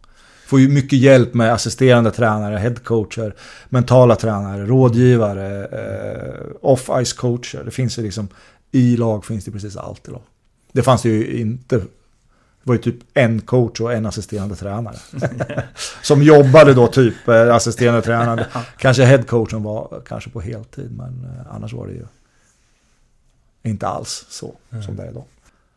Får 0.46 0.60
ju 0.60 0.68
mycket 0.68 1.00
hjälp 1.00 1.34
med 1.34 1.54
assisterande 1.54 2.12
tränare, 2.12 2.58
headcoacher, 2.58 3.36
mentala 3.70 4.16
tränare, 4.16 4.66
rådgivare, 4.66 5.66
eh, 5.66 6.46
off-ice 6.62 7.16
coacher. 7.16 7.64
Det 7.66 7.72
finns 7.72 8.00
ju 8.00 8.04
liksom, 8.04 8.28
i 8.72 8.98
lag 8.98 9.26
finns 9.26 9.46
det 9.46 9.52
precis 9.52 9.78
allt 9.78 10.08
idag. 10.08 10.22
Det 10.72 10.84
fanns 10.84 11.02
det 11.02 11.10
ju 11.10 11.40
inte. 11.40 11.78
Det 11.78 12.70
var 12.70 12.76
ju 12.76 12.82
typ 12.82 12.96
en 13.14 13.42
coach 13.42 13.80
och 13.82 13.94
en 13.94 14.06
assisterande 14.06 14.56
tränare. 14.56 14.96
Som 16.02 16.24
jobbade 16.24 16.74
då 16.74 16.88
typ 16.88 17.28
eh, 17.28 17.56
assisterande 17.56 18.02
tränare. 18.02 18.46
Kanske 18.78 19.04
headcoachen 19.04 19.64
var 19.64 20.02
kanske 20.08 20.30
på 20.30 20.42
heltid, 20.42 20.92
men 20.98 21.24
eh, 21.24 21.56
annars 21.56 21.74
var 21.74 21.88
det 21.88 21.94
ju 21.94 22.06
inte 23.64 23.88
alls 23.88 24.26
så 24.30 24.56
som 24.86 24.96
det 24.96 25.04
är 25.04 25.10
idag. 25.10 25.24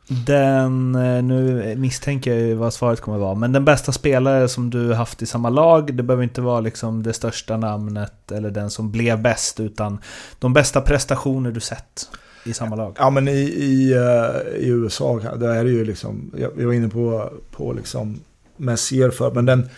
Den, 0.09 0.94
eh, 0.94 1.22
nu 1.22 1.74
misstänker 1.76 2.30
jag 2.30 2.40
ju 2.40 2.55
vad 2.55 2.74
svaret 2.74 3.01
kommer 3.01 3.18
vara, 3.18 3.35
men 3.35 3.52
den 3.52 3.64
bästa 3.64 3.93
spelare 3.93 4.48
som 4.48 4.70
du 4.70 4.94
haft 4.94 5.22
i 5.22 5.26
samma 5.26 5.51
lag, 5.51 5.97
det 5.97 6.02
behöver 6.02 6.24
inte 6.24 6.40
vara 6.40 6.60
liksom 6.60 7.02
det 7.02 7.12
största 7.12 7.56
namnet 7.56 8.32
eller 8.32 8.51
den 8.51 8.70
som 8.70 8.90
blev 8.90 9.22
bäst, 9.22 9.60
utan 9.60 9.98
de 10.39 10.52
bästa 10.52 10.80
prestationer 10.80 11.52
du 11.52 11.60
sett 11.60 12.09
i 12.44 12.52
samma 12.52 12.76
lag. 12.76 12.97
Ja 12.98 13.10
men 13.10 13.28
i, 13.28 13.40
i, 13.40 13.93
eh, 13.93 14.59
i 14.59 14.68
USA, 14.68 15.20
där 15.36 15.55
är 15.55 15.64
det 15.64 15.70
ju 15.70 15.85
liksom, 15.85 16.30
jag, 16.36 16.66
var 16.66 16.72
inne 16.72 16.89
på, 16.89 17.32
på 17.51 17.72
liksom 17.72 18.20
Messier 18.56 19.10
för, 19.10 19.30
men 19.30 19.47
den, 19.47 19.68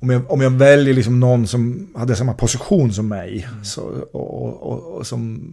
om 0.00 0.10
jag, 0.10 0.30
om 0.30 0.40
jag 0.40 0.50
väljer 0.50 0.94
liksom 0.94 1.20
någon 1.20 1.46
som 1.46 1.88
hade 1.96 2.16
samma 2.16 2.34
position 2.34 2.92
som 2.92 3.08
mig, 3.08 3.48
så, 3.64 3.82
och, 4.12 4.42
och, 4.42 4.62
och, 4.62 4.96
och 4.96 5.06
som 5.06 5.52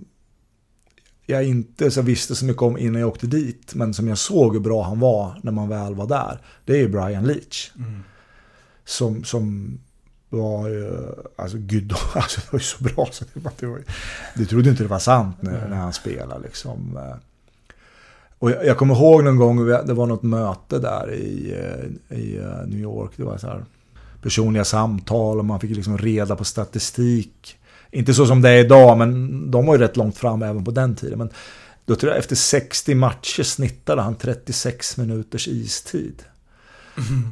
jag 1.25 1.43
inte 1.43 1.91
så 1.91 2.01
visste 2.01 2.35
så 2.35 2.45
mycket 2.45 2.61
om 2.61 2.77
innan 2.77 3.01
jag 3.01 3.09
åkte 3.09 3.27
dit, 3.27 3.75
men 3.75 3.93
som 3.93 4.07
jag 4.07 4.17
såg 4.17 4.53
hur 4.53 4.59
bra 4.59 4.83
han 4.83 4.99
var 4.99 5.39
när 5.43 5.51
man 5.51 5.69
väl 5.69 5.95
var 5.95 6.07
där, 6.07 6.41
det 6.65 6.73
är 6.73 6.77
ju 6.77 6.89
Brian 6.89 7.23
Leach. 7.23 7.71
Som, 8.85 9.23
som 9.23 9.77
var 10.29 10.69
ju, 10.69 10.91
alltså 11.35 11.57
gud, 11.59 11.93
alltså 12.13 12.41
det 12.41 12.51
var 12.51 12.59
ju 12.59 12.63
så 12.63 12.83
bra 12.83 13.07
så 13.11 13.25
det 13.33 13.39
var, 13.39 13.51
det 13.59 13.65
var, 13.65 13.81
du 14.35 14.45
trodde 14.45 14.69
inte 14.69 14.83
det 14.83 14.89
var 14.89 14.99
sant 14.99 15.37
när, 15.39 15.69
när 15.69 15.77
han 15.77 15.93
spelade 15.93 16.43
liksom. 16.43 16.99
Och 18.39 18.51
jag, 18.51 18.65
jag 18.65 18.77
kommer 18.77 18.95
ihåg 18.95 19.23
någon 19.23 19.37
gång, 19.37 19.65
det 19.65 19.93
var 19.93 20.05
något 20.05 20.23
möte 20.23 20.79
där 20.79 21.13
i, 21.13 21.53
eh, 21.53 22.17
i 22.17 22.37
eh, 22.37 22.67
New 22.67 22.79
York, 22.79 23.11
det 23.15 23.23
var 23.23 23.37
så 23.37 23.47
här 23.47 23.65
personliga 24.21 24.65
samtal 24.65 25.39
och 25.39 25.45
man 25.45 25.59
fick 25.59 25.75
liksom 25.75 25.97
reda 25.97 26.35
på 26.35 26.43
statistik. 26.43 27.57
Inte 27.95 28.13
så 28.13 28.25
som 28.25 28.41
det 28.41 28.49
är 28.49 28.57
idag, 28.65 28.97
men 28.97 29.51
de 29.51 29.65
var 29.65 29.75
ju 29.75 29.81
rätt 29.81 29.97
långt 29.97 30.17
fram 30.17 30.43
även 30.43 30.63
på 30.65 30.71
den 30.71 30.95
tiden. 30.95 31.17
Men 31.17 31.29
då 31.85 31.95
tror 31.95 32.11
jag 32.11 32.19
efter 32.19 32.35
60 32.35 32.95
matcher 32.95 33.43
snittade 33.43 34.01
han 34.01 34.15
36 34.15 34.97
minuters 34.97 35.47
istid. 35.47 36.23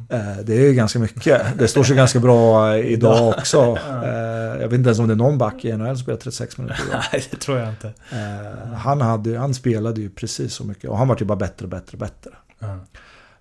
Eh, 0.08 0.36
Det 0.44 0.54
är 0.54 0.60
ju 0.60 0.72
ganska 0.74 0.98
mycket. 0.98 1.42
Det 1.58 1.68
står 1.68 1.84
sig 1.84 1.96
ganska 1.96 2.20
bra 2.20 2.76
idag 2.78 3.28
också. 3.38 3.78
Eh, 4.02 4.60
Jag 4.60 4.68
vet 4.68 4.72
inte 4.72 4.88
ens 4.88 4.98
om 4.98 5.06
det 5.08 5.14
är 5.14 5.16
någon 5.16 5.38
back 5.38 5.64
i 5.64 5.72
NHL 5.76 5.86
som 5.96 6.02
spelar 6.02 6.18
36 6.18 6.58
minuter 6.58 6.80
idag. 6.88 7.00
Nej, 7.12 7.24
det 7.30 7.36
tror 7.36 7.58
jag 7.58 7.68
inte. 7.68 7.86
Eh, 8.12 8.72
Han, 8.74 9.00
hade, 9.00 9.38
han 9.38 9.54
spelade 9.54 10.00
ju 10.00 10.10
precis 10.10 10.54
så 10.54 10.64
mycket 10.64 10.90
och 10.90 10.98
han 10.98 11.08
var 11.08 11.16
ju 11.20 11.24
bara 11.26 11.36
bättre 11.38 11.64
och 11.64 11.70
bättre 11.70 11.92
och 11.92 11.98
bättre. 11.98 12.30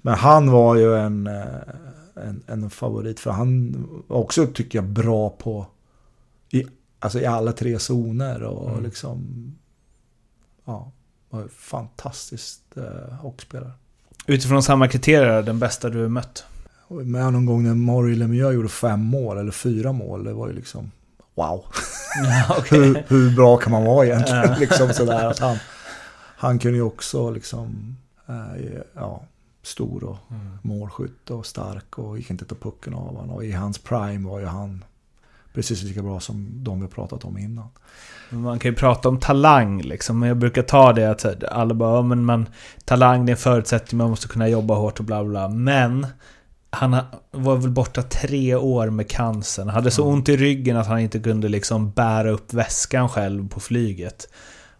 Men 0.01 0.13
han 0.13 0.51
var 0.51 0.75
ju 0.75 0.97
en, 0.97 1.27
eh, 1.27 1.43
en, 2.27 2.43
en 2.47 2.69
favorit 2.69 3.19
för 3.19 3.31
han 3.31 3.75
var 4.07 4.17
också, 4.17 4.45
tycker 4.47 4.77
jag, 4.77 4.85
bra 4.85 5.29
på 5.29 5.65
alltså 7.03 7.19
i 7.19 7.25
alla 7.25 7.51
tre 7.51 7.79
zoner 7.79 8.43
och 8.43 8.69
Mm. 8.69 8.83
liksom 8.83 9.25
ja, 10.65 10.91
var 11.29 11.41
ju 11.41 11.47
fantastiskt 11.47 12.77
eh, 12.77 13.13
hockeyspelare. 13.15 13.71
Utifrån 14.27 14.63
samma 14.63 14.87
kriterier, 14.87 15.41
den 15.41 15.59
bästa 15.59 15.89
du 15.89 16.01
har 16.01 16.09
mött? 16.09 16.45
Och 16.87 17.05
med 17.05 17.33
någon 17.33 17.45
gång 17.45 17.63
när 17.63 17.73
Maurice 17.73 18.19
Lemieux 18.19 18.53
gjorde 18.55 18.69
fem 18.69 18.99
mål 19.01 19.37
eller 19.37 19.51
fyra 19.51 19.91
mål, 19.91 20.23
det 20.23 20.33
var 20.33 20.47
ju 20.47 20.53
liksom 20.53 20.91
wow. 21.35 21.65
Ja, 22.47 22.63
hur, 22.69 23.03
hur 23.07 23.35
bra 23.35 23.57
kan 23.57 23.71
man 23.71 23.83
vara 23.83 24.05
egentligen? 24.05 24.53
liksom 24.59 24.93
sådär, 24.93 25.27
att 25.27 25.39
han, 25.39 25.57
han 26.37 26.59
kunde 26.59 26.77
ju 26.77 26.83
också 26.83 27.29
liksom, 27.31 27.97
eh, 28.27 28.81
ja, 28.93 29.23
stor 29.61 30.03
och 30.03 30.17
målskytt 30.61 31.29
och 31.29 31.45
stark 31.45 31.97
och 31.99 32.17
gick 32.17 32.29
inte 32.29 32.45
ta 32.45 32.55
pucken 32.55 32.93
av 32.93 33.01
honom. 33.15 33.29
Och 33.29 33.45
i 33.45 33.51
hans 33.51 33.77
prime 33.77 34.29
var 34.29 34.39
ju 34.39 34.45
han 34.45 34.83
precis 35.53 35.83
lika 35.83 36.01
bra 36.01 36.19
som 36.19 36.63
de 36.63 36.81
vi 36.81 36.87
pratat 36.87 37.25
om 37.25 37.37
innan. 37.37 37.67
Man 38.29 38.59
kan 38.59 38.71
ju 38.71 38.75
prata 38.77 39.09
om 39.09 39.19
talang 39.19 39.81
liksom, 39.81 40.19
men 40.19 40.27
jag 40.29 40.37
brukar 40.37 40.61
ta 40.61 40.93
det 40.93 41.09
att 41.11 41.43
alla 41.43 41.73
bara, 41.73 41.95
"Ja, 41.95 42.01
men 42.01 42.25
man, 42.25 42.45
talang 42.85 43.25
det 43.25 43.29
är 43.29 43.33
en 43.33 43.37
förutsättning, 43.37 43.97
man 43.97 44.09
måste 44.09 44.27
kunna 44.27 44.47
jobba 44.47 44.75
hårt 44.75 44.99
och 44.99 45.05
bla 45.05 45.23
bla. 45.23 45.47
Men 45.49 46.07
han 46.69 46.93
ha- 46.93 47.05
var 47.31 47.55
väl 47.55 47.69
borta 47.71 48.01
tre 48.01 48.55
år 48.55 48.89
med 48.89 49.09
cancern. 49.09 49.69
Hade 49.69 49.91
så 49.91 50.03
ont 50.03 50.29
i 50.29 50.37
ryggen 50.37 50.77
att 50.77 50.87
han 50.87 50.99
inte 50.99 51.19
kunde 51.19 51.49
liksom 51.49 51.91
bära 51.91 52.29
upp 52.31 52.53
väskan 52.53 53.09
själv 53.09 53.49
på 53.49 53.59
flyget. 53.59 54.27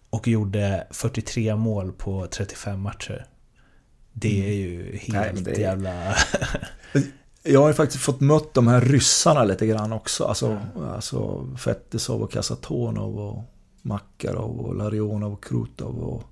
Och 0.09 0.27
gjorde 0.27 0.87
43 0.91 1.55
mål 1.55 1.91
på 1.91 2.27
35 2.31 2.79
matcher. 2.79 3.25
Det 4.13 4.49
är 4.49 4.53
ju 4.53 4.97
helt 4.97 5.45
Nej, 5.45 5.55
är- 5.55 5.59
jävla... 5.59 6.15
Jag 7.43 7.61
har 7.61 7.67
ju 7.67 7.73
faktiskt 7.73 8.03
fått 8.03 8.19
mött 8.21 8.53
de 8.53 8.67
här 8.67 8.81
ryssarna 8.81 9.43
lite 9.43 9.67
grann 9.67 9.93
också. 9.93 10.23
Alltså, 10.23 10.59
alltså 10.93 11.47
Fetisov 11.57 12.21
och 12.21 12.31
Kasatonov 12.31 13.19
och 13.19 13.43
Makarov 13.81 14.59
och 14.59 14.75
Larionov 14.75 15.33
och 15.33 15.43
Krutov. 15.43 15.99
Och 15.99 16.23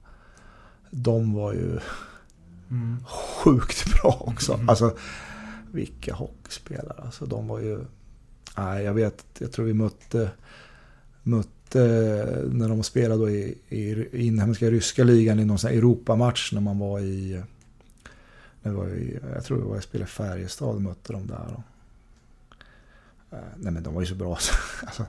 de 0.91 1.33
var 1.33 1.53
ju 1.53 1.79
Mm. 2.71 3.03
sjukt 3.43 3.85
bra 3.93 4.17
också. 4.27 4.59
Alltså, 4.67 4.97
vilka 5.71 6.13
hockeyspelare. 6.13 7.01
Alltså, 7.05 7.25
de 7.25 7.47
var 7.47 7.59
ju... 7.59 7.79
Nej, 8.57 8.83
jag 8.83 8.93
vet, 8.93 9.25
jag 9.39 9.51
tror 9.51 9.65
vi 9.65 9.73
mötte, 9.73 10.31
mötte 11.23 11.79
när 12.51 12.69
de 12.69 12.83
spelade 12.83 13.21
då 13.21 13.29
i, 13.29 13.57
i 13.69 14.07
inhemska 14.27 14.71
ryska 14.71 15.03
ligan 15.03 15.39
i 15.39 15.45
någon 15.45 15.57
sån 15.59 15.69
här 15.69 15.77
Europamatch 15.77 16.53
när 16.53 16.61
man 16.61 16.79
var 16.79 16.99
i... 16.99 17.41
Det 18.63 18.69
var 18.69 18.87
i 18.87 19.19
jag 19.35 19.43
tror 19.45 19.57
det 19.57 19.63
var 19.63 19.75
jag 19.75 19.83
spelade 19.83 20.07
i 20.09 20.11
Färjestad 20.11 20.67
och 20.75 20.81
mötte 20.81 21.13
dem 21.13 21.27
där. 21.27 21.55
Och, 21.55 21.63
eh, 23.37 23.43
nej 23.57 23.71
men 23.73 23.83
de 23.83 23.93
var 23.93 24.01
ju 24.01 24.07
så 24.07 24.15
bra. 24.15 24.35
så- 24.39 24.53
Alltså, 24.85 25.05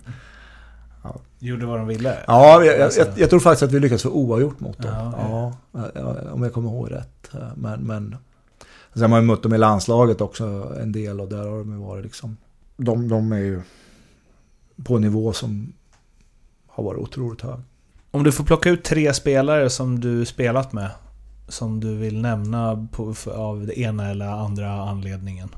Gjorde 1.38 1.66
vad 1.66 1.78
de 1.78 1.86
ville. 1.86 2.18
ja, 2.26 2.64
jag, 2.64 2.74
jag, 2.74 2.82
Alltså- 2.82 3.00
jag, 3.00 3.18
jag 3.18 3.30
tror 3.30 3.40
faktiskt 3.40 3.62
att 3.62 3.72
vi 3.72 3.80
lyckades 3.80 4.02
få 4.02 4.08
oavgjort 4.10 4.60
mot 4.60 4.78
dem. 4.78 4.90
Ja, 4.94 5.52
Ja, 5.72 5.90
ja, 5.94 6.32
om 6.32 6.42
jag 6.42 6.52
kommer 6.52 6.68
ihåg 6.70 6.90
rätt. 6.92 7.30
Men, 7.56 7.80
men 7.80 8.16
sen 8.92 9.02
har 9.02 9.08
man 9.08 9.20
ju 9.20 9.26
mött 9.26 9.42
dem 9.42 9.54
i 9.54 9.58
landslaget 9.58 10.20
också 10.20 10.74
en 10.80 10.92
del 10.92 11.20
och 11.20 11.28
där 11.28 11.48
har 11.48 11.58
de 11.58 11.72
ju 11.72 11.78
varit 11.78 12.04
liksom. 12.04 12.36
De, 12.76 13.08
de 13.08 13.32
är 13.32 13.38
ju 13.38 13.62
på 14.84 14.96
en 14.96 15.02
nivå 15.02 15.32
som 15.32 15.72
har 16.66 16.84
varit 16.84 17.00
otroligt 17.00 17.40
hög. 17.40 17.58
Om 18.10 18.22
du 18.22 18.32
får 18.32 18.44
plocka 18.44 18.70
ut 18.70 18.84
tre 18.84 19.14
spelare 19.14 19.70
som 19.70 20.00
du 20.00 20.24
spelat 20.24 20.72
med 20.72 20.90
som 21.48 21.81
du 21.81 21.97
vill 21.97 22.20
nämna 22.20 22.89
på, 22.93 23.14
av 23.35 23.66
det 23.66 23.81
ena 23.81 24.10
eller 24.10 24.27
andra 24.27 24.73
anledningen? 24.73 25.48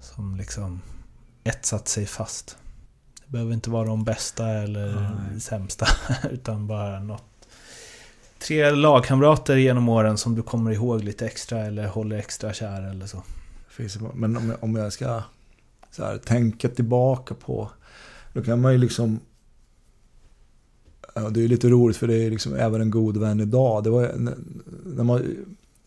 Som 0.00 0.36
liksom 0.36 0.80
etsat 1.44 1.88
sig 1.88 2.06
fast. 2.06 2.56
Det 3.24 3.32
behöver 3.32 3.52
inte 3.52 3.70
vara 3.70 3.86
de 3.86 4.04
bästa 4.04 4.48
eller 4.48 4.94
Nej. 5.30 5.40
sämsta, 5.40 5.86
utan 6.30 6.66
bara 6.66 7.00
något. 7.00 7.24
Tre 8.38 8.70
lagkamrater 8.70 9.56
genom 9.56 9.88
åren 9.88 10.18
som 10.18 10.34
du 10.34 10.42
kommer 10.42 10.70
ihåg 10.70 11.04
lite 11.04 11.26
extra 11.26 11.58
eller 11.58 11.86
håller 11.86 12.16
extra 12.16 12.52
kär 12.52 12.82
eller 12.82 13.06
så. 13.06 13.22
Men 14.14 14.36
om 14.36 14.48
jag, 14.48 14.64
om 14.64 14.76
jag 14.76 14.92
ska 14.92 15.22
så 15.90 16.04
här, 16.04 16.18
tänka 16.18 16.68
tillbaka 16.68 17.34
på... 17.34 17.70
Då 18.32 18.42
kan 18.42 18.60
man 18.60 18.72
ju 18.72 18.78
liksom... 18.78 19.20
Det 21.14 21.44
är 21.44 21.48
lite 21.48 21.68
roligt 21.68 21.96
för 21.96 22.06
det 22.06 22.14
är 22.14 22.30
liksom 22.30 22.54
även 22.54 22.80
en 22.80 22.90
god 22.90 23.16
vän 23.16 23.40
idag. 23.40 23.84
Det 23.84 23.90
var 23.90 24.10
när 24.84 25.04
man... 25.04 25.22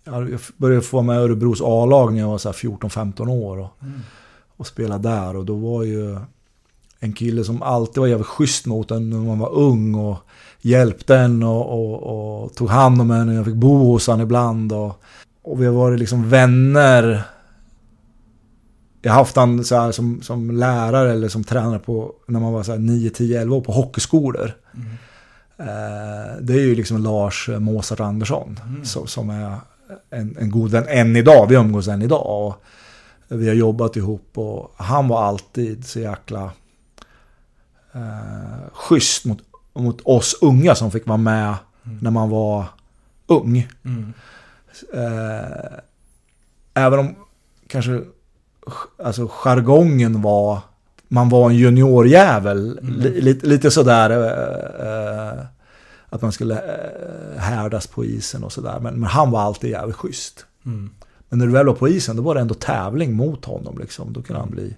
ja, 0.03 0.29
Jag 0.29 0.39
började 0.57 0.81
få 0.81 1.01
med 1.01 1.17
Örebros 1.17 1.61
A-lag 1.61 2.13
när 2.13 2.19
jag 2.19 2.27
var 2.27 2.37
så 2.37 2.49
här 2.49 2.53
14-15 2.53 3.29
år. 3.29 3.57
Och, 3.57 3.77
och 4.57 4.67
spela 4.67 4.97
där. 4.97 5.35
Och 5.35 5.45
då 5.45 5.55
var 5.55 5.83
ju 5.83 6.17
en 6.99 7.13
kille 7.13 7.43
som 7.43 7.61
alltid 7.61 7.97
var 8.01 8.07
jävligt 8.07 8.27
schysst 8.27 8.65
mot 8.65 8.91
en 8.91 9.09
när 9.09 9.17
man 9.17 9.39
var 9.39 9.53
ung. 9.53 9.95
Och 9.95 10.17
hjälpte 10.61 11.15
en 11.15 11.43
och, 11.43 11.65
och, 11.69 12.43
och 12.43 12.55
tog 12.55 12.69
hand 12.69 13.01
om 13.01 13.11
en. 13.11 13.29
Och 13.29 13.35
jag 13.35 13.45
fick 13.45 13.55
bo 13.55 13.77
hos 13.91 14.07
han 14.07 14.21
ibland. 14.21 14.73
Och, 14.73 15.01
och 15.41 15.61
vi 15.61 15.65
har 15.65 15.73
varit 15.73 15.99
liksom 15.99 16.29
vänner. 16.29 17.23
Jag 19.01 19.11
har 19.11 19.19
haft 19.19 19.35
han 19.35 19.63
så 19.63 19.75
här 19.75 19.91
som, 19.91 20.21
som 20.21 20.51
lärare 20.51 21.11
eller 21.11 21.29
som 21.29 21.43
tränare 21.43 21.79
på 21.79 22.13
när 22.27 22.39
man 22.39 22.53
var 22.53 22.63
så 22.63 22.71
här 22.71 22.79
9, 22.79 23.09
10, 23.09 23.41
11 23.41 23.55
år 23.55 23.61
på 23.61 23.71
hockeyskolor. 23.71 24.51
Mm. 24.75 24.87
Eh, 25.59 26.37
det 26.41 26.53
är 26.53 26.59
ju 26.61 26.75
liksom 26.75 27.03
Lars 27.03 27.49
Mozart 27.59 27.99
Andersson 27.99 28.59
Mm. 28.65 28.85
som, 28.85 29.07
som 29.07 29.29
är 29.29 29.55
en, 30.09 30.37
en 30.39 30.51
god 30.51 30.71
vän 30.71 30.85
än 30.87 31.15
idag. 31.15 31.47
Vi 31.49 31.55
umgås 31.55 31.87
än 31.87 32.01
idag. 32.01 32.47
Och 32.47 32.55
vi 33.27 33.47
har 33.47 33.55
jobbat 33.55 33.95
ihop 33.95 34.29
och 34.37 34.73
han 34.77 35.07
var 35.07 35.23
alltid 35.23 35.85
så 35.87 35.99
jäkla 35.99 36.51
eh, 37.93 38.69
schysst 38.73 39.25
mot, 39.25 39.39
mot 39.73 40.01
oss 40.03 40.35
unga 40.41 40.75
som 40.75 40.91
fick 40.91 41.07
vara 41.07 41.17
med 41.17 41.55
Mm. 41.85 41.99
när 42.01 42.11
man 42.11 42.29
var 42.29 42.65
ung. 43.27 43.67
Mm. 43.85 44.13
Eh, 44.93 45.77
även 46.73 46.99
om 46.99 47.15
kanske 47.67 48.01
alltså 49.03 49.27
jargongen 49.31 50.21
var 50.21 50.59
man 51.07 51.29
var 51.29 51.49
en 51.49 51.55
juniorjävel. 51.55 52.79
Mm. 52.81 52.99
Li, 52.99 53.21
lite, 53.21 53.47
lite 53.47 53.71
sådär 53.71 54.09
eh, 54.09 54.87
eh, 54.87 55.45
att 56.09 56.21
man 56.21 56.31
skulle 56.31 56.55
eh, 56.55 57.39
härdas 57.39 57.87
på 57.87 58.05
isen 58.05 58.43
och 58.43 58.51
sådär. 58.51 58.79
Men, 58.79 58.99
men 58.99 59.09
han 59.09 59.31
var 59.31 59.41
alltid 59.41 59.69
jävligt 59.69 59.95
schysst. 59.95 60.45
Mm. 60.65 60.89
Men 61.29 61.39
när 61.39 61.45
du 61.45 61.51
väl 61.51 61.65
var 61.65 61.73
på 61.73 61.89
isen 61.89 62.15
då 62.15 62.23
var 62.23 62.35
det 62.35 62.41
ändå 62.41 62.53
tävling 62.53 63.13
mot 63.13 63.45
honom. 63.45 63.77
Liksom. 63.77 64.13
Då 64.13 64.21
kunde 64.21 64.39
han 64.39 64.51
bli... 64.51 64.75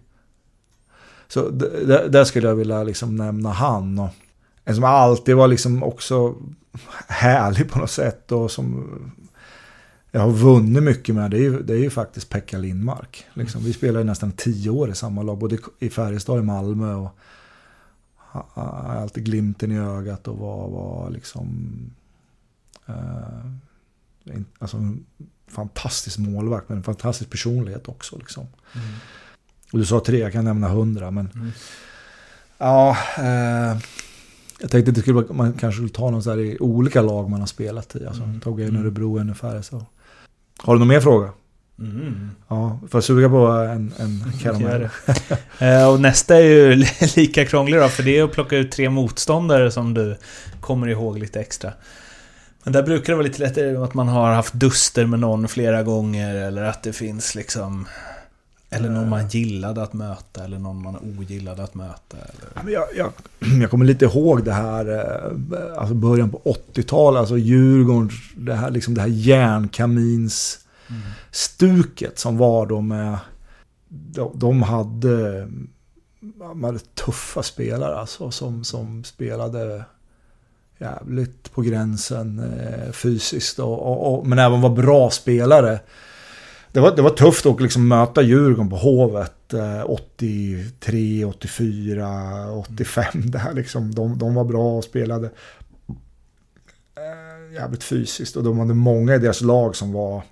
Så 1.27 1.49
där 2.10 2.23
skulle 2.23 2.47
jag 2.47 2.56
vilja 2.56 2.84
liksom 2.84 3.15
nämna 3.15 3.51
han. 3.51 3.99
Och 3.99 4.10
en 4.65 4.76
som 4.76 4.84
alltid 4.84 5.35
var 5.35 5.47
liksom 5.47 5.84
också 5.84 6.35
härlig 7.07 7.72
på 7.72 7.80
något 7.80 7.91
sätt. 7.91 8.31
Och 8.31 8.51
som 8.51 8.88
jag 10.11 10.22
har 10.22 10.30
vunnit 10.31 10.84
mycket 10.84 11.15
med. 11.15 11.31
Det 11.31 11.38
är 11.38 11.41
ju, 11.41 11.61
det 11.64 11.73
är 11.73 11.77
ju 11.77 11.90
faktiskt 11.90 12.30
Pekka 12.30 12.57
Lindmark. 12.57 13.26
Liksom. 13.34 13.64
Vi 13.64 13.73
spelade 13.73 14.03
nästan 14.06 14.31
tio 14.31 14.69
år 14.69 14.90
i 14.91 14.95
samma 14.95 15.23
lag. 15.23 15.38
Både 15.38 15.57
i 15.80 15.90
Färjestad 15.90 16.36
och 16.36 16.41
i 16.44 16.45
Malmö. 16.45 16.94
Och 16.95 17.18
alltid 18.53 19.26
glimten 19.26 19.72
i 19.72 19.77
ögat 19.80 20.27
och 20.27 20.38
var, 20.38 20.69
var 20.69 21.10
liksom... 21.10 21.69
Eh, 22.86 24.41
alltså 24.60 24.77
en 24.77 25.06
fantastisk 25.48 26.18
målvakt 26.19 26.69
men 26.69 26.77
en 26.77 26.84
fantastisk 26.84 27.30
personlighet 27.30 27.88
också. 27.88 28.18
Liksom. 28.18 28.48
Mm. 28.76 28.88
Och 29.73 29.80
du 29.80 29.86
sa 29.86 29.99
tre, 30.06 30.18
jag 30.19 30.31
kan 30.31 30.45
nämna 30.45 30.68
hundra. 30.68 31.11
Men 31.11 31.30
Mm. 31.36 31.52
ja, 32.57 32.98
eh, 33.18 33.77
jag 34.61 34.72
tänkte 34.72 34.90
att 34.90 34.95
det 34.95 35.02
skulle, 35.02 35.15
vara- 35.22 35.34
man 35.34 35.53
kanske 35.53 35.77
skulle 35.77 35.90
ta 35.90 36.10
någon 36.11 36.23
så 36.23 36.30
här 36.30 36.40
i 36.40 36.57
olika 36.60 37.02
lag 37.02 37.30
man 37.30 37.40
har 37.40 37.48
spelat 37.48 37.95
i. 37.95 38.06
Alltså, 38.06 38.23
Mm. 38.23 38.40
tog 38.40 38.61
en 38.61 38.69
Mm. 38.69 38.81
Örebro, 38.81 39.15
en 39.18 39.22
ungefär. 39.22 39.64
Har 40.61 40.73
du 40.73 40.80
någon 40.80 40.88
mer 40.88 40.99
fråga? 40.99 41.30
Mm. 41.80 42.31
Ja, 42.48 42.80
får 42.91 43.02
suga 43.02 43.30
på 43.30 43.48
en, 43.48 43.94
en 43.98 44.23
karamell? 44.41 44.90
Eh, 45.60 45.90
och 45.90 46.02
nästa 46.02 46.36
är 46.38 46.41
ju 46.41 46.76
lika 47.15 47.45
krånglig 47.45 47.80
då, 47.80 47.88
för 47.88 48.03
det 48.03 48.18
är 48.18 48.23
att 48.23 48.31
plocka 48.31 48.57
ut 48.57 48.72
tre 48.72 48.90
motståndare 48.90 49.72
som 49.72 49.94
du 49.94 50.18
kommer 50.61 50.88
ihåg 50.88 51.19
lite 51.19 51.40
extra. 51.40 51.73
Men 52.64 52.73
där 52.73 52.84
brukar 52.84 53.14
det 53.14 53.18
vara 53.18 53.27
lite 53.27 53.40
lättare 53.40 53.76
att 53.77 53.94
man 53.94 54.07
har 54.07 54.31
haft 54.34 54.53
duster 54.53 55.06
med 55.06 55.19
någon 55.19 55.48
flera 55.48 55.84
gånger, 55.84 56.36
eller 56.36 56.64
att 56.64 56.84
det 56.84 56.94
finns 56.94 57.36
liksom... 57.36 57.88
Eller 58.70 58.90
någon 58.90 59.10
man 59.10 59.28
gillade 59.28 59.84
att 59.84 59.94
möta, 59.94 60.44
eller 60.44 60.60
någon 60.60 60.84
man 60.84 60.96
ogillade 60.96 61.64
att 61.64 61.76
möta. 61.76 62.18
Eller... 62.18 62.72
Jag, 62.72 62.86
jag, 62.96 63.12
jag 63.62 63.72
kommer 63.72 63.86
lite 63.86 64.06
ihåg 64.06 64.44
det 64.44 64.54
här, 64.54 64.86
eh, 64.86 65.80
alltså 65.80 65.96
början 65.96 66.30
på 66.30 66.41
80-talet, 66.74 67.20
alltså 67.20 67.38
Djurgården, 67.38 68.10
det 68.38 68.54
här, 68.54 68.72
liksom 68.72 68.94
det 68.94 69.02
här 69.02 69.08
järnkamins 69.08 70.60
Mm. 70.90 72.12
som 72.16 72.38
var 72.38 72.66
då 72.66 72.82
med... 72.82 73.18
De, 73.90 74.32
de 74.36 74.64
hade, 74.64 75.48
de 76.20 76.64
hade 76.64 76.80
tuffa 76.80 77.44
spelare 77.44 77.96
alltså 77.96 78.32
som, 78.32 78.64
som 78.64 79.04
spelade 79.04 79.86
jävligt 80.78 81.54
på 81.54 81.62
gränsen 81.62 82.40
eh, 82.40 82.91
fysiskt 82.91 83.60
och, 83.60 83.80
och, 83.80 84.14
och, 84.14 84.28
men 84.28 84.40
även 84.40 84.62
var 84.62 84.70
bra 84.70 85.10
spelare. 85.10 85.80
Det 86.72 86.80
var, 86.80 86.96
det 86.96 87.02
var 87.02 87.10
tufft 87.10 87.46
att 87.46 87.62
liksom 87.62 87.88
möta 87.88 88.22
Djurgården 88.22 88.70
på 88.70 88.76
Hovet 88.76 89.54
eh, 89.54 89.90
83, 89.90 91.26
84, 91.26 92.52
85. 92.52 93.06
Där 93.14 93.54
liksom, 93.54 93.96
de, 93.96 94.18
de 94.18 94.36
var 94.36 94.44
bra 94.44 94.78
och 94.78 94.84
spelade 94.84 95.30
eh, 96.96 97.54
jävligt 97.54 97.84
fysiskt 97.84 98.36
och 98.36 98.44
de 98.44 98.60
hade 98.60 98.74
många 98.74 99.16
i 99.16 99.20
deras 99.20 99.41
lag 99.41 99.76
som 99.76 99.94
var 99.94 100.24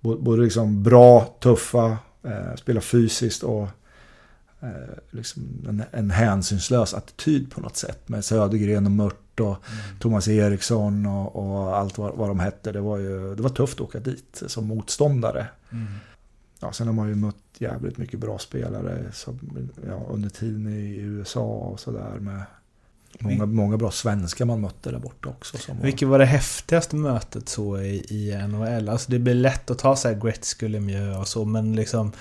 både 0.00 0.42
liksom 0.42 0.82
bra, 0.82 1.36
tuffa, 1.40 1.98
eh, 2.22 2.54
spela 2.56 2.80
fysiskt 2.80 3.42
och 3.42 3.68
eh, 4.60 4.96
liksom 5.10 5.42
en, 5.68 5.82
en 5.90 6.10
hänsynslös 6.10 6.94
attityd 6.94 7.50
på 7.50 7.60
något 7.60 7.76
sätt. 7.76 8.08
Med 8.08 8.24
Södergren 8.24 8.86
och 8.86 8.92
Mört 8.92 9.21
och 9.40 9.46
Mm. 9.46 9.98
Thomas 9.98 10.28
Eriksson 10.28 11.06
och, 11.06 11.36
och 11.36 11.76
allt 11.76 11.98
vad, 11.98 12.16
vad 12.16 12.28
de 12.28 12.40
hette. 12.40 12.72
Det 12.72 12.80
var 12.80 12.98
ju 12.98 13.34
det 13.34 13.42
var 13.42 13.50
tufft 13.50 13.74
att 13.74 13.80
åka 13.80 14.00
dit 14.00 14.42
som 14.46 14.66
motståndare. 14.66 15.46
Mm. 15.72 15.86
Ja, 16.60 16.72
sen 16.72 16.86
har 16.86 16.94
man 16.94 17.08
ju 17.08 17.14
mött 17.14 17.36
jävligt 17.58 17.98
mycket 17.98 18.20
bra 18.20 18.38
spelare 18.38 19.04
som, 19.12 19.38
ja, 19.88 20.06
under 20.10 20.28
tiden 20.28 20.68
i 20.68 20.96
USA 20.96 21.44
och 21.44 21.80
sådär. 21.80 22.18
med 22.18 22.42
Många, 23.18 23.46
många 23.46 23.76
bra 23.76 23.90
svenskar 23.90 24.44
man 24.44 24.60
mötte 24.60 24.90
där 24.90 24.98
borta 24.98 25.28
också. 25.28 25.58
Som 25.58 25.80
Vilket 25.82 26.08
var 26.08 26.18
det 26.18 26.24
häftigaste 26.24 26.96
mötet 26.96 27.48
så 27.48 27.78
i, 27.78 27.96
i 27.96 28.46
NHL? 28.48 28.88
Alltså 28.88 29.10
det 29.10 29.18
blir 29.18 29.34
lätt 29.34 29.70
att 29.70 29.78
ta 29.78 29.96
så 29.96 30.08
här 30.08 30.14
Gretzky, 30.14 30.68
Lemieux 30.68 31.18
och 31.18 31.28
så, 31.28 31.44
men 31.44 31.76
liksom 31.76 32.12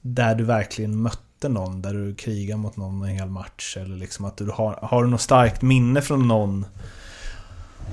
där 0.00 0.34
du 0.34 0.44
verkligen 0.44 1.02
mötte 1.02 1.25
någon, 1.48 1.82
där 1.82 1.94
du 1.94 2.14
krigar 2.14 2.56
mot 2.56 2.76
någon 2.76 3.02
en 3.02 3.08
hel 3.08 3.28
match 3.28 3.76
eller 3.76 3.96
liksom 3.96 4.24
att 4.24 4.36
du 4.36 4.50
har, 4.50 4.78
har 4.82 5.04
du 5.04 5.10
något 5.10 5.20
starkt 5.20 5.62
minne 5.62 6.02
från 6.02 6.28
någon 6.28 6.66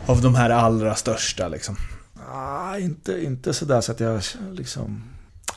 av 0.06 0.22
de 0.22 0.36
här 0.36 0.50
allra 0.50 0.96
största 0.96 1.48
liksom? 1.48 1.76
Ah, 2.32 2.78
inte, 2.78 3.24
inte 3.24 3.54
sådär 3.54 3.82
så 3.82 3.92
att 3.92 4.00
jag 4.00 4.22
liksom... 4.52 5.04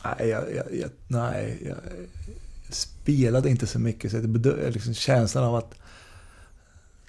Nej, 0.04 0.28
jag, 0.28 0.44
jag, 0.72 0.90
nej, 1.08 1.62
jag, 1.66 1.76
spelade 2.68 3.50
inte 3.50 3.66
så 3.66 3.78
mycket. 3.78 4.10
Så 4.10 4.18
det 4.18 4.70
liksom 4.70 4.94
känslan 4.94 5.44
av 5.44 5.54
att... 5.54 5.74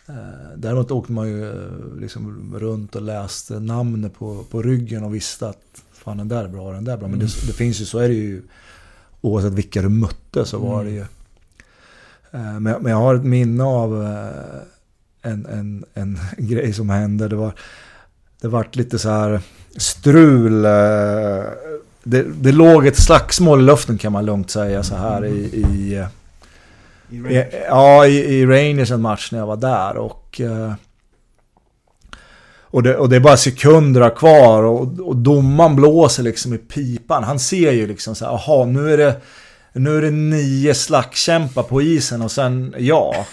Eh, 0.07 0.57
däremot 0.57 0.91
åkte 0.91 1.11
man 1.11 1.27
ju 1.27 1.49
eh, 1.49 1.99
liksom 1.99 2.53
runt 2.59 2.95
och 2.95 3.01
läste 3.01 3.59
namnet 3.59 4.13
på, 4.13 4.43
på 4.43 4.61
ryggen 4.61 5.03
och 5.03 5.15
visste 5.15 5.49
att 5.49 5.83
fan 5.93 6.17
den 6.17 6.27
där 6.27 6.43
är 6.43 6.47
bra, 6.47 6.71
den 6.71 6.83
där 6.83 6.93
är 6.93 6.97
bra. 6.97 7.07
Men 7.07 7.19
det, 7.19 7.25
det 7.25 7.53
finns 7.53 7.81
ju, 7.81 7.85
så 7.85 7.99
är 7.99 8.07
det 8.07 8.15
ju 8.15 8.41
oavsett 9.21 9.53
vilka 9.53 9.81
du 9.81 9.89
mötte 9.89 10.45
så 10.45 10.57
var 10.59 10.83
det 10.83 10.89
ju... 10.89 10.99
Eh, 12.31 12.59
men, 12.59 12.65
jag- 12.65 12.81
men 12.83 12.91
jag 12.91 12.99
har 12.99 13.15
ett 13.15 13.23
minne 13.23 13.63
av 13.63 14.03
eh, 14.03 15.31
en, 15.31 15.45
en, 15.45 15.85
en 15.93 16.19
grej 16.37 16.73
som 16.73 16.89
hände. 16.89 17.27
Det 17.27 17.35
var, 17.35 17.51
det 18.41 18.47
vart 18.47 18.75
lite 18.75 18.99
så 18.99 19.09
här 19.09 19.41
strul. 19.77 20.65
eh, 20.65 20.71
Det, 22.03 22.23
det 22.41 22.51
låg 22.51 22.87
ett 22.87 22.97
slagsmål 23.03 23.59
i 23.61 23.63
luften 23.63 23.97
kan 23.97 24.11
man 24.11 24.25
lugnt 24.25 24.49
säga 24.51 24.83
så 24.83 24.95
här 24.95 25.25
i, 25.25 25.37
i, 25.53 25.95
eh, 25.97 26.07
i 27.15 27.45
ja, 27.67 28.05
i, 28.05 28.17
i 28.17 28.45
Rangers 28.45 28.91
en 28.91 29.01
match 29.01 29.31
när 29.31 29.39
jag 29.39 29.47
var 29.47 29.57
där. 29.57 29.97
Och, 29.97 30.41
eh, 30.41 30.73
och, 32.77 32.83
det, 32.83 32.97
och 32.97 33.09
det 33.09 33.15
är 33.15 33.19
bara 33.19 33.37
sekunder 33.37 34.15
kvar 34.15 34.63
och, 34.63 34.99
och 34.99 35.15
domaren 35.15 35.75
blåser 35.75 36.23
liksom 36.23 36.53
i 36.53 36.57
pipan. 36.57 37.23
Han 37.23 37.39
ser 37.39 37.71
ju 37.71 37.87
liksom 37.87 38.15
så 38.15 38.25
här, 38.25 38.31
jaha 38.31 38.65
nu 38.65 38.93
är 38.93 38.97
det, 38.97 39.21
nu 39.73 39.97
är 39.97 40.01
det 40.01 40.11
nio 40.11 40.73
slagskämpar 40.73 41.63
på 41.63 41.81
isen 41.81 42.21
och 42.21 42.31
sen 42.31 42.75
ja. 42.77 43.15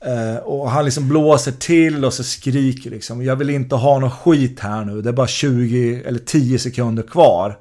Eh, 0.00 0.36
och 0.36 0.70
han 0.70 0.84
liksom 0.84 1.08
blåser 1.08 1.52
till 1.52 2.04
och 2.04 2.12
så 2.12 2.24
skriker 2.24 2.90
liksom. 2.90 3.24
Jag 3.24 3.36
vill 3.36 3.50
inte 3.50 3.74
ha 3.74 3.98
någon 3.98 4.10
skit 4.10 4.60
här 4.60 4.84
nu. 4.84 5.02
Det 5.02 5.08
är 5.08 5.12
bara 5.12 5.26
20 5.26 6.02
eller 6.06 6.18
10 6.18 6.58
sekunder 6.58 7.02
kvar. 7.02 7.58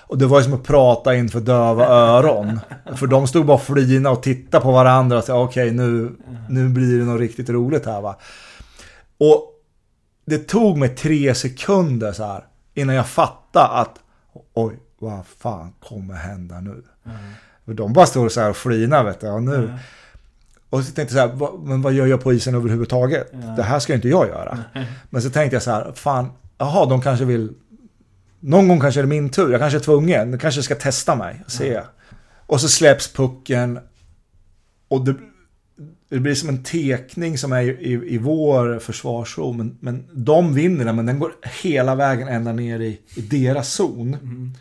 Och 0.00 0.18
det 0.18 0.26
var 0.26 0.38
ju 0.38 0.44
som 0.44 0.54
att 0.54 0.64
prata 0.64 1.14
inför 1.14 1.40
döva 1.40 1.86
öron. 1.86 2.60
För 2.96 3.06
de 3.06 3.26
stod 3.26 3.46
bara 3.46 3.54
och 3.54 3.62
flina 3.62 4.10
och 4.10 4.22
tittade 4.22 4.64
på 4.64 4.72
varandra 4.72 5.18
och 5.18 5.24
sa 5.24 5.42
okej 5.42 5.66
okay, 5.66 5.76
nu, 5.76 6.12
nu 6.48 6.68
blir 6.68 6.98
det 6.98 7.04
något 7.04 7.20
riktigt 7.20 7.50
roligt 7.50 7.86
här 7.86 8.00
va. 8.00 8.16
Och 9.18 9.54
det 10.28 10.38
tog 10.38 10.78
mig 10.78 10.88
tre 10.88 11.34
sekunder 11.34 12.12
så 12.12 12.24
här 12.24 12.44
innan 12.74 12.94
jag 12.94 13.08
fattade 13.08 13.68
att 13.68 13.98
oj, 14.54 14.78
vad 14.98 15.26
fan 15.38 15.72
kommer 15.80 16.14
hända 16.14 16.60
nu? 16.60 16.82
Mm. 17.06 17.76
De 17.76 17.92
bara 17.92 18.06
stod 18.06 18.32
så 18.32 18.40
här 18.40 18.50
och 18.50 18.56
flinade 18.56 19.04
vet 19.04 19.20
du. 19.20 19.28
Och 19.28 19.42
nu, 19.42 19.54
mm. 19.54 19.70
Och 20.70 20.84
så 20.84 20.92
tänkte 20.92 21.16
jag 21.16 21.30
så 21.30 21.46
här, 21.46 21.58
men 21.66 21.82
vad 21.82 21.92
gör 21.92 22.06
jag 22.06 22.22
på 22.22 22.32
isen 22.32 22.54
överhuvudtaget? 22.54 23.28
Ja. 23.32 23.38
Det 23.38 23.62
här 23.62 23.78
ska 23.78 23.94
inte 23.94 24.08
jag 24.08 24.28
göra. 24.28 24.58
Men 25.10 25.22
så 25.22 25.30
tänkte 25.30 25.56
jag 25.56 25.62
så 25.62 25.70
här, 25.70 25.92
fan, 25.94 26.32
jaha, 26.58 26.86
de 26.86 27.02
kanske 27.02 27.24
vill... 27.24 27.52
Någon 28.40 28.68
gång 28.68 28.80
kanske 28.80 29.00
är 29.00 29.02
det 29.02 29.08
min 29.08 29.30
tur, 29.30 29.50
jag 29.50 29.60
kanske 29.60 29.78
är 29.78 29.82
tvungen, 29.82 30.30
de 30.30 30.38
kanske 30.38 30.62
ska 30.62 30.74
testa 30.74 31.14
mig, 31.14 31.42
se. 31.46 31.72
Ja. 31.72 31.82
Och 32.46 32.60
så 32.60 32.68
släpps 32.68 33.12
pucken. 33.12 33.78
Och 34.88 35.04
det, 35.04 35.14
det 36.08 36.18
blir 36.18 36.34
som 36.34 36.48
en 36.48 36.62
tekning 36.62 37.38
som 37.38 37.52
är 37.52 37.62
i, 37.62 38.14
i 38.14 38.18
vår 38.18 38.78
försvarszon. 38.78 39.56
Men, 39.56 39.76
men 39.80 40.04
de 40.12 40.54
vinner 40.54 40.84
den, 40.84 40.96
men 40.96 41.06
den 41.06 41.18
går 41.18 41.32
hela 41.62 41.94
vägen 41.94 42.28
ända 42.28 42.52
ner 42.52 42.80
i, 42.80 43.00
i 43.14 43.20
deras 43.20 43.72
zon. 43.72 44.14
Mm. 44.14 44.52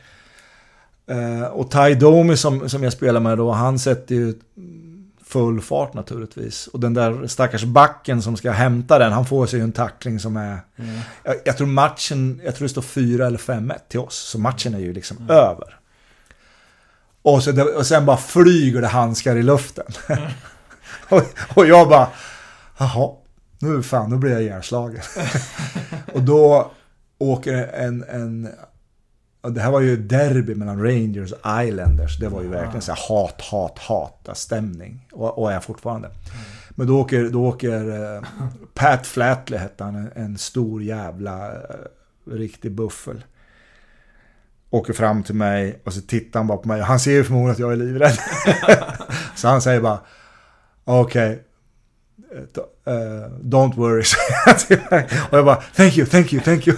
Uh, 1.11 1.43
och 1.43 1.71
Ty 1.71 1.95
Domi 1.95 2.37
som, 2.37 2.69
som 2.69 2.83
jag 2.83 2.93
spelar 2.93 3.19
med 3.19 3.37
då, 3.37 3.51
han 3.51 3.79
sätter 3.79 4.15
ju 4.15 4.33
full 5.27 5.61
fart 5.61 5.93
naturligtvis. 5.93 6.67
Och 6.67 6.79
den 6.79 6.93
där 6.93 7.27
stackars 7.27 7.63
backen 7.63 8.21
som 8.21 8.37
ska 8.37 8.51
hämta 8.51 8.99
den, 8.99 9.11
han 9.11 9.25
får 9.25 9.45
sig 9.45 9.59
ju 9.59 9.63
en 9.63 9.71
tackling 9.71 10.19
som 10.19 10.37
är... 10.37 10.59
Mm. 10.77 10.99
Jag, 11.23 11.35
jag, 11.45 11.57
tror 11.57 11.67
matchen, 11.67 12.41
jag 12.45 12.55
tror 12.55 12.65
det 12.65 12.71
står 12.71 12.81
4 12.81 13.27
eller 13.27 13.37
5-1 13.37 13.73
till 13.89 13.99
oss. 13.99 14.15
Så 14.15 14.39
matchen 14.39 14.73
är 14.73 14.79
ju 14.79 14.93
liksom 14.93 15.17
mm. 15.17 15.29
över. 15.29 15.79
Och, 17.21 17.43
så, 17.43 17.77
och 17.77 17.85
sen 17.85 18.05
bara 18.05 18.17
flyger 18.17 18.81
det 18.81 18.87
handskar 18.87 19.35
i 19.35 19.43
luften. 19.43 19.85
Och, 21.55 21.67
jag 21.67 21.89
bara, 21.89 22.07
jaha, 22.77 23.11
nu 23.59 23.84
fan, 23.84 24.09
nu 24.09 24.17
blir 24.17 24.31
jag 24.31 24.41
ihjälslagen. 24.41 25.01
och 26.13 26.21
då 26.21 26.71
åker 27.17 27.53
en, 27.73 28.03
en 28.03 28.49
det 29.41 29.61
här 29.61 29.71
var 29.71 29.81
ju 29.81 29.97
derby 29.97 30.55
mellan 30.55 30.84
Rangers 30.84 31.31
och 31.31 31.63
Islanders. 31.63 32.19
Det 32.19 32.29
var 32.29 32.41
ju 32.41 32.47
verkligen 32.47 32.81
så 32.81 32.91
här 32.91 32.99
hat, 33.09 33.41
hat, 33.41 33.79
hata 33.79 34.35
stämning. 34.35 35.07
Och, 35.11 35.38
och 35.38 35.51
är 35.51 35.59
fortfarande. 35.59 36.07
Mm. 36.07 36.19
Men 36.69 36.88
då 36.88 36.99
åker, 36.99 37.29
då 37.29 37.45
åker 37.45 37.89
uh, 37.89 38.23
Pat 38.73 39.07
Flatley, 39.07 39.59
hette 39.59 39.84
han, 39.84 39.95
en, 39.95 40.11
en 40.15 40.38
stor 40.38 40.84
jävla 40.84 41.51
uh, 41.51 41.57
riktig 42.31 42.71
buffel. 42.71 43.23
Åker 44.69 44.93
fram 44.93 45.23
till 45.23 45.35
mig 45.35 45.81
och 45.85 45.93
så 45.93 46.01
tittar 46.01 46.39
han 46.39 46.47
bara 46.47 46.57
på 46.57 46.67
mig. 46.67 46.81
Han 46.81 46.99
ser 46.99 47.11
ju 47.11 47.23
förmodligen 47.23 47.51
att 47.51 47.59
jag 47.59 47.71
är 47.71 47.75
livrädd. 47.75 48.17
så 49.35 49.47
han 49.47 49.61
säger 49.61 49.81
bara 49.81 49.99
okej. 50.88 51.31
Okay. 51.31 51.43
Uh, 52.88 53.27
don't 53.41 53.76
worry. 53.76 54.03
och 55.31 55.38
jag 55.38 55.45
bara 55.45 55.55
thank 55.76 55.97
you, 55.97 56.07
thank 56.07 56.34
you, 56.34 56.43
thank 56.43 56.68
you. 56.68 56.77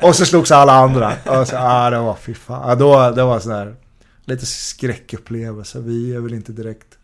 och 0.02 0.16
så 0.16 0.26
slogs 0.26 0.50
alla 0.50 0.72
andra. 0.72 1.12
Och 1.26 1.48
så, 1.48 1.56
ah, 1.58 1.90
det 1.90 1.98
var 1.98 2.14
fy 2.14 2.34
fan. 2.34 2.70
Ah, 2.70 2.74
då, 2.74 3.10
det 3.10 3.24
var 3.24 3.40
sån 3.40 3.52
här 3.52 3.76
lite 4.24 4.46
skräckupplevelse. 4.46 5.80
Vi 5.80 6.14
är 6.14 6.20
väl 6.20 6.34
inte 6.34 6.52
direkt 6.52 6.98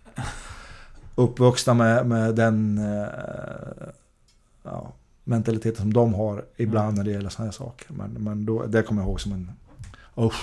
uppvuxna 1.15 1.75
med, 1.75 2.07
med 2.07 2.35
den 2.35 2.79
uh, 2.79 3.89
ja, 4.63 4.93
mentaliteten 5.25 5.77
som 5.77 5.93
de 5.93 6.15
har 6.15 6.45
ibland 6.57 6.97
när 6.97 7.05
det 7.05 7.11
gäller 7.11 7.31
sådana 7.31 7.47
här 7.47 7.53
saker. 7.53 7.87
Men, 7.93 8.11
men 8.11 8.47
då, 8.47 8.67
det 8.67 8.83
kommer 8.83 9.03
jag 9.03 9.09
ihåg 9.09 9.21
som 9.21 9.33
en... 9.33 9.51
Oh, 10.15 10.35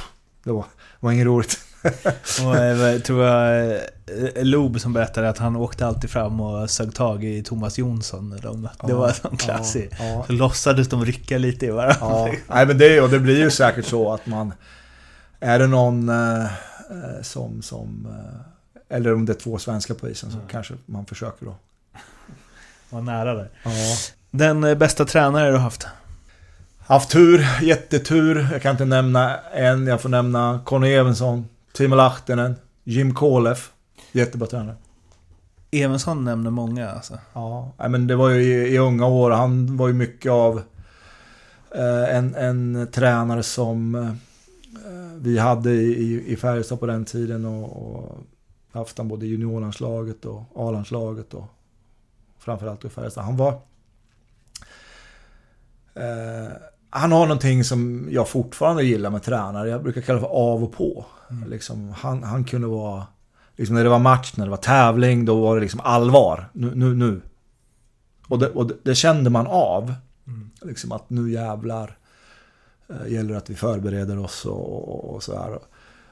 det 0.44 0.52
var, 0.52 0.66
var 1.00 1.12
inget 1.12 1.26
roligt. 1.26 1.65
och 2.46 2.56
jag 2.56 3.04
tror 3.04 3.26
jag 3.26 3.72
eh, 3.74 4.44
Lob 4.44 4.80
som 4.80 4.94
berättade 4.94 5.30
att 5.30 5.38
han 5.38 5.56
åkte 5.56 5.86
alltid 5.86 6.10
fram 6.10 6.42
och 6.42 6.70
sög 6.70 6.96
tag 6.96 7.24
i 7.24 7.44
Thomas 7.44 7.78
Jonsson. 7.78 8.40
De, 8.42 8.70
det 8.88 8.94
var 8.94 9.08
en 9.08 9.14
sån 9.14 9.38
klassik. 9.38 9.92
Ja, 10.00 10.06
ja. 10.06 10.24
Så 10.28 10.34
låtsades 10.34 10.88
de 10.88 11.06
rycka 11.06 11.38
lite 11.38 11.66
i 11.66 11.70
varandra. 11.70 11.98
Ja. 12.00 12.32
Nej, 12.48 12.66
men 12.66 12.78
det, 12.78 13.02
och 13.02 13.10
det 13.10 13.20
blir 13.20 13.38
ju 13.38 13.52
säkert 13.52 13.86
så 13.86 14.14
att 14.14 14.26
man... 14.26 14.54
Är 15.40 15.60
det 15.60 15.68
någon 15.68 16.10
eh, 16.10 16.46
som... 17.22 17.62
som 17.62 18.08
eh, 18.10 18.96
eller 18.98 19.14
om 19.14 19.26
det 19.26 19.32
är 19.32 19.40
två 19.40 19.58
svenska 19.58 19.94
på 19.94 20.10
isen 20.10 20.32
så 20.32 20.38
mm. 20.38 20.50
kanske 20.50 20.74
man 20.86 21.06
försöker 21.06 21.46
då. 21.46 21.56
Var 22.90 23.02
nära 23.02 23.34
där. 23.34 23.50
Ja. 23.64 23.72
Den 24.32 24.64
eh, 24.64 24.76
bästa 24.76 25.06
tränare 25.06 25.52
du 25.52 25.58
haft? 25.58 25.88
Haft 26.88 27.10
tur, 27.10 27.48
jättetur. 27.62 28.48
Jag 28.52 28.62
kan 28.62 28.72
inte 28.72 28.86
nämna 28.86 29.40
en. 29.40 29.88
Jag 29.88 30.02
får 30.02 30.10
nämna 30.10 30.60
Conny 30.66 30.94
Evensson, 30.94 31.48
Timo 31.76 31.96
Lahtinen, 31.96 32.56
Jim 32.84 33.14
Kolev. 33.14 33.60
Jättebra 34.12 34.48
tränare. 34.48 34.76
Evensson 35.72 36.24
nämner 36.24 36.52
många 36.52 36.90
alltså. 36.90 37.20
Ja, 37.34 37.74
men 37.78 38.08
det 38.08 38.16
var 38.16 38.30
ju 38.30 38.42
i, 38.42 38.74
i 38.74 38.78
unga 38.78 39.08
år. 39.08 39.32
Han 39.32 39.78
var 39.78 39.88
ju 39.88 39.94
mycket 39.94 40.32
av 40.32 40.62
eh, 41.76 42.16
en, 42.16 42.36
en 42.36 42.88
tränare 42.92 43.44
som 43.44 43.96
eh, 43.96 44.14
vi 45.18 45.38
hade 45.38 45.72
i, 45.72 46.24
i 46.28 46.36
Färjestad 46.36 46.80
på 46.80 46.86
den 46.86 47.06
tiden. 47.06 47.46
Och, 47.46 47.96
och 47.96 48.18
haft 48.72 48.98
han 48.98 49.08
både 49.08 49.26
i 49.26 49.30
juniorlandslaget 49.30 50.26
och 50.26 50.44
A-landslaget. 50.56 51.34
Och 51.34 51.46
framförallt 52.40 52.86
i 52.86 52.90
Färjestad. 52.90 53.24
Han 53.24 53.38
var... 53.38 53.52
Eh, 55.94 56.52
han 56.90 57.12
har 57.12 57.26
någonting 57.26 57.64
som 57.64 58.08
jag 58.12 58.30
fortfarande 58.30 58.84
gillar 58.84 59.10
med 59.10 59.24
tränare. 59.24 59.70
Jag 59.70 59.84
brukar 59.84 60.02
kalla 60.02 60.20
för 60.20 60.28
av 60.28 60.64
och 60.64 60.74
på. 60.74 61.06
Mm. 61.30 61.50
Liksom, 61.50 61.94
han, 61.98 62.24
han 62.24 62.44
kunde 62.44 62.68
vara... 62.68 63.08
Liksom 63.56 63.76
när 63.76 63.84
det 63.84 63.90
var 63.90 64.00
match, 64.00 64.34
när 64.36 64.46
det 64.46 64.52
var 64.52 64.58
tävling, 64.58 65.26
då 65.26 65.42
var 65.42 65.56
det 65.56 65.62
liksom 65.62 65.80
allvar. 65.84 66.50
Nu, 66.54 66.76
nu, 66.76 66.96
nu. 66.96 67.22
Och 68.28 68.40
det, 68.40 68.50
och 68.50 68.68
det, 68.68 68.76
det 68.84 68.96
kände 68.96 69.30
man 69.30 69.48
av. 69.48 69.94
Mm. 70.28 70.50
Liksom 70.62 70.92
att 70.92 71.10
nu 71.10 71.32
jävlar 71.32 71.98
äh, 72.90 73.14
gäller 73.14 73.36
att 73.36 73.50
vi 73.50 73.56
förbereder 73.56 74.20
oss 74.20 74.46
och, 74.46 74.90
och, 74.90 75.16
och 75.16 75.24
sådär. 75.24 75.60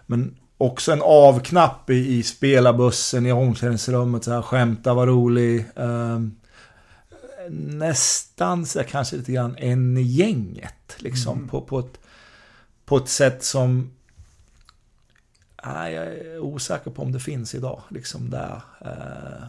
Men 0.05 0.35
också 0.57 0.91
en 0.91 1.01
avknapp 1.01 1.89
i, 1.89 2.17
i 2.17 2.23
spelarbussen, 2.23 3.25
i 3.25 3.31
omklädningsrummet, 3.31 4.23
så 4.23 4.31
här, 4.31 4.41
skämta, 4.41 4.93
var 4.93 5.07
rolig. 5.07 5.65
Äh, 5.75 6.19
nästan 7.49 8.65
så 8.65 8.84
kanske 8.84 9.15
lite 9.15 9.32
grann 9.32 9.56
en 9.57 9.98
i 9.98 10.02
gänget. 10.02 10.95
Liksom, 10.98 11.38
mm. 11.38 11.49
på, 11.49 11.61
på, 11.61 11.80
ett, 11.80 11.99
på 12.86 12.98
ett 12.98 13.10
sätt 13.10 13.44
som... 13.44 13.91
Nej, 15.65 15.94
jag 15.94 16.06
är 16.06 16.40
osäker 16.40 16.91
på 16.91 17.02
om 17.02 17.11
det 17.11 17.20
finns 17.20 17.56
idag. 17.56 17.82
Liksom 17.90 18.30
där, 18.30 18.61
eh, 18.82 19.48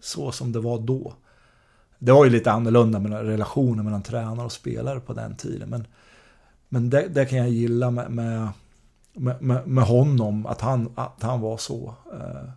så 0.00 0.32
som 0.32 0.52
det 0.52 0.60
var 0.60 0.78
då. 0.78 1.14
Det 1.98 2.12
var 2.12 2.24
ju 2.24 2.30
lite 2.30 2.52
annorlunda 2.52 2.98
med 2.98 3.12
relationen 3.12 3.84
mellan 3.84 4.02
tränare 4.02 4.46
och 4.46 4.52
spelare 4.52 5.00
på 5.00 5.12
den 5.12 5.36
tiden. 5.36 5.68
Men, 5.68 5.86
men 6.68 6.90
det, 6.90 7.08
det 7.08 7.26
kan 7.26 7.38
jag 7.38 7.48
gilla 7.48 7.90
med, 7.90 8.10
med, 8.10 8.48
med, 9.40 9.66
med, 9.68 9.84
honom, 9.84 10.46
att 10.46 10.60
han, 10.60 10.92
att 10.94 11.22
han 11.22 11.40
var 11.40 11.56
så. 11.56 11.94
Eh, 12.12 12.50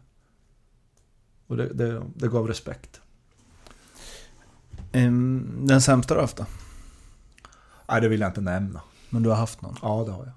och 1.48 1.58
det, 1.58 1.74
det, 1.74 2.02
det 2.16 2.28
gav 2.28 2.48
respekt. 2.48 3.02
Den 4.92 5.82
sämsta 5.82 6.14
du 6.14 6.22
haft 6.22 6.38
då? 6.38 6.46
Nej, 7.90 8.02
det 8.02 8.08
vill 8.08 8.20
jag 8.20 8.30
inte 8.30 8.42
nämna. 8.42 8.82
Men 9.10 9.24
du 9.24 9.30
har 9.30 9.36
haft 9.36 9.62
någon? 9.62 9.76
Ja, 9.82 10.04
det 10.06 10.12
har 10.12 10.26
jag. 10.26 10.34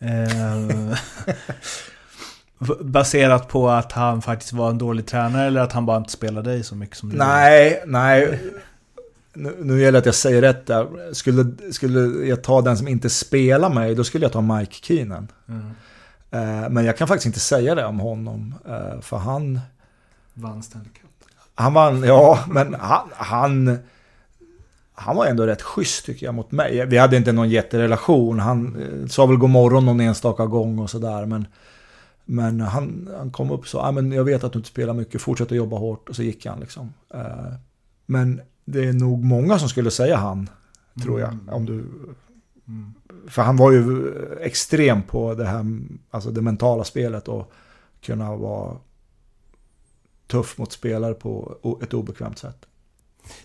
Mm. 0.00 0.94
Baserat 2.80 3.48
på 3.48 3.70
att 3.70 3.92
han 3.92 4.22
faktiskt 4.22 4.52
var 4.52 4.70
en 4.70 4.78
dålig 4.78 5.06
tränare 5.06 5.46
eller 5.46 5.60
att 5.60 5.72
han 5.72 5.86
bara 5.86 5.96
inte 5.96 6.12
spelade 6.12 6.50
dig 6.50 6.64
så 6.64 6.74
mycket 6.74 6.96
som 6.96 7.08
du 7.08 7.16
Nej, 7.16 7.80
var? 7.80 7.92
nej. 7.92 8.40
Nu, 9.32 9.56
nu 9.58 9.80
gäller 9.80 9.92
det 9.92 9.98
att 9.98 10.06
jag 10.06 10.14
säger 10.14 10.42
rätt 10.42 10.66
där. 10.66 11.14
Skulle, 11.14 11.72
skulle 11.72 12.26
jag 12.26 12.42
ta 12.42 12.62
den 12.62 12.76
som 12.78 12.88
inte 12.88 13.10
spelar 13.10 13.70
mig, 13.70 13.94
då 13.94 14.04
skulle 14.04 14.24
jag 14.24 14.32
ta 14.32 14.40
Mike 14.40 14.74
Keenan. 14.82 15.28
Mm. 15.48 15.66
Uh, 16.34 16.70
men 16.70 16.84
jag 16.84 16.96
kan 16.96 17.08
faktiskt 17.08 17.26
inte 17.26 17.40
säga 17.40 17.74
det 17.74 17.84
om 17.84 18.00
honom. 18.00 18.54
Uh, 18.68 19.00
för 19.00 19.16
han... 19.16 19.60
Vann 20.34 20.62
Stanley. 20.62 20.90
Han 21.60 21.74
vann, 21.74 22.02
ja, 22.02 22.38
men 22.48 22.74
han, 22.74 23.08
han, 23.12 23.78
han 24.92 25.16
var 25.16 25.26
ändå 25.26 25.46
rätt 25.46 25.62
schysst 25.62 26.06
tycker 26.06 26.26
jag 26.26 26.34
mot 26.34 26.52
mig. 26.52 26.86
Vi 26.86 26.98
hade 26.98 27.16
inte 27.16 27.32
någon 27.32 27.50
jätterelation. 27.50 28.38
Han 28.38 28.76
eh, 28.82 29.06
sa 29.06 29.26
väl 29.26 29.36
god 29.36 29.50
morgon 29.50 29.86
någon 29.86 30.00
enstaka 30.00 30.46
gång 30.46 30.78
och 30.78 30.90
sådär. 30.90 31.26
Men, 31.26 31.46
men 32.24 32.60
han, 32.60 33.08
han 33.18 33.30
kom 33.30 33.50
upp 33.50 33.68
så, 33.68 33.80
ah, 33.80 33.92
men 33.92 34.12
jag 34.12 34.24
vet 34.24 34.44
att 34.44 34.52
du 34.52 34.58
inte 34.58 34.68
spelar 34.68 34.94
mycket, 34.94 35.22
fortsätt 35.22 35.50
att 35.50 35.56
jobba 35.56 35.76
hårt. 35.76 36.08
Och 36.08 36.16
så 36.16 36.22
gick 36.22 36.46
han 36.46 36.60
liksom. 36.60 36.92
Eh, 37.14 37.54
men 38.06 38.40
det 38.64 38.84
är 38.84 38.92
nog 38.92 39.24
många 39.24 39.58
som 39.58 39.68
skulle 39.68 39.90
säga 39.90 40.16
han, 40.16 40.50
tror 41.02 41.20
jag. 41.20 41.32
Mm. 41.32 41.48
Om 41.48 41.66
du, 41.66 41.72
mm. 41.72 42.94
För 43.28 43.42
han 43.42 43.56
var 43.56 43.72
ju 43.72 44.14
extrem 44.40 45.02
på 45.02 45.34
det 45.34 45.46
här, 45.46 45.64
alltså 46.10 46.30
det 46.30 46.42
mentala 46.42 46.84
spelet 46.84 47.28
och 47.28 47.52
kunna 48.00 48.36
vara 48.36 48.76
tuff 50.30 50.58
mot 50.58 50.72
spelare 50.72 51.14
på 51.14 51.56
ett 51.82 51.94
obekvämt 51.94 52.38
sätt. 52.38 52.66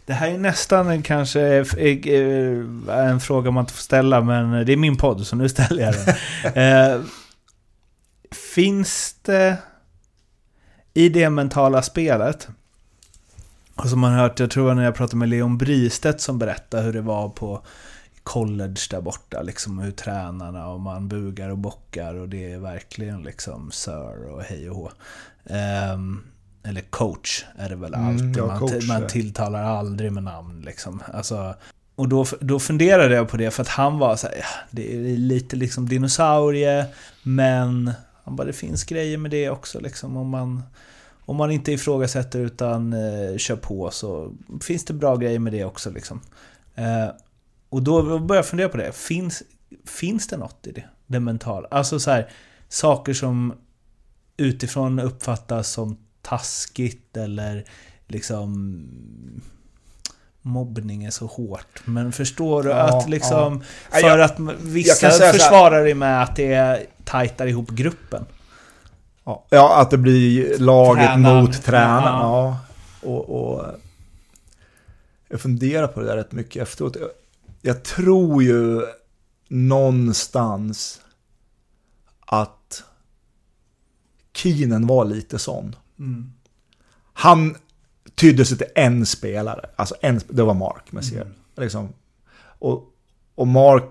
Det 0.06 0.14
här 0.14 0.30
är 0.30 0.38
nästan 0.38 1.04
kanske 1.04 1.42
eh, 1.42 3.10
en 3.10 3.20
fråga 3.20 3.52
man 3.52 3.62
inte 3.62 3.74
får 3.74 3.82
ställa, 3.82 4.22
men 4.22 4.66
det 4.66 4.74
är 4.74 4.78
min 4.78 4.98
podd 4.98 5.28
så 5.28 5.36
nu 5.36 5.50
ställer 5.50 5.84
jag 5.84 5.94
den. 5.94 6.94
eh, 6.94 7.02
finns 8.32 9.16
det 9.22 9.58
i 10.94 11.10
det 11.10 11.30
mentala 11.30 11.82
spelet, 11.82 12.48
och 13.76 13.90
som 13.90 14.00
man 14.00 14.12
har 14.12 14.20
hört, 14.20 14.40
jag 14.40 14.52
tror 14.52 14.74
när 14.74 14.84
jag 14.84 14.96
pratade 14.96 15.18
med 15.18 15.30
Leon 15.30 15.58
Bristedt 15.58 16.22
som 16.22 16.40
berättade 16.40 16.84
hur 16.84 16.94
det 16.94 17.02
var 17.02 17.30
på 17.30 17.62
college 18.24 18.82
där 18.90 19.02
borta, 19.02 19.42
liksom 19.42 19.80
hur 19.80 19.92
tränarna 19.92 20.68
och 20.68 20.80
man 20.80 21.08
bugar 21.08 21.50
och 21.50 21.58
bockar 21.58 22.16
och 22.16 22.30
det 22.30 22.52
är 22.52 22.60
verkligen 22.60 23.24
liksom 23.24 23.72
sir 23.72 24.28
och 24.32 24.42
hej 24.44 24.70
och 24.70 24.76
hå. 24.76 24.92
Um, 25.94 26.24
eller 26.66 26.82
coach 26.82 27.46
är 27.56 27.70
det 27.70 27.76
väl 27.76 27.94
mm, 27.94 28.08
alltid. 28.08 28.38
Mm, 28.38 28.38
ja, 28.38 28.60
man, 28.60 28.88
man 28.88 29.08
tilltalar 29.08 29.64
aldrig 29.64 30.12
med 30.12 30.24
namn 30.24 30.62
liksom. 30.62 31.04
Alltså, 31.14 31.56
och 31.96 32.10
då, 32.10 32.26
då 32.40 32.60
funderade 32.60 33.16
jag 33.16 33.30
på 33.30 33.38
det 33.38 33.52
för 33.52 33.62
att 33.62 33.68
han 33.68 34.00
var 34.00 34.16
så 34.16 34.28
här, 34.28 34.36
ja, 34.36 34.46
det 34.72 34.96
är 34.96 35.18
lite 35.18 35.56
liksom 35.56 35.90
dinosaurie, 35.90 36.86
men 37.24 37.92
han 38.24 38.36
bara, 38.36 38.48
det 38.48 38.54
finns 38.54 38.84
grejer 38.84 39.18
med 39.18 39.32
det 39.32 39.50
också 39.50 39.80
liksom. 39.80 40.18
Om 40.18 40.30
man, 40.30 40.64
om 41.26 41.36
man 41.36 41.52
inte 41.52 41.72
ifrågasätter 41.72 42.40
utan 42.40 42.94
eh, 42.94 43.38
kör 43.38 43.56
på 43.56 43.92
så 43.92 44.34
finns 44.62 44.86
det 44.86 44.94
bra 44.94 45.16
grejer 45.16 45.40
med 45.40 45.54
det 45.54 45.66
också 45.66 45.92
liksom. 45.92 46.22
Eh, 46.76 47.10
och 47.70 47.84
då 47.84 48.04
började 48.04 48.36
jag 48.36 48.46
fundera 48.46 48.70
på 48.70 48.78
det. 48.78 48.92
Finns, 48.96 49.44
finns 49.86 50.28
det 50.28 50.38
något 50.38 50.68
i 50.68 50.72
det? 50.72 50.86
Det 51.08 51.20
mentala? 51.20 51.68
Alltså 51.72 52.00
så 52.00 52.12
här, 52.12 52.30
saker 52.70 53.14
som 53.14 53.54
utifrån 54.38 55.00
uppfattas 55.00 55.70
som 55.70 55.98
taskigt 56.26 57.18
eller 57.18 57.66
liksom 58.08 58.70
mobbning 60.42 61.04
är 61.04 61.12
så 61.12 61.26
hårt. 61.26 61.82
Men 61.86 62.12
förstår 62.12 62.64
du 62.64 62.70
ja, 62.70 62.76
att 62.76 63.10
liksom... 63.10 63.64
Ja. 63.92 64.00
För 64.00 64.08
jag, 64.08 64.22
att 64.22 64.40
vissa 64.62 65.10
försvarar 65.10 65.86
det 65.86 65.96
med 65.96 66.24
att 66.24 66.36
det 66.36 66.88
tajtar 67.04 67.48
ihop 67.48 67.70
gruppen. 67.70 68.26
Ja, 69.50 69.82
att 69.82 69.92
det 69.92 69.98
blir 69.98 70.58
laget 70.60 71.06
tränaren. 71.06 71.44
mot 71.44 71.64
tränaren. 71.64 72.22
Ja. 72.22 72.60
Och, 73.02 73.30
och, 73.30 73.66
jag 75.30 75.42
funderar 75.42 75.88
på 75.88 76.00
det 76.00 76.06
där 76.06 76.18
rätt 76.18 76.32
mycket 76.32 76.62
efteråt. 76.62 76.96
Jag, 77.00 77.10
jag 77.62 77.84
tror 77.84 78.44
ju 78.44 78.82
någonstans 79.48 81.02
att 82.20 82.84
Keenan 84.34 84.88
var 84.88 85.06
lite 85.06 85.40
sån. 85.40 85.76
Mm. 86.00 86.32
Han 87.14 87.56
tydde 88.16 88.46
sig 88.46 88.58
till 88.58 88.68
en 88.76 89.06
spelare, 89.06 89.70
alltså 89.76 89.96
en, 90.02 90.22
det 90.28 90.44
var 90.44 90.54
Mark 90.54 90.92
Messier. 90.92 91.22
Mm. 91.22 91.34
Liksom. 91.58 91.90
Och, 92.60 92.94
och 93.36 93.48
Mark 93.48 93.84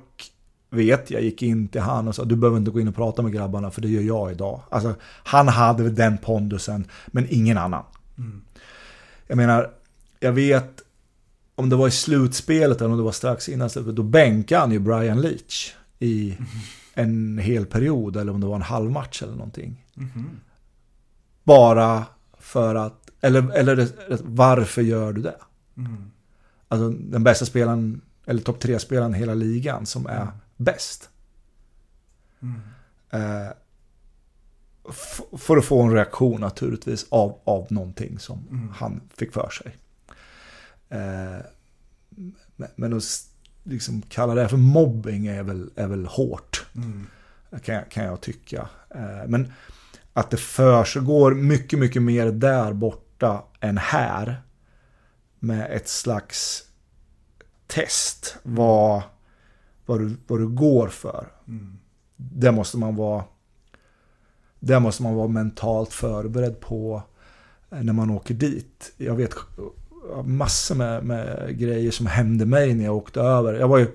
vet 0.70 1.10
jag 1.10 1.22
gick 1.22 1.42
in 1.42 1.68
till 1.68 1.80
han 1.80 2.08
och 2.08 2.14
sa 2.14 2.24
du 2.24 2.36
behöver 2.36 2.58
inte 2.58 2.70
gå 2.70 2.80
in 2.80 2.88
och 2.88 2.94
prata 2.94 3.22
med 3.22 3.32
grabbarna 3.32 3.70
för 3.70 3.80
det 3.80 3.88
gör 3.88 4.02
jag 4.02 4.32
idag. 4.32 4.60
Alltså, 4.70 4.94
han 5.02 5.48
hade 5.48 5.90
den 5.90 6.18
pondusen, 6.18 6.84
men 7.06 7.26
ingen 7.30 7.58
annan. 7.58 7.84
Mm. 8.18 8.42
Jag 9.26 9.36
menar, 9.36 9.70
jag 10.20 10.32
vet 10.32 10.82
om 11.54 11.68
det 11.68 11.76
var 11.76 11.88
i 11.88 11.90
slutspelet 11.90 12.80
eller 12.80 12.90
om 12.90 12.96
det 12.96 13.02
var 13.02 13.12
strax 13.12 13.48
innan 13.48 13.70
slutet, 13.70 13.96
då 13.96 14.02
bänkade 14.02 14.60
han 14.60 14.72
ju 14.72 14.78
Brian 14.78 15.20
Leach 15.20 15.74
i 15.98 16.30
mm. 16.30 16.46
en 16.94 17.38
hel 17.38 17.66
period 17.66 18.16
eller 18.16 18.32
om 18.32 18.40
det 18.40 18.46
var 18.46 18.56
en 18.56 18.62
halv 18.62 18.90
match 18.90 19.22
eller 19.22 19.32
någonting. 19.32 19.84
Mm. 19.96 20.26
Bara 21.44 22.06
för 22.38 22.74
att, 22.74 23.10
eller, 23.20 23.52
eller 23.52 23.88
varför 24.22 24.82
gör 24.82 25.12
du 25.12 25.22
det? 25.22 25.36
Mm. 25.76 26.10
Alltså 26.68 26.90
den 26.90 27.24
bästa 27.24 27.46
spelaren, 27.46 28.00
eller 28.26 28.42
topp 28.42 28.60
tre 28.60 28.78
spelaren 28.78 29.14
i 29.14 29.18
hela 29.18 29.34
ligan 29.34 29.86
som 29.86 30.06
är 30.06 30.22
mm. 30.22 30.34
bäst. 30.56 31.08
Mm. 32.42 32.60
Eh, 33.10 33.52
för 35.38 35.56
att 35.56 35.64
få 35.64 35.82
en 35.82 35.92
reaktion 35.92 36.40
naturligtvis 36.40 37.06
av, 37.08 37.38
av 37.44 37.66
någonting 37.70 38.18
som 38.18 38.48
mm. 38.50 38.68
han 38.68 39.00
fick 39.16 39.32
för 39.32 39.50
sig. 39.50 39.76
Eh, 40.88 41.46
men 42.76 42.92
att 42.92 43.02
liksom 43.62 44.02
kalla 44.02 44.34
det 44.34 44.48
för 44.48 44.56
mobbing 44.56 45.26
är 45.26 45.42
väl, 45.42 45.70
är 45.76 45.86
väl 45.86 46.06
hårt. 46.06 46.66
Mm. 46.74 47.06
Kan, 47.62 47.84
kan 47.90 48.04
jag 48.04 48.20
tycka. 48.20 48.68
Eh, 48.90 49.26
men 49.26 49.52
att 50.14 50.30
det 50.30 50.36
försiggår 50.36 51.34
mycket, 51.34 51.78
mycket 51.78 52.02
mer 52.02 52.26
där 52.26 52.72
borta 52.72 53.44
än 53.60 53.78
här. 53.78 54.42
Med 55.38 55.70
ett 55.70 55.88
slags 55.88 56.62
test 57.66 58.36
vad, 58.42 59.02
vad, 59.86 60.00
du, 60.00 60.16
vad 60.26 60.38
du 60.38 60.48
går 60.48 60.88
för. 60.88 61.26
Mm. 61.48 61.78
Det 62.16 62.52
måste 62.52 62.78
man 62.78 62.96
vara 62.96 63.24
det 64.60 64.80
måste 64.80 65.02
man 65.02 65.14
vara 65.14 65.28
mentalt 65.28 65.92
förberedd 65.92 66.60
på 66.60 67.02
när 67.68 67.92
man 67.92 68.10
åker 68.10 68.34
dit. 68.34 68.92
Jag 68.96 69.14
vet 69.14 69.34
massor 70.24 70.74
med, 70.74 71.04
med 71.04 71.58
grejer 71.58 71.90
som 71.90 72.06
hände 72.06 72.46
mig 72.46 72.74
när 72.74 72.84
jag 72.84 72.96
åkte 72.96 73.20
över. 73.20 73.54
Jag 73.54 73.68
var 73.68 73.78
ju 73.78 73.86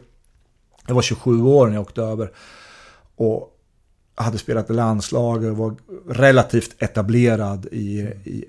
jag 0.87 0.95
var 0.95 1.01
27 1.01 1.41
år 1.41 1.67
när 1.67 1.73
jag 1.73 1.81
åkte 1.81 2.01
över. 2.01 2.31
Och 3.15 3.58
hade 4.23 4.37
spelat 4.37 4.69
i 4.69 4.73
landslag 4.73 5.43
och 5.43 5.57
var 5.57 5.75
relativt 6.09 6.83
etablerad 6.83 7.65
i, 7.71 7.99
i, 8.23 8.31
i 8.31 8.45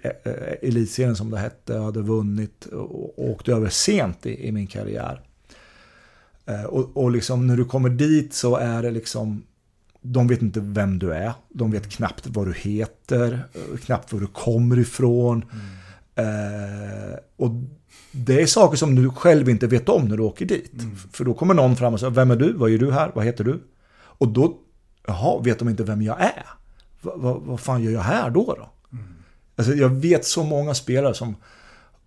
elitserien 0.63 1.17
som 1.17 1.31
det 1.31 1.39
hette. 1.39 1.73
Jag 1.73 1.83
hade 1.83 2.03
vunnit 2.03 2.67
och 2.67 3.31
åkte 3.31 3.53
över 3.53 3.69
sent 3.69 4.27
i, 4.27 4.49
i 4.49 4.53
min 4.53 4.67
karriär. 4.67 5.21
Eh, 6.47 6.65
och, 6.65 6.97
och 6.97 7.11
liksom 7.11 7.47
när 7.47 7.57
du 7.57 7.65
kommer 7.65 7.89
dit 7.89 8.35
så 8.35 8.57
är 8.57 8.83
det 8.83 8.91
liksom 8.91 9.43
de 10.03 10.27
vet 10.27 10.43
inte 10.43 10.61
vem 10.61 10.99
du 10.99 11.13
är. 11.13 11.33
De 11.49 11.71
vet 11.71 11.91
knappt 11.91 12.27
vad 12.27 12.47
du 12.47 12.53
heter, 12.53 13.45
knappt 13.85 14.13
var 14.13 14.21
du 14.21 14.27
kommer 14.27 14.79
ifrån. 14.79 15.45
Mm. 15.53 15.81
Eh, 16.15 17.19
och 17.37 17.51
det 18.13 18.43
är 18.43 18.47
saker 18.47 18.77
som 18.77 18.95
du 18.95 19.11
själv 19.11 19.49
inte 19.49 19.67
vet 19.67 19.89
om 19.89 20.09
när 20.09 20.17
du 20.17 20.23
åker 20.23 20.47
dit. 20.47 20.73
Mm. 20.73 20.97
För 20.97 21.25
då 21.25 21.35
kommer 21.35 21.55
någon 21.55 21.77
fram 21.77 21.95
och 21.95 22.01
säger, 22.01 22.11
vem 22.11 22.31
är 22.31 22.37
du? 22.37 22.53
Vad 22.53 22.71
gör 22.71 22.79
du 22.79 22.93
här? 22.93 23.13
Vad 23.15 23.25
heter 23.25 23.45
du? 23.45 23.61
Och 23.97 24.29
då, 24.29 24.59
jaha, 25.07 25.41
vet 25.41 25.59
de 25.59 25.69
inte 25.69 25.85
vem 25.85 26.03
jag 26.03 26.21
är? 26.21 26.47
Va, 27.01 27.13
va, 27.17 27.41
vad 27.45 27.61
fan 27.61 27.83
gör 27.83 27.93
jag 27.93 28.01
här 28.01 28.31
då? 28.31 28.45
då? 28.45 28.71
Mm. 28.93 29.15
Alltså, 29.57 29.75
jag 29.75 29.89
vet 29.89 30.25
så 30.25 30.45
många 30.45 30.75
spelare 30.75 31.15
som 31.15 31.37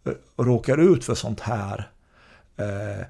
uh, 0.07 0.13
råkar 0.37 0.77
ut 0.77 1.05
för 1.05 1.15
sånt 1.15 1.39
här. 1.39 1.89
Uh, 2.59 3.05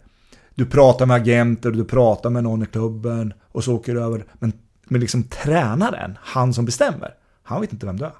du 0.55 0.65
pratar 0.65 1.05
med 1.05 1.15
agenter, 1.15 1.71
du 1.71 1.85
pratar 1.85 2.29
med 2.29 2.43
någon 2.43 2.63
i 2.63 2.65
klubben 2.65 3.33
och 3.51 3.63
så 3.63 3.75
åker 3.75 3.93
du 3.93 4.01
över. 4.01 4.25
Men, 4.33 4.53
men 4.83 5.01
liksom 5.01 5.23
tränaren, 5.23 6.17
han 6.21 6.53
som 6.53 6.65
bestämmer, 6.65 7.15
han 7.43 7.61
vet 7.61 7.73
inte 7.73 7.85
vem 7.85 7.97
du 7.97 8.05
är. 8.05 8.13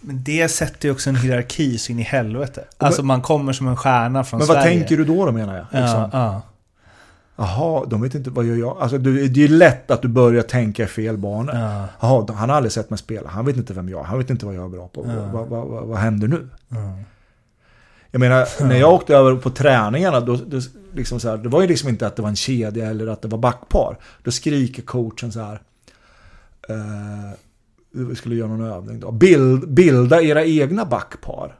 Men 0.00 0.22
det 0.22 0.48
sätter 0.48 0.88
ju 0.88 0.92
också 0.92 1.10
en 1.10 1.16
hierarki 1.16 1.78
så 1.78 1.92
in 1.92 1.98
i 1.98 2.02
helvete. 2.02 2.64
Alltså 2.78 3.02
man 3.02 3.22
kommer 3.22 3.52
som 3.52 3.68
en 3.68 3.76
stjärna 3.76 4.24
från 4.24 4.40
Sverige. 4.40 4.48
Men 4.48 4.56
vad 4.56 4.64
Sverige. 4.64 4.78
tänker 4.80 4.96
du 4.96 5.04
då, 5.04 5.26
då 5.26 5.32
menar 5.32 5.56
jag? 5.56 5.64
Liksom. 5.80 6.00
Ja, 6.00 6.08
ja. 6.12 6.42
Jaha, 7.36 7.86
de 7.86 8.02
vet 8.02 8.14
inte 8.14 8.30
vad 8.30 8.44
jag 8.44 8.58
gör. 8.58 8.80
Alltså 8.80 8.98
det 8.98 9.44
är 9.44 9.48
lätt 9.48 9.90
att 9.90 10.02
du 10.02 10.08
börjar 10.08 10.42
tänka 10.42 10.82
i 10.84 10.86
fel 10.86 11.16
banor. 11.16 11.54
Ja. 11.54 11.88
Jaha, 12.00 12.26
han 12.34 12.50
har 12.50 12.56
aldrig 12.56 12.72
sett 12.72 12.90
mig 12.90 12.98
spela. 12.98 13.30
Han 13.30 13.46
vet 13.46 13.56
inte 13.56 13.74
vem 13.74 13.88
jag 13.88 14.00
är. 14.00 14.04
Han 14.04 14.18
vet 14.18 14.30
inte 14.30 14.46
vad 14.46 14.54
jag 14.54 14.64
är 14.64 14.68
bra 14.68 14.88
på. 14.88 15.06
Ja. 15.08 15.30
Vad, 15.32 15.48
vad, 15.48 15.68
vad, 15.68 15.86
vad, 15.86 15.98
händer 15.98 16.28
nu? 16.28 16.48
Ja. 16.68 16.98
Jag 18.10 18.20
menar, 18.20 18.64
när 18.68 18.76
jag 18.76 18.92
åkte 18.92 19.16
över 19.16 19.36
på 19.36 19.50
träningarna, 19.50 20.20
då, 20.20 20.36
då, 20.36 20.60
liksom 20.94 21.20
så 21.20 21.28
här, 21.28 21.36
det 21.36 21.48
var 21.48 21.62
ju 21.62 21.68
liksom 21.68 21.88
inte 21.88 22.06
att 22.06 22.16
det 22.16 22.22
var 22.22 22.28
en 22.28 22.36
kedja 22.36 22.90
eller 22.90 23.06
att 23.06 23.22
det 23.22 23.28
var 23.28 23.38
backpar. 23.38 23.98
Då 24.22 24.30
skriker 24.30 24.82
coachen 24.82 25.32
så 25.32 25.40
här. 25.40 25.62
Uh, 26.70 27.32
vi 27.90 28.16
skulle 28.16 28.34
göra 28.34 28.48
någon 28.48 28.66
övning 28.66 29.00
då. 29.00 29.10
Bild, 29.10 29.68
bilda 29.68 30.22
era 30.22 30.44
egna 30.44 30.84
backpar. 30.84 31.58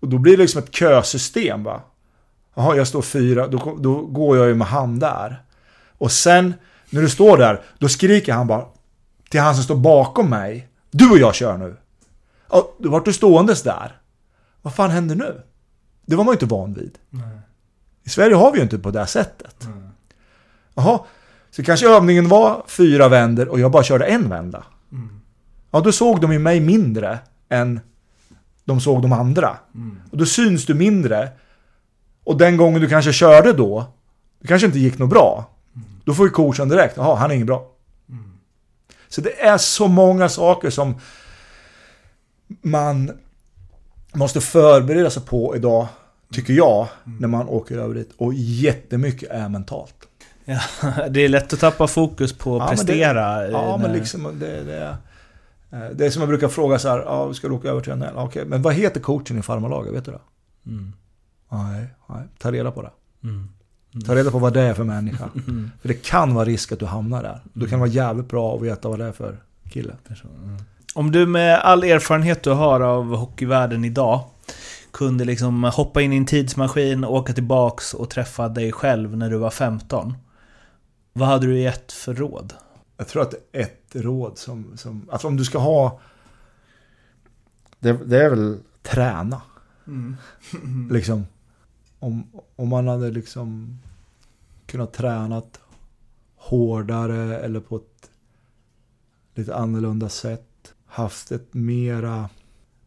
Och 0.00 0.08
då 0.08 0.18
blir 0.18 0.36
det 0.36 0.42
liksom 0.42 0.62
ett 0.62 0.74
kösystem 0.74 1.64
va. 1.64 1.82
Jaha, 2.54 2.76
jag 2.76 2.88
står 2.88 3.02
fyra, 3.02 3.48
då, 3.48 3.78
då 3.80 4.06
går 4.06 4.36
jag 4.36 4.46
ju 4.46 4.54
med 4.54 4.68
han 4.68 4.98
där. 4.98 5.42
Och 5.98 6.12
sen, 6.12 6.54
när 6.90 7.02
du 7.02 7.08
står 7.08 7.38
där, 7.38 7.60
då 7.78 7.88
skriker 7.88 8.32
han 8.32 8.46
bara 8.46 8.64
till 9.28 9.40
han 9.40 9.54
som 9.54 9.64
står 9.64 9.76
bakom 9.76 10.30
mig. 10.30 10.68
Du 10.90 11.10
och 11.10 11.18
jag 11.18 11.34
kör 11.34 11.56
nu. 11.56 11.76
Och 12.48 12.76
då 12.78 12.90
vart 12.90 13.04
du 13.04 13.12
ståendes 13.12 13.62
där. 13.62 13.96
Vad 14.62 14.74
fan 14.74 14.90
händer 14.90 15.14
nu? 15.14 15.42
Det 16.06 16.16
var 16.16 16.24
man 16.24 16.32
ju 16.32 16.36
inte 16.36 16.46
van 16.46 16.74
vid. 16.74 16.98
Nej. 17.10 17.38
I 18.04 18.08
Sverige 18.08 18.34
har 18.34 18.52
vi 18.52 18.58
ju 18.58 18.62
inte 18.62 18.78
på 18.78 18.90
det 18.90 19.06
sättet. 19.06 19.56
Nej. 19.60 19.88
Jaha, 20.74 21.00
så 21.50 21.62
kanske 21.62 21.88
övningen 21.88 22.28
var 22.28 22.62
fyra 22.66 23.08
vänder 23.08 23.48
och 23.48 23.60
jag 23.60 23.70
bara 23.70 23.82
körde 23.82 24.04
en 24.04 24.28
vända. 24.28 24.64
Mm. 24.92 25.20
Ja, 25.70 25.80
då 25.80 25.92
såg 25.92 26.20
de 26.20 26.32
ju 26.32 26.38
mig 26.38 26.60
mindre 26.60 27.18
än 27.48 27.80
de 28.64 28.80
såg 28.80 29.02
de 29.02 29.12
andra. 29.12 29.56
Mm. 29.74 30.00
Och 30.10 30.18
då 30.18 30.26
syns 30.26 30.66
du 30.66 30.74
mindre. 30.74 31.28
Och 32.24 32.36
den 32.36 32.56
gången 32.56 32.80
du 32.80 32.88
kanske 32.88 33.12
körde 33.12 33.52
då, 33.52 33.84
det 34.40 34.48
kanske 34.48 34.66
inte 34.66 34.78
gick 34.78 34.98
något 34.98 35.10
bra. 35.10 35.50
Mm. 35.76 35.88
Då 36.04 36.14
får 36.14 36.26
ju 36.26 36.30
coachen 36.30 36.68
direkt, 36.68 36.96
jaha, 36.96 37.14
han 37.16 37.30
är 37.30 37.34
ingen 37.34 37.46
bra. 37.46 37.66
Mm. 38.08 38.24
Så 39.08 39.20
det 39.20 39.40
är 39.42 39.58
så 39.58 39.88
många 39.88 40.28
saker 40.28 40.70
som 40.70 40.94
man 42.62 43.10
måste 44.12 44.40
förbereda 44.40 45.10
sig 45.10 45.22
på 45.22 45.56
idag, 45.56 45.86
tycker 46.32 46.52
jag, 46.52 46.88
när 47.18 47.28
man 47.28 47.48
åker 47.48 47.78
över 47.78 47.94
dit. 47.94 48.10
Och 48.16 48.34
jättemycket 48.34 49.30
är 49.30 49.48
mentalt. 49.48 49.94
Ja, 50.44 50.60
det 51.10 51.20
är 51.20 51.28
lätt 51.28 51.52
att 51.52 51.60
tappa 51.60 51.86
fokus 51.86 52.38
på 52.38 52.56
att 52.56 52.60
Ja, 52.62 52.66
men 52.66 52.76
det- 52.76 52.84
prestera. 52.92 53.48
Ja, 53.50 53.74
eh, 53.74 53.78
men 53.78 53.90
när- 53.90 53.98
liksom 53.98 54.38
det, 54.40 54.62
det, 54.64 54.96
eh, 55.72 55.88
det 55.94 56.06
är 56.06 56.10
som 56.10 56.20
jag 56.22 56.28
brukar 56.28 56.48
fråga 56.48 56.78
så 56.78 56.88
här, 56.88 56.98
ja, 56.98 57.34
ska 57.34 57.48
du 57.48 57.54
åka 57.54 57.68
över 57.68 57.80
till 57.80 57.92
NHL? 57.92 58.16
Okej, 58.16 58.44
men 58.46 58.62
vad 58.62 58.74
heter 58.74 59.00
coachen 59.00 59.38
i 59.38 59.42
farmarlaget? 59.42 59.92
Vet 59.94 60.04
du 60.04 60.10
det? 60.10 60.20
Mm. 60.70 60.92
Nej, 61.52 61.86
nej, 62.06 62.22
ta 62.38 62.52
reda 62.52 62.70
på 62.70 62.82
det. 62.82 62.90
Mm. 63.24 63.48
Ta 64.06 64.14
reda 64.14 64.30
på 64.30 64.38
vad 64.38 64.52
det 64.52 64.60
är 64.60 64.74
för 64.74 64.84
människa. 64.84 65.28
Mm. 65.34 65.70
För 65.80 65.88
det 65.88 65.94
kan 65.94 66.34
vara 66.34 66.44
risk 66.44 66.72
att 66.72 66.78
du 66.78 66.86
hamnar 66.86 67.22
där. 67.22 67.40
Då 67.52 67.66
kan 67.66 67.70
det 67.70 67.80
vara 67.80 67.90
jävligt 67.90 68.28
bra 68.28 68.56
att 68.56 68.62
veta 68.62 68.88
vad 68.88 68.98
det 68.98 69.04
är 69.04 69.12
för 69.12 69.42
kille. 69.70 69.96
Mm. 70.08 70.56
Om 70.94 71.12
du 71.12 71.26
med 71.26 71.58
all 71.58 71.84
erfarenhet 71.84 72.42
du 72.42 72.50
har 72.50 72.80
av 72.80 73.16
hockeyvärlden 73.16 73.84
idag 73.84 74.24
kunde 74.90 75.24
liksom 75.24 75.64
hoppa 75.64 76.02
in 76.02 76.12
i 76.12 76.16
en 76.16 76.26
tidsmaskin, 76.26 77.04
åka 77.04 77.32
tillbaks 77.32 77.94
och 77.94 78.10
träffa 78.10 78.48
dig 78.48 78.72
själv 78.72 79.16
när 79.16 79.30
du 79.30 79.36
var 79.36 79.50
15. 79.50 80.14
Vad 81.12 81.28
hade 81.28 81.46
du 81.46 81.58
gett 81.58 81.92
för 81.92 82.14
råd? 82.14 82.52
Jag 82.96 83.08
tror 83.08 83.22
att 83.22 83.34
ett 83.52 83.90
råd 83.92 84.38
som, 84.38 84.76
som 84.76 85.08
alltså 85.12 85.28
om 85.28 85.36
du 85.36 85.44
ska 85.44 85.58
ha, 85.58 86.00
det, 87.78 87.92
det 87.92 88.24
är 88.24 88.30
väl 88.30 88.58
träna. 88.82 89.42
Liksom, 90.90 91.26
om, 92.02 92.26
om 92.56 92.68
man 92.68 92.88
hade 92.88 93.10
liksom 93.10 93.78
kunnat 94.66 94.92
tränat 94.92 95.60
hårdare 96.36 97.38
eller 97.38 97.60
på 97.60 97.76
ett 97.76 98.10
lite 99.34 99.54
annorlunda 99.54 100.08
sätt. 100.08 100.74
Haft 100.86 101.32
ett 101.32 101.54
mera... 101.54 102.28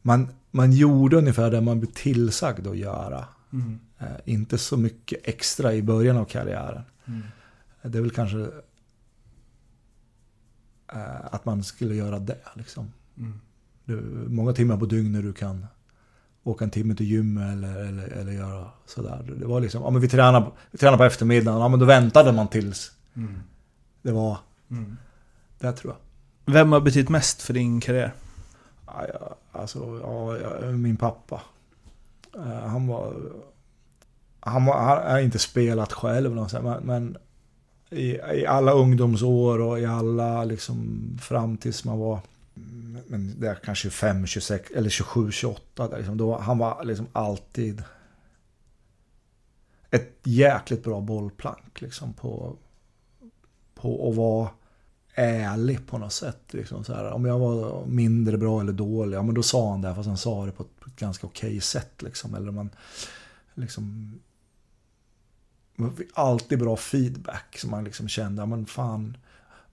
Man, 0.01 0.27
man 0.51 0.71
gjorde 0.71 1.17
ungefär 1.17 1.51
det 1.51 1.61
man 1.61 1.79
blev 1.79 1.91
tillsagd 1.91 2.67
att 2.67 2.77
göra. 2.77 3.25
Mm. 3.53 3.79
Eh, 3.99 4.07
inte 4.25 4.57
så 4.57 4.77
mycket 4.77 5.27
extra 5.27 5.73
i 5.73 5.81
början 5.81 6.17
av 6.17 6.25
karriären. 6.25 6.83
Mm. 7.05 7.23
Det 7.81 7.97
är 7.97 8.01
väl 8.01 8.11
kanske 8.11 8.39
eh, 10.93 11.25
att 11.31 11.45
man 11.45 11.63
skulle 11.63 11.95
göra 11.95 12.19
det. 12.19 12.47
Liksom. 12.53 12.91
Mm. 13.17 13.39
Du, 13.85 13.95
många 14.27 14.53
timmar 14.53 14.77
på 14.77 14.85
dygnet 14.85 15.23
du 15.23 15.33
kan 15.33 15.65
åka 16.47 16.63
en 16.65 16.71
timme 16.71 16.95
till 16.95 17.05
gymmet 17.05 17.51
eller, 17.53 17.75
eller, 17.85 18.07
eller 18.07 18.31
göra 18.31 18.65
sådär. 18.85 19.33
Det 19.39 19.45
var 19.45 19.59
liksom, 19.61 19.81
ja 19.81 19.89
men 19.89 20.01
vi 20.01 20.07
tränar, 20.09 20.51
vi 20.71 20.77
tränar 20.77 20.97
på 20.97 21.03
eftermiddagen, 21.03 21.61
ja 21.61 21.67
men 21.67 21.79
då 21.79 21.85
väntade 21.85 22.31
man 22.31 22.47
tills 22.47 22.91
Mm. 23.15 23.39
det 24.01 24.11
var 24.11 24.37
Mm. 24.71 24.97
det 25.59 25.71
tror 25.71 25.93
jag. 25.93 26.53
Vem 26.53 26.71
har 26.71 26.79
betytt 26.79 27.09
mest 27.09 27.41
för 27.41 27.53
din 27.53 27.81
karriär? 27.81 28.13
Ja, 28.85 29.35
alltså, 29.51 29.99
ja, 30.03 30.71
min 30.71 30.97
pappa. 30.97 31.41
Eh, 32.35 32.67
han 32.67 32.87
var... 32.87 33.13
Han, 34.39 34.65
var, 34.65 34.79
han 34.79 35.11
har 35.11 35.19
inte 35.19 35.39
spelat 35.39 35.93
själv, 35.93 36.35
men, 36.35 36.83
men 36.83 37.17
i, 37.89 38.11
i 38.33 38.45
alla 38.47 38.71
ungdomsår 38.71 39.61
och 39.61 39.79
i 39.79 39.85
alla, 39.85 40.43
liksom, 40.43 41.09
fram 41.21 41.57
tills 41.57 41.85
man 41.85 41.99
var 41.99 42.19
men 43.07 43.39
det 43.39 43.47
är 43.47 43.55
kanske 43.55 43.81
25, 43.81 44.25
26 44.27 44.71
eller 44.71 44.89
27, 44.89 45.31
28. 45.31 45.87
Där, 45.87 45.97
liksom, 45.97 46.17
då, 46.17 46.37
han 46.37 46.57
var 46.57 46.83
liksom 46.83 47.07
alltid 47.13 47.83
ett 49.91 50.19
jäkligt 50.23 50.83
bra 50.83 51.01
bollplank 51.01 51.81
liksom, 51.81 52.13
på, 52.13 52.57
på 53.75 54.09
att 54.09 54.15
vara 54.15 54.49
ärlig 55.15 55.87
på 55.87 55.97
något 55.97 56.13
sätt. 56.13 56.53
Liksom, 56.53 56.83
så 56.83 56.93
här. 56.93 57.11
Om 57.11 57.25
jag 57.25 57.39
var 57.39 57.85
mindre 57.85 58.37
bra 58.37 58.61
eller 58.61 58.73
dålig, 58.73 59.17
ja 59.17 59.23
men 59.23 59.35
då 59.35 59.43
sa 59.43 59.71
han 59.71 59.81
det 59.81 59.95
fast 59.95 60.07
han 60.07 60.17
sa 60.17 60.45
det 60.45 60.51
på 60.51 60.63
ett, 60.63 60.79
på 60.79 60.89
ett 60.89 60.95
ganska 60.95 61.27
okej 61.27 61.61
sätt. 61.61 62.01
Liksom. 62.01 62.35
Eller 62.35 62.51
man 62.51 62.69
liksom... 63.53 64.15
Man 65.75 65.95
fick 65.95 66.09
alltid 66.13 66.59
bra 66.59 66.77
feedback 66.77 67.57
som 67.57 67.71
man 67.71 67.83
liksom 67.83 68.07
kände, 68.07 68.41
ja 68.41 68.45
men 68.45 68.65
fan. 68.65 69.17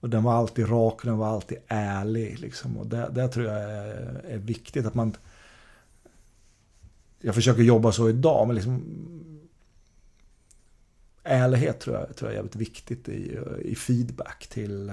Och 0.03 0.09
den 0.09 0.23
var 0.23 0.33
alltid 0.33 0.69
rak 0.69 0.99
och 0.99 1.05
den 1.05 1.17
var 1.17 1.27
alltid 1.27 1.57
ärlig. 1.67 2.39
Liksom. 2.39 2.77
Och 2.77 2.87
det, 2.87 3.09
det 3.13 3.27
tror 3.27 3.45
jag 3.45 3.61
är, 3.61 4.21
är 4.27 4.37
viktigt 4.37 4.85
att 4.85 4.93
man... 4.93 5.15
Jag 7.21 7.35
försöker 7.35 7.63
jobba 7.63 7.91
så 7.91 8.09
idag, 8.09 8.47
men 8.47 8.55
liksom... 8.55 8.83
Ärlighet 11.23 11.79
tror 11.79 11.95
jag, 11.95 12.15
tror 12.15 12.29
jag 12.29 12.33
är 12.33 12.35
jävligt 12.35 12.55
viktigt 12.55 13.09
i, 13.09 13.39
i 13.61 13.75
feedback 13.75 14.47
till 14.47 14.91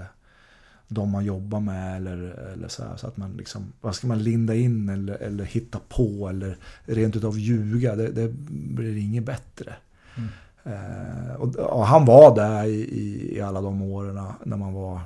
de 0.89 1.11
man 1.11 1.25
jobbar 1.25 1.61
med 1.61 1.97
eller, 1.97 2.19
eller 2.53 2.69
så 2.69 2.85
här, 2.85 2.97
Så 2.97 3.07
att 3.07 3.17
man 3.17 3.33
liksom, 3.33 3.73
vad 3.81 3.95
ska 3.95 4.07
man 4.07 4.23
linda 4.23 4.55
in 4.55 4.89
eller, 4.89 5.15
eller 5.15 5.45
hitta 5.45 5.81
på 5.89 6.29
eller 6.29 6.57
rent 6.85 7.17
utav 7.17 7.39
ljuga, 7.39 7.97
det, 7.97 8.09
det 8.09 8.29
blir 8.49 8.97
inget 8.97 9.25
bättre. 9.25 9.75
Mm. 10.17 10.29
Eh, 10.65 11.35
och, 11.39 11.57
och 11.57 11.87
han 11.87 12.05
var 12.05 12.35
där 12.35 12.65
i, 12.65 12.81
i, 12.81 13.37
i 13.37 13.41
alla 13.41 13.61
de 13.61 13.83
åren 13.83 14.25
när 14.45 14.57
man 14.57 14.73
var 14.73 15.01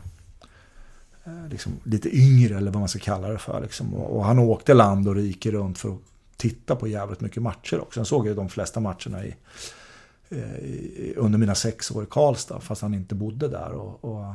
eh, 1.25 1.49
liksom 1.51 1.73
lite 1.85 2.17
yngre 2.17 2.57
eller 2.57 2.71
vad 2.71 2.81
man 2.81 2.89
ska 2.89 2.99
kalla 2.99 3.29
det 3.29 3.39
för. 3.39 3.61
Liksom. 3.61 3.95
Och, 3.95 4.17
och 4.17 4.25
han 4.25 4.39
åkte 4.39 4.75
land 4.75 5.09
och 5.09 5.15
rike 5.15 5.51
runt 5.51 5.79
för 5.79 5.89
att 5.89 6.01
titta 6.37 6.77
på 6.77 6.89
jävligt 6.89 7.21
mycket 7.21 7.43
matcher 7.43 7.81
också. 7.81 8.01
Han 8.01 8.07
såg 8.07 8.27
ju 8.27 8.35
de 8.35 8.49
flesta 8.49 8.81
matcherna 8.81 9.25
eh, 9.25 10.39
i, 10.59 10.95
i, 10.97 11.15
under 11.17 11.39
mina 11.39 11.55
sex 11.55 11.91
år 11.91 12.03
i 12.05 12.07
Karlstad 12.11 12.61
fast 12.61 12.83
han 12.83 12.95
inte 12.95 13.15
bodde 13.15 13.49
där. 13.49 13.71
Och, 13.73 14.05
och 14.05 14.35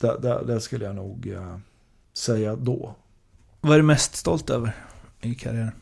det, 0.00 0.18
det, 0.18 0.44
det 0.46 0.60
skulle 0.60 0.84
jag 0.84 0.94
nog 0.94 1.28
eh, 1.28 1.56
säga 2.12 2.56
då. 2.56 2.94
Vad 3.60 3.72
är 3.72 3.76
du 3.76 3.82
mest 3.82 4.16
stolt 4.16 4.50
över 4.50 4.76
i 5.20 5.34
karriären? 5.34 5.72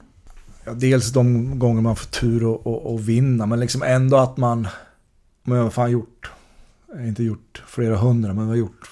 Ja, 0.69 0.75
dels 0.75 1.13
de 1.13 1.59
gånger 1.59 1.83
man 1.83 1.97
får 1.97 2.07
tur 2.07 2.37
att 2.37 2.67
och, 2.67 2.93
och 2.93 3.09
vinna, 3.09 3.47
men 3.47 3.61
liksom 3.61 3.83
ändå 3.83 4.17
att 4.17 4.37
man... 4.37 4.69
Men 5.43 5.57
jag 5.57 5.65
har 5.65 5.71
fan 5.71 5.91
gjort... 5.91 6.31
Inte 6.99 7.23
gjort 7.23 7.63
flera 7.67 7.97
hundra, 7.97 8.35
men 8.35 8.45
jag 8.45 8.51
har 8.51 8.57
gjort 8.57 8.91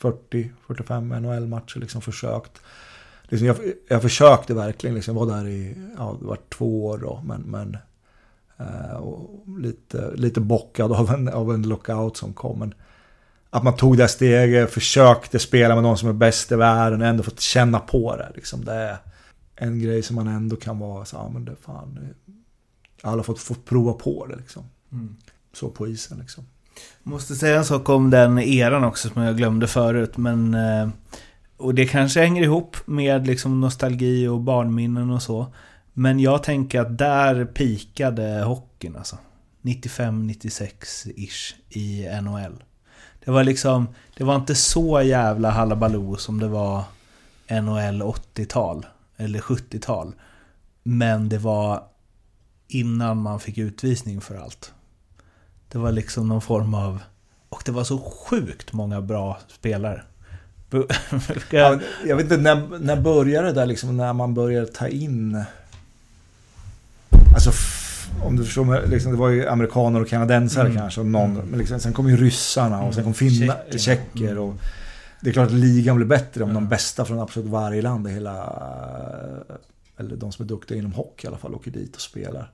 40-45 0.00 1.20
NHL-matcher, 1.20 1.78
liksom 1.78 2.00
försökt. 2.00 2.60
Liksom 3.22 3.46
jag, 3.46 3.56
jag 3.88 4.02
försökte 4.02 4.54
verkligen, 4.54 4.94
liksom, 4.94 5.16
jag 5.16 5.26
var 5.26 5.36
där 5.36 5.48
i, 5.48 5.76
ja, 5.98 6.16
det 6.20 6.26
var 6.26 6.38
två 6.48 6.86
år 6.86 6.98
då, 6.98 7.22
men... 7.24 7.40
men 7.40 7.76
eh, 8.56 8.96
och 8.96 9.30
lite, 9.58 10.10
lite 10.14 10.40
bockad 10.40 10.92
av 10.92 11.10
en, 11.10 11.28
av 11.28 11.54
en 11.54 11.62
lockout 11.62 12.16
som 12.16 12.32
kom. 12.32 12.58
Men 12.58 12.74
att 13.50 13.62
man 13.62 13.76
tog 13.76 13.96
det 13.96 14.08
steget, 14.08 14.70
försökte 14.70 15.38
spela 15.38 15.74
med 15.74 15.82
någon 15.82 15.98
som 15.98 16.08
är 16.08 16.12
bäst 16.12 16.52
i 16.52 16.56
världen 16.56 17.02
och 17.02 17.06
ändå 17.06 17.22
fått 17.22 17.40
känna 17.40 17.78
på 17.78 18.16
det. 18.16 18.30
Liksom, 18.34 18.64
det 18.64 18.72
är 18.72 18.98
en 19.56 19.78
grej 19.78 20.02
som 20.02 20.16
man 20.16 20.28
ändå 20.28 20.56
kan 20.56 20.78
vara 20.78 21.04
så 21.04 21.16
ja 21.16 21.28
men 21.28 21.44
det 21.44 21.56
fan. 21.56 22.08
Jag 23.02 23.08
har 23.08 23.12
alla 23.12 23.22
fått, 23.22 23.38
fått 23.40 23.64
prova 23.64 23.92
på 23.92 24.26
det 24.26 24.36
liksom. 24.36 24.62
Så 25.52 25.68
på 25.68 25.88
isen 25.88 26.18
liksom. 26.18 26.44
Måste 27.02 27.34
säga 27.34 27.58
en 27.58 27.64
sak 27.64 27.88
om 27.88 28.10
den 28.10 28.38
eran 28.38 28.84
också 28.84 29.08
som 29.08 29.22
jag 29.22 29.36
glömde 29.36 29.66
förut, 29.66 30.16
men... 30.16 30.54
eh, 30.54 30.88
Och 31.56 31.74
det 31.74 31.86
kanske 31.86 32.20
hänger 32.20 32.42
ihop 32.42 32.76
med 32.86 33.26
liksom 33.26 33.60
nostalgi 33.60 34.26
och 34.28 34.40
barnminnen 34.40 35.10
och 35.10 35.22
så. 35.22 35.46
Men 35.92 36.20
jag 36.20 36.42
tänker 36.42 36.80
att 36.80 36.98
där 36.98 37.44
pikade 37.44 38.42
hockeyn 38.42 38.96
alltså. 38.96 39.18
95-96-ish 39.62 41.54
i 41.70 42.08
NHL. 42.22 42.62
Det 43.24 43.30
var 43.30 43.44
liksom... 43.44 43.88
Det 44.16 44.24
var 44.24 44.36
inte 44.36 44.54
så 44.54 45.02
jävla 45.02 45.50
halabaloo 45.50 46.16
som 46.16 46.40
det 46.40 46.48
var 46.48 46.84
NHL 47.62 48.02
80-tal. 48.02 48.86
Eller 49.24 49.40
70-tal. 49.40 50.14
Men 50.82 51.28
det 51.28 51.38
var 51.38 51.82
innan 52.68 53.16
man 53.22 53.40
fick 53.40 53.58
utvisning 53.58 54.20
för 54.20 54.34
allt. 54.34 54.72
Det 55.68 55.78
var 55.78 55.92
liksom 55.92 56.28
någon 56.28 56.40
form 56.40 56.74
av... 56.74 57.02
Och 57.48 57.62
det 57.64 57.72
var 57.72 57.84
så 57.84 57.98
sjukt 57.98 58.72
många 58.72 59.00
bra 59.00 59.38
spelare. 59.48 60.02
Ja, 61.50 61.78
jag- 62.06 62.16
vet 62.16 62.24
inte, 62.24 62.36
när, 62.36 62.78
när 62.78 63.00
började 63.00 63.46
det 63.48 63.52
där 63.52 63.66
liksom, 63.66 63.96
när 63.96 64.12
man 64.12 64.34
började 64.34 64.66
ta 64.66 64.88
in... 64.88 65.44
Alltså, 67.34 67.50
om 68.24 68.36
du 68.36 68.44
förstår 68.44 68.64
mig, 68.64 68.88
liksom, 68.88 69.12
det 69.12 69.18
var 69.18 69.28
ju 69.28 69.48
amerikaner 69.48 70.00
och 70.00 70.08
kanadensare 70.08 70.66
Mm. 70.66 70.76
kanske, 70.78 71.00
och 71.00 71.06
någon, 71.06 71.30
Mm. 71.30 71.46
men 71.46 71.58
liksom, 71.58 71.80
sen 71.80 71.92
kom 71.92 72.08
ju 72.08 72.16
ryssarna 72.16 72.82
och 72.82 72.94
sen 72.94 73.04
kom 73.04 73.14
Mm. 73.20 73.30
finna, 73.30 73.56
Tjecker. 73.78 74.38
och. 74.38 74.54
Det 75.24 75.30
är 75.30 75.32
klart 75.32 75.46
att 75.48 75.52
ligan 75.54 75.96
blir 75.96 76.06
bättre 76.06 76.42
om 76.44 76.48
Ja. 76.50 76.54
de 76.54 76.68
bästa 76.68 77.04
från 77.04 77.20
absolut 77.20 77.48
varje 77.48 77.82
land 77.82 78.08
i 78.08 78.10
hela... 78.10 78.44
Eller 79.96 80.16
de 80.16 80.32
som 80.32 80.44
är 80.44 80.48
duktiga 80.48 80.78
inom 80.78 80.92
hockey 80.92 81.26
i 81.26 81.28
alla 81.28 81.36
fall 81.38 81.54
åker 81.54 81.70
dit 81.70 81.94
och 81.94 82.00
spelar. 82.00 82.50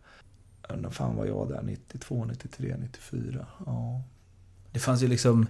När 0.76 0.90
fan 0.90 1.16
var 1.16 1.26
jag 1.26 1.48
där? 1.48 1.62
92, 1.62 2.24
93, 2.24 2.74
94? 2.78 3.46
Ja. 3.66 4.02
Det 4.72 4.78
fanns 4.78 5.02
ju 5.02 5.06
liksom 5.08 5.46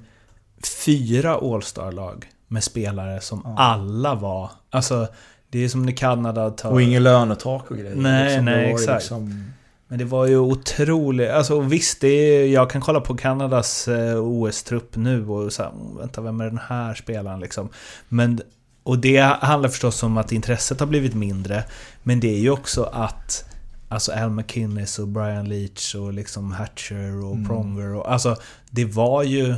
fyra 0.85 1.35
All-star-lag 1.35 2.31
med 2.47 2.65
spelare 2.65 3.21
som 3.21 3.41
Ja. 3.45 3.55
alla 3.59 4.15
var... 4.15 4.51
Alltså, 4.71 5.09
det 5.49 5.59
är 5.65 5.69
som 5.69 5.83
när 5.87 5.93
Kanada 5.93 6.51
tar... 6.51 6.71
Och 6.71 6.83
ingen 6.83 7.03
lönetak 7.03 7.71
och 7.71 7.77
grejer. 7.77 7.97
Nej, 7.97 8.25
liksom. 8.29 8.45
Nej, 8.45 8.71
exakt. 8.73 9.03
Liksom, 9.03 9.53
Men 9.91 9.99
det 9.99 10.05
var 10.05 10.27
ju 10.27 10.39
otroligt... 10.39 11.31
Alltså 11.31 11.61
visst, 11.61 12.01
det 12.01 12.09
är, 12.09 12.47
jag 12.47 12.71
kan 12.71 12.81
kolla 12.81 13.01
på 13.01 13.17
Kanadas 13.17 13.89
eh, 13.89 14.25
OS-trupp 14.25 14.97
nu 14.97 15.29
och 15.29 15.53
så 15.53 15.63
här, 15.63 15.71
"Mm, 15.71 15.97
vänta, 15.97 16.21
vem 16.21 16.41
är 16.41 16.45
den 16.45 16.61
här 16.69 16.95
spelaren 16.95 17.41
liksom? 17.41 17.69
Men 18.09 18.41
och 18.83 18.99
det 18.99 19.19
handlar 19.19 19.69
förstås 19.69 20.03
om 20.03 20.19
att 20.19 20.33
intresset 20.33 20.81
har 20.81 20.87
blivit 20.87 21.15
mindre. 21.15 21.65
Men 22.03 22.21
det 22.21 22.35
är 22.35 22.39
ju 22.39 22.51
också 22.51 22.83
att 22.83 23.45
Alltså 23.89 24.13
Al 24.13 24.31
McInnes 24.31 24.99
och 24.99 25.09
Brian 25.09 25.49
Leach 25.49 25.95
och 25.95 26.13
liksom 26.13 26.53
Hatcher 26.53 27.25
och 27.25 27.35
mm. 27.35 27.49
Pronger 27.49 27.95
och 27.95 28.13
alltså 28.13 28.37
Det 28.71 28.85
var 28.85 29.23
ju 29.23 29.55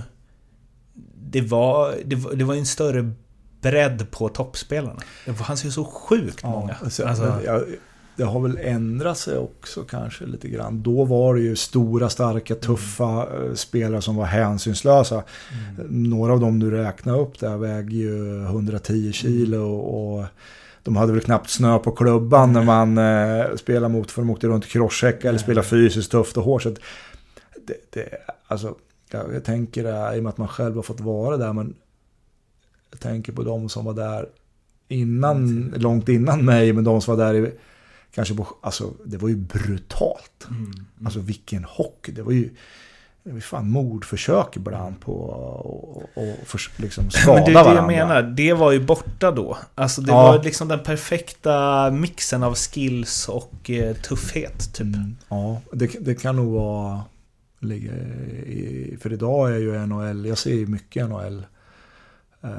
Det 1.14 1.40
var, 1.40 1.94
det 2.04 2.16
var, 2.16 2.32
det 2.34 2.44
var 2.44 2.54
en 2.54 2.66
större 2.66 3.12
bredd 3.60 4.10
på 4.10 4.28
toppspelarna. 4.28 5.00
Det 5.26 5.34
fanns 5.34 5.64
ju 5.64 5.70
så 5.70 5.84
sjukt 5.84 6.40
ja, 6.42 6.50
många. 6.50 6.76
Alltså, 6.82 7.06
alltså, 7.06 7.40
jag, 7.44 7.64
det 8.16 8.24
har 8.24 8.40
väl 8.40 8.58
ändrat 8.62 9.18
sig 9.18 9.38
också 9.38 9.82
kanske 9.82 10.26
lite 10.26 10.48
grann. 10.48 10.82
Då 10.82 11.04
var 11.04 11.34
det 11.34 11.40
ju 11.40 11.56
stora, 11.56 12.08
starka, 12.08 12.54
tuffa 12.54 13.26
mm. 13.26 13.56
spelare 13.56 14.02
som 14.02 14.16
var 14.16 14.24
hänsynslösa. 14.24 15.22
Mm. 15.76 16.10
Några 16.10 16.32
av 16.32 16.40
dem 16.40 16.58
du 16.58 16.70
räknar 16.70 17.20
upp 17.20 17.38
där 17.38 17.56
väger 17.56 17.96
ju 17.96 18.42
110 18.44 19.12
kilo 19.12 19.76
och 19.76 20.24
de 20.82 20.96
hade 20.96 21.12
väl 21.12 21.22
knappt 21.22 21.50
snö 21.50 21.78
på 21.78 21.90
klubban 21.90 22.52
när 22.52 22.62
man 22.62 22.98
eh, 22.98 23.56
spelar 23.56 23.88
mot, 23.88 24.10
för 24.10 24.22
de 24.22 24.30
åkte 24.30 24.46
runt 24.46 24.66
i 24.66 24.68
crosscheck 24.68 25.24
eller 25.24 25.38
spelar 25.38 25.62
fysiskt 25.62 26.10
tufft 26.10 26.36
och 26.36 26.44
hårt. 26.44 26.62
Så 26.62 26.70
det, 27.66 27.76
det, 27.90 28.08
alltså, 28.46 28.74
jag, 29.10 29.34
jag 29.34 29.44
tänker 29.44 29.84
det, 29.84 30.16
i 30.16 30.18
och 30.18 30.22
med 30.22 30.30
att 30.30 30.38
man 30.38 30.48
själv 30.48 30.76
har 30.76 30.82
fått 30.82 31.00
vara 31.00 31.36
där, 31.36 31.52
men 31.52 31.74
jag 32.90 33.00
tänker 33.00 33.32
på 33.32 33.42
de 33.42 33.68
som 33.68 33.84
var 33.84 33.94
där 33.94 34.28
innan, 34.88 35.36
mm. 35.36 35.72
långt 35.76 36.08
innan 36.08 36.44
mig, 36.44 36.72
men 36.72 36.84
de 36.84 37.00
som 37.00 37.16
var 37.16 37.24
där 37.26 37.34
i 37.34 37.52
kanske 38.14 38.34
på, 38.34 38.46
alltså 38.60 38.92
det 39.04 39.16
var 39.16 39.28
ju 39.28 39.36
brutalt. 39.36 40.46
Mm. 40.50 40.64
Mm. 40.64 40.86
Alltså 41.04 41.20
vilken 41.20 41.64
hockey, 41.64 42.12
det 42.12 42.22
var 42.22 42.32
ju 42.32 42.50
det 43.24 43.32
var 43.32 43.40
fan 43.40 43.70
mordförsök 43.70 44.56
ibland 44.56 45.00
på 45.00 46.08
att 46.54 46.80
liksom 46.80 47.10
skada 47.10 47.34
Men 47.34 47.44
det 47.44 47.50
är 47.50 47.54
det 47.54 47.58
jag 47.58 47.64
varandra. 47.64 47.86
menar, 47.86 48.22
det 48.22 48.52
var 48.52 48.72
ju 48.72 48.80
borta 48.80 49.30
då. 49.30 49.58
Alltså 49.74 50.00
det 50.00 50.12
ja. 50.12 50.22
var 50.22 50.42
liksom 50.42 50.68
den 50.68 50.82
perfekta 50.82 51.90
mixen 51.90 52.42
av 52.42 52.54
skills 52.54 53.28
och 53.28 53.70
eh, 53.70 53.96
tuffhet 53.96 54.74
typ. 54.74 54.86
Mm. 54.86 55.16
Ja, 55.28 55.60
det, 55.72 55.86
det 56.00 56.14
kan 56.14 56.36
nog 56.36 56.52
vara 56.52 57.02
ligga 57.60 57.92
i, 57.92 58.96
för 59.00 59.12
idag 59.12 59.52
är 59.52 59.58
ju 59.58 59.86
NHL, 59.86 60.26
jag 60.26 60.38
ser 60.38 60.54
ju 60.54 60.66
mycket 60.66 61.08
NHL. 61.08 61.38
Eh, 62.42 62.50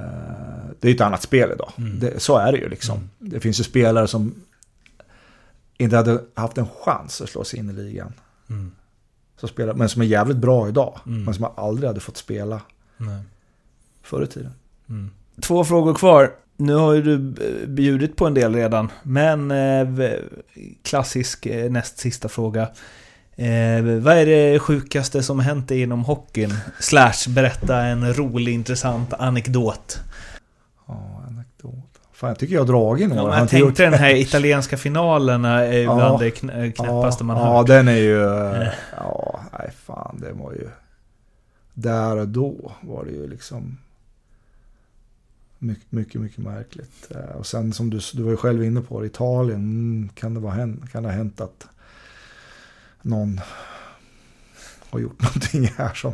det 0.80 0.88
är 0.88 0.90
ju 0.90 0.96
ett 0.96 1.02
annat 1.02 1.22
spel 1.22 1.52
idag. 1.52 1.72
Mm. 1.78 2.00
Det, 2.00 2.20
så 2.20 2.38
är 2.38 2.52
det 2.52 2.58
ju 2.58 2.70
liksom. 2.70 2.98
Mm. 2.98 3.10
Det 3.20 3.40
finns 3.40 3.60
ju 3.60 3.64
spelare 3.64 4.08
som 4.08 4.36
inte 5.78 5.96
hade 5.96 6.22
haft 6.34 6.58
en 6.58 6.68
chans 6.84 7.22
att 7.22 7.30
slå 7.30 7.44
sig 7.44 7.60
in 7.60 7.70
i 7.70 7.74
ligan. 7.74 8.14
Mm. 8.50 8.72
Så 9.40 9.48
spelar, 9.48 9.74
men 9.74 9.90
som 9.90 10.02
är 10.02 10.06
jävligt 10.06 10.38
bra 10.38 10.68
idag. 10.68 11.00
Mm. 11.06 11.24
Men 11.24 11.34
som 11.34 11.48
aldrig 11.56 11.88
hade 11.88 12.00
fått 12.00 12.18
spela 12.18 12.62
Nej. 12.98 13.22
förr 14.02 14.24
i 14.24 14.28
tiden. 14.28 14.54
Mm. 14.90 15.12
Två 15.42 15.66
frågor 15.66 15.94
kvar. 15.94 16.32
Nu 16.58 16.76
har 16.76 16.94
ju 16.94 17.02
du 17.02 17.18
bjudit 17.68 18.16
på 18.16 18.28
en 18.28 18.34
del 18.34 18.56
redan. 18.56 18.92
Men 19.04 19.52
eh, 19.52 20.10
klassisk 20.84 21.46
eh, 21.46 21.72
näst 21.72 21.98
sista 21.98 22.30
fråga. 22.30 22.62
Eh, 23.36 23.84
vad 24.02 24.18
är 24.18 24.26
det 24.26 24.60
sjukaste 24.60 25.24
som 25.24 25.40
hänt 25.40 25.72
inom 25.72 26.04
hockeyn? 26.04 26.54
Slash 26.80 27.30
berätta 27.30 27.82
en 27.82 28.14
rolig 28.14 28.54
intressant 28.54 29.14
anekdot. 29.14 30.00
Ja, 30.88 31.23
anekdot. 31.23 31.23
Fan, 32.24 32.30
jag 32.30 32.40
tycker 32.40 32.54
jag 32.54 32.62
har 32.62 32.68
dragit 32.68 33.10
några. 33.10 33.22
Ja, 33.22 33.28
jag 33.28 33.50
tänkte 33.50 33.58
gjort... 33.58 33.76
den 33.76 33.94
här 33.94 34.16
italienska 34.16 34.78
finalen 34.78 35.46
är 35.46 35.74
ju 35.74 35.86
bland 35.86 36.20
det 36.20 36.32
knäppaste 36.32 37.24
ja, 37.24 37.26
man 37.26 37.38
har 37.38 37.46
Ja, 37.46 37.58
hört. 37.58 37.68
den 37.68 37.88
är 37.88 37.98
ju... 37.98 38.20
Ja, 38.98 39.40
nej 39.60 39.72
fan, 39.86 40.20
det 40.22 40.34
var 40.34 40.52
ju... 40.52 40.70
Där 41.74 42.18
och 42.18 42.28
då 42.28 42.72
var 42.82 43.06
det 43.06 43.12
ju 43.12 43.28
liksom... 43.28 43.78
Mycket, 45.60 45.92
mycket, 45.92 46.22
mycket 46.22 46.38
märkligt. 46.38 47.12
Eh, 47.12 47.36
och 47.38 47.46
sen 47.46 47.74
som 47.74 47.90
du, 47.90 48.00
du 48.14 48.24
var 48.24 48.32
ju 48.32 48.38
själv 48.38 48.64
inne 48.64 48.82
på, 48.82 49.06
Italien, 49.06 49.60
mm, 49.60 50.10
kan 50.10 50.34
det, 50.34 50.40
vara, 50.40 50.56
kan 50.92 51.04
det 51.04 51.10
ha 51.10 51.16
hänt 51.16 51.42
att 51.42 51.68
någon 53.02 53.42
har 54.90 55.00
gjort 55.00 55.22
någonting 55.36 55.74
här 55.78 55.94
som 55.94 56.14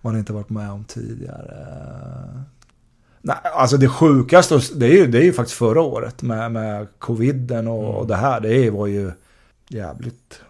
man 0.00 0.18
inte 0.18 0.32
varit 0.32 0.50
med 0.50 0.70
om 0.70 0.84
tidigare. 0.84 1.66
Nej, 3.28 3.36
alltså 3.42 3.76
det 3.76 3.88
sjukaste, 3.88 4.60
det 4.74 4.86
är 4.86 4.92
ju, 4.92 5.06
det 5.06 5.18
är 5.18 5.22
ju 5.22 5.32
faktiskt 5.32 5.58
förra 5.58 5.80
året 5.80 6.22
med, 6.22 6.52
med 6.52 6.86
coviden 6.98 7.68
och, 7.68 7.84
mm. 7.84 7.94
och 7.94 8.06
det 8.06 8.16
här. 8.16 8.40
Det 8.40 8.70
var 8.70 8.86
ju 8.86 9.12
jävligt 9.68 10.40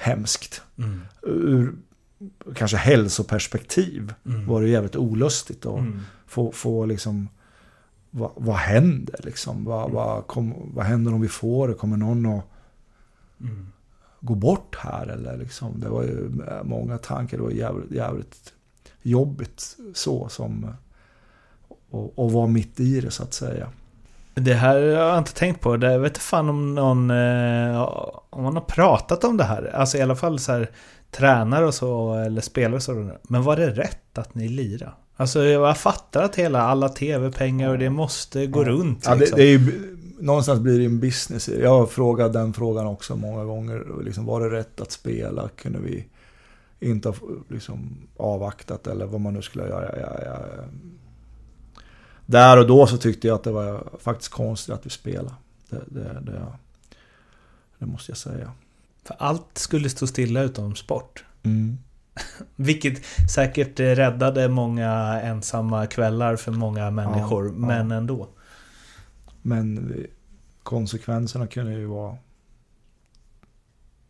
hemskt. 0.00 0.62
Mm. 0.78 1.00
Ur 1.22 1.74
kanske 2.54 2.76
hälsoperspektiv 2.76 4.14
mm. 4.26 4.46
var 4.46 4.62
det 4.62 4.68
jävligt 4.68 4.96
olustigt 4.96 5.66
att 5.66 5.78
mm. 5.78 6.00
få, 6.26 6.52
få 6.52 6.86
liksom 6.86 7.28
vad, 8.10 8.30
vad 8.36 8.56
händer 8.56 9.20
liksom? 9.24 9.64
Vad, 9.64 9.82
mm. 9.84 9.94
vad, 9.94 10.26
kom, 10.26 10.54
vad 10.74 10.84
händer 10.84 11.14
om 11.14 11.20
vi 11.20 11.28
får 11.28 11.68
det? 11.68 11.74
Kommer 11.74 11.96
någon 11.96 12.26
att 12.26 12.44
mm. 13.40 13.72
gå 14.20 14.34
bort 14.34 14.76
här? 14.80 15.06
Eller 15.06 15.36
liksom, 15.36 15.80
det 15.80 15.88
var 15.88 16.02
ju 16.02 16.30
många 16.64 16.98
tankar. 16.98 17.36
Det 17.36 17.42
var 17.42 17.50
jävligt, 17.50 17.90
jävligt 17.90 18.52
jobbigt 19.02 19.76
så 19.94 20.28
som 20.28 20.74
och, 21.92 22.18
och 22.18 22.32
vara 22.32 22.46
mitt 22.46 22.80
i 22.80 23.00
det 23.00 23.10
så 23.10 23.22
att 23.22 23.34
säga. 23.34 23.68
Det 24.34 24.54
här 24.54 24.74
har 24.74 24.82
jag 24.82 25.18
inte 25.18 25.34
tänkt 25.34 25.60
på. 25.60 25.76
Det, 25.76 25.92
jag 25.92 25.98
vet 25.98 26.10
inte 26.10 26.20
fan 26.20 26.48
om 26.48 26.74
någon... 26.74 27.10
Eh, 27.10 27.82
om 28.30 28.42
man 28.42 28.54
har 28.54 28.62
pratat 28.62 29.24
om 29.24 29.36
det 29.36 29.44
här. 29.44 29.70
Alltså 29.74 29.98
i 29.98 30.02
alla 30.02 30.16
fall 30.16 30.38
så 30.38 30.52
här 30.52 30.70
tränare 31.10 31.66
och 31.66 31.74
så, 31.74 32.14
eller 32.14 32.40
spelare 32.40 32.76
och 32.76 32.82
så. 32.82 33.10
Men 33.22 33.42
var 33.42 33.56
det 33.56 33.70
rätt 33.70 34.18
att 34.18 34.34
ni 34.34 34.48
lirade? 34.48 34.92
Alltså 35.16 35.44
jag 35.44 35.78
fattar 35.78 36.22
att 36.22 36.36
hela, 36.36 36.62
alla 36.62 36.88
tv-pengar 36.88 37.70
och 37.70 37.78
det 37.78 37.90
måste 37.90 38.46
gå 38.46 38.62
ja. 38.62 38.68
runt. 38.68 38.98
Liksom. 38.98 39.12
Ja, 39.12 39.14
det, 39.14 39.20
liksom. 39.20 39.38
det 39.38 39.44
är 39.44 39.58
ju, 39.58 39.96
någonstans 40.20 40.60
blir 40.60 40.78
det 40.78 40.84
en 40.84 41.00
business. 41.00 41.48
Jag 41.48 41.70
har 41.70 41.86
frågat 41.86 42.32
den 42.32 42.52
frågan 42.52 42.86
också 42.86 43.16
många 43.16 43.44
gånger. 43.44 43.84
Liksom, 44.04 44.26
var 44.26 44.40
det 44.40 44.50
rätt 44.50 44.80
att 44.80 44.92
spela? 44.92 45.48
Kunde 45.48 45.78
vi 45.78 46.06
inte 46.80 47.08
ha 47.08 47.16
liksom, 47.48 47.96
avvaktat 48.16 48.86
eller 48.86 49.06
vad 49.06 49.20
man 49.20 49.34
nu 49.34 49.42
skulle 49.42 49.68
göra? 49.68 49.98
Jag, 50.00 50.10
jag, 50.24 50.38
där 52.26 52.58
och 52.58 52.66
då 52.66 52.86
så 52.86 52.96
tyckte 52.96 53.26
jag 53.26 53.34
att 53.34 53.44
det 53.44 53.52
var 53.52 53.88
faktiskt 53.98 54.30
konstigt 54.30 54.74
att 54.74 54.86
vi 54.86 54.90
spelade. 54.90 55.34
Det, 55.68 55.82
det, 55.86 56.20
det, 56.22 56.46
det 57.78 57.86
måste 57.86 58.10
jag 58.10 58.18
säga. 58.18 58.52
För 59.04 59.16
allt 59.18 59.58
skulle 59.58 59.88
stå 59.90 60.06
stilla 60.06 60.42
utom 60.42 60.76
sport. 60.76 61.24
Mm. 61.42 61.78
Vilket 62.56 63.04
säkert 63.34 63.80
räddade 63.80 64.48
många 64.48 65.20
ensamma 65.20 65.86
kvällar 65.86 66.36
för 66.36 66.52
många 66.52 66.90
människor, 66.90 67.46
ja, 67.46 67.52
men 67.52 67.90
ja. 67.90 67.96
ändå. 67.96 68.28
Men 69.42 69.94
konsekvenserna 70.62 71.46
kunde 71.46 71.72
ju 71.72 71.86
vara 71.86 72.16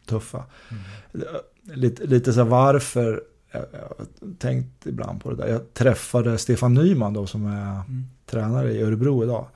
tuffa. 0.06 0.44
Mm. 0.70 1.24
Lite, 1.62 2.06
lite 2.06 2.32
så 2.32 2.44
varför 2.44 3.22
jag, 3.52 3.80
har 3.80 4.06
tänkt 4.38 4.86
ibland 4.86 5.22
på 5.22 5.30
det 5.30 5.36
där. 5.36 5.48
Jag 5.48 5.74
träffade 5.74 6.38
Stefan 6.38 6.74
Nyman 6.74 7.12
då 7.12 7.26
som 7.26 7.46
är 7.46 7.74
mm. 7.74 8.04
tränare 8.26 8.72
i 8.72 8.82
Örebro 8.82 9.24
idag. 9.24 9.46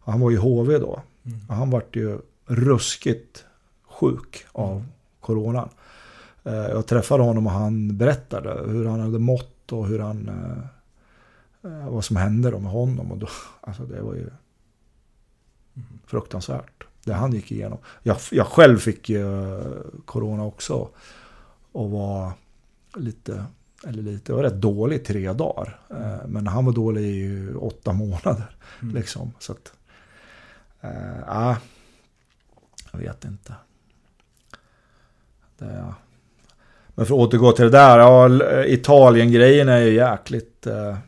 Han 0.00 0.20
var 0.20 0.30
i 0.30 0.36
HV 0.36 0.78
då. 0.78 1.02
Mm. 1.24 1.38
Och 1.48 1.54
han 1.54 1.70
vart 1.70 1.96
ju 1.96 2.18
ruskigt 2.46 3.44
sjuk 3.88 4.44
av 4.52 4.72
mm. 4.72 4.86
coronan. 5.20 5.68
Eh, 6.44 6.54
jag 6.54 6.86
träffade 6.86 7.22
honom 7.22 7.46
och 7.46 7.52
han 7.52 7.96
berättade 7.96 8.72
hur 8.72 8.86
han 8.86 9.00
hade 9.00 9.18
mått 9.18 9.72
och 9.72 9.86
hur 9.86 9.98
han... 9.98 10.28
Eh, 10.28 11.72
eh, 11.72 11.88
vad 11.90 12.04
som 12.04 12.16
hände 12.16 12.50
då 12.50 12.58
med 12.58 12.72
honom. 12.72 13.12
Och 13.12 13.18
då, 13.18 13.28
alltså 13.60 13.82
det 13.82 14.02
var 14.02 14.14
ju 14.14 14.20
mm. 14.20 15.98
fruktansvärt. 16.06 16.84
Det 17.04 17.12
han 17.12 17.32
gick 17.32 17.52
igenom. 17.52 17.78
Jag, 18.02 18.16
jag 18.30 18.46
själv 18.46 18.78
fick 18.78 19.08
ju 19.08 19.62
corona 20.04 20.44
också. 20.44 20.88
Och 21.72 21.90
var 21.90 22.32
lite, 22.96 23.44
eller 23.86 24.02
lite, 24.02 24.32
var 24.32 24.42
rätt 24.42 24.60
dålig 24.60 24.96
i 24.96 24.98
tre 24.98 25.32
dagar. 25.32 25.80
Mm. 25.90 26.18
Men 26.26 26.46
han 26.46 26.64
var 26.64 26.72
dålig 26.72 27.02
i 27.02 27.52
åtta 27.54 27.92
månader. 27.92 28.56
Mm. 28.82 28.94
Liksom. 28.94 29.32
Så 29.38 29.52
att, 29.52 29.72
äh, 30.80 31.56
jag 32.92 32.98
vet 32.98 33.24
inte. 33.24 33.54
Det, 35.58 35.94
men 36.94 37.06
för 37.06 37.14
att 37.14 37.20
återgå 37.20 37.52
till 37.52 37.64
det 37.64 37.70
där, 37.70 37.98
ja, 37.98 38.64
Italien-grejen 38.64 39.68
är 39.68 39.78
ju 39.78 39.94
jäkligt, 39.94 40.66
äh, 40.66 40.98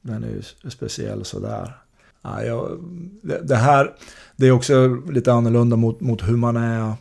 den 0.00 0.24
är 0.24 0.28
ju 0.28 0.70
speciell 0.70 1.24
sådär. 1.24 1.76
Ja, 2.22 2.42
jag, 2.42 2.78
det, 3.22 3.40
det 3.42 3.56
här, 3.56 3.94
det 4.36 4.46
är 4.46 4.50
också 4.50 4.88
lite 5.10 5.32
annorlunda 5.32 5.76
mot, 5.76 6.00
mot 6.00 6.28
hur 6.28 6.36
man 6.36 6.56
är 6.56 6.94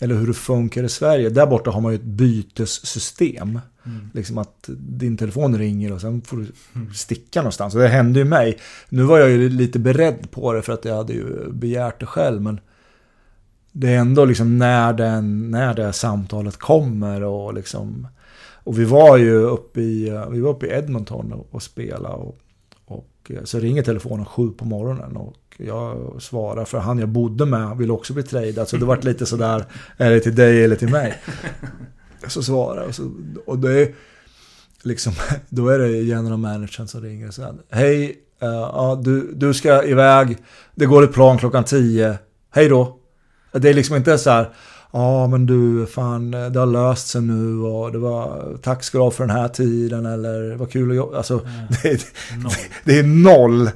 eller 0.00 0.14
hur 0.14 0.26
det 0.26 0.34
funkar 0.34 0.82
i 0.84 0.88
Sverige. 0.88 1.28
Där 1.28 1.46
borta 1.46 1.70
har 1.70 1.80
man 1.80 1.92
ju 1.92 1.96
ett 1.96 2.04
bytessystem. 2.04 3.60
Mm. 3.86 4.10
Liksom 4.14 4.38
att 4.38 4.68
din 4.78 5.16
telefon 5.16 5.58
ringer 5.58 5.92
och 5.92 6.00
sen 6.00 6.22
får 6.22 6.36
du 6.36 6.46
mm. 6.74 6.94
sticka 6.94 7.40
någonstans. 7.40 7.74
Och 7.74 7.80
det 7.80 7.88
hände 7.88 8.18
ju 8.18 8.24
mig. 8.24 8.58
Nu 8.88 9.02
var 9.02 9.18
jag 9.18 9.30
ju 9.30 9.48
lite 9.48 9.78
beredd 9.78 10.30
på 10.30 10.52
det 10.52 10.62
för 10.62 10.72
att 10.72 10.84
jag 10.84 10.96
hade 10.96 11.12
ju 11.12 11.52
begärt 11.52 12.00
det 12.00 12.06
själv. 12.06 12.42
Men 12.42 12.60
det 13.72 13.88
är 13.88 13.98
ändå 13.98 14.24
liksom 14.24 14.58
när, 14.58 14.92
den, 14.92 15.50
när 15.50 15.74
det 15.74 15.92
samtalet 15.92 16.56
kommer 16.56 17.22
och 17.22 17.54
liksom... 17.54 18.08
Och 18.62 18.78
vi 18.78 18.84
var 18.84 19.16
ju 19.16 19.34
uppe 19.34 19.80
i, 19.80 20.24
vi 20.30 20.40
var 20.40 20.50
uppe 20.50 20.66
i 20.66 20.70
Edmonton 20.70 21.32
och, 21.32 21.48
och 21.50 21.62
spelade. 21.62 22.14
Och, 22.14 22.38
Och 22.84 23.30
eh, 23.30 23.44
så 23.44 23.58
ringer 23.58 23.82
telefonen 23.82 24.26
sju 24.26 24.50
på 24.50 24.64
morgonen 24.64 25.16
och 25.16 25.36
jag 25.56 26.12
svarar 26.22 26.64
för 26.64 26.78
han 26.78 26.98
jag 26.98 27.08
bodde 27.08 27.46
med 27.46 27.76
vill 27.76 27.90
också 27.90 28.12
bli 28.12 28.22
tradad. 28.22 28.68
Så 28.68 28.76
det 28.76 28.84
vart 28.84 29.04
lite 29.04 29.26
sådär, 29.26 29.64
är 29.96 30.10
det 30.10 30.20
till 30.20 30.34
dig 30.34 30.64
eller 30.64 30.76
till 30.76 30.90
mig? 30.90 31.14
Så 32.28 32.42
svarar 32.42 32.82
och, 32.82 32.94
så, 32.94 33.10
och 33.46 33.58
det 33.58 33.80
är 33.80 33.94
liksom, 34.82 35.12
då 35.48 35.68
är 35.68 35.78
det 35.78 35.88
general 35.88 36.38
managern 36.38 36.88
som 36.88 37.00
ringer 37.00 37.28
och 37.28 37.34
säger 37.34 37.54
Hej, 37.70 38.08
uh, 38.42 38.48
ja, 38.48 39.00
du, 39.04 39.32
du 39.34 39.54
ska 39.54 39.84
iväg, 39.84 40.38
det 40.74 40.86
går 40.86 41.02
ett 41.04 41.12
plan 41.12 41.38
klockan 41.38 41.64
tio, 41.64 42.18
hej 42.50 42.68
då. 42.68 42.96
Det 43.52 43.68
är 43.68 43.74
liksom 43.74 43.96
inte 43.96 44.18
så 44.18 44.30
här, 44.30 44.50
ja 44.92 45.26
men 45.26 45.46
du, 45.46 45.86
fan 45.86 46.30
det 46.30 46.58
har 46.58 46.66
löst 46.66 47.08
sig 47.08 47.22
nu 47.22 47.58
och 47.58 47.92
det 47.92 47.98
var 47.98 48.56
tack 48.62 48.82
ska 48.82 48.98
du 48.98 49.04
ha 49.04 49.10
för 49.10 49.26
den 49.26 49.36
här 49.36 49.48
tiden 49.48 50.06
eller 50.06 50.56
vad 50.56 50.70
kul 50.70 50.90
att 50.90 50.96
jobba. 50.96 51.16
Alltså, 51.16 51.34
mm. 51.34 51.66
det, 51.82 52.06
noll. 52.42 52.52
det, 52.84 52.98
är 52.98 53.02
noll. 53.02 53.60
Mm. 53.60 53.72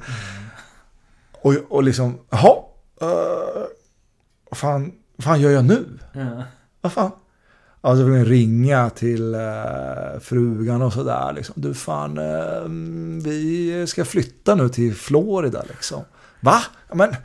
Och, 1.31 1.53
och 1.69 1.83
liksom, 1.83 2.17
jaha, 2.29 2.55
uh, 3.01 3.65
vad 4.49 4.57
fan, 4.57 4.91
vad 5.15 5.23
fan 5.23 5.41
gör 5.41 5.51
jag 5.51 5.65
nu? 5.65 5.85
Mm. 6.13 6.41
Vad 6.81 6.91
fan? 6.91 7.11
Alltså 7.85 8.03
vill 8.03 8.25
ringa 8.25 8.89
till 8.89 9.35
uh, 9.35 10.19
frugan 10.21 10.81
och 10.81 10.93
sådär 10.93 11.33
liksom. 11.35 11.53
Du 11.57 11.73
fan, 11.73 12.17
uh, 12.17 12.67
vi 13.23 13.85
ska 13.87 14.05
flytta 14.05 14.55
nu 14.55 14.69
till 14.69 14.95
Florida 14.95 15.63
liksom. 15.69 16.01
Va? 16.39 16.61
Men 16.93 17.15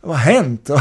vad 0.00 0.16
har 0.16 0.32
hänt? 0.32 0.68
Mm. 0.68 0.80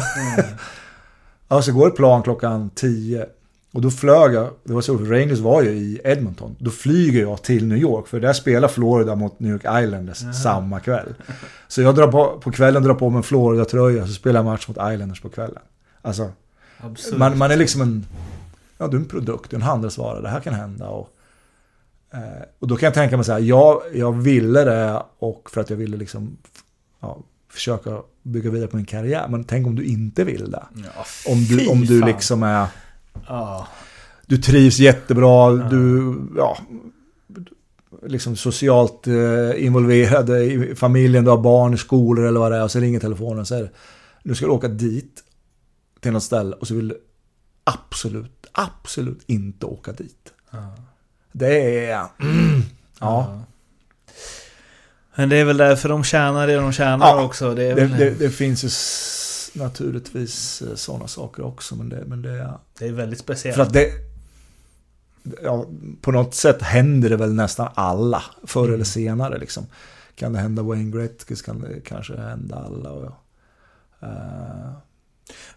Ja, 1.48 1.62
så 1.62 1.74
går 1.74 1.88
ett 1.88 1.96
plan 1.96 2.24
klockan 2.24 2.70
10. 2.70 3.26
Och 3.74 3.82
då 3.82 3.92
flög 3.92 4.34
jag, 4.34 4.50
det 4.64 4.74
var 4.74 4.82
så, 4.82 4.98
Rangers 4.98 5.40
var 5.40 5.62
ju 5.62 5.70
i 5.70 6.02
Edmonton. 6.04 6.56
Då 6.60 6.72
flyger 6.72 7.22
jag 7.22 7.42
till 7.42 7.68
New 7.68 7.78
York, 7.78 8.08
för 8.08 8.20
där 8.20 8.34
spelar 8.34 8.68
Florida 8.68 9.16
mot 9.16 9.40
New 9.40 9.52
York 9.52 9.84
Islanders 9.84 10.22
Jaha. 10.22 10.34
samma 10.34 10.80
kväll. 10.80 11.14
Så 11.68 11.82
jag 11.82 11.96
drar 11.96 12.08
på, 12.08 12.40
på 12.40 12.52
kvällen 12.52 12.84
drar 12.84 12.94
på 12.94 13.10
mig 13.10 13.18
en 13.18 13.24
Florida-tröja, 13.24 14.08
så 14.08 14.14
spelar 14.14 14.40
jag 14.40 14.46
match 14.46 14.68
mot 14.68 14.78
Islanders 14.78 15.22
på 15.22 15.30
kvällen. 15.30 15.62
Alltså, 16.02 16.32
man, 17.16 17.38
man, 17.38 17.52
är 17.52 17.58
liksom 17.58 17.82
en, 17.82 18.06
ja 18.78 18.88
du 18.88 18.98
är 18.98 19.02
en 19.02 19.08
produkt, 19.08 19.54
en 19.54 19.62
handelsvara, 19.62 20.22
det 20.22 20.30
här 20.30 20.40
kan 20.40 20.54
hända. 20.54 20.88
Och, 20.88 21.10
eh, 22.14 22.44
och 22.60 22.68
då 22.68 22.76
kan 22.76 22.88
jag 22.88 22.94
tänka 22.94 23.18
mig 23.18 23.26
så 23.26 23.32
här, 23.32 23.40
jag, 23.40 23.82
jag 23.94 24.12
ville 24.12 24.64
det 24.64 25.04
och 25.20 25.50
för 25.54 25.62
att 25.62 25.70
jag 25.70 25.78
ville 25.78 25.98
liksom 25.98 26.38
ja, 27.00 27.18
försöka 27.50 28.02
bygga 28.24 28.50
vidare 28.50 28.68
på 28.68 28.78
min 28.78 28.86
karriär. 28.86 29.28
Men 29.30 29.44
tänk 29.44 29.68
om 29.68 29.76
du 29.76 29.84
inte 29.84 30.24
vill 30.24 30.52
det. 30.52 30.64
Ja, 30.74 31.06
om, 31.32 31.44
du, 31.44 31.68
om 31.68 31.86
du 31.86 32.06
liksom 32.06 32.44
är... 32.44 32.68
Ah. 33.28 33.66
Du 34.26 34.38
trivs 34.38 34.80
jättebra, 34.80 35.28
ah. 35.28 35.70
du... 35.70 36.16
Ja, 36.38 36.58
liksom 38.06 38.36
socialt 38.36 39.08
eh, 39.08 39.66
involverad 39.66 40.30
i 40.30 40.76
familjen, 40.76 41.24
du 41.24 41.30
har 41.30 41.38
barn 41.38 41.74
i 41.74 41.78
skolor 41.78 42.26
eller 42.26 42.40
vad 42.40 42.52
det 42.52 42.58
är. 42.58 42.64
Och 42.64 42.72
så 42.72 42.80
ringer 42.80 43.00
telefonen 43.00 43.40
och 43.40 43.48
säger 43.48 43.72
nu 44.24 44.36
ska 44.36 44.46
du 44.46 44.52
åka 44.52 44.68
dit 44.68 45.24
till 46.00 46.12
något 46.12 46.24
ställe 46.24 46.56
och 46.56 46.68
så 46.68 46.76
vill 46.76 46.88
du 46.88 46.98
absolut, 47.64 48.43
absolut 48.54 49.24
inte 49.28 49.66
åka 49.66 49.92
dit. 49.92 50.34
Ah. 50.50 50.58
Det 51.32 51.86
är... 51.90 52.08
Mm, 52.22 52.62
ja. 53.00 53.44
Men 55.16 55.30
det 55.30 55.38
är 55.38 55.46
väl 55.46 55.58
därför 55.58 55.90
de 55.90 56.04
tjänar 56.04 56.48
det 56.48 56.56
de 56.56 56.72
tjänar 56.72 57.08
ja, 57.08 57.24
också. 57.24 57.56
Det, 57.56 57.74
det, 57.74 57.88
det, 57.88 58.10
det, 58.10 58.30
finns 58.30 58.64
ju 58.64 58.70
naturligtvis 59.62 60.62
eh, 60.62 60.76
sådana 60.76 61.08
saker 61.08 61.44
också. 61.44 61.76
Men 61.76 61.90
det, 61.90 62.04
men 62.06 62.22
det, 62.22 62.54
det 62.80 62.88
är 62.88 62.92
väldigt 62.92 63.20
speciellt. 63.20 63.56
För 63.56 63.64
att 63.64 63.74
det... 63.74 63.90
Ja, 65.44 65.66
på 66.02 66.12
något 66.12 66.34
sätt 66.34 66.62
händer 66.62 67.10
det 67.10 67.18
väl 67.18 67.34
nästan 67.34 67.70
alla 67.76 68.24
förr 68.44 68.64
mm. 68.64 68.74
eller 68.74 68.86
senare. 68.86 69.38
Liksom. 69.38 69.66
Kan 70.16 70.34
det 70.34 70.40
hända 70.40 70.64
Wayne 70.64 70.98
Gretzky 70.98 71.36
kan 71.36 71.62
det 71.62 71.80
kanske 71.86 72.18
hända 72.18 72.56
alla. 72.56 72.92
Och, 72.92 73.14
uh, 74.04 74.72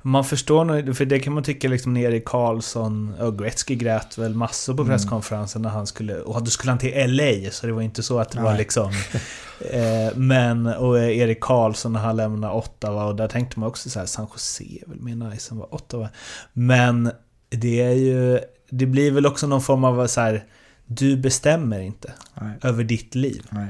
man 0.02 0.24
förstår 0.24 0.64
nog, 0.64 0.96
för 0.96 1.04
det 1.04 1.18
kan 1.18 1.32
man 1.32 1.42
tycka 1.42 1.68
liksom 1.68 1.96
Erik 1.96 2.24
Karlsson 2.24 3.14
och 3.14 3.38
Gretzky 3.38 3.74
grät 3.74 4.18
väl 4.18 4.34
massor 4.34 4.74
på 4.74 4.82
mm. 4.82 4.92
presskonferensen 4.92 5.62
när 5.62 5.70
han 5.70 5.86
skulle, 5.86 6.20
och 6.20 6.44
då 6.44 6.50
skulle 6.50 6.70
han 6.70 6.78
till 6.78 7.16
LA, 7.16 7.50
så 7.50 7.66
det 7.66 7.72
var 7.72 7.82
inte 7.82 8.02
så 8.02 8.18
att 8.18 8.30
det 8.30 8.40
Nej. 8.40 8.44
var 8.50 8.58
liksom... 8.58 8.90
eh, 9.70 10.16
men, 10.16 10.66
och 10.66 10.98
Erik 10.98 11.40
Karlsson 11.40 11.92
när 11.92 12.00
han 12.00 12.16
lämnade 12.16 12.52
Ottawa, 12.54 13.04
och 13.04 13.16
där 13.16 13.28
tänkte 13.28 13.60
man 13.60 13.68
också 13.68 13.90
så 13.90 13.98
här, 13.98 14.06
San 14.06 14.26
Jose 14.32 14.64
är 14.64 14.90
väl 14.90 15.00
mer 15.00 15.30
nice 15.30 15.54
än 15.54 15.58
vad 15.58 15.68
Ottawa 15.70 16.08
Men 16.52 17.10
det 17.48 17.82
är 17.82 17.94
ju, 17.94 18.40
det 18.70 18.86
blir 18.86 19.10
väl 19.10 19.26
också 19.26 19.46
någon 19.46 19.62
form 19.62 19.84
av 19.84 20.06
så 20.06 20.20
här, 20.20 20.44
du 20.86 21.16
bestämmer 21.16 21.80
inte 21.80 22.12
Nej. 22.34 22.52
över 22.62 22.84
ditt 22.84 23.14
liv. 23.14 23.46
Nej. 23.50 23.68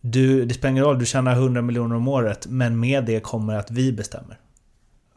Du, 0.00 0.44
det 0.44 0.54
spelar 0.54 0.70
ingen 0.70 0.84
roll, 0.84 0.98
du 0.98 1.06
tjänar 1.06 1.32
100 1.32 1.62
miljoner 1.62 1.96
om 1.96 2.08
året, 2.08 2.46
men 2.46 2.80
med 2.80 3.04
det 3.04 3.20
kommer 3.20 3.54
att 3.54 3.70
vi 3.70 3.92
bestämmer 3.92 4.38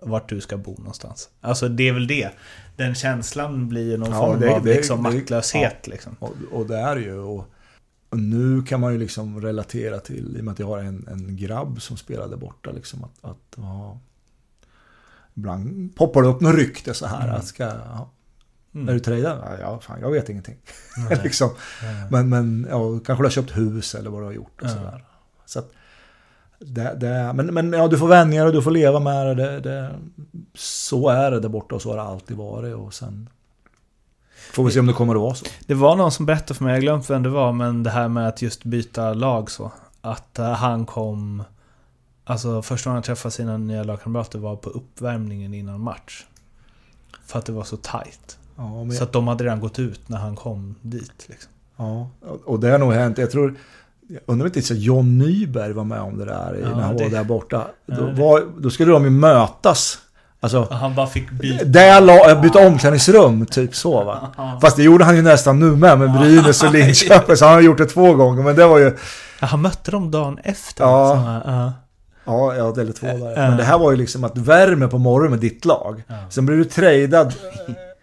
vart 0.06 0.30
du 0.30 0.42
ska 0.42 0.58
bo 0.58 0.76
någonstans. 0.78 1.30
Alltså 1.42 1.70
det 1.70 1.90
är 1.90 1.94
väl 1.94 2.08
det. 2.08 2.30
Den 2.76 2.96
känslan 2.96 3.70
blir 3.70 3.92
ju 3.92 3.98
någon 3.98 4.12
ja, 4.12 4.20
form 4.20 4.40
det, 4.40 4.56
av 4.56 4.64
det, 4.64 4.74
liksom, 4.74 5.04
det, 5.04 5.12
maktlöshet. 5.12 5.78
Ja, 5.84 5.92
liksom. 5.92 6.16
och, 6.20 6.34
och, 6.52 6.68
det 6.68 6.78
är 6.78 6.96
ju. 6.96 7.20
Och, 7.20 7.48
och, 8.10 8.20
nu 8.20 8.62
kan 8.62 8.80
man 8.80 8.94
ju 8.94 9.00
liksom 9.00 9.42
relatera 9.42 10.00
till, 10.00 10.38
i 10.38 10.40
och 10.40 10.44
med 10.44 10.52
att 10.52 10.60
jag 10.60 10.68
har 10.68 10.80
en, 10.80 11.08
en 11.12 11.38
grabb 11.38 11.82
som 11.82 11.98
spelade 11.98 12.38
borta, 12.38 12.72
liksom 12.72 13.04
att, 13.04 13.30
att 13.30 13.56
ja, 13.58 14.00
ibland 15.34 15.96
poppar 15.96 16.22
det 16.22 16.28
upp 16.28 16.42
något 16.42 16.56
rykte 16.56 16.94
så 16.94 17.06
här. 17.06 17.24
Mm. 17.24 17.36
Att 17.36 17.46
ska, 17.46 17.64
ja, 17.64 18.12
Mm. 18.76 18.90
Är 18.90 18.94
du 18.94 19.00
tradad? 19.00 19.58
Ja, 19.62 19.80
fan, 19.80 20.02
jag 20.02 20.12
vet 20.12 20.30
ingenting. 20.30 20.58
liksom. 21.24 21.50
Men, 22.12 22.30
men 22.30 22.68
ja, 22.70 23.00
kanske 23.06 23.24
du 23.24 23.26
har 23.26 23.30
köpt 23.30 23.58
hus 23.58 23.96
eller 23.96 24.10
vad 24.10 24.22
du 24.22 24.26
har 24.26 24.34
gjort. 24.34 24.62
Och 24.62 24.70
så 24.70 24.76
där. 24.76 25.06
Så 25.46 25.60
att, 25.60 25.72
det, 26.66 26.96
det, 27.00 27.34
men, 27.34 27.46
men 27.46 27.74
ja, 27.74 27.88
du 27.88 27.98
får 27.98 28.08
vänja 28.08 28.42
dig 28.42 28.48
och 28.48 28.54
du 28.54 28.62
får 28.62 28.72
leva 28.72 29.00
med 29.00 29.26
det. 29.26 29.34
det, 29.34 29.60
det. 29.60 29.90
Så 30.54 31.10
är 31.10 31.32
det 31.32 31.40
där 31.40 31.50
borta 31.50 31.76
och 31.76 31.82
så 31.82 31.90
har 31.90 31.98
det 31.98 32.04
alltid 32.04 32.38
varit. 32.38 32.76
Och 32.76 32.94
sen 32.94 33.30
får 34.54 34.64
vi 34.64 34.72
se 34.72 34.80
om 34.80 34.88
det 34.88 34.94
kommer 34.94 35.16
att 35.16 35.22
vara 35.22 35.36
så. 35.36 35.46
Det 35.68 35.74
var 35.74 35.96
någon 35.96 36.12
som 36.12 36.26
berättade 36.26 36.54
för 36.54 36.64
mig, 36.64 36.72
jag 36.72 36.78
har 36.78 36.82
glömt 36.82 37.10
vem 37.10 37.24
det 37.24 37.30
var, 37.30 37.52
men 37.52 37.84
det 37.84 37.90
här 37.90 38.08
med 38.08 38.28
att 38.28 38.42
just 38.42 38.64
byta 38.64 39.14
lag 39.14 39.52
så. 39.52 39.72
Att 40.02 40.40
uh, 40.40 40.46
han 40.46 40.86
kom... 40.86 41.44
Alltså 42.26 42.62
första 42.62 42.90
gången 42.90 42.96
han 42.96 43.04
träffade 43.04 43.32
sina 43.32 43.58
nya 43.58 43.84
lagkamrater 43.84 44.40
var 44.40 44.56
på 44.56 44.70
uppvärmningen 44.70 45.54
innan 45.54 45.80
match. 45.80 46.26
För 47.26 47.40
att 47.40 47.46
det 47.46 47.52
var 47.52 47.64
så 47.64 47.78
tight. 47.78 48.38
Ja, 48.56 48.84
men... 48.84 48.92
Så 48.92 49.04
att 49.04 49.12
de 49.12 49.28
hade 49.28 49.44
redan 49.44 49.60
gått 49.60 49.80
ut 49.80 50.10
när 50.10 50.18
han 50.18 50.36
kom 50.36 50.76
dit. 50.82 51.26
Liksom. 51.30 51.52
Ja, 51.78 52.10
och 52.46 52.60
det 52.60 52.70
har 52.70 52.80
nog 52.80 52.94
hänt. 52.94 53.18
Jag 53.18 53.32
tror 53.32 53.56
jag 54.14 54.22
undrar 54.26 54.46
inte 54.46 54.74
John 54.74 55.18
Nyberg 55.18 55.74
var 55.74 55.84
med 55.84 56.02
om 56.02 56.18
det 56.18 56.26
där 56.26 56.60
ja, 56.62 56.76
när 56.76 56.84
han 56.84 56.98
det, 56.98 57.04
var 57.04 57.12
där 57.12 57.24
borta. 57.24 57.68
Då, 57.86 58.06
var, 58.06 58.44
då, 58.58 58.70
skulle 58.70 58.92
de 58.92 59.04
ju 59.04 59.10
mötas. 59.10 59.98
Alltså, 60.40 60.68
han 60.72 60.96
bara 60.96 61.08
fick 61.08 61.32
byta. 61.32 61.66
Där 61.66 62.42
byta 62.42 62.68
omklädningsrum, 62.68 63.46
typ 63.46 63.76
så 63.76 64.04
va. 64.04 64.34
Fast 64.62 64.78
det 64.78 64.84
gjorde 64.84 65.06
han 65.06 65.16
ju 65.16 65.22
nästan 65.22 65.60
nu 65.60 65.76
med, 65.76 66.00
med 66.00 66.12
Brynäs 66.12 66.64
och 66.64 66.72
Linköping. 66.74 67.36
Så 67.36 67.46
han 67.46 67.54
har 67.54 67.62
gjort 67.62 67.78
det 67.78 67.86
två 67.86 68.14
gånger, 68.14 68.44
men 68.44 68.56
det 68.56 68.68
var 68.68 68.78
ju... 68.78 68.98
Ja, 69.40 69.48
han 69.48 69.62
mötte 69.62 69.92
dem 69.92 70.12
dagen 70.12 70.40
efter. 70.44 70.84
Ja, 70.84 71.42
uh. 71.48 71.72
ja, 72.26 72.56
ja 72.56 72.82
eller 72.82 72.94
två 72.94 73.08
dagar. 73.08 73.50
Men 73.50 73.58
det 73.58 73.64
här 73.64 73.78
var 73.78 73.92
ju 73.92 73.98
liksom 73.98 74.24
att 74.24 74.36
du 74.36 74.42
värmer 74.42 74.88
på 74.88 74.98
morgonen 74.98 75.32
med 75.32 75.40
ditt 75.40 75.66
lag. 75.66 76.04
Sen 76.30 76.46
blir 76.46 76.58
du 76.58 76.66
tradad 76.66 77.34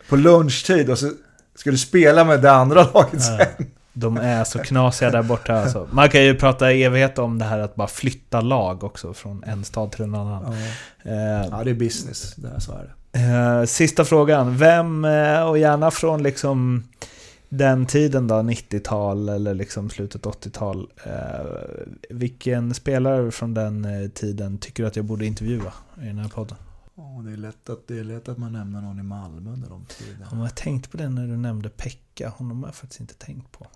på 0.09 0.17
lunchtid 0.17 0.91
och 0.91 0.99
så 0.99 1.11
ska 1.57 1.71
du 1.71 1.79
spela 1.79 2.25
med 2.25 2.41
det 2.41 2.53
andra 2.53 2.87
laget 2.95 3.23
sen. 3.23 3.67
De 3.93 4.17
är 4.17 4.45
så 4.45 4.59
knasiga 4.59 5.11
där 5.11 5.23
borta 5.23 5.55
alltså. 5.55 5.89
Man 5.93 6.09
kan 6.09 6.25
ju 6.25 6.35
prata 6.35 6.73
evighet 6.73 7.19
om 7.19 7.39
det 7.39 7.45
här 7.45 7.59
att 7.59 7.75
bara 7.75 7.89
flytta 7.89 8.41
lag 8.41 8.85
också 8.85 9.15
från 9.15 9.45
en 9.45 9.65
stad 9.65 9.93
till 9.93 10.05
en 10.05 10.15
annan. 10.15 10.57
Ja, 11.03 11.11
eh, 11.11 11.49
ja 11.51 11.65
det 11.65 11.71
är 11.71 11.75
business. 11.75 12.35
Det 12.35 12.49
är 12.49 12.59
så 12.59 12.73
är 12.73 12.79
det. 12.79 12.93
Eh, 13.13 13.65
sista 13.65 14.05
frågan. 14.05 14.57
Vem, 14.57 15.05
eh, 15.05 15.43
och 15.43 15.59
gärna 15.59 15.91
från 15.91 16.23
liksom 16.23 16.85
den 17.49 17.87
tiden 17.87 18.27
då, 18.27 18.35
90-tal 18.35 19.29
eller 19.29 19.55
liksom 19.55 19.91
slutet 19.91 20.27
80-tal. 20.27 20.89
Eh, 21.05 21.47
vilken 22.11 22.75
spelare 22.75 23.31
från 23.31 23.55
den 23.55 24.11
tiden 24.15 24.59
tycker 24.59 24.83
du 24.83 24.87
att 24.87 24.97
jag 24.97 25.05
borde 25.05 25.27
intervjua 25.27 25.73
i 26.03 26.07
den 26.07 26.19
här 26.19 26.29
podden? 26.29 26.57
Oh, 26.95 27.25
det, 27.25 27.33
är 27.33 27.37
lätt 27.37 27.71
att, 27.71 27.89
det 27.89 27.99
är 27.99 28.05
lätt 28.05 28.29
att 28.29 28.39
man 28.39 28.53
nämner 28.53 28.81
någon 28.81 28.99
i 28.99 29.03
Malmö 29.03 29.51
under 29.51 29.69
de 29.69 29.85
tiderna. 29.85 30.27
jag 30.31 30.39
har 30.39 30.49
tänkt 30.49 30.91
på 30.91 30.97
det 30.97 31.09
när 31.09 31.27
du 31.27 31.37
nämnde 31.37 31.69
Pekka. 31.69 32.29
Honom 32.29 32.63
har 32.63 32.69
jag 32.69 32.75
faktiskt 32.75 33.01
inte 33.01 33.15
tänkt 33.15 33.53
på. 33.53 33.67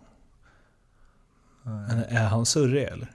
Men 1.65 1.99
är 1.99 2.29
han 2.29 2.47
surrig 2.47 2.83
eller? 2.83 3.09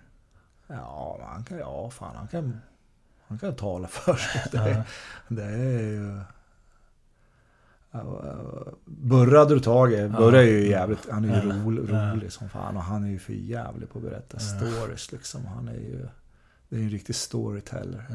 Ja, 0.67 1.19
han 1.33 1.43
kan, 1.43 1.57
ja 1.57 1.89
fan 1.89 2.15
han 2.15 2.27
kan, 2.27 2.59
han 3.27 3.39
kan 3.39 3.55
tala 3.55 3.87
för 3.87 4.15
sig. 4.15 4.43
Det, 4.51 4.83
det 5.27 5.43
är 5.43 5.79
ju... 5.79 6.19
Burra 8.85 9.45
du 9.45 9.59
tag 9.59 9.93
i. 9.93 10.09
Burra 10.09 10.41
är 10.41 10.47
ju 10.47 10.67
jävligt, 10.67 11.09
han 11.09 11.25
är 11.25 11.43
ju 11.43 11.51
rolig, 11.51 11.93
rolig 11.93 12.31
som 12.31 12.49
fan 12.49 12.77
och 12.77 12.83
han 12.83 13.03
är 13.03 13.09
ju 13.09 13.19
för 13.19 13.33
jävlig 13.33 13.89
på 13.89 13.99
att 13.99 14.05
berätta 14.05 14.39
stories 14.39 15.11
liksom. 15.11 15.45
Han 15.45 15.67
är 15.67 15.73
ju, 15.73 16.07
det 16.69 16.75
är 16.75 16.79
ju 16.79 16.85
en 16.85 16.91
riktig 16.91 17.15
storyteller. 17.15 18.05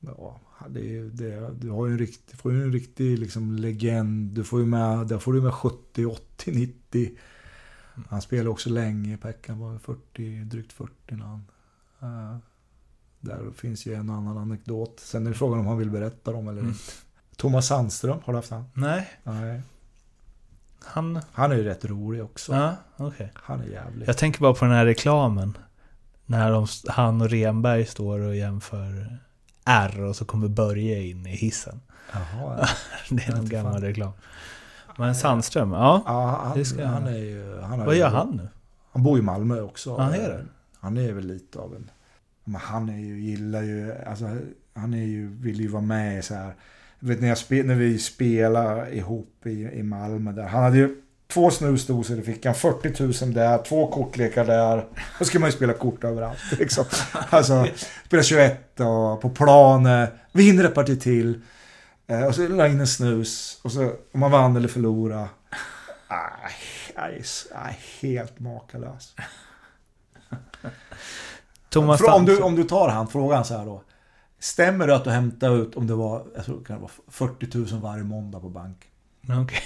Ja, 0.00 0.40
det 0.68 0.98
är, 0.98 1.02
det, 1.02 1.50
du 1.54 1.70
har 1.70 1.86
ju 1.86 1.92
en 1.92 1.98
riktig, 1.98 2.38
får 2.38 2.52
ju 2.52 2.62
en 2.62 2.72
riktig 2.72 3.18
liksom 3.18 3.56
legend. 3.56 4.30
Du 4.30 4.44
får 4.44 4.60
ju 4.60 4.66
med, 4.66 5.06
där 5.06 5.18
får 5.18 5.32
du 5.32 5.40
med 5.40 5.54
70, 5.54 6.06
80, 6.06 6.52
90 6.52 7.16
Han 8.08 8.22
spelade 8.22 8.48
också 8.50 8.70
länge, 8.70 9.16
Pekka 9.16 9.54
var 9.54 9.78
40, 9.78 10.44
drygt 10.44 10.72
40 10.72 10.92
när 11.08 11.26
han... 11.26 11.44
Uh, 12.02 12.36
där 13.20 13.50
finns 13.56 13.86
ju 13.86 13.94
en 13.94 14.10
annan 14.10 14.38
anekdot. 14.38 15.00
Sen 15.00 15.26
är 15.26 15.30
det 15.30 15.36
frågan 15.36 15.58
om 15.60 15.66
han 15.66 15.78
vill 15.78 15.90
berätta 15.90 16.32
dem 16.32 16.48
eller 16.48 16.60
Mm. 16.60 16.70
inte. 16.72 16.82
Thomas 17.36 17.66
Sandström, 17.66 18.18
har 18.24 18.32
du 18.32 18.38
haft 18.38 18.50
han? 18.50 18.64
Nej, 18.74 19.10
Nej. 19.22 19.62
han... 20.84 21.20
Han 21.32 21.52
är 21.52 21.56
ju 21.56 21.64
rätt 21.64 21.84
rolig 21.84 22.24
också. 22.24 22.52
Ja, 22.54 22.76
okej. 22.96 23.32
Han 23.34 23.60
är 23.60 23.66
jävlig. 23.66 24.08
Jag 24.08 24.18
tänker 24.18 24.40
bara 24.40 24.54
på 24.54 24.64
den 24.64 24.74
här 24.74 24.84
reklamen. 24.86 25.58
När 26.26 26.50
de, 26.50 26.66
han 26.88 27.20
och 27.20 27.30
Renberg 27.30 27.86
står 27.86 28.18
och 28.20 28.36
jämför 28.36 29.18
R 29.64 30.00
och 30.00 30.16
så 30.16 30.24
kommer 30.24 30.48
Börje 30.48 31.02
in 31.02 31.26
i 31.26 31.36
hissen. 31.36 31.80
Jaha, 32.12 32.68
Det 33.10 33.22
är 33.28 33.36
någon 33.36 33.48
gammal 33.48 33.72
fan. 33.72 33.82
reklam. 33.82 34.12
Men 34.98 35.14
Sandström, 35.14 35.72
ja. 35.72 36.02
ja, 36.06 36.40
han, 36.44 36.86
han. 36.86 37.06
är 37.06 37.18
ju... 37.18 37.60
Han 37.60 37.84
Vad 37.84 37.94
ju- 37.94 38.00
gör 38.00 38.08
han 38.08 38.30
nu? 38.36 38.48
Han 38.92 39.02
bor 39.02 39.18
i 39.18 39.22
Malmö 39.22 39.60
också. 39.60 39.96
Han 39.96 40.12
är 40.14 40.28
det? 40.28 40.44
Han 40.80 40.96
är 40.96 41.12
väl 41.12 41.26
lite 41.26 41.58
av 41.58 41.74
en... 41.74 41.90
Men 42.44 42.60
han 42.60 42.88
är 42.88 42.98
ju, 42.98 43.20
gillar 43.20 43.62
ju, 43.62 43.94
alltså 44.06 44.24
han 44.74 44.94
är 44.94 45.04
ju, 45.04 45.28
vill 45.28 45.60
ju 45.60 45.68
vara 45.68 45.82
med 45.82 46.24
så 46.24 46.34
här. 46.34 46.54
Jag 47.00 47.08
vet 47.08 47.20
när, 47.20 47.28
jag 47.28 47.38
spe, 47.38 47.62
när 47.62 47.74
vi 47.74 47.98
spelade 47.98 48.96
ihop 48.96 49.46
i, 49.46 49.50
i 49.50 49.82
Malmö 49.82 50.32
där. 50.32 50.46
Han 50.46 50.62
hade 50.62 50.76
ju 50.76 51.02
två 51.32 51.50
snusdosor 51.50 52.18
i 52.18 52.22
fickan, 52.22 52.54
40 52.54 53.24
000 53.24 53.34
där, 53.34 53.58
två 53.58 53.86
kortlekar 53.86 54.44
där. 54.44 54.84
Då 55.18 55.24
ska 55.24 55.38
man 55.38 55.48
ju 55.48 55.52
spela 55.52 55.72
kort 55.72 56.04
överallt 56.04 56.38
liksom. 56.58 56.84
Alltså, 57.30 57.66
spela 58.06 58.22
21 58.22 58.80
och 58.80 59.20
på 59.20 59.30
plan, 59.30 59.88
vinner 60.32 60.64
ett 60.64 60.74
parti 60.74 61.00
till. 61.00 61.40
Eh, 62.06 62.24
Och 62.24 62.34
så 62.34 62.48
la 62.48 62.68
in 62.68 62.80
en 62.80 62.86
snus. 62.86 63.60
Och 63.64 63.72
så 63.72 63.92
om 64.12 64.20
man 64.20 64.30
vann 64.30 64.56
eller 64.56 64.68
förlorade. 64.68 65.28
Aj, 66.96 67.22
aj, 67.54 67.78
helt 68.00 68.40
makalös. 68.40 69.14
Thomas 71.68 72.00
Frå- 72.00 72.12
om, 72.12 72.24
du, 72.24 72.40
om 72.42 72.56
du 72.56 72.64
tar 72.64 72.88
han, 72.88 73.08
frågan 73.08 73.44
så 73.44 73.58
här 73.58 73.64
då. 73.66 73.82
Stämmer 74.38 74.86
det 74.86 74.96
att 74.96 75.04
du 75.04 75.10
hämtade 75.10 75.54
ut, 75.56 75.74
om 75.74 75.86
det 75.86 75.94
var, 75.94 76.26
jag 76.36 76.44
tror 76.44 76.64
det 76.68 76.74
vara 76.76 76.90
40 77.08 77.58
000 77.58 77.80
varje 77.82 78.04
måndag 78.04 78.40
på 78.40 78.48
bank? 78.48 78.88
Okej, 79.42 79.62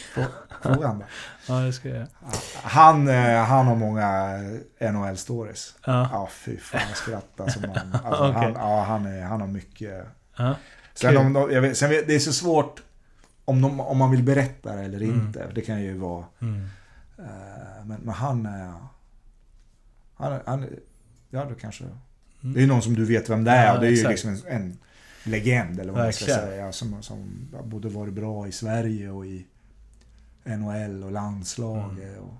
Fråga 0.62 0.86
han 0.86 0.98
då. 0.98 1.04
ja 1.48 1.54
det 1.60 1.72
ska 1.72 1.88
jag. 1.88 2.06
Han, 2.62 3.08
eh, 3.08 3.42
han 3.44 3.66
har 3.66 3.74
många 3.76 4.04
NHL-stories. 4.80 5.74
Ja, 5.86 6.08
Ja, 6.12 6.28
fy 6.32 6.56
fan 6.58 6.80
jag 6.88 6.96
skrattar 6.96 7.48
som 7.48 7.62
man. 7.68 8.00
Alltså, 8.04 8.24
Okej. 8.28 8.32
han, 8.42 8.52
ja, 8.54 8.82
han, 8.84 9.06
är, 9.06 9.22
han 9.22 9.40
har 9.40 9.48
mycket. 9.48 10.06
ja. 10.36 10.54
Sen, 11.01 11.16
om 11.16 11.32
de, 11.32 11.60
vet, 11.60 11.77
sen 11.78 11.90
det 11.90 12.14
är 12.14 12.18
så 12.18 12.32
svårt 12.32 12.82
om, 13.44 13.62
de, 13.62 13.81
om 13.81 13.98
man 13.98 14.10
vill 14.10 14.23
berätta 14.23 14.77
det 14.77 14.82
eller 14.82 15.01
Mm. 15.02 15.20
inte. 15.27 15.51
Det 15.55 15.60
kan 15.60 15.82
ju 15.82 15.98
vara. 15.98 16.24
Mm. 16.40 16.62
eh, 17.18 17.85
men, 17.85 18.01
men 18.01 18.14
han 18.14 18.47
är... 18.47 18.73
Han, 20.14 20.40
han, 20.47 20.66
ja, 21.31 21.44
det 21.44 21.55
kanske... 21.60 21.85
Mm. 21.85 21.98
Det 22.55 22.59
är 22.59 22.60
ju 22.60 22.66
någon 22.66 22.82
som 22.82 22.94
du 22.94 23.05
vet 23.05 23.31
vem 23.31 23.44
det 23.44 23.51
är. 23.51 23.66
Ja, 23.66 23.74
och 23.74 23.81
det 23.81 23.86
är 23.86 23.90
ju 23.90 23.97
exakt. 23.97 24.10
liksom 24.10 24.31
en, 24.31 24.62
en 24.62 24.78
legend 25.24 25.81
eller 25.81 25.93
vad 25.93 26.02
man 26.02 26.12
ska 26.12 26.24
säga. 26.24 26.73
Som, 26.73 27.02
som 27.02 27.48
både 27.64 27.89
varit 27.89 28.14
bra 28.14 28.48
i 28.48 28.52
Sverige 28.52 29.10
och 29.10 29.27
i 29.27 29.47
NHL 30.44 31.05
och 31.05 31.12
landslaget. 31.12 32.05
Mm. 32.05 32.18
Och, 32.23 32.35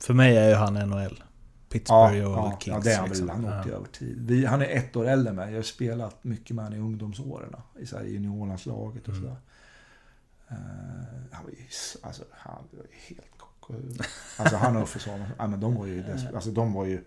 För 0.00 0.14
mig 0.14 0.36
är 0.36 0.48
ju 0.48 0.54
han 0.54 0.74
NHL. 0.74 1.22
Ja, 1.70 1.78
Pittsburgh 1.78 2.26
och 2.26 2.38
ja, 2.38 2.58
Kings. 2.60 2.76
ja, 2.76 2.80
det 2.84 2.92
är 2.92 2.96
han 2.96 3.04
väl. 3.04 3.10
liksom. 3.10 3.28
Han 3.28 3.44
åkte 3.44 3.68
ju 3.68 3.72
ja. 3.74 3.76
över 3.78 3.88
tid. 3.88 4.26
Vi, 4.26 4.44
han 4.46 4.62
är 4.62 4.66
ett 4.66 4.96
år 4.96 5.06
äldre 5.08 5.30
än 5.30 5.36
mig. 5.36 5.50
Jag 5.50 5.58
har 5.58 5.62
spelat 5.62 6.24
mycket 6.24 6.56
med 6.56 6.64
honom 6.64 6.78
i 6.80 6.82
ungdomsåren. 6.82 7.54
I 7.80 7.86
så 7.86 7.96
här 7.98 8.04
juniorlandslaget 8.04 9.02
och 9.08 9.14
Mm. 9.14 9.22
sådär. 9.22 9.36
Eh, 10.48 10.56
han 11.32 11.44
var 11.44 11.50
ju 11.50 11.56
alltså, 12.02 12.22
han 12.30 12.54
var 12.70 12.78
ju 12.82 13.14
helt 13.14 13.38
kock. 13.38 13.70
och- 13.70 13.76
Alltså 14.36 14.56
han 14.56 14.76
och 14.76 14.82
Uffe 14.82 14.98
Svan, 14.98 15.24
ja, 15.38 15.46
men 15.46 15.60
de 15.60 15.74
var 15.74 15.86
ju, 15.86 16.04
alltså 16.34 16.50
de 16.50 16.72
var 16.72 16.84
ju 16.84 17.04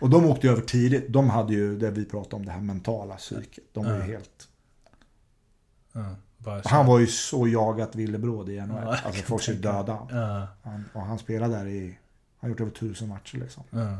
och 0.00 0.10
de 0.10 0.26
åkte 0.26 0.46
ju 0.46 0.52
över 0.52 0.62
tidigt. 0.62 1.12
De 1.12 1.30
hade 1.30 1.52
ju 1.54 1.78
det 1.78 1.90
vi 1.90 2.04
pratade 2.04 2.36
om, 2.36 2.44
det 2.46 2.52
här 2.52 2.60
mentala 2.60 3.14
psyket. 3.14 3.64
De 3.72 3.84
var 3.84 3.92
ju 3.92 3.98
Ja. 3.98 4.04
helt... 4.04 4.48
Ja. 5.92 6.16
Han 6.64 6.86
var 6.86 6.98
ju 6.98 7.06
så 7.06 7.48
jagat 7.48 7.94
villebråd 7.94 8.48
i 8.48 8.60
NHL. 8.60 8.76
Ja, 8.84 8.96
alltså 9.04 9.22
folk 9.22 9.42
skulle 9.42 9.58
döda 9.58 9.92
han. 9.94 10.08
Ja, 10.20 10.46
han. 10.62 10.84
Och 10.94 11.00
han 11.02 11.18
spelade 11.18 11.54
där 11.56 11.66
i... 11.66 11.98
Har 12.46 12.50
gjort 12.50 12.60
över 12.60 12.70
tusen 12.70 13.08
matcher 13.08 13.38
liksom. 13.38 13.62
ja. 13.70 13.98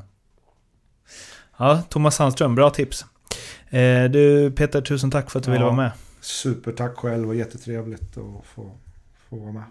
ja, 1.58 1.82
Thomas 1.88 2.16
Sandström, 2.16 2.54
bra 2.54 2.70
tips. 2.70 3.04
Eh, 3.70 4.04
du 4.04 4.52
Peter, 4.56 4.80
tusen 4.80 5.10
tack 5.10 5.30
för 5.30 5.38
att 5.38 5.44
du 5.44 5.50
ville 5.50 5.62
Ja. 5.64 5.66
vara 5.66 5.76
med. 5.76 5.90
Supertack 6.20 6.96
själv 6.96 7.28
och 7.28 7.34
jättetrevligt 7.34 8.16
att 8.16 8.46
få, 8.46 8.72
få 9.30 9.36
vara 9.36 9.52
med. 9.52 9.64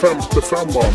Femte 0.00 0.40
femman. 0.42 0.92